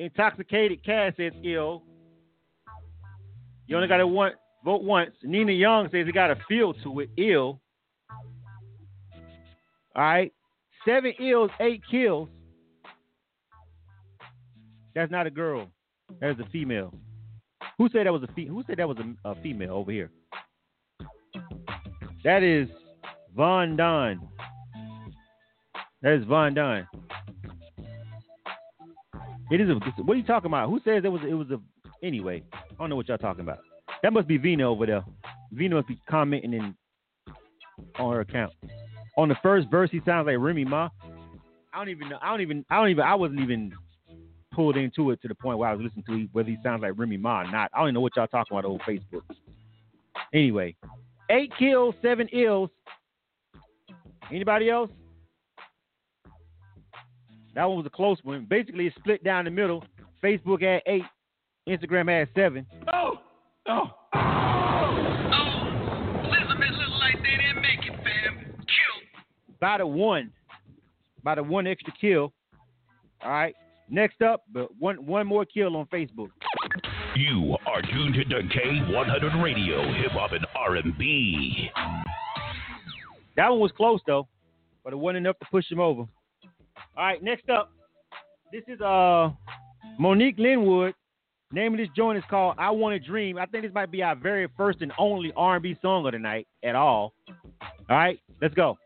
Intoxicated 0.00 0.84
Cass 0.84 1.12
says 1.16 1.32
ill. 1.44 1.84
You 3.68 3.76
only 3.76 3.86
gotta 3.86 4.04
one 4.04 4.32
vote 4.64 4.82
once. 4.82 5.12
Nina 5.22 5.52
Young 5.52 5.88
says 5.92 6.06
he 6.06 6.12
got 6.12 6.32
a 6.32 6.38
feel 6.48 6.74
to 6.74 6.98
it, 6.98 7.10
ill. 7.16 7.60
Alright. 9.98 10.32
Seven 10.84 11.12
ills, 11.18 11.50
eight 11.58 11.82
kills. 11.90 12.28
That's 14.94 15.10
not 15.10 15.26
a 15.26 15.30
girl. 15.30 15.66
That 16.20 16.30
is 16.30 16.36
a 16.38 16.48
female. 16.50 16.94
Who 17.78 17.88
said 17.88 18.06
that 18.06 18.12
was 18.12 18.22
a 18.22 18.32
fe- 18.32 18.46
who 18.46 18.62
said 18.66 18.76
that 18.76 18.88
was 18.88 18.98
a, 18.98 19.28
a 19.28 19.34
female 19.42 19.72
over 19.72 19.90
here? 19.90 20.10
That 22.22 22.44
is 22.44 22.68
Von 23.36 23.76
Don. 23.76 24.20
That 26.02 26.12
is 26.12 26.24
Von 26.26 26.54
Don. 26.54 26.86
It 29.50 29.60
is 29.60 29.68
a. 29.68 29.74
What 30.02 30.14
are 30.14 30.18
you 30.18 30.26
talking 30.26 30.48
about? 30.48 30.68
Who 30.68 30.80
says 30.84 31.02
it 31.04 31.08
was? 31.08 31.22
It 31.28 31.34
was 31.34 31.50
a. 31.50 31.60
Anyway, 32.04 32.44
I 32.52 32.74
don't 32.78 32.90
know 32.90 32.96
what 32.96 33.08
y'all 33.08 33.18
talking 33.18 33.42
about. 33.42 33.58
That 34.04 34.12
must 34.12 34.28
be 34.28 34.38
Vina 34.38 34.70
over 34.70 34.86
there. 34.86 35.04
Vina 35.52 35.74
must 35.74 35.88
be 35.88 35.98
commenting 36.08 36.52
in 36.52 36.74
on 37.98 38.12
her 38.12 38.20
account. 38.20 38.52
On 39.18 39.28
the 39.28 39.36
first 39.42 39.68
verse, 39.68 39.90
he 39.90 40.00
sounds 40.06 40.26
like 40.26 40.36
Remy 40.38 40.64
Ma. 40.64 40.88
I 41.74 41.78
don't 41.78 41.88
even 41.88 42.08
know. 42.08 42.18
I 42.22 42.30
don't 42.30 42.40
even. 42.40 42.64
I 42.70 42.76
don't 42.76 42.88
even. 42.88 43.02
I 43.04 43.16
wasn't 43.16 43.40
even 43.40 43.72
pulled 44.54 44.76
into 44.76 45.10
it 45.10 45.20
to 45.22 45.28
the 45.28 45.34
point 45.34 45.58
where 45.58 45.68
I 45.68 45.74
was 45.74 45.82
listening 45.82 46.04
to 46.06 46.28
whether 46.32 46.48
he 46.48 46.56
sounds 46.62 46.82
like 46.82 46.92
Remy 46.96 47.16
Ma 47.16 47.40
or 47.40 47.50
not. 47.50 47.70
I 47.74 47.80
don't 47.80 47.88
even 47.88 47.94
know 47.94 48.00
what 48.00 48.16
y'all 48.16 48.28
talking 48.28 48.56
about 48.56 48.64
on 48.64 48.78
Facebook. 48.88 49.22
Anyway, 50.32 50.76
eight 51.30 51.52
kills, 51.58 51.96
seven 52.00 52.28
ills. 52.32 52.70
Anybody 54.30 54.70
else? 54.70 54.90
That 57.56 57.64
one 57.64 57.78
was 57.78 57.86
a 57.86 57.90
close 57.90 58.18
one. 58.22 58.46
Basically, 58.48 58.86
it's 58.86 58.96
split 58.96 59.24
down 59.24 59.46
the 59.46 59.50
middle. 59.50 59.84
Facebook 60.22 60.62
had 60.62 60.82
eight, 60.86 61.02
Instagram 61.68 62.08
had 62.08 62.28
seven. 62.36 62.64
Oh, 62.92 63.14
oh. 63.68 63.97
By 69.60 69.78
the 69.78 69.86
one, 69.86 70.30
by 71.24 71.34
the 71.34 71.42
one 71.42 71.66
extra 71.66 71.92
kill. 72.00 72.32
All 73.22 73.30
right. 73.30 73.54
Next 73.90 74.20
up, 74.20 74.42
but 74.52 74.68
one 74.78 75.04
one 75.06 75.26
more 75.26 75.44
kill 75.44 75.76
on 75.76 75.86
Facebook. 75.86 76.28
You 77.16 77.56
are 77.66 77.80
tuned 77.82 78.14
to 78.14 78.24
K100 78.24 79.42
Radio, 79.42 79.92
Hip 79.94 80.12
Hop 80.12 80.32
and 80.32 80.46
R&B. 80.54 81.70
That 83.36 83.48
one 83.48 83.60
was 83.60 83.72
close 83.76 84.00
though, 84.06 84.28
but 84.84 84.92
it 84.92 84.96
wasn't 84.96 85.18
enough 85.18 85.38
to 85.38 85.46
push 85.50 85.70
him 85.70 85.80
over. 85.80 86.02
All 86.02 86.08
right, 86.96 87.22
next 87.22 87.48
up, 87.48 87.72
this 88.52 88.62
is 88.68 88.80
uh 88.80 89.30
Monique 89.98 90.38
Linwood. 90.38 90.94
Name 91.50 91.72
of 91.72 91.78
this 91.78 91.88
joint 91.96 92.18
is 92.18 92.24
called 92.28 92.56
"I 92.58 92.70
Want 92.70 93.00
to 93.00 93.08
Dream." 93.08 93.38
I 93.38 93.46
think 93.46 93.64
this 93.64 93.72
might 93.72 93.90
be 93.90 94.02
our 94.02 94.14
very 94.14 94.46
first 94.56 94.82
and 94.82 94.92
only 94.98 95.32
R&B 95.34 95.76
song 95.80 96.04
of 96.04 96.12
the 96.12 96.18
night 96.18 96.46
at 96.62 96.74
all. 96.74 97.14
All 97.88 97.96
right, 97.96 98.20
let's 98.42 98.54
go. 98.54 98.76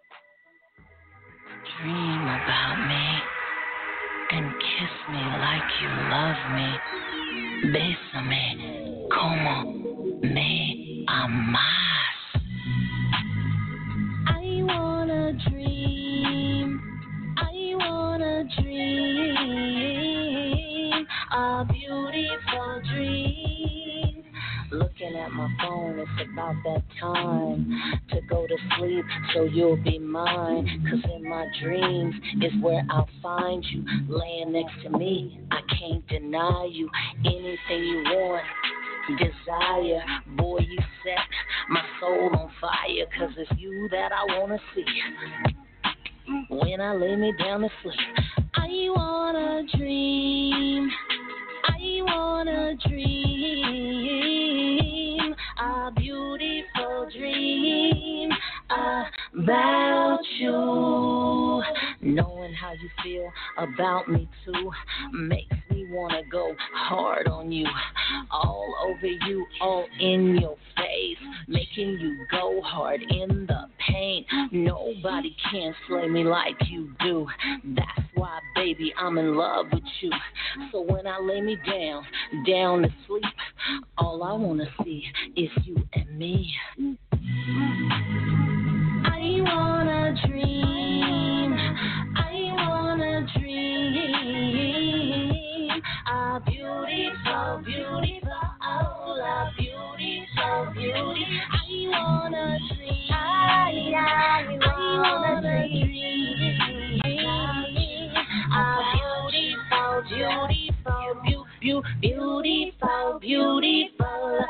Dream 1.83 2.29
about 2.29 2.79
me. 2.87 3.29
and 4.31 4.55
kiss 4.61 5.09
me 5.09 5.21
like 5.37 5.65
you 5.81 5.89
love 5.89 6.37
me. 6.53 6.81
Bésame 7.75 9.09
como 9.11 9.65
me 10.23 11.05
amas. 11.09 12.21
I 14.29 14.63
wanna 14.63 15.33
dream. 15.51 16.81
I 17.37 17.75
wanna 17.75 18.45
dream 18.61 19.37
a 21.33 21.67
beautiful 21.69 22.81
dream. 22.95 23.61
Looking 24.73 25.15
at 25.16 25.31
my 25.32 25.55
phone, 25.61 25.99
it's 25.99 26.31
about 26.32 26.55
that 26.65 26.82
time 26.99 28.01
to 28.09 28.20
go 28.23 28.47
to 28.47 28.57
sleep 28.78 29.05
so 29.35 29.43
you'll 29.43 29.77
be 29.77 29.99
mine. 29.99 30.86
Cause 30.89 31.11
in 31.15 31.28
my 31.28 31.47
dreams 31.62 32.15
is 32.40 32.53
where 32.62 32.82
I'll 32.89 33.07
find 33.23 33.62
you. 33.66 33.85
Laying 34.09 34.53
next 34.53 34.73
to 34.85 34.89
me, 34.97 35.40
I 35.51 35.61
can't 35.78 36.09
deny 36.09 36.70
you. 36.73 36.89
Anything 37.19 37.85
you 37.85 38.03
want, 38.07 38.44
desire. 39.19 40.05
Boy, 40.39 40.61
you 40.61 40.78
set 41.05 41.19
my 41.69 41.85
soul 42.01 42.31
on 42.35 42.51
fire. 42.59 43.05
Cause 43.19 43.35
it's 43.36 43.61
you 43.61 43.90
that 43.90 44.11
I 44.11 44.39
wanna 44.39 44.59
see. 44.74 44.86
When 46.49 46.81
I 46.81 46.94
lay 46.94 47.15
me 47.15 47.35
down 47.39 47.61
to 47.61 47.69
sleep, 47.82 47.99
I 48.55 48.69
wanna 48.97 49.65
dream. 49.77 50.90
I 51.65 52.01
wanna 52.07 52.74
dream 52.89 54.52
a 55.62 55.93
beautiful 55.97 57.09
dream 57.16 58.30
about 58.70 60.18
you. 60.39 61.62
Knowing 62.01 62.52
how 62.55 62.72
you 62.72 62.90
feel 63.02 63.30
about 63.59 64.09
me 64.09 64.28
too 64.44 64.70
makes 65.12 65.55
wanna 65.93 66.23
go 66.31 66.55
hard 66.74 67.28
on 67.28 67.52
you, 67.52 67.66
all 68.31 68.74
over 68.85 69.06
you, 69.06 69.47
all 69.60 69.86
in 70.01 70.39
your 70.39 70.56
face, 70.77 71.19
making 71.48 71.98
you 72.01 72.27
go 72.31 72.60
hard 72.62 73.02
in 73.02 73.47
the 73.47 73.69
paint. 73.86 74.27
Nobody 74.51 75.36
can 75.51 75.74
slay 75.86 76.09
me 76.09 76.24
like 76.24 76.56
you 76.69 76.94
do. 77.01 77.27
That's 77.77 78.09
why, 78.14 78.39
baby, 78.55 78.93
I'm 78.98 79.19
in 79.19 79.36
love 79.36 79.66
with 79.73 79.82
you. 80.01 80.10
So 80.70 80.81
when 80.82 81.06
I 81.06 81.19
lay 81.20 81.40
me 81.40 81.56
down, 81.66 82.05
down 82.47 82.82
to 82.82 82.89
sleep, 83.06 83.24
all 83.98 84.23
I 84.23 84.32
wanna 84.32 84.66
see 84.85 85.05
is 85.36 85.51
you 85.64 85.77
and 85.94 86.19
me. 86.19 86.55
I 89.05 89.40
wanna 89.40 90.14
dream. 90.27 91.52
I 92.16 92.55
wanna 92.69 93.27
dream 93.39 95.22
a 96.12 96.40
beautiful, 96.44 97.62
beautiful, 97.64 98.32
a 98.60 99.51
beautiful, 99.56 100.72
beauty. 100.74 101.24
I 101.51 101.89
wanna 101.89 102.59
dream. 102.68 103.10
I, 103.10 104.60
wanna 104.60 105.40
dream 105.70 106.12
a 108.52 108.64
beautiful, 108.93 109.93
beautiful, 110.10 111.02
beau- 111.24 111.47
beau- 111.62 111.84
beautiful, 112.01 113.18
beautiful 113.20 114.44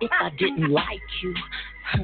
If 0.00 0.10
I 0.18 0.30
didn't 0.38 0.70
like 0.70 1.00
you, 1.22 1.34
huh, 1.84 2.02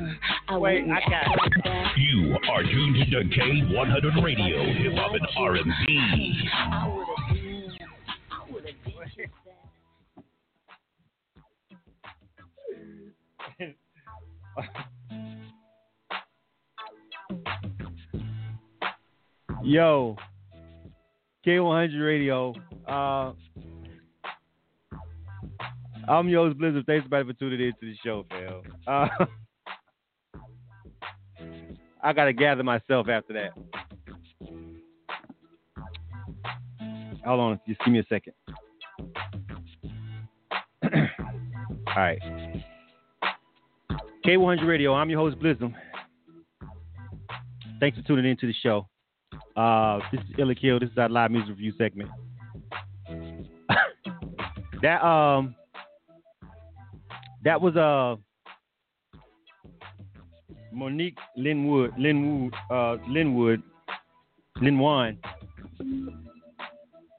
I 0.48 0.56
wouldn't 0.58 0.90
act 0.90 1.08
like 1.10 1.52
that. 1.64 1.92
You 1.96 2.36
are 2.50 2.62
tuned 2.62 2.96
to 3.10 3.24
K100 3.24 4.22
Radio, 4.22 4.64
Hip 4.64 4.92
Hop 4.96 5.12
and 5.12 5.26
R&B. 5.36 6.50
I 6.52 6.88
would've 6.88 7.06
been, 7.32 7.72
I 8.30 8.44
would've 8.52 8.76
been 8.84 8.94
that. 14.58 14.76
Yo, 19.64 20.16
K100 21.46 22.06
Radio. 22.06 22.54
Uh, 22.86 23.32
I'm 26.08 26.28
yours, 26.28 26.54
Blizzard. 26.54 26.86
Thanks 26.86 27.04
everybody 27.04 27.32
for 27.32 27.38
tuning 27.38 27.60
in 27.60 27.72
to 27.72 27.78
the 27.80 27.96
show, 28.04 28.24
fam. 28.30 28.62
Uh, 28.86 29.08
I 32.02 32.12
gotta 32.12 32.32
gather 32.32 32.62
myself 32.62 33.08
after 33.08 33.32
that. 33.32 33.50
Hold 37.24 37.40
on, 37.40 37.60
just 37.66 37.80
give 37.84 37.92
me 37.92 37.98
a 37.98 38.04
second. 38.08 38.34
All 40.94 41.96
right. 41.96 42.20
K100 44.24 44.66
Radio. 44.66 44.94
I'm 44.94 45.10
your 45.10 45.18
host, 45.20 45.38
Blizzum. 45.40 45.74
Thanks 47.80 47.98
for 47.98 48.04
tuning 48.04 48.30
in 48.30 48.36
to 48.38 48.46
the 48.46 48.54
show. 48.62 48.88
Uh, 49.56 49.98
this 50.12 50.20
is 50.20 50.26
Ill 50.38 50.50
or 50.50 50.54
Kill. 50.54 50.78
This 50.78 50.90
is 50.90 50.98
our 50.98 51.08
live 51.08 51.30
music 51.30 51.50
review 51.50 51.72
segment. 51.76 52.10
that 54.82 55.04
um, 55.04 55.54
that 57.46 57.60
was 57.60 57.76
uh 57.76 58.16
Monique 60.72 61.16
Linwood, 61.38 61.92
Linwood, 61.96 62.52
uh, 62.70 62.96
Linwood, 63.08 63.62
Linwan. 64.58 65.16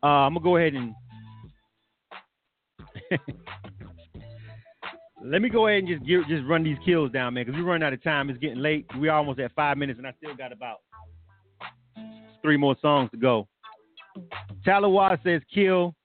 Uh, 0.03 0.05
I'm 0.05 0.33
gonna 0.33 0.43
go 0.43 0.57
ahead 0.57 0.73
and 0.73 0.93
let 5.23 5.41
me 5.41 5.49
go 5.49 5.67
ahead 5.67 5.79
and 5.79 5.87
just 5.87 6.05
give, 6.05 6.27
just 6.27 6.45
run 6.45 6.63
these 6.63 6.77
kills 6.85 7.11
down, 7.11 7.33
man, 7.33 7.45
because 7.45 7.57
we're 7.57 7.65
running 7.65 7.87
out 7.87 7.93
of 7.93 8.03
time. 8.03 8.29
It's 8.29 8.37
getting 8.37 8.59
late. 8.59 8.85
We're 8.97 9.11
almost 9.11 9.39
at 9.39 9.55
five 9.55 9.77
minutes, 9.77 9.97
and 9.97 10.05
I 10.05 10.13
still 10.17 10.35
got 10.35 10.51
about 10.51 10.77
three 12.41 12.57
more 12.57 12.75
songs 12.81 13.09
to 13.11 13.17
go. 13.17 13.47
Talawa 14.65 15.17
says 15.23 15.41
kill. 15.51 15.95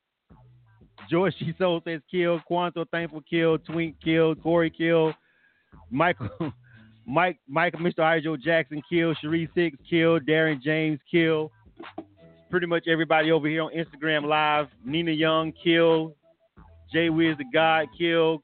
George 1.12 1.34
G. 1.38 1.52
Soul 1.58 1.82
says 1.84 2.00
kill. 2.10 2.40
Quanto 2.46 2.86
Thankful 2.86 3.22
kill. 3.28 3.58
Twink 3.58 3.96
kill. 4.02 4.34
Corey 4.34 4.70
kill. 4.70 5.12
Michael 5.90 6.30
Mike 7.06 7.38
Mike 7.46 7.74
Mr. 7.74 7.98
Hydro 7.98 8.38
Jackson 8.38 8.80
kill. 8.88 9.14
Sharice 9.22 9.50
Hicks 9.54 9.76
kill. 9.88 10.18
Darren 10.20 10.62
James 10.62 10.98
kill. 11.10 11.52
Pretty 12.50 12.66
much 12.66 12.84
everybody 12.88 13.30
over 13.30 13.46
here 13.46 13.60
on 13.60 13.72
Instagram 13.74 14.24
Live. 14.24 14.68
Nina 14.86 15.10
Young 15.10 15.52
kill. 15.62 16.14
Jay 16.90 17.10
Wiz 17.10 17.36
the 17.36 17.44
God 17.52 17.88
kill. 17.98 18.42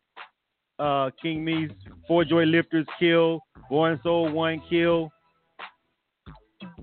Uh, 0.78 1.08
King 1.22 1.42
Me's 1.42 1.70
Four 2.06 2.26
Joy 2.26 2.44
Lifters 2.44 2.86
kill. 2.98 3.40
Born 3.70 3.98
Soul 4.02 4.30
One 4.30 4.60
kill. 4.68 5.10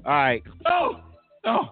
All 0.03 0.11
right. 0.11 0.41
Oh, 0.65 0.99
oh, 1.45 1.69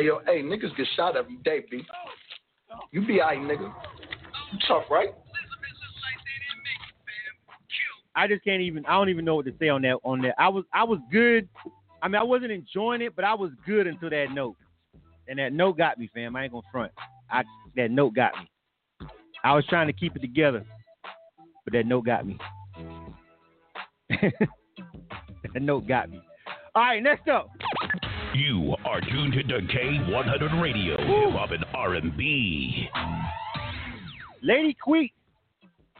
Hey 0.00 0.06
yo, 0.06 0.20
hey, 0.24 0.40
niggas 0.42 0.74
get 0.78 0.86
shot 0.96 1.14
every 1.14 1.36
day, 1.44 1.62
B. 1.70 1.82
You 2.90 3.06
be 3.06 3.20
alright, 3.20 3.38
nigga. 3.38 3.70
You 4.50 4.58
tough, 4.66 4.84
right? 4.90 5.10
I 8.14 8.26
just 8.26 8.42
can't 8.42 8.62
even. 8.62 8.86
I 8.86 8.92
don't 8.92 9.10
even 9.10 9.26
know 9.26 9.34
what 9.34 9.44
to 9.44 9.52
say 9.60 9.68
on 9.68 9.82
that. 9.82 9.98
On 10.02 10.22
that, 10.22 10.36
I 10.38 10.48
was 10.48 10.64
I 10.72 10.84
was 10.84 11.00
good. 11.12 11.50
I 12.00 12.08
mean, 12.08 12.14
I 12.14 12.22
wasn't 12.22 12.50
enjoying 12.50 13.02
it, 13.02 13.14
but 13.14 13.26
I 13.26 13.34
was 13.34 13.50
good 13.66 13.86
until 13.86 14.08
that 14.08 14.28
note, 14.32 14.56
and 15.28 15.38
that 15.38 15.52
note 15.52 15.76
got 15.76 15.98
me, 15.98 16.08
fam. 16.14 16.34
I 16.34 16.44
ain't 16.44 16.52
gonna 16.52 16.66
front. 16.72 16.92
I 17.30 17.42
that 17.76 17.90
note 17.90 18.14
got 18.14 18.32
me. 18.38 19.08
I 19.44 19.54
was 19.54 19.66
trying 19.66 19.88
to 19.88 19.92
keep 19.92 20.16
it 20.16 20.20
together, 20.20 20.64
but 21.64 21.74
that 21.74 21.84
note 21.84 22.06
got 22.06 22.26
me. 22.26 22.38
that 24.08 25.60
note 25.60 25.86
got 25.86 26.08
me. 26.08 26.22
All 26.74 26.84
right, 26.84 27.02
next 27.02 27.28
up. 27.28 27.50
You 28.34 28.76
are 28.84 29.00
tuned 29.00 29.34
into 29.34 29.58
K100 29.58 30.62
Radio, 30.62 30.96
Hip 30.96 31.32
Hop 31.36 31.50
and 31.50 31.64
R&B. 31.74 32.88
Lady 34.42 34.76
Queet. 34.80 35.12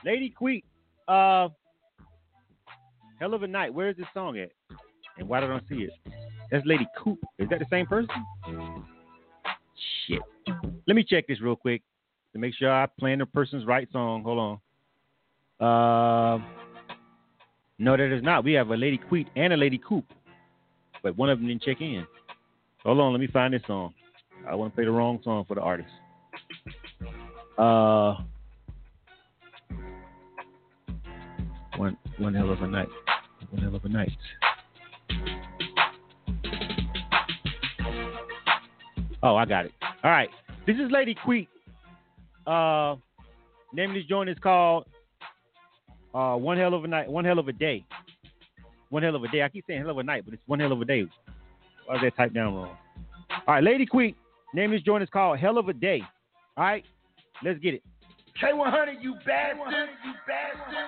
Lady 0.05 0.31
Queet. 0.31 0.65
Uh, 1.09 1.49
Hell 3.19 3.35
of 3.35 3.43
a 3.43 3.49
Night. 3.49 3.75
Where's 3.75 3.97
this 3.97 4.07
song 4.15 4.39
at? 4.39 4.51
And 5.19 5.29
why 5.29 5.41
don't 5.41 5.51
I 5.51 5.59
see 5.69 5.83
it? 5.83 5.91
That's 6.53 6.65
Lady 6.67 6.87
Coop. 6.97 7.19
Is 7.39 7.49
that 7.49 7.59
the 7.59 7.67
same 7.69 7.87
person? 7.87 8.15
Shit. 10.07 10.21
Let 10.87 10.95
me 10.95 11.03
check 11.03 11.27
this 11.27 11.41
real 11.41 11.57
quick 11.57 11.83
to 12.33 12.39
make 12.39 12.55
sure 12.55 12.71
I'm 12.71 12.89
playing 12.99 13.19
the 13.19 13.27
person's 13.27 13.67
right 13.67 13.89
song. 13.93 14.23
Hold 14.23 14.61
on. 15.61 16.39
Uh, 16.39 16.45
no, 17.79 17.97
that 17.97 18.15
is 18.15 18.23
not. 18.23 18.45
We 18.45 18.53
have 18.53 18.71
a 18.71 18.77
Lady 18.77 18.99
Queet 18.99 19.29
and 19.35 19.53
a 19.53 19.57
Lady 19.57 19.81
Coop, 19.87 20.05
but 21.03 21.17
one 21.19 21.29
of 21.29 21.39
them 21.39 21.49
didn't 21.49 21.63
check 21.63 21.81
in. 21.81 22.07
Hold 22.85 23.01
on, 23.01 23.13
let 23.13 23.21
me 23.21 23.27
find 23.27 23.53
this 23.53 23.63
song. 23.67 23.93
I 24.49 24.55
want 24.55 24.73
to 24.73 24.75
play 24.75 24.85
the 24.85 24.91
wrong 24.91 25.21
song 25.23 25.45
for 25.47 25.55
the 25.55 25.61
artist. 25.61 25.91
Uh, 27.59 28.17
one 31.77 31.97
one 32.19 32.35
hell 32.35 32.51
of 32.51 32.63
a 32.63 32.67
night. 32.67 32.89
One 33.51 33.63
hell 33.63 33.75
of 33.75 33.85
a 33.85 33.89
night. 33.89 34.11
Oh, 39.23 39.37
I 39.37 39.45
got 39.45 39.67
it. 39.67 39.73
All 40.03 40.11
right. 40.11 40.31
This 40.67 40.77
is 40.77 40.91
Lady 40.91 41.15
Queek. 41.15 41.49
Uh, 42.47 42.97
name 43.75 43.91
of 43.91 43.95
this 43.95 44.07
joint 44.07 44.31
is 44.31 44.39
called 44.39 44.87
uh, 46.15 46.37
One 46.37 46.57
Hell 46.57 46.75
of 46.75 46.85
a 46.85 46.89
Night, 46.89 47.11
One 47.11 47.25
Hell 47.25 47.39
of 47.39 47.49
a 47.49 47.53
Day. 47.53 47.85
One 48.89 49.03
Hell 49.03 49.15
of 49.15 49.23
a 49.23 49.29
Day. 49.29 49.43
I 49.43 49.49
keep 49.51 49.67
saying 49.67 49.81
hell 49.81 49.91
of 49.91 49.99
a 49.99 50.03
night, 50.03 50.25
but 50.25 50.35
it's 50.35 50.43
One 50.47 50.61
Hell 50.61 50.73
of 50.73 50.81
a 50.81 50.85
Day. 50.85 51.07
Why 51.91 51.97
is 51.97 52.03
that 52.03 52.17
typed 52.17 52.35
down 52.35 52.55
wrong? 52.55 52.77
All 53.49 53.55
right, 53.55 53.65
Lady 53.65 53.85
Queek. 53.85 54.15
Name 54.55 54.71
of 54.71 54.77
this 54.77 54.83
joint 54.85 55.03
is 55.03 55.09
called 55.13 55.41
Hell 55.41 55.59
of 55.59 55.69
a 55.69 55.73
Day. 55.73 56.01
All 56.57 56.63
right, 56.63 56.85
let's 57.45 57.59
get 57.59 57.75
it. 57.75 57.83
K100, 58.41 59.03
you 59.03 59.17
bastard. 59.27 59.89
You 60.05 60.13
bastard. 60.25 60.87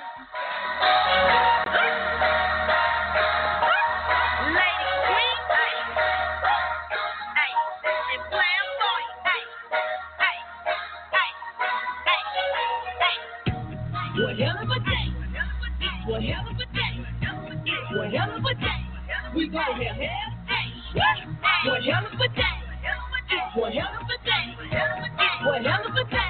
One 14.14 14.36
hell 14.36 14.56
of 14.62 14.70
a 14.70 14.78
day. 14.78 15.06
One 16.06 16.22
hell 16.22 16.46
of 16.48 16.56
a 16.56 16.64
day. 16.66 17.96
One 17.96 18.10
hell 18.12 18.36
of 18.36 18.44
a 18.44 18.54
day. 18.54 19.34
We 19.34 19.48
go 19.48 19.58
here, 19.76 19.94
hell. 19.94 20.31
One 21.64 21.80
hell 21.80 22.04
of 22.04 22.18
a 22.18 22.28
day. 22.28 22.42
One 23.54 23.72
hell 23.72 23.88
of 23.94 24.08
a 24.10 24.18
day. 24.24 24.56
One 25.46 25.64
hell 25.64 25.84
of 25.86 25.94
a 25.94 26.10
day. 26.10 26.26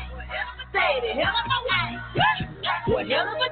The 1.01 1.23
hell 1.23 1.35
of 1.35 1.47
my 1.49 1.59
way. 1.71 2.93
One 2.93 3.09
hell 3.11 3.29
of 3.29 3.37
a 3.41 3.49
day. 3.49 3.52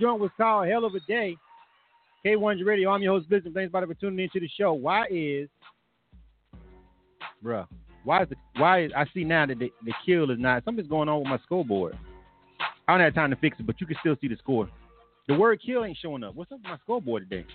Joint 0.00 0.20
was 0.20 0.30
called 0.36 0.68
Hell 0.68 0.84
of 0.84 0.94
a 0.94 1.00
Day. 1.00 1.36
K100 2.24 2.66
Radio. 2.66 2.90
I'm 2.90 3.02
your 3.02 3.14
host, 3.14 3.28
Business. 3.28 3.54
Thanks 3.54 3.70
for 3.70 3.94
tuning 3.94 4.18
into 4.18 4.40
the 4.40 4.48
show. 4.58 4.72
Why 4.72 5.04
is, 5.10 5.48
bruh, 7.44 7.66
why 8.04 8.22
is 8.22 8.28
the, 8.28 8.36
why 8.56 8.84
is, 8.84 8.92
I 8.96 9.04
see 9.14 9.22
now 9.22 9.46
that 9.46 9.58
the, 9.58 9.70
the 9.84 9.92
kill 10.04 10.30
is 10.30 10.38
not, 10.38 10.64
something's 10.64 10.88
going 10.88 11.08
on 11.08 11.20
with 11.20 11.28
my 11.28 11.38
scoreboard. 11.44 11.96
I 12.88 12.92
don't 12.92 13.00
have 13.00 13.14
time 13.14 13.30
to 13.30 13.36
fix 13.36 13.58
it, 13.60 13.66
but 13.66 13.80
you 13.80 13.86
can 13.86 13.96
still 14.00 14.16
see 14.20 14.28
the 14.28 14.36
score. 14.36 14.68
The 15.28 15.34
word 15.34 15.60
kill 15.64 15.84
ain't 15.84 15.98
showing 16.00 16.24
up. 16.24 16.34
What's 16.34 16.50
up 16.50 16.58
with 16.58 16.66
my 16.66 16.78
scoreboard 16.82 17.28
today? 17.28 17.46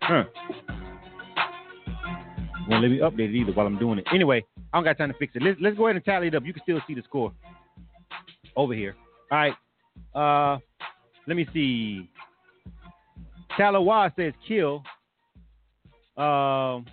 Huh. 0.00 0.24
Won't 2.68 2.82
let 2.82 2.90
me 2.90 2.98
update 2.98 3.30
it 3.30 3.34
either 3.34 3.52
while 3.52 3.66
I'm 3.66 3.78
doing 3.78 3.98
it. 3.98 4.06
Anyway, 4.12 4.44
I 4.72 4.78
don't 4.78 4.84
got 4.84 4.96
time 4.96 5.12
to 5.12 5.18
fix 5.18 5.34
it. 5.36 5.42
Let's, 5.42 5.58
let's 5.60 5.76
go 5.76 5.86
ahead 5.86 5.96
and 5.96 6.04
tally 6.04 6.28
it 6.28 6.34
up. 6.34 6.44
You 6.46 6.54
can 6.54 6.62
still 6.62 6.80
see 6.86 6.94
the 6.94 7.02
score 7.02 7.32
over 8.56 8.74
here. 8.74 8.94
All 9.30 9.38
right. 9.38 9.54
Uh, 10.14 10.58
let 11.26 11.36
me 11.36 11.46
see. 11.52 12.08
Talawa 13.58 14.14
says 14.16 14.32
kill. 14.46 14.82
Um, 16.16 16.86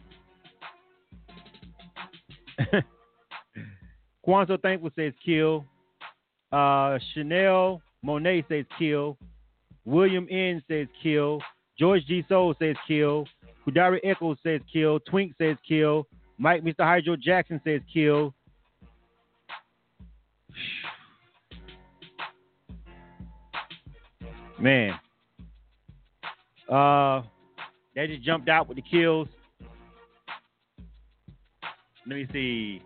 Kwanzaa 4.28 4.62
Thankful 4.62 4.92
says 4.96 5.14
kill. 5.24 5.66
Uh, 6.52 7.00
Chanel 7.14 7.82
Monet 8.04 8.46
says 8.50 8.66
kill. 8.78 9.18
William 9.86 10.28
N 10.30 10.62
says 10.68 10.88
kill. 11.02 11.42
George 11.78 12.06
G. 12.06 12.24
Soul 12.30 12.54
says 12.60 12.76
kill. 12.88 13.26
Kudari 13.66 14.00
Echoes 14.04 14.38
says 14.44 14.62
kill. 14.72 15.00
Twink 15.00 15.34
says 15.40 15.58
kill. 15.68 16.08
Mike 16.38 16.64
Mr. 16.64 16.80
Hydro 16.80 17.16
Jackson 17.16 17.62
says 17.64 17.82
kill. 17.92 18.34
Man. 24.62 24.94
Uh 26.70 27.24
they 27.96 28.08
just 28.08 28.24
jumped 28.24 28.48
out 28.48 28.68
with 28.68 28.78
the 28.78 28.84
kills. 28.84 29.28
Let 32.08 32.16
me 32.16 32.28
see. 32.32 32.82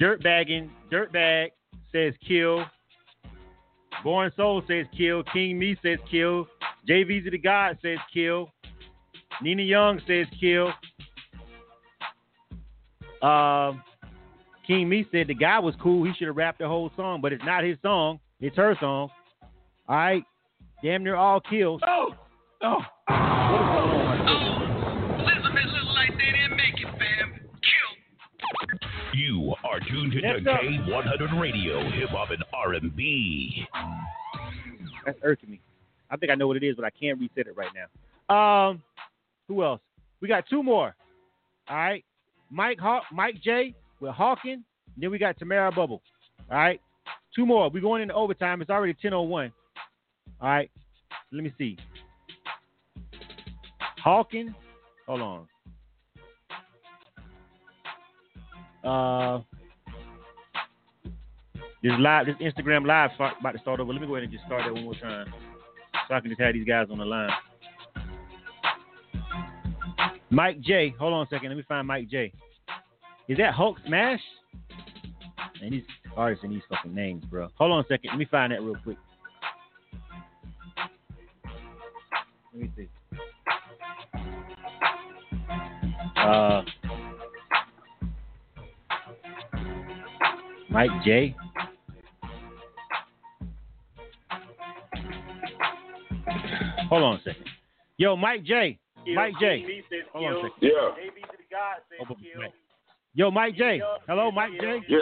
Dirtbagging, 0.00 0.68
Dirtbag 0.92 1.48
says 1.92 2.12
kill. 2.26 2.64
Born 4.04 4.30
Soul 4.36 4.62
says 4.68 4.86
kill. 4.96 5.22
King 5.32 5.58
Me 5.58 5.76
says 5.82 5.98
kill. 6.10 6.46
JVZ 6.88 7.30
the 7.30 7.38
God 7.38 7.78
says 7.82 7.98
kill. 8.12 8.50
Nina 9.42 9.62
Young 9.62 10.00
says 10.06 10.26
kill. 10.38 10.72
Um, 13.22 13.82
King 14.66 14.88
Me 14.88 15.06
said 15.10 15.28
the 15.28 15.34
guy 15.34 15.58
was 15.58 15.74
cool. 15.82 16.04
He 16.04 16.12
should 16.14 16.28
have 16.28 16.36
rapped 16.36 16.58
the 16.58 16.68
whole 16.68 16.90
song, 16.96 17.20
but 17.20 17.32
it's 17.32 17.44
not 17.44 17.64
his 17.64 17.78
song. 17.82 18.20
It's 18.40 18.56
her 18.56 18.76
song. 18.80 19.10
All 19.88 19.96
right. 19.96 20.24
Damn 20.82 21.04
near 21.04 21.16
all 21.16 21.40
kills. 21.40 21.80
Oh. 21.86 22.14
Oh, 22.62 22.78
what 23.08 24.16
is 24.20 24.26
going? 24.26 25.20
Elizabeth 25.20 25.72
look 25.72 25.94
like 25.94 26.10
they 26.18 26.32
didn't 26.38 26.56
make 26.56 26.74
it, 26.80 26.88
fam. 26.98 27.40
Kill. 27.62 29.18
You 29.18 29.54
are 29.64 29.80
tuned 29.80 30.12
to 30.12 30.20
Next. 30.20 30.44
K100 30.44 31.40
Radio, 31.40 31.88
Hip 31.90 32.08
Hop 32.10 32.30
and 32.30 32.42
R&B. 32.52 33.66
That's 35.04 35.18
irking 35.22 35.50
me. 35.50 35.60
I 36.10 36.16
think 36.16 36.30
I 36.32 36.34
know 36.34 36.46
what 36.48 36.56
it 36.56 36.62
is, 36.64 36.76
but 36.76 36.84
I 36.84 36.90
can't 36.90 37.18
reset 37.20 37.46
it 37.46 37.56
right 37.56 37.70
now. 37.74 37.86
Um, 38.68 38.82
who 39.48 39.62
else? 39.62 39.80
We 40.20 40.28
got 40.28 40.44
two 40.48 40.62
more. 40.62 40.94
All 41.68 41.76
right, 41.76 42.04
Mike 42.50 42.78
Haw- 42.80 43.02
Mike 43.12 43.36
J 43.42 43.74
with 44.00 44.12
Hawking. 44.12 44.64
Then 44.96 45.10
we 45.10 45.18
got 45.18 45.38
Tamara 45.38 45.70
Bubble. 45.72 46.00
All 46.50 46.56
right, 46.58 46.80
two 47.34 47.44
more. 47.46 47.68
We're 47.70 47.82
going 47.82 48.02
into 48.02 48.14
overtime. 48.14 48.60
It's 48.62 48.70
already 48.70 48.94
10:01. 48.94 49.52
All 50.40 50.48
right, 50.48 50.70
let 51.32 51.42
me 51.44 51.52
see. 51.58 51.76
Hawking. 53.98 54.54
Hold 55.06 55.20
on. 55.22 55.48
Uh, 58.84 59.42
this 61.82 61.92
live, 61.98 62.26
this 62.26 62.36
Instagram 62.36 62.86
live 62.86 63.10
about 63.18 63.52
to 63.52 63.58
start 63.58 63.80
over. 63.80 63.92
Let 63.92 64.00
me 64.00 64.06
go 64.06 64.14
ahead 64.14 64.24
and 64.24 64.32
just 64.32 64.44
start 64.44 64.62
that 64.64 64.72
one 64.72 64.84
more 64.84 64.94
time, 64.94 65.32
so 66.08 66.14
I 66.14 66.20
can 66.20 66.30
just 66.30 66.40
have 66.40 66.54
these 66.54 66.66
guys 66.66 66.86
on 66.90 66.98
the 66.98 67.04
line. 67.04 67.30
Mike 70.30 70.60
J. 70.60 70.94
Hold 70.98 71.14
on 71.14 71.26
a 71.26 71.28
second. 71.28 71.48
Let 71.48 71.56
me 71.56 71.64
find 71.68 71.86
Mike 71.86 72.08
J. 72.08 72.32
Is 73.28 73.38
that 73.38 73.54
Hulk 73.54 73.78
Smash? 73.86 74.20
And 75.62 75.72
these 75.72 75.84
artists 76.16 76.44
and 76.44 76.52
these 76.52 76.62
fucking 76.68 76.94
names, 76.94 77.24
bro. 77.24 77.48
Hold 77.56 77.72
on 77.72 77.80
a 77.80 77.88
second. 77.88 78.10
Let 78.10 78.18
me 78.18 78.26
find 78.30 78.52
that 78.52 78.62
real 78.62 78.76
quick. 78.82 78.98
Let 82.58 82.62
me 82.62 82.72
see. 82.74 82.88
Uh, 86.16 86.62
Mike 90.70 90.90
J. 91.04 91.36
Hold 96.88 97.02
on 97.02 97.16
a 97.16 97.18
second. 97.18 97.44
Yo, 97.98 98.16
Mike 98.16 98.44
J. 98.44 98.78
Mike 99.14 99.34
J. 99.38 99.82
Hold 100.14 100.24
on 100.24 100.32
a 100.32 100.36
second. 100.36 100.52
Yeah. 100.62 100.70
Oh. 102.00 102.14
Yo, 103.14 103.30
Mike 103.30 103.56
J. 103.56 103.82
Hello, 104.08 104.30
Mike 104.30 104.52
J. 104.60 104.80
Yeah. 104.88 104.98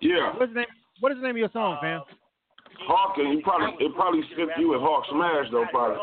Yeah. 0.00 0.32
What's 0.36 0.52
the 0.52 0.60
name? 0.60 0.66
What 0.98 1.12
is 1.12 1.18
the 1.18 1.22
name 1.22 1.36
of 1.36 1.38
your 1.38 1.50
song, 1.52 1.78
fam? 1.80 2.02
Hawking, 2.86 3.32
you 3.32 3.40
probably 3.42 3.86
it 3.86 3.94
probably 3.94 4.22
skipped 4.32 4.58
you 4.58 4.70
with 4.70 4.80
Hawk 4.80 5.04
Smash 5.10 5.46
though, 5.52 5.66
probably. 5.70 5.98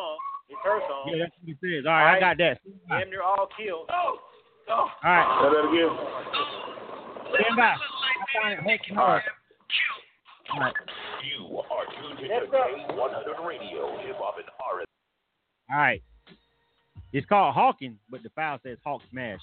It's 0.59 0.67
her 0.67 0.79
song. 0.91 1.07
Yeah, 1.07 1.23
that's 1.23 1.31
what 1.39 1.47
he 1.47 1.55
says. 1.63 1.85
All 1.87 1.93
right, 1.93 2.17
I 2.17 2.19
got 2.19 2.37
that. 2.37 2.59
Damn 2.89 3.09
near 3.09 3.23
all 3.23 3.47
killed. 3.55 3.87
Oh. 3.87 4.19
All 4.69 4.89
right. 5.03 5.23
Say 5.39 5.47
that 5.55 5.65
again. 5.71 5.95
Stand 7.31 7.55
by. 7.55 7.63
I 7.63 8.41
find 8.41 8.59
it 8.59 8.65
making 8.65 8.95
hard. 8.95 9.23
All 10.51 10.59
right. 10.59 10.73
You 11.23 11.57
are 11.57 11.85
tuned 11.95 12.19
to 12.19 12.25
K100 12.27 13.47
Radio, 13.47 13.97
Hip 14.01 14.17
Hop 14.19 14.35
and 14.37 14.45
R&B. 14.59 14.85
All 15.71 15.77
right. 15.77 16.03
It's 17.13 17.25
called 17.27 17.55
Hawking, 17.55 17.97
but 18.11 18.21
the 18.21 18.29
file 18.29 18.59
says 18.61 18.77
Hawk 18.83 19.01
Smash. 19.11 19.39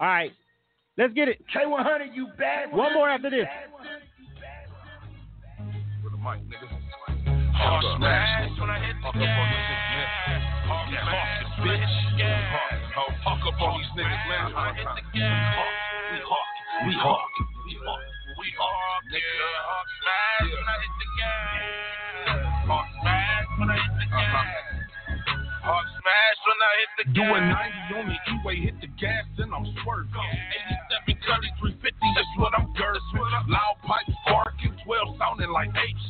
All 0.00 0.08
right. 0.08 0.32
Let's 0.98 1.14
get 1.14 1.28
it. 1.28 1.38
K100, 1.54 2.14
you 2.14 2.26
bad 2.36 2.72
One 2.72 2.92
more 2.94 3.08
after 3.08 3.30
this. 3.30 3.46
With 6.02 6.12
the 6.12 6.18
mic, 6.18 6.40
nigga. 6.48 6.68
Hawk 7.60 7.84
smash 7.96 8.56
when 8.58 8.70
I 8.70 8.78
hit 8.80 8.96
the 9.04 9.12
gas. 9.20 9.36
Hawk 10.64 10.88
smash 10.88 11.04
when 11.60 11.68
I 11.68 11.76
hit 11.76 11.92
the 11.92 12.16
gas. 12.16 12.40
Hawk 12.96 13.44
up 13.44 13.60
on 13.60 13.70
these 13.76 13.92
niggas, 14.00 14.24
man. 14.32 14.56
I 14.56 14.72
hit 14.72 14.88
the 14.96 15.04
gas. 15.12 15.60
We 16.10 16.18
hawk. 16.24 16.48
We 16.86 16.92
hawk. 16.96 17.32
We 17.68 17.76
hawk. 17.84 18.00
We 18.40 18.48
hawk. 18.56 19.04
Nigga. 19.12 19.44
Hawk 19.68 19.88
smash 20.00 20.48
when 20.56 20.64
I 20.64 20.76
hit 20.80 20.94
the 21.00 21.08
gas. 21.20 22.40
Hawk 22.64 22.88
smash 23.02 23.48
when 23.60 23.68
I 23.68 23.76
hit 23.76 23.92
the 24.00 24.06
gas. 24.08 24.69
Hawk 25.60 25.84
smash 26.00 26.40
when 26.48 26.58
I 26.60 26.72
hit 26.80 26.92
the 26.96 27.04
gas. 27.12 27.20
Doing 27.20 27.46
90 27.52 28.00
on 28.00 28.06
the 28.08 28.18
E-way, 28.32 28.56
hit 28.64 28.76
the 28.80 28.90
gas, 28.96 29.24
then 29.36 29.52
I'm 29.52 29.68
swerving. 29.84 30.32
87 31.04 31.20
Cuddy 31.20 31.52
350, 31.60 32.16
that's 32.16 32.34
what 32.40 32.52
I'm 32.56 32.72
cursing. 32.72 33.20
Loud 33.52 33.76
pipes 33.84 34.16
barking, 34.24 34.72
12 34.88 35.20
sounding 35.20 35.52
like 35.52 35.68
apes. 35.76 36.06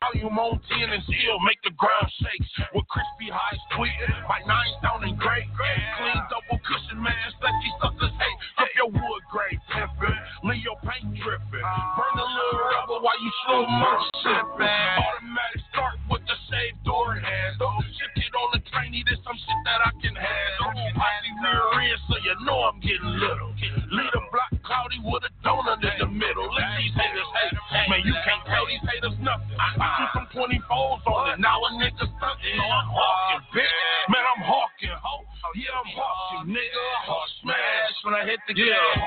Volume 0.00 0.40
on 0.40 0.56
10 0.56 0.88
and 0.88 1.04
still 1.04 1.38
make 1.44 1.60
the 1.62 1.74
ground 1.76 2.08
shake. 2.16 2.48
With 2.72 2.88
crispy 2.88 3.28
highs 3.28 3.60
tweeting, 3.76 4.16
my 4.24 4.40
nine 4.48 4.72
sounding 4.80 5.20
great. 5.20 5.46
Clean 5.52 6.20
double 6.32 6.58
cushion, 6.64 6.98
man, 6.98 7.28
sexy 7.38 7.70
suckers 7.84 8.14
hate. 8.16 8.38
Flip 8.56 8.72
your 8.74 8.90
wood 8.90 9.24
grade 9.28 9.60
pimpin', 9.68 10.16
leave 10.48 10.64
your 10.64 10.80
paint 10.80 11.12
dripping. 11.20 11.68
Burn 11.94 12.14
the 12.16 12.24
little 12.24 12.60
rubber 12.72 12.98
while 13.04 13.20
you 13.20 13.30
slow 13.44 13.62
mo 13.68 13.92
sipping. 14.24 14.88
Automatic 14.96 15.62
start 15.70 15.96
with 16.08 16.24
the 16.24 16.36
save 16.48 16.74
door 16.88 17.20
handle. 17.20 17.78
Shift 18.00 18.16
it 18.18 18.34
on 18.34 18.48
the 18.58 18.62
trainee, 18.94 19.04
this 19.10 19.18
some 19.24 19.36
shit 19.36 19.60
that 19.66 19.80
I 19.82 19.90
can 19.98 20.14
handle. 20.14 20.70
Posse 20.94 21.32
rear 21.42 21.66
end, 21.82 22.00
so 22.06 22.14
you 22.22 22.34
know 22.46 22.58
I'm 22.70 22.78
getting 22.80 23.18
little. 23.18 23.50
Lead 23.90 24.14
a 24.14 24.22
block 24.30 24.52
cloudy 24.62 24.98
with 25.02 25.22
a 25.26 25.32
donut 25.42 25.82
in 25.82 25.98
the 25.98 26.06
middle. 26.06 26.46
Let 26.54 26.78
these 26.78 26.94
haters 26.94 27.30
hate. 27.34 27.90
Man, 27.90 28.00
you 28.04 28.14
can't 28.24 28.44
tell 28.46 28.66
these 28.66 28.82
haters 28.86 29.18
nothing. 29.20 29.58
I 29.58 29.74
shoot 29.74 30.10
some 30.14 30.28
24s 30.30 31.06
on 31.06 31.34
it. 31.34 31.38
Now 31.40 31.58
a 31.58 31.70
nigga 31.74 32.06
stunting. 32.06 32.58
So 32.58 32.64
I'm 32.64 32.88
hawking, 32.88 33.42
bitch. 33.54 34.06
Man, 34.10 34.24
I'm 34.24 34.42
hawking, 34.46 34.94
ho. 34.94 35.26
Yeah, 35.54 35.70
I'm 35.70 35.90
hawking, 35.94 36.54
nigga. 36.54 36.84
Hawk 37.06 37.28
smash 37.42 37.96
when 38.04 38.14
I 38.14 38.22
hit 38.26 38.40
the 38.48 38.54
gas. 38.54 38.98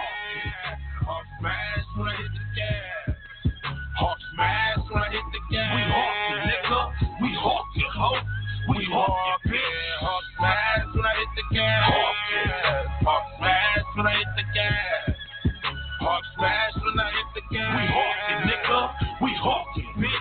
Hawk 1.04 1.26
smash 1.40 1.88
when 1.98 2.08
I 2.08 2.16
hit 2.16 2.32
the 2.32 2.46
gas. 2.56 3.16
Hawk 3.98 4.18
smash 4.36 4.84
when 4.92 5.02
I 5.04 5.10
hit 5.12 5.28
the 5.34 5.42
gas. 5.52 5.72
We 5.76 5.82
hawking, 5.92 6.40
nigga. 6.48 6.80
We 7.22 7.30
hawking, 7.36 7.92
ho. 7.96 8.47
We 8.68 8.84
hawking, 8.92 9.52
bitch. 9.52 9.62
Hawk 10.02 10.24
smash 10.38 10.96
when 10.96 11.06
I 11.06 11.14
hit 11.16 11.32
the 11.36 11.56
gas. 11.56 11.84
Hawk 13.08 13.24
smash 13.40 13.86
when 13.96 14.08
I 14.08 14.14
hit 14.18 14.28
the 14.36 14.44
gas. 14.54 15.16
Hawk 16.02 16.24
smash 16.36 16.76
when 16.84 17.00
I 17.00 17.08
hit 17.16 17.30
the 17.36 17.42
gas. 17.56 17.72
We 17.78 17.84
hawking, 17.96 18.42
nigga. 18.52 18.80
We 19.22 19.32
hawking, 19.40 19.92
bitch. 19.98 20.17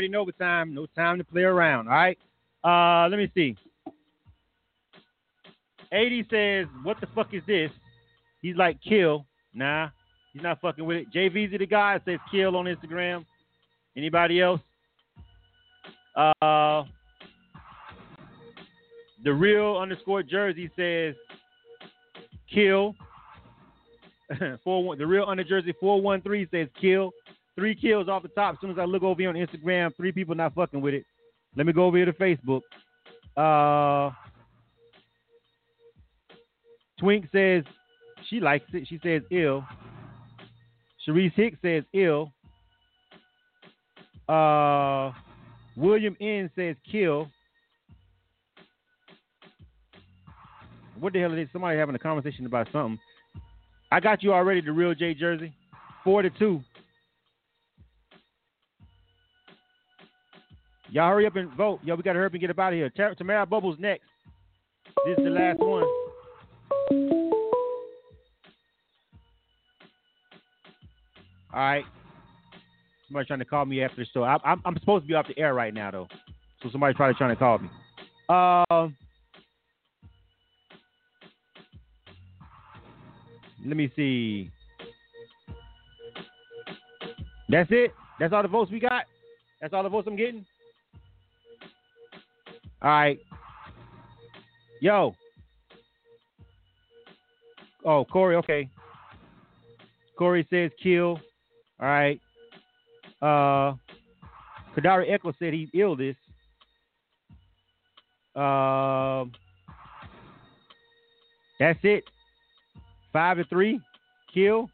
Already 0.00 0.08
know 0.08 0.24
the 0.24 0.32
time. 0.32 0.72
No 0.72 0.86
time 0.86 1.18
to 1.18 1.24
play 1.24 1.42
around. 1.42 1.86
All 1.86 1.94
right. 1.94 2.18
Uh, 2.64 3.06
let 3.10 3.18
me 3.18 3.30
see. 3.34 3.54
80 5.92 6.26
says, 6.30 6.66
"What 6.82 6.98
the 7.00 7.06
fuck 7.08 7.34
is 7.34 7.42
this?" 7.46 7.70
He's 8.40 8.56
like, 8.56 8.80
"Kill." 8.80 9.26
Nah, 9.52 9.90
he's 10.32 10.42
not 10.42 10.60
fucking 10.62 10.84
with 10.84 10.96
it. 10.98 11.12
JVZ 11.12 11.58
the 11.58 11.66
guy 11.66 12.00
says, 12.06 12.18
"Kill" 12.30 12.56
on 12.56 12.64
Instagram. 12.64 13.26
Anybody 13.94 14.40
else? 14.40 14.60
Uh, 16.16 16.84
the 19.22 19.34
real 19.34 19.76
underscore 19.76 20.22
jersey 20.22 20.70
says, 20.76 21.14
"Kill." 22.50 22.94
four. 24.64 24.96
The 24.96 25.06
real 25.06 25.24
under 25.26 25.44
Jersey 25.44 25.74
four 25.78 26.00
one 26.00 26.22
three 26.22 26.48
says 26.50 26.68
kill. 26.80 27.10
Three 27.60 27.74
kills 27.74 28.08
off 28.08 28.22
the 28.22 28.28
top. 28.28 28.54
As 28.54 28.60
soon 28.62 28.70
as 28.70 28.78
I 28.78 28.86
look 28.86 29.02
over 29.02 29.20
here 29.20 29.28
on 29.28 29.34
Instagram, 29.34 29.94
three 29.94 30.12
people 30.12 30.34
not 30.34 30.54
fucking 30.54 30.80
with 30.80 30.94
it. 30.94 31.04
Let 31.54 31.66
me 31.66 31.74
go 31.74 31.84
over 31.84 31.98
here 31.98 32.06
to 32.06 32.12
Facebook. 32.14 32.62
Uh, 33.36 34.14
Twink 36.98 37.26
says 37.30 37.64
she 38.30 38.40
likes 38.40 38.64
it. 38.72 38.88
She 38.88 38.98
says 39.02 39.20
ill. 39.30 39.62
Sharice 41.06 41.34
Hicks 41.34 41.58
says 41.60 41.84
ill. 41.92 42.32
Uh, 44.26 45.12
William 45.76 46.16
N 46.18 46.50
says 46.56 46.76
kill. 46.90 47.30
What 50.98 51.12
the 51.12 51.20
hell 51.20 51.34
is 51.34 51.40
it? 51.40 51.48
Somebody 51.52 51.78
having 51.78 51.94
a 51.94 51.98
conversation 51.98 52.46
about 52.46 52.68
something. 52.72 52.98
I 53.92 54.00
got 54.00 54.22
you 54.22 54.32
already, 54.32 54.62
the 54.62 54.72
real 54.72 54.94
J 54.94 55.12
Jersey. 55.12 55.52
Four 56.02 56.22
to 56.22 56.30
two. 56.30 56.62
Y'all 60.90 61.08
hurry 61.08 61.26
up 61.26 61.36
and 61.36 61.50
vote. 61.52 61.80
Yo, 61.84 61.94
we 61.94 62.02
gotta 62.02 62.18
hurry 62.18 62.26
up 62.26 62.32
and 62.32 62.40
get 62.40 62.50
up 62.50 62.58
out 62.58 62.72
of 62.72 62.76
here. 62.76 62.90
Tam- 62.90 63.14
Tamara 63.14 63.46
Bubbles 63.46 63.76
next. 63.78 64.04
This 65.06 65.18
is 65.18 65.24
the 65.24 65.30
last 65.30 65.60
one. 65.60 65.84
All 71.52 71.60
right. 71.60 71.84
Somebody 73.08 73.26
trying 73.26 73.38
to 73.38 73.44
call 73.44 73.64
me 73.66 73.82
after 73.82 73.96
the 73.96 74.06
show. 74.12 74.24
I, 74.24 74.36
I'm, 74.44 74.60
I'm 74.64 74.78
supposed 74.78 75.04
to 75.04 75.08
be 75.08 75.14
off 75.14 75.26
the 75.28 75.38
air 75.38 75.54
right 75.54 75.72
now 75.72 75.90
though, 75.90 76.08
so 76.62 76.70
somebody's 76.70 76.96
probably 76.96 77.14
trying 77.14 77.30
to 77.30 77.36
call 77.36 77.58
me. 77.58 77.68
Um. 78.28 78.96
let 83.66 83.76
me 83.76 83.90
see. 83.94 84.50
That's 87.48 87.70
it. 87.70 87.92
That's 88.18 88.32
all 88.32 88.42
the 88.42 88.48
votes 88.48 88.70
we 88.70 88.80
got. 88.80 89.04
That's 89.60 89.74
all 89.74 89.82
the 89.82 89.88
votes 89.88 90.06
I'm 90.08 90.16
getting. 90.16 90.46
All 92.82 92.90
right. 92.90 93.18
Yo. 94.80 95.14
Oh, 97.84 98.04
Corey. 98.04 98.36
Okay. 98.36 98.68
Corey 100.18 100.46
says 100.50 100.70
kill. 100.82 101.20
All 101.80 101.88
right. 101.88 102.20
Uh, 103.20 103.74
Kadari 104.76 105.10
Echo 105.10 105.32
said 105.38 105.52
he 105.52 105.68
ill 105.74 105.96
this. 105.96 106.16
Um, 108.34 109.32
that's 111.58 111.78
it. 111.82 112.04
Five 113.12 113.38
to 113.38 113.44
three. 113.44 113.80
Kill. 114.32 114.70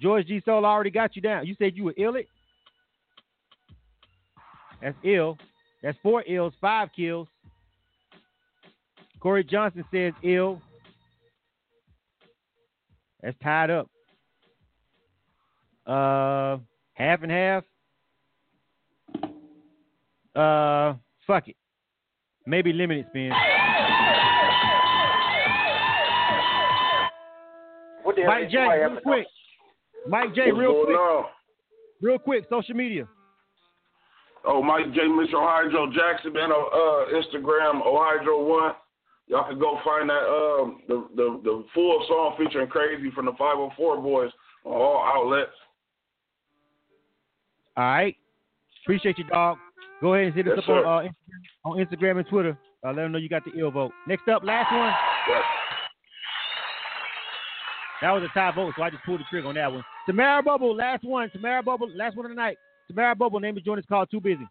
George 0.00 0.26
G. 0.26 0.40
Soul 0.44 0.64
already 0.64 0.90
got 0.90 1.16
you 1.16 1.22
down. 1.22 1.46
You 1.46 1.54
said 1.58 1.76
you 1.76 1.84
were 1.84 1.94
ill 1.96 2.16
it. 2.16 2.26
That's 4.80 4.96
ill. 5.04 5.36
That's 5.82 5.98
four 6.02 6.24
ills, 6.26 6.52
five 6.60 6.88
kills. 6.94 7.28
Corey 9.20 9.44
Johnson 9.44 9.84
says 9.92 10.12
ill. 10.22 10.60
That's 13.22 13.36
tied 13.42 13.70
up. 13.70 13.88
Uh, 15.86 16.58
half 16.94 17.22
and 17.22 17.32
half. 17.32 17.64
Uh, 20.34 20.94
fuck 21.26 21.48
it. 21.48 21.56
Maybe 22.46 22.72
limited 22.72 23.06
spin. 23.08 23.32
What 28.02 28.16
the 28.16 28.24
Mike 28.24 28.50
J, 28.50 28.58
real 28.58 29.00
quick. 29.02 29.26
Mike 30.08 30.34
J, 30.34 30.52
real 30.52 30.84
quick. 30.84 30.96
Real 32.00 32.18
quick, 32.18 32.44
social 32.48 32.74
media. 32.74 33.08
Oh, 34.50 34.62
Mike 34.62 34.94
J. 34.94 35.06
Mitchell, 35.06 35.44
Hydro 35.44 35.92
Jackson, 35.92 36.32
man, 36.32 36.50
on 36.50 36.64
uh, 36.72 37.20
Instagram, 37.20 37.84
Ohydro 37.84 38.48
One. 38.48 38.72
Y'all 39.26 39.46
can 39.46 39.58
go 39.58 39.78
find 39.84 40.08
that 40.08 40.24
um 40.24 40.80
the, 40.88 41.06
the 41.14 41.40
the 41.44 41.64
full 41.74 42.02
song 42.08 42.34
featuring 42.38 42.66
Crazy 42.66 43.10
from 43.10 43.26
the 43.26 43.32
504 43.32 44.00
Boys 44.00 44.32
on 44.64 44.72
all 44.72 45.04
outlets. 45.04 45.50
All 47.76 47.84
right. 47.84 48.16
Appreciate 48.84 49.18
you, 49.18 49.24
dog. 49.24 49.58
Go 50.00 50.14
ahead 50.14 50.28
and 50.28 50.34
hit 50.34 50.48
us 50.48 50.54
Yes, 50.56 50.64
up 50.64 50.86
on, 50.86 50.86
uh, 50.86 51.08
Instagram, 51.08 51.10
on 51.66 51.76
Instagram 51.76 52.18
and 52.20 52.28
Twitter. 52.28 52.58
Uh, 52.82 52.88
let 52.88 52.96
them 53.02 53.12
know 53.12 53.18
you 53.18 53.28
got 53.28 53.44
the 53.44 53.52
ill 53.58 53.70
vote. 53.70 53.92
Next 54.06 54.26
up, 54.28 54.42
last 54.44 54.72
one. 54.72 54.94
That 58.00 58.12
was 58.12 58.22
a 58.22 58.32
tie 58.32 58.52
vote, 58.54 58.72
so 58.76 58.82
I 58.82 58.88
just 58.88 59.04
pulled 59.04 59.20
the 59.20 59.24
trigger 59.28 59.48
on 59.48 59.56
that 59.56 59.70
one. 59.70 59.84
Tamara 60.06 60.42
Bubble, 60.42 60.74
last 60.74 61.04
one. 61.04 61.28
Tamara 61.30 61.62
Bubble, 61.62 61.90
last 61.94 62.16
one 62.16 62.24
of 62.24 62.30
the 62.30 62.36
night. 62.36 62.56
Tamara 62.88 63.14
Bubble, 63.14 63.38
name 63.40 63.56
of 63.56 63.64
joint 63.64 63.78
is 63.78 63.86
called 63.86 64.10
Too 64.10 64.20
Busy. 64.20 64.46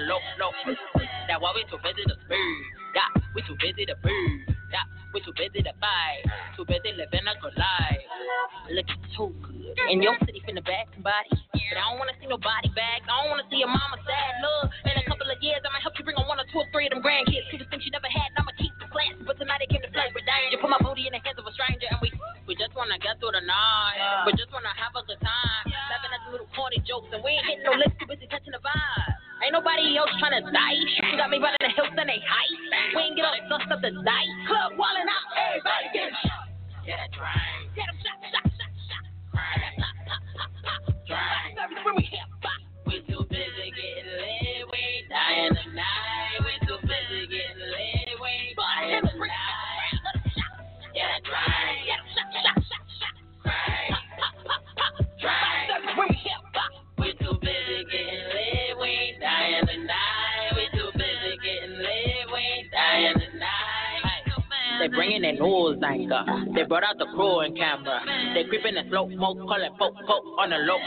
Low 0.00 0.18
low. 0.38 0.52
That 1.28 1.40
why 1.40 1.52
we 1.54 1.64
too 1.70 1.78
busy 1.82 2.04
to 2.08 2.14
speed. 2.24 2.64
Yeah, 2.94 3.22
we 3.34 3.42
too 3.42 3.56
busy 3.60 3.86
to 3.86 3.96
breathe. 4.02 4.17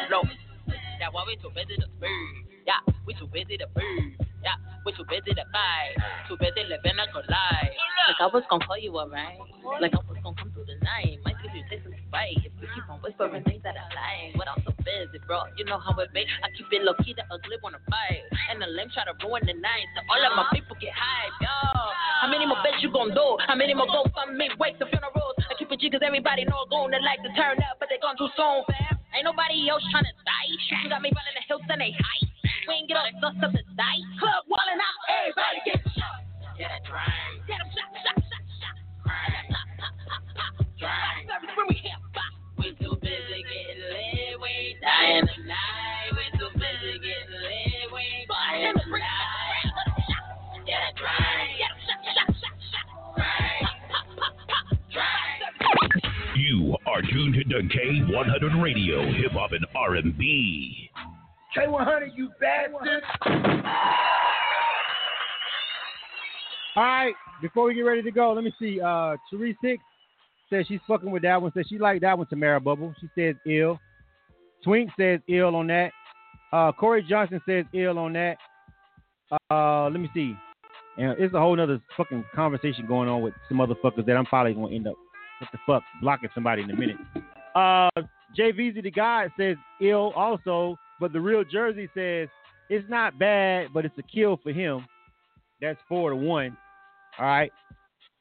Low 0.09 0.22
low. 0.22 0.23
That 0.99 1.13
why 1.13 1.26
we 1.26 1.35
too 1.41 1.49
busy 1.49 1.76
to 1.81 1.88
speed. 1.97 2.45
Yeah, 2.68 2.77
we 3.07 3.13
too 3.18 3.27
busy 3.27 3.57
to 3.57 3.68
breathe. 3.73 4.13
Yeah, 4.45 4.57
we 4.85 4.93
too 4.93 5.05
busy 5.09 5.34
to 5.34 5.45
fight. 5.49 5.97
Too 6.30 6.38
busy 6.38 6.61
living 6.69 6.97
a 6.97 7.05
good 7.09 7.26
life. 7.26 7.73
Like 8.05 8.22
I 8.22 8.30
was 8.30 8.45
gonna 8.49 8.65
call 8.65 8.77
you 8.77 8.93
alright. 8.93 9.38
Like 9.81 9.97
I 9.97 10.01
was 10.05 10.18
gonna 10.22 10.38
come 10.38 10.53
through 10.53 10.69
the 10.69 10.77
night. 10.85 11.18
Might 11.26 11.41
give 11.41 11.53
you 11.57 11.65
some 11.69 11.93
fight. 12.13 12.38
If 12.45 12.53
we 12.61 12.69
keep 12.73 12.85
on 12.85 13.01
whispering 13.01 13.41
things 13.45 13.65
that 13.65 13.73
I 13.73 13.85
like. 13.93 14.38
But 14.38 14.49
I'm 14.49 14.61
so 14.61 14.73
busy, 14.85 15.18
bro. 15.26 15.49
You 15.57 15.65
know 15.65 15.81
how 15.81 15.97
it 16.01 16.13
be. 16.13 16.22
I 16.22 16.49
keep 16.53 16.69
it 16.69 16.85
low 16.85 16.93
key, 17.01 17.18
the 17.18 17.26
ugly 17.34 17.57
wanna 17.65 17.81
fight. 17.89 18.22
And 18.53 18.61
the 18.61 18.69
lame 18.69 18.93
try 18.93 19.09
to 19.09 19.18
ruin 19.26 19.41
the 19.45 19.57
night. 19.57 19.85
So 19.97 20.05
all 20.05 20.22
of 20.22 20.34
my 20.38 20.45
people 20.53 20.77
get 20.77 20.93
hype, 20.93 21.34
yo. 21.41 21.49
How 22.22 22.30
many 22.30 22.45
more 22.45 22.61
beds 22.61 22.77
you 22.81 22.91
you 22.91 22.97
gon' 22.97 23.15
do? 23.15 23.38
How 23.47 23.55
many 23.55 23.73
more 23.73 23.88
go 23.88 24.05
from 24.13 24.38
me? 24.38 24.49
Wake 24.59 24.77
the 24.77 24.85
funerals. 24.85 25.35
I 25.49 25.53
keep 25.57 25.72
it 25.72 25.80
G 25.80 25.89
cause 25.89 26.01
everybody 26.03 26.43
know 26.45 26.68
I'm 26.68 26.91
to 26.91 26.99
like 26.99 27.23
to 27.23 27.31
turn 27.39 27.57
up, 27.63 27.80
but 27.80 27.88
they 27.89 27.97
gone 28.01 28.18
too 28.18 28.27
soon, 28.35 28.63
fam. 28.68 29.01
Ain't 29.14 29.26
nobody 29.26 29.68
else 29.70 29.84
trying 29.92 30.08
to 30.08 30.16
die. 30.24 30.48
You 30.84 30.90
got 30.90 31.02
me 31.02 31.12
running 31.12 31.36
the 31.36 31.44
hills 31.48 31.62
and 31.68 31.82
they 31.82 31.92
high. 31.92 32.24
We 32.68 32.74
ain't 32.76 32.88
get 32.88 32.98
all 32.98 33.12
dust 33.20 33.44
up 33.44 33.52
the 33.52 33.64
dice. 33.76 34.08
Club 34.20 34.48
wallin' 34.48 34.80
out, 34.80 35.00
everybody 35.12 35.60
get 35.68 35.84
shot. 35.92 36.24
Get 36.58 36.72
it 36.72 36.88
right. 36.88 37.44
Get 37.48 37.60
'em 37.60 37.70
shot. 37.76 37.92
You 56.36 56.76
are 57.02 57.11
tuned 57.11 57.36
to 57.36 57.56
K100 57.56 58.61
Radio, 58.61 59.03
Hip 59.14 59.32
Hop 59.32 59.52
and 59.52 59.65
R&B. 59.76 60.90
K100, 61.57 62.10
you 62.15 62.30
bastard. 62.40 63.03
All 66.76 66.84
right, 66.84 67.14
before 67.41 67.65
we 67.65 67.76
get 67.76 67.82
ready 67.82 68.02
to 68.02 68.11
go, 68.11 68.32
let 68.34 68.44
me 68.44 68.53
see. 68.60 68.80
Uh, 68.80 69.18
Sharice 69.32 69.56
Hicks 69.61 69.84
says 70.49 70.65
she's 70.68 70.80
fucking 70.88 71.11
with 71.11 71.23
that 71.23 71.41
one. 71.41 71.52
Says 71.53 71.65
she 71.68 71.78
liked 71.78 72.02
that 72.02 72.18
one, 72.18 72.28
Tamara 72.28 72.60
Bubble. 72.60 72.94
She 73.02 73.07
says 73.15 73.36
ill. 73.45 73.80
Twink 74.64 74.90
says 74.98 75.19
ill 75.28 75.56
on 75.56 75.68
that. 75.68 75.91
Uh, 76.53 76.72
Corey 76.72 77.06
Johnson 77.07 77.41
says 77.48 77.65
ill 77.73 77.98
on 77.98 78.14
that. 78.14 78.38
Uh, 79.49 79.90
let 79.90 79.99
me 79.99 80.10
see. 80.14 80.36
And 80.98 81.18
it's 81.19 81.34
a 81.34 81.40
whole 81.40 81.56
nother 81.56 81.82
fucking 81.98 82.23
conversation 82.36 82.86
going 82.88 83.10
on 83.10 83.22
with 83.22 83.34
some 83.49 83.57
motherfuckers 83.57 84.06
that 84.06 84.15
I'm 84.15 84.26
probably 84.26 84.53
gonna 84.53 84.76
end 84.76 84.88
up 84.88 84.95
what 85.41 85.51
the 85.51 85.59
fuck 85.65 85.84
blocking 86.01 86.30
somebody 86.34 86.61
in 86.61 86.72
a 86.72 86.76
minute. 86.76 86.97
Uh, 87.55 87.89
JVZ 88.38 88.81
the 88.84 88.91
guy 88.91 89.27
says 89.38 89.57
ill 89.81 90.13
also, 90.15 90.77
but 90.99 91.11
the 91.11 91.19
real 91.19 91.43
Jersey 91.43 91.89
says 91.93 92.30
it's 92.69 92.89
not 92.89 93.19
bad, 93.19 93.68
but 93.73 93.85
it's 93.85 93.97
a 93.97 94.03
kill 94.03 94.39
for 94.41 94.51
him. 94.51 94.85
That's 95.59 95.80
four 95.89 96.11
to 96.11 96.15
one. 96.15 96.55
All 97.19 97.26
right. 97.26 97.51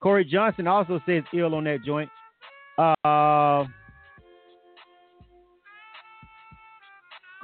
Corey 0.02 0.24
Johnson 0.24 0.66
also 0.66 1.00
says 1.06 1.22
ill 1.34 1.54
on 1.54 1.64
that 1.64 1.84
joint. 1.84 2.10
Uh, 2.78 3.64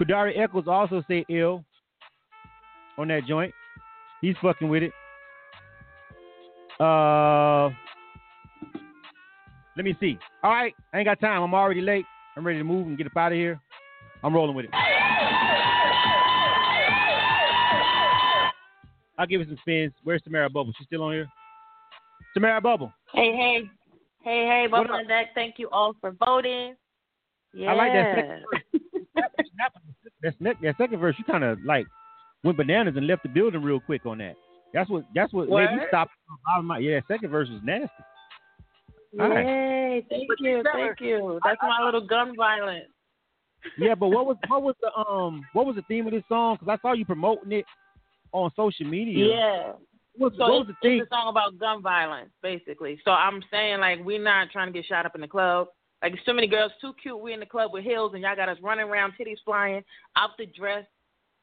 Kudari 0.00 0.38
Eccles 0.38 0.66
also 0.66 1.02
say 1.08 1.24
ill 1.28 1.64
on 2.98 3.08
that 3.08 3.26
joint. 3.26 3.52
He's 4.20 4.36
fucking 4.42 4.68
with 4.68 4.82
it. 4.82 4.92
Uh, 6.80 7.70
let 9.76 9.84
me 9.84 9.96
see. 10.00 10.18
All 10.42 10.50
right, 10.50 10.74
I 10.92 10.98
ain't 10.98 11.06
got 11.06 11.20
time. 11.20 11.42
I'm 11.42 11.54
already 11.54 11.80
late. 11.80 12.04
I'm 12.36 12.46
ready 12.46 12.58
to 12.58 12.64
move 12.64 12.86
and 12.86 12.98
get 12.98 13.06
up 13.06 13.16
out 13.16 13.32
of 13.32 13.38
here. 13.38 13.60
I'm 14.22 14.34
rolling 14.34 14.54
with 14.56 14.66
it. 14.66 14.70
I'll 19.18 19.26
give 19.26 19.40
it 19.40 19.48
some 19.48 19.58
spins. 19.60 19.92
Where's 20.04 20.22
Tamara 20.22 20.50
Bubble? 20.50 20.72
She's 20.76 20.86
still 20.86 21.02
on 21.02 21.12
here. 21.12 21.28
Tamara 22.34 22.60
Bubble. 22.60 22.92
Hey, 23.14 23.32
hey. 23.34 23.70
Hey, 24.22 24.46
hey, 24.46 24.66
Bubble 24.70 24.94
and 24.94 25.08
Deck, 25.08 25.28
thank 25.34 25.58
you 25.58 25.70
all 25.70 25.94
for 26.00 26.10
voting. 26.10 26.74
Yeah. 27.54 27.70
I 27.70 27.74
like 27.74 27.92
that 27.92 28.14
second 28.14 28.28
verse. 28.28 28.62
That, 30.22 30.34
sec- 30.42 30.60
that 30.62 30.76
second 30.76 30.98
verse, 30.98 31.14
you 31.18 31.24
kind 31.24 31.44
of 31.44 31.58
like 31.64 31.86
went 32.42 32.56
bananas 32.58 32.94
and 32.96 33.06
left 33.06 33.22
the 33.22 33.28
building 33.28 33.62
real 33.62 33.80
quick 33.80 34.04
on 34.04 34.18
that. 34.18 34.34
That's 34.74 34.90
what. 34.90 35.04
That's 35.14 35.32
what 35.32 35.48
made 35.48 35.70
me 35.76 35.82
stop. 35.88 36.10
Yeah, 36.80 36.96
that 36.96 37.04
second 37.08 37.30
verse 37.30 37.48
was 37.48 37.60
nasty. 37.64 37.88
All 39.20 39.28
right. 39.28 39.46
Yay, 39.46 40.06
thank 40.08 40.28
But 40.28 40.40
you, 40.40 40.62
thank 40.72 41.00
you. 41.00 41.40
That's 41.44 41.60
my 41.62 41.84
little 41.84 42.06
gun 42.06 42.36
violence. 42.36 42.86
Yeah, 43.78 43.94
but 43.94 44.08
what 44.08 44.26
was 44.26 44.36
what 44.48 44.62
was 44.62 44.74
the 44.80 44.92
um 44.94 45.44
what 45.52 45.66
was 45.66 45.76
the 45.76 45.82
theme 45.82 46.06
of 46.06 46.12
this 46.12 46.22
song? 46.28 46.56
Because 46.58 46.78
I 46.78 46.80
saw 46.82 46.92
you 46.92 47.04
promoting 47.04 47.52
it 47.52 47.64
on 48.32 48.50
social 48.56 48.86
media. 48.86 49.26
Yeah. 49.26 49.72
What, 50.16 50.32
So 50.32 50.44
what 50.44 50.60
was 50.60 50.66
it's, 50.68 50.78
the 50.82 50.88
theme? 50.88 51.00
it's 51.02 51.10
a 51.10 51.14
song 51.14 51.28
about 51.28 51.58
gun 51.58 51.82
violence, 51.82 52.30
basically. 52.42 52.98
So 53.04 53.10
I'm 53.10 53.42
saying 53.50 53.80
like 53.80 54.04
we're 54.04 54.22
not 54.22 54.50
trying 54.50 54.72
to 54.72 54.72
get 54.72 54.86
shot 54.86 55.06
up 55.06 55.14
in 55.14 55.20
the 55.20 55.28
club. 55.28 55.68
Like 56.02 56.12
there's 56.12 56.24
so 56.26 56.32
many 56.32 56.46
girls 56.46 56.72
too 56.80 56.92
cute. 57.02 57.18
We 57.18 57.32
in 57.32 57.40
the 57.40 57.46
club 57.46 57.72
with 57.72 57.84
heels 57.84 58.12
and 58.14 58.22
y'all 58.22 58.36
got 58.36 58.48
us 58.48 58.58
running 58.62 58.86
around, 58.86 59.14
titties 59.18 59.36
flying, 59.44 59.82
out 60.16 60.30
the 60.38 60.46
dress. 60.46 60.84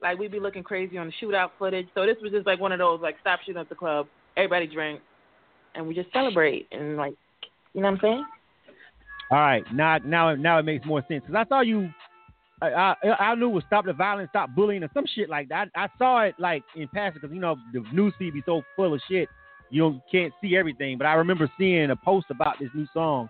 Like 0.01 0.19
we 0.19 0.27
be 0.27 0.39
looking 0.39 0.63
crazy 0.63 0.97
on 0.97 1.07
the 1.07 1.13
shootout 1.25 1.51
footage. 1.57 1.87
So 1.95 2.05
this 2.05 2.17
was 2.21 2.31
just 2.31 2.45
like 2.45 2.59
one 2.59 2.71
of 2.71 2.79
those 2.79 2.99
like 3.01 3.15
stop 3.21 3.39
shooting 3.45 3.61
at 3.61 3.69
the 3.69 3.75
club. 3.75 4.07
Everybody 4.35 4.67
drink, 4.67 4.99
and 5.75 5.87
we 5.87 5.93
just 5.93 6.11
celebrate 6.11 6.67
and 6.71 6.97
like, 6.97 7.13
you 7.73 7.81
know 7.81 7.89
what 7.89 7.95
I'm 7.95 7.99
saying? 8.01 8.25
All 9.31 9.39
right, 9.39 9.63
now 9.73 9.97
now 9.97 10.35
now 10.35 10.59
it 10.59 10.63
makes 10.63 10.85
more 10.85 11.03
sense 11.07 11.23
because 11.25 11.35
I 11.35 11.47
saw 11.49 11.61
you. 11.61 11.89
I, 12.61 12.95
I 13.03 13.09
I 13.19 13.35
knew 13.35 13.49
it 13.49 13.53
was 13.53 13.63
stop 13.67 13.85
the 13.85 13.93
violence, 13.93 14.29
stop 14.29 14.53
bullying, 14.55 14.83
or 14.83 14.89
some 14.93 15.05
shit 15.15 15.29
like 15.29 15.49
that. 15.49 15.69
I, 15.75 15.85
I 15.85 15.87
saw 15.97 16.21
it 16.21 16.35
like 16.37 16.63
in 16.75 16.87
passing 16.89 17.19
because 17.21 17.33
you 17.33 17.41
know 17.41 17.55
the 17.73 17.83
news 17.91 18.13
feed 18.19 18.33
be 18.33 18.43
so 18.45 18.61
full 18.75 18.93
of 18.93 19.01
shit, 19.09 19.27
you 19.69 19.81
don't 19.81 20.01
can't 20.11 20.31
see 20.41 20.55
everything. 20.55 20.97
But 20.97 21.07
I 21.07 21.13
remember 21.13 21.49
seeing 21.57 21.89
a 21.89 21.95
post 21.95 22.27
about 22.29 22.59
this 22.59 22.69
new 22.75 22.87
song, 22.93 23.27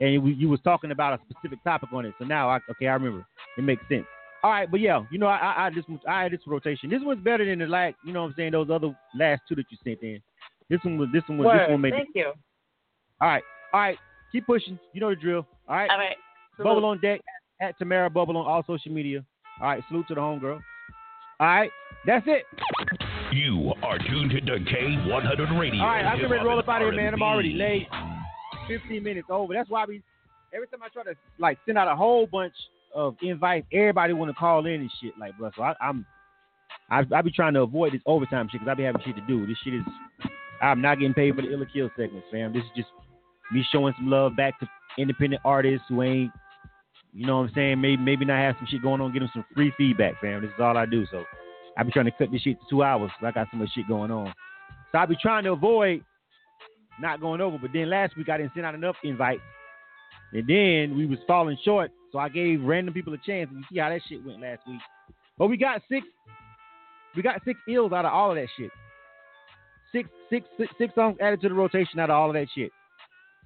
and 0.00 0.12
you, 0.12 0.26
you 0.26 0.48
was 0.48 0.60
talking 0.62 0.92
about 0.92 1.14
a 1.14 1.22
specific 1.28 1.62
topic 1.64 1.90
on 1.92 2.06
it. 2.06 2.14
So 2.18 2.24
now 2.24 2.48
I 2.48 2.60
okay, 2.70 2.86
I 2.86 2.94
remember. 2.94 3.26
It 3.58 3.62
makes 3.62 3.82
sense. 3.88 4.06
All 4.42 4.50
right, 4.50 4.70
but 4.70 4.80
yeah, 4.80 5.02
you 5.10 5.18
know 5.18 5.26
I 5.26 5.66
I, 5.66 5.70
just 5.70 5.88
I 6.08 6.22
had 6.22 6.32
this 6.32 6.40
rotation. 6.46 6.88
This 6.88 7.00
one's 7.02 7.22
better 7.22 7.44
than 7.44 7.58
the 7.58 7.66
like 7.66 7.96
you 8.04 8.12
know 8.12 8.22
what 8.22 8.28
I'm 8.28 8.34
saying 8.36 8.52
those 8.52 8.70
other 8.70 8.96
last 9.18 9.42
two 9.48 9.56
that 9.56 9.66
you 9.70 9.76
sent 9.84 10.02
in. 10.02 10.20
This 10.70 10.80
one 10.84 10.96
was 10.96 11.08
this 11.12 11.22
one 11.26 11.38
was 11.38 11.58
this 11.58 11.70
one 11.70 11.80
made. 11.80 11.92
Thank 11.92 12.10
you. 12.14 12.32
All 13.20 13.28
right, 13.28 13.42
all 13.72 13.80
right, 13.80 13.98
keep 14.32 14.46
pushing. 14.46 14.78
You 14.92 15.00
know 15.00 15.10
the 15.10 15.16
drill. 15.16 15.46
All 15.68 15.76
right. 15.76 15.90
All 15.90 15.98
right. 15.98 16.16
Bubble 16.58 16.84
on 16.84 17.00
deck 17.00 17.20
at 17.60 17.78
Tamara 17.78 18.10
Bubble 18.10 18.36
on 18.36 18.46
all 18.46 18.62
social 18.66 18.92
media. 18.92 19.24
All 19.60 19.68
right, 19.68 19.82
salute 19.88 20.06
to 20.08 20.14
the 20.14 20.20
homegirl. 20.20 20.60
All 21.40 21.46
right, 21.46 21.70
that's 22.06 22.26
it. 22.26 22.44
You 23.32 23.72
are 23.82 23.98
tuned 23.98 24.30
to 24.30 24.40
K100 24.40 25.58
Radio. 25.58 25.80
All 25.80 25.86
right, 25.86 26.04
I'm 26.04 26.18
Hip 26.18 26.28
getting 26.28 26.30
ready 26.30 26.42
to 26.42 26.48
roll 26.48 26.58
up 26.58 26.68
out 26.68 26.82
of 26.82 26.92
here, 26.92 26.96
man. 26.96 27.14
I'm 27.14 27.22
already 27.22 27.52
late. 27.52 27.86
15 28.68 29.02
minutes 29.02 29.28
over. 29.30 29.54
That's 29.54 29.70
why 29.70 29.84
we 29.86 30.02
every 30.54 30.66
time 30.68 30.82
I 30.82 30.88
try 30.88 31.04
to 31.04 31.14
like 31.38 31.58
send 31.66 31.78
out 31.78 31.88
a 31.88 31.96
whole 31.96 32.26
bunch 32.26 32.54
of 32.94 33.16
invites, 33.22 33.66
everybody 33.72 34.12
want 34.12 34.30
to 34.30 34.34
call 34.34 34.66
in 34.66 34.80
and 34.80 34.90
shit, 35.00 35.12
like, 35.18 35.36
bro. 35.38 35.50
So 35.56 35.62
I, 35.62 35.74
I'm 35.80 36.04
I, 36.90 37.04
I 37.14 37.22
be 37.22 37.30
trying 37.30 37.54
to 37.54 37.62
avoid 37.62 37.92
this 37.92 38.02
overtime 38.06 38.48
shit 38.50 38.60
because 38.60 38.72
I 38.72 38.74
be 38.74 38.82
having 38.82 39.02
shit 39.04 39.16
to 39.16 39.22
do. 39.22 39.46
This 39.46 39.56
shit 39.64 39.74
is 39.74 39.82
I'm 40.60 40.82
not 40.82 40.98
getting 40.98 41.14
paid 41.14 41.34
for 41.34 41.42
the 41.42 41.52
Ill 41.52 41.62
or 41.62 41.66
Kill 41.66 41.90
segments, 41.96 42.26
fam. 42.30 42.52
This 42.52 42.64
is 42.64 42.70
just 42.76 42.88
me 43.52 43.64
showing 43.72 43.94
some 43.96 44.08
love 44.08 44.36
back 44.36 44.58
to 44.60 44.68
independent 44.98 45.42
artists 45.44 45.86
who 45.88 46.02
ain't, 46.02 46.32
you 47.12 47.26
know 47.26 47.38
what 47.38 47.48
I'm 47.48 47.54
saying? 47.54 47.80
Maybe 47.80 48.02
maybe 48.02 48.24
not 48.24 48.38
have 48.38 48.56
some 48.58 48.68
shit 48.70 48.82
going 48.82 49.00
on, 49.00 49.12
get 49.12 49.20
them 49.20 49.30
some 49.32 49.44
free 49.54 49.72
feedback, 49.76 50.20
fam. 50.20 50.42
This 50.42 50.50
is 50.50 50.60
all 50.60 50.76
I 50.76 50.86
do. 50.86 51.04
So 51.10 51.24
I 51.76 51.82
be 51.82 51.90
trying 51.90 52.04
to 52.04 52.12
cut 52.12 52.30
this 52.30 52.42
shit 52.42 52.58
to 52.60 52.66
two 52.70 52.82
hours. 52.82 53.10
I 53.22 53.30
got 53.32 53.48
so 53.50 53.56
much 53.56 53.70
shit 53.74 53.88
going 53.88 54.10
on. 54.10 54.32
So 54.92 54.98
I 54.98 55.06
be 55.06 55.16
trying 55.20 55.44
to 55.44 55.52
avoid 55.52 56.04
not 57.00 57.20
going 57.20 57.40
over. 57.40 57.58
But 57.58 57.72
then 57.72 57.90
last 57.90 58.16
week 58.16 58.28
I 58.28 58.36
didn't 58.38 58.52
send 58.54 58.66
out 58.66 58.74
enough 58.74 58.96
invites, 59.02 59.42
and 60.32 60.46
then 60.46 60.96
we 60.96 61.06
was 61.06 61.18
falling 61.26 61.58
short. 61.64 61.90
So 62.12 62.18
I 62.18 62.28
gave 62.28 62.62
random 62.62 62.94
people 62.94 63.14
a 63.14 63.18
chance, 63.18 63.48
and 63.50 63.58
you 63.58 63.64
see 63.72 63.78
how 63.78 63.88
that 63.88 64.02
shit 64.08 64.24
went 64.24 64.40
last 64.40 64.60
week. 64.66 64.80
But 65.38 65.48
we 65.48 65.56
got 65.56 65.80
six, 65.88 66.06
we 67.16 67.22
got 67.22 67.40
six 67.44 67.58
ills 67.68 67.92
out 67.92 68.04
of 68.04 68.12
all 68.12 68.30
of 68.30 68.36
that 68.36 68.48
shit. 68.56 68.70
Six, 69.92 70.08
six, 70.28 70.46
six, 70.58 70.72
six 70.78 70.94
songs 70.94 71.16
added 71.20 71.40
to 71.40 71.48
the 71.48 71.54
rotation 71.54 71.98
out 71.98 72.10
of 72.10 72.16
all 72.16 72.28
of 72.28 72.34
that 72.34 72.46
shit. 72.54 72.70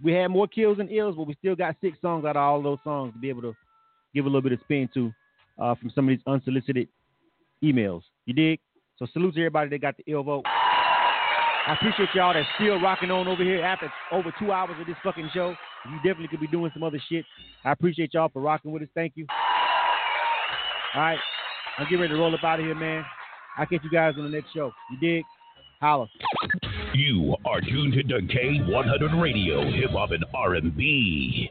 We 0.05 0.13
had 0.13 0.29
more 0.29 0.47
kills 0.47 0.77
than 0.77 0.91
ills, 0.91 1.17
but 1.17 1.27
we 1.27 1.35
still 1.35 1.57
got 1.57 1.77
six 1.81 1.99
songs 2.03 2.27
out 2.27 2.37
of 2.37 2.43
all 2.43 2.63
those 2.63 2.79
songs 2.85 3.15
to 3.15 3.19
be 3.19 3.31
able 3.31 3.43
to 3.43 3.57
give 4.15 4.27
a 4.27 4.29
little 4.29 4.43
bit 4.43 4.53
of 4.53 4.61
spin 4.61 4.89
to 4.93 5.11
uh, 5.59 5.75
from 5.77 5.91
some 5.95 6.07
of 6.07 6.11
these 6.11 6.23
unsolicited 6.27 6.89
emails. 7.63 8.03
You 8.27 8.35
dig? 8.35 8.61
So 8.99 9.07
salute 9.13 9.35
to 9.35 9.41
everybody 9.41 9.71
that 9.71 9.81
got 9.81 9.97
the 9.97 10.05
ill 10.07 10.23
vote. 10.23 10.45
I 10.47 11.75
appreciate 11.81 12.11
y'all 12.15 12.35
that's 12.35 12.47
still 12.57 12.79
rocking 12.81 13.11
on 13.11 13.27
over 13.27 13.43
here 13.43 13.65
after 13.65 13.91
over 14.13 14.33
two 14.39 14.53
hours 14.53 14.77
of 14.79 14.87
this 14.87 14.97
fucking 15.03 15.31
show. 15.33 15.55
You 15.87 15.97
definitely 15.97 16.29
could 16.29 16.41
be 16.41 16.47
doing 16.49 16.71
some 16.75 16.83
other 16.83 17.01
shit. 17.09 17.25
I 17.65 17.73
appreciate 17.73 18.13
y'all 18.13 18.29
for 18.29 18.43
rocking 18.43 18.71
with 18.71 18.83
us. 18.83 18.89
Thank 18.95 19.15
you. 19.17 19.27
All 20.95 21.01
right. 21.01 21.19
I'm 21.79 21.85
getting 21.85 22.01
ready 22.01 22.13
to 22.13 22.19
roll 22.19 22.35
up 22.35 22.45
out 22.45 22.61
of 22.61 22.67
here, 22.67 22.75
man. 22.75 23.05
I'll 23.57 23.67
catch 23.67 23.83
you 23.83 23.91
guys 23.91 24.15
on 24.19 24.25
the 24.25 24.31
next 24.31 24.53
show. 24.53 24.71
You 24.91 24.99
dig? 24.99 25.25
Holla. 25.81 26.09
You 26.95 27.35
are 27.45 27.61
tuned 27.61 27.95
to 27.95 28.03
K100 28.05 29.21
Radio, 29.21 29.69
Hip 29.69 29.91
Hop 29.91 30.13
and 30.13 30.25
R&B. 30.33 31.51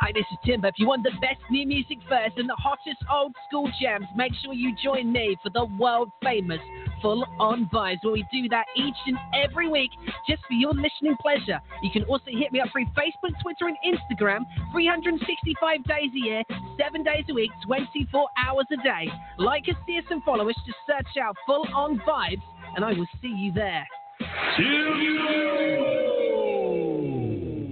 Hi, 0.00 0.12
this 0.14 0.22
is 0.30 0.38
Timbo. 0.46 0.68
If 0.68 0.74
you 0.78 0.86
want 0.86 1.02
the 1.02 1.10
best 1.20 1.40
new 1.50 1.66
music 1.66 1.98
first 2.08 2.38
and 2.38 2.48
the 2.48 2.54
hottest 2.54 3.02
old 3.10 3.32
school 3.48 3.68
jams, 3.82 4.06
make 4.14 4.30
sure 4.44 4.54
you 4.54 4.76
join 4.80 5.10
me 5.10 5.36
for 5.42 5.50
the 5.50 5.64
world 5.76 6.10
famous 6.22 6.60
Full 7.02 7.26
On 7.40 7.68
Vibes, 7.74 7.98
where 8.02 8.12
we 8.12 8.24
do 8.32 8.48
that 8.50 8.66
each 8.76 8.94
and 9.06 9.18
every 9.34 9.68
week 9.68 9.90
just 10.28 10.40
for 10.46 10.52
your 10.54 10.72
listening 10.72 11.16
pleasure. 11.20 11.58
You 11.82 11.90
can 11.90 12.04
also 12.04 12.30
hit 12.30 12.52
me 12.52 12.60
up 12.60 12.68
through 12.70 12.86
Facebook, 12.94 13.34
Twitter, 13.42 13.66
and 13.66 13.76
Instagram 13.82 14.44
365 14.70 15.82
days 15.82 16.10
a 16.14 16.24
year, 16.24 16.42
7 16.78 17.02
days 17.02 17.24
a 17.28 17.34
week, 17.34 17.50
24 17.66 18.28
hours 18.38 18.66
a 18.70 18.76
day. 18.84 19.10
Like 19.38 19.64
us, 19.68 19.74
see 19.84 19.98
us, 19.98 20.04
and 20.10 20.22
follow 20.22 20.48
us. 20.48 20.54
Just 20.64 20.78
search 20.86 21.20
out 21.20 21.34
Full 21.44 21.66
On 21.74 21.98
Vibes, 22.06 22.42
and 22.76 22.84
I 22.84 22.92
will 22.92 23.08
see 23.20 23.34
you 23.34 23.50
there. 23.50 23.84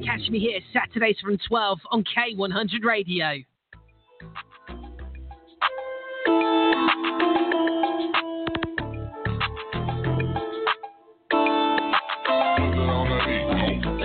Catch 0.05 0.31
me 0.31 0.39
here 0.41 0.61
Saturdays 0.73 1.17
from 1.23 1.39
12 1.49 1.79
on 1.91 2.05
K100 2.05 2.85
Radio. 2.85 3.43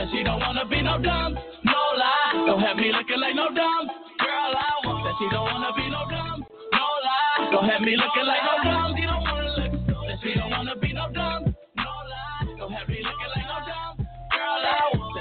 She 0.10 0.24
don't 0.24 0.40
wanna 0.40 0.66
be 0.70 0.82
no 0.82 0.98
dumb, 1.00 1.34
no 1.66 1.74
lie. 1.98 2.44
Don't 2.48 2.62
have 2.62 2.78
me 2.78 2.92
looking 2.94 3.20
like 3.20 3.36
no 3.36 3.50
dumb 3.50 3.88
girl 4.20 4.56
I 4.56 4.88
want. 4.88 5.06
Said 5.06 5.16
she 5.20 5.30
don't 5.30 5.44
wanna 5.44 5.74
be 5.76 5.90
no 5.90 6.06
dumb, 6.10 6.46
no 6.72 6.80
lie. 6.80 7.52
Don't 7.52 7.70
have 7.70 7.82
me 7.82 7.98
looking 7.98 8.26
like 8.26 8.42
no 8.42 8.64
dumb 8.64 8.78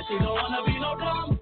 She 0.08 0.18
don't 0.18 0.34
wanna 0.34 0.64
be 0.66 0.78
no 0.80 0.96
dumb. 0.98 1.35